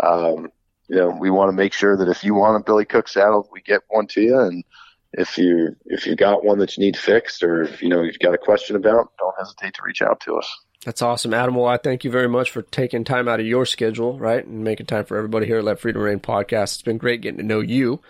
um, 0.00 0.50
you 0.88 0.96
know, 0.96 1.10
we 1.10 1.30
want 1.30 1.48
to 1.50 1.56
make 1.56 1.72
sure 1.72 1.96
that 1.96 2.08
if 2.08 2.24
you 2.24 2.34
want 2.34 2.56
a 2.56 2.64
Billy 2.64 2.84
Cook 2.84 3.08
saddle, 3.08 3.48
we 3.52 3.60
get 3.60 3.82
one 3.88 4.06
to 4.08 4.22
you. 4.22 4.38
And 4.38 4.64
if 5.12 5.38
you 5.38 5.76
if 5.86 6.06
you 6.06 6.16
got 6.16 6.44
one 6.44 6.58
that 6.58 6.76
you 6.76 6.84
need 6.84 6.96
fixed 6.96 7.42
or 7.42 7.62
if 7.62 7.82
you 7.82 7.88
know 7.88 8.02
you've 8.02 8.18
got 8.18 8.34
a 8.34 8.38
question 8.38 8.76
about, 8.76 9.12
don't 9.18 9.34
hesitate 9.38 9.74
to 9.74 9.82
reach 9.84 10.02
out 10.02 10.20
to 10.20 10.36
us. 10.36 10.58
That's 10.84 11.02
awesome, 11.02 11.34
Adam. 11.34 11.54
Well, 11.54 11.66
I 11.66 11.76
thank 11.76 12.04
you 12.04 12.10
very 12.10 12.28
much 12.28 12.50
for 12.50 12.62
taking 12.62 13.04
time 13.04 13.26
out 13.26 13.40
of 13.40 13.46
your 13.46 13.66
schedule, 13.66 14.18
right, 14.18 14.44
and 14.44 14.62
making 14.62 14.86
time 14.86 15.04
for 15.04 15.16
everybody 15.16 15.46
here 15.46 15.58
at 15.58 15.64
Let 15.64 15.80
Freedom 15.80 16.02
Rein 16.02 16.20
podcast. 16.20 16.74
It's 16.74 16.82
been 16.82 16.98
great 16.98 17.20
getting 17.20 17.38
to 17.38 17.44
know 17.44 17.60
you 17.60 18.00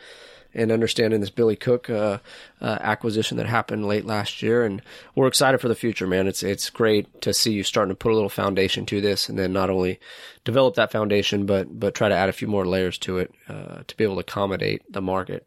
and 0.55 0.73
understanding 0.73 1.21
this 1.21 1.31
Billy 1.31 1.57
Cook 1.57 1.89
uh, 1.89 2.19
uh, 2.61 2.79
acquisition 2.81 3.37
that 3.37 3.47
happened 3.47 3.87
late 3.87 4.05
last 4.05 4.43
year, 4.43 4.65
and 4.65 4.83
we're 5.15 5.29
excited 5.29 5.61
for 5.61 5.69
the 5.69 5.75
future, 5.75 6.07
man. 6.07 6.27
It's 6.27 6.43
it's 6.43 6.69
great 6.69 7.23
to 7.23 7.33
see 7.33 7.53
you 7.53 7.63
starting 7.63 7.91
to 7.91 7.97
put 7.97 8.13
a 8.13 8.15
little 8.15 8.29
foundation 8.29 8.85
to 8.87 9.01
this, 9.01 9.29
and 9.29 9.39
then 9.39 9.53
not 9.53 9.71
only 9.71 9.99
develop 10.45 10.75
that 10.75 10.93
foundation, 10.93 11.47
but 11.47 11.79
but 11.79 11.95
try 11.95 12.09
to 12.09 12.15
add 12.15 12.29
a 12.29 12.35
few 12.35 12.49
more 12.49 12.67
layers 12.67 12.99
to 12.99 13.19
it 13.19 13.33
uh, 13.49 13.83
to 13.87 13.97
be 13.97 14.05
able 14.05 14.17
to 14.17 14.21
accommodate 14.21 14.83
the 14.93 15.03
market. 15.03 15.47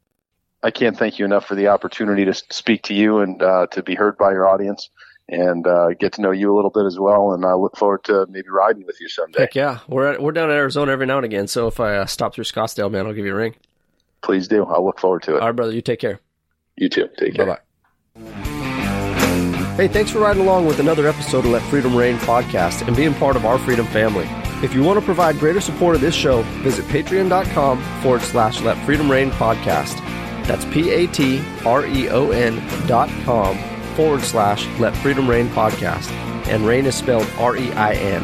I 0.63 0.71
can't 0.71 0.97
thank 0.97 1.17
you 1.19 1.25
enough 1.25 1.45
for 1.45 1.55
the 1.55 1.67
opportunity 1.67 2.25
to 2.25 2.33
speak 2.33 2.83
to 2.83 2.93
you 2.93 3.19
and 3.19 3.41
uh, 3.41 3.67
to 3.71 3.81
be 3.81 3.95
heard 3.95 4.17
by 4.17 4.31
your 4.31 4.47
audience 4.47 4.89
and 5.27 5.65
uh, 5.65 5.89
get 5.99 6.13
to 6.13 6.21
know 6.21 6.31
you 6.31 6.53
a 6.53 6.55
little 6.55 6.69
bit 6.69 6.85
as 6.85 6.99
well. 6.99 7.33
And 7.33 7.45
I 7.45 7.53
look 7.53 7.77
forward 7.77 8.03
to 8.05 8.27
maybe 8.29 8.49
riding 8.49 8.85
with 8.85 8.99
you 9.01 9.09
someday. 9.09 9.39
Heck 9.39 9.55
yeah, 9.55 9.79
we're 9.87 10.13
at, 10.13 10.21
we're 10.21 10.33
down 10.33 10.51
in 10.51 10.55
Arizona 10.57 10.91
every 10.91 11.05
now 11.05 11.17
and 11.17 11.25
again. 11.25 11.47
So 11.47 11.67
if 11.67 11.79
I 11.79 11.97
uh, 11.97 12.05
stop 12.05 12.35
through 12.35 12.43
Scottsdale, 12.43 12.91
man, 12.91 13.07
I'll 13.07 13.13
give 13.13 13.25
you 13.25 13.33
a 13.33 13.37
ring. 13.37 13.55
Please 14.21 14.47
do. 14.47 14.65
I'll 14.65 14.85
look 14.85 14.99
forward 14.99 15.23
to 15.23 15.35
it. 15.35 15.41
All 15.41 15.47
right, 15.47 15.55
brother. 15.55 15.73
You 15.73 15.81
take 15.81 15.99
care. 15.99 16.19
You 16.75 16.89
too. 16.89 17.09
Take 17.17 17.35
care. 17.35 17.45
Bye 17.45 17.57
bye. 18.15 18.61
Hey, 19.77 19.87
thanks 19.87 20.11
for 20.11 20.19
riding 20.19 20.43
along 20.43 20.67
with 20.67 20.79
another 20.79 21.07
episode 21.07 21.39
of 21.39 21.51
Let 21.51 21.63
Freedom 21.63 21.95
Rein 21.95 22.17
podcast 22.17 22.85
and 22.85 22.95
being 22.95 23.13
part 23.15 23.35
of 23.35 23.45
our 23.45 23.57
freedom 23.57 23.87
family. 23.87 24.27
If 24.63 24.75
you 24.75 24.83
want 24.83 24.99
to 24.99 25.05
provide 25.05 25.39
greater 25.39 25.61
support 25.61 25.95
of 25.95 26.01
this 26.01 26.13
show, 26.13 26.43
visit 26.61 26.85
patreon.com 26.85 27.81
forward 28.01 28.21
slash 28.21 28.61
Let 28.61 28.77
Freedom 28.85 29.09
Rein 29.09 29.31
podcast. 29.31 29.97
That's 30.43 30.65
P 30.65 30.89
A 30.91 31.07
T 31.07 31.41
R 31.65 31.85
E 31.85 32.09
O 32.09 32.31
N 32.31 32.61
dot 32.87 33.09
com 33.23 33.57
forward 33.95 34.21
slash 34.21 34.67
Let 34.79 34.95
Freedom 34.97 35.29
Rein 35.29 35.47
podcast. 35.49 36.09
And 36.47 36.65
Rein 36.65 36.85
is 36.85 36.95
spelled 36.95 37.27
R 37.37 37.57
E 37.57 37.71
I 37.73 37.93
N. 37.93 38.23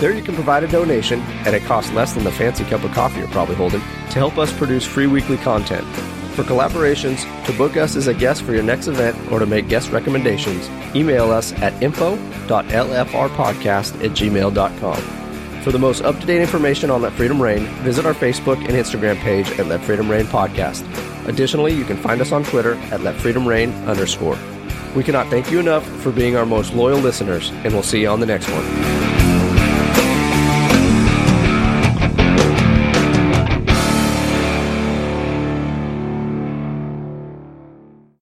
There 0.00 0.12
you 0.12 0.22
can 0.22 0.34
provide 0.34 0.62
a 0.62 0.68
donation 0.68 1.20
at 1.46 1.54
a 1.54 1.60
cost 1.60 1.94
less 1.94 2.12
than 2.12 2.24
the 2.24 2.30
fancy 2.30 2.64
cup 2.64 2.84
of 2.84 2.92
coffee 2.92 3.20
you're 3.20 3.28
probably 3.28 3.54
holding 3.54 3.80
to 3.80 4.18
help 4.18 4.36
us 4.36 4.52
produce 4.52 4.84
free 4.84 5.06
weekly 5.06 5.38
content. 5.38 5.86
For 6.34 6.42
collaborations, 6.42 7.24
to 7.46 7.52
book 7.56 7.78
us 7.78 7.96
as 7.96 8.06
a 8.08 8.14
guest 8.14 8.42
for 8.42 8.52
your 8.52 8.62
next 8.62 8.88
event, 8.88 9.16
or 9.32 9.38
to 9.38 9.46
make 9.46 9.68
guest 9.68 9.90
recommendations, 9.90 10.68
email 10.94 11.32
us 11.32 11.54
at 11.54 11.82
info.lfrpodcast 11.82 14.04
at 14.04 14.10
gmail.com. 14.10 15.25
For 15.66 15.72
the 15.72 15.80
most 15.80 16.02
up 16.02 16.20
to 16.20 16.26
date 16.26 16.40
information 16.40 16.92
on 16.92 17.02
Let 17.02 17.14
Freedom 17.14 17.42
Rein, 17.42 17.64
visit 17.82 18.06
our 18.06 18.14
Facebook 18.14 18.58
and 18.58 18.68
Instagram 18.68 19.16
page 19.16 19.50
at 19.58 19.66
Let 19.66 19.82
Freedom 19.82 20.08
Rein 20.08 20.24
Podcast. 20.26 20.86
Additionally, 21.26 21.74
you 21.74 21.84
can 21.84 21.96
find 21.96 22.20
us 22.20 22.30
on 22.30 22.44
Twitter 22.44 22.74
at 22.92 23.00
Let 23.00 23.16
Freedom 23.16 23.44
Rein 23.44 23.72
underscore. 23.84 24.38
We 24.94 25.02
cannot 25.02 25.26
thank 25.26 25.50
you 25.50 25.58
enough 25.58 25.84
for 26.02 26.12
being 26.12 26.36
our 26.36 26.46
most 26.46 26.72
loyal 26.72 27.00
listeners, 27.00 27.50
and 27.64 27.72
we'll 27.72 27.82
see 27.82 28.02
you 28.02 28.08
on 28.08 28.20
the 28.20 28.26
next 28.26 28.48
one. 28.48 29.15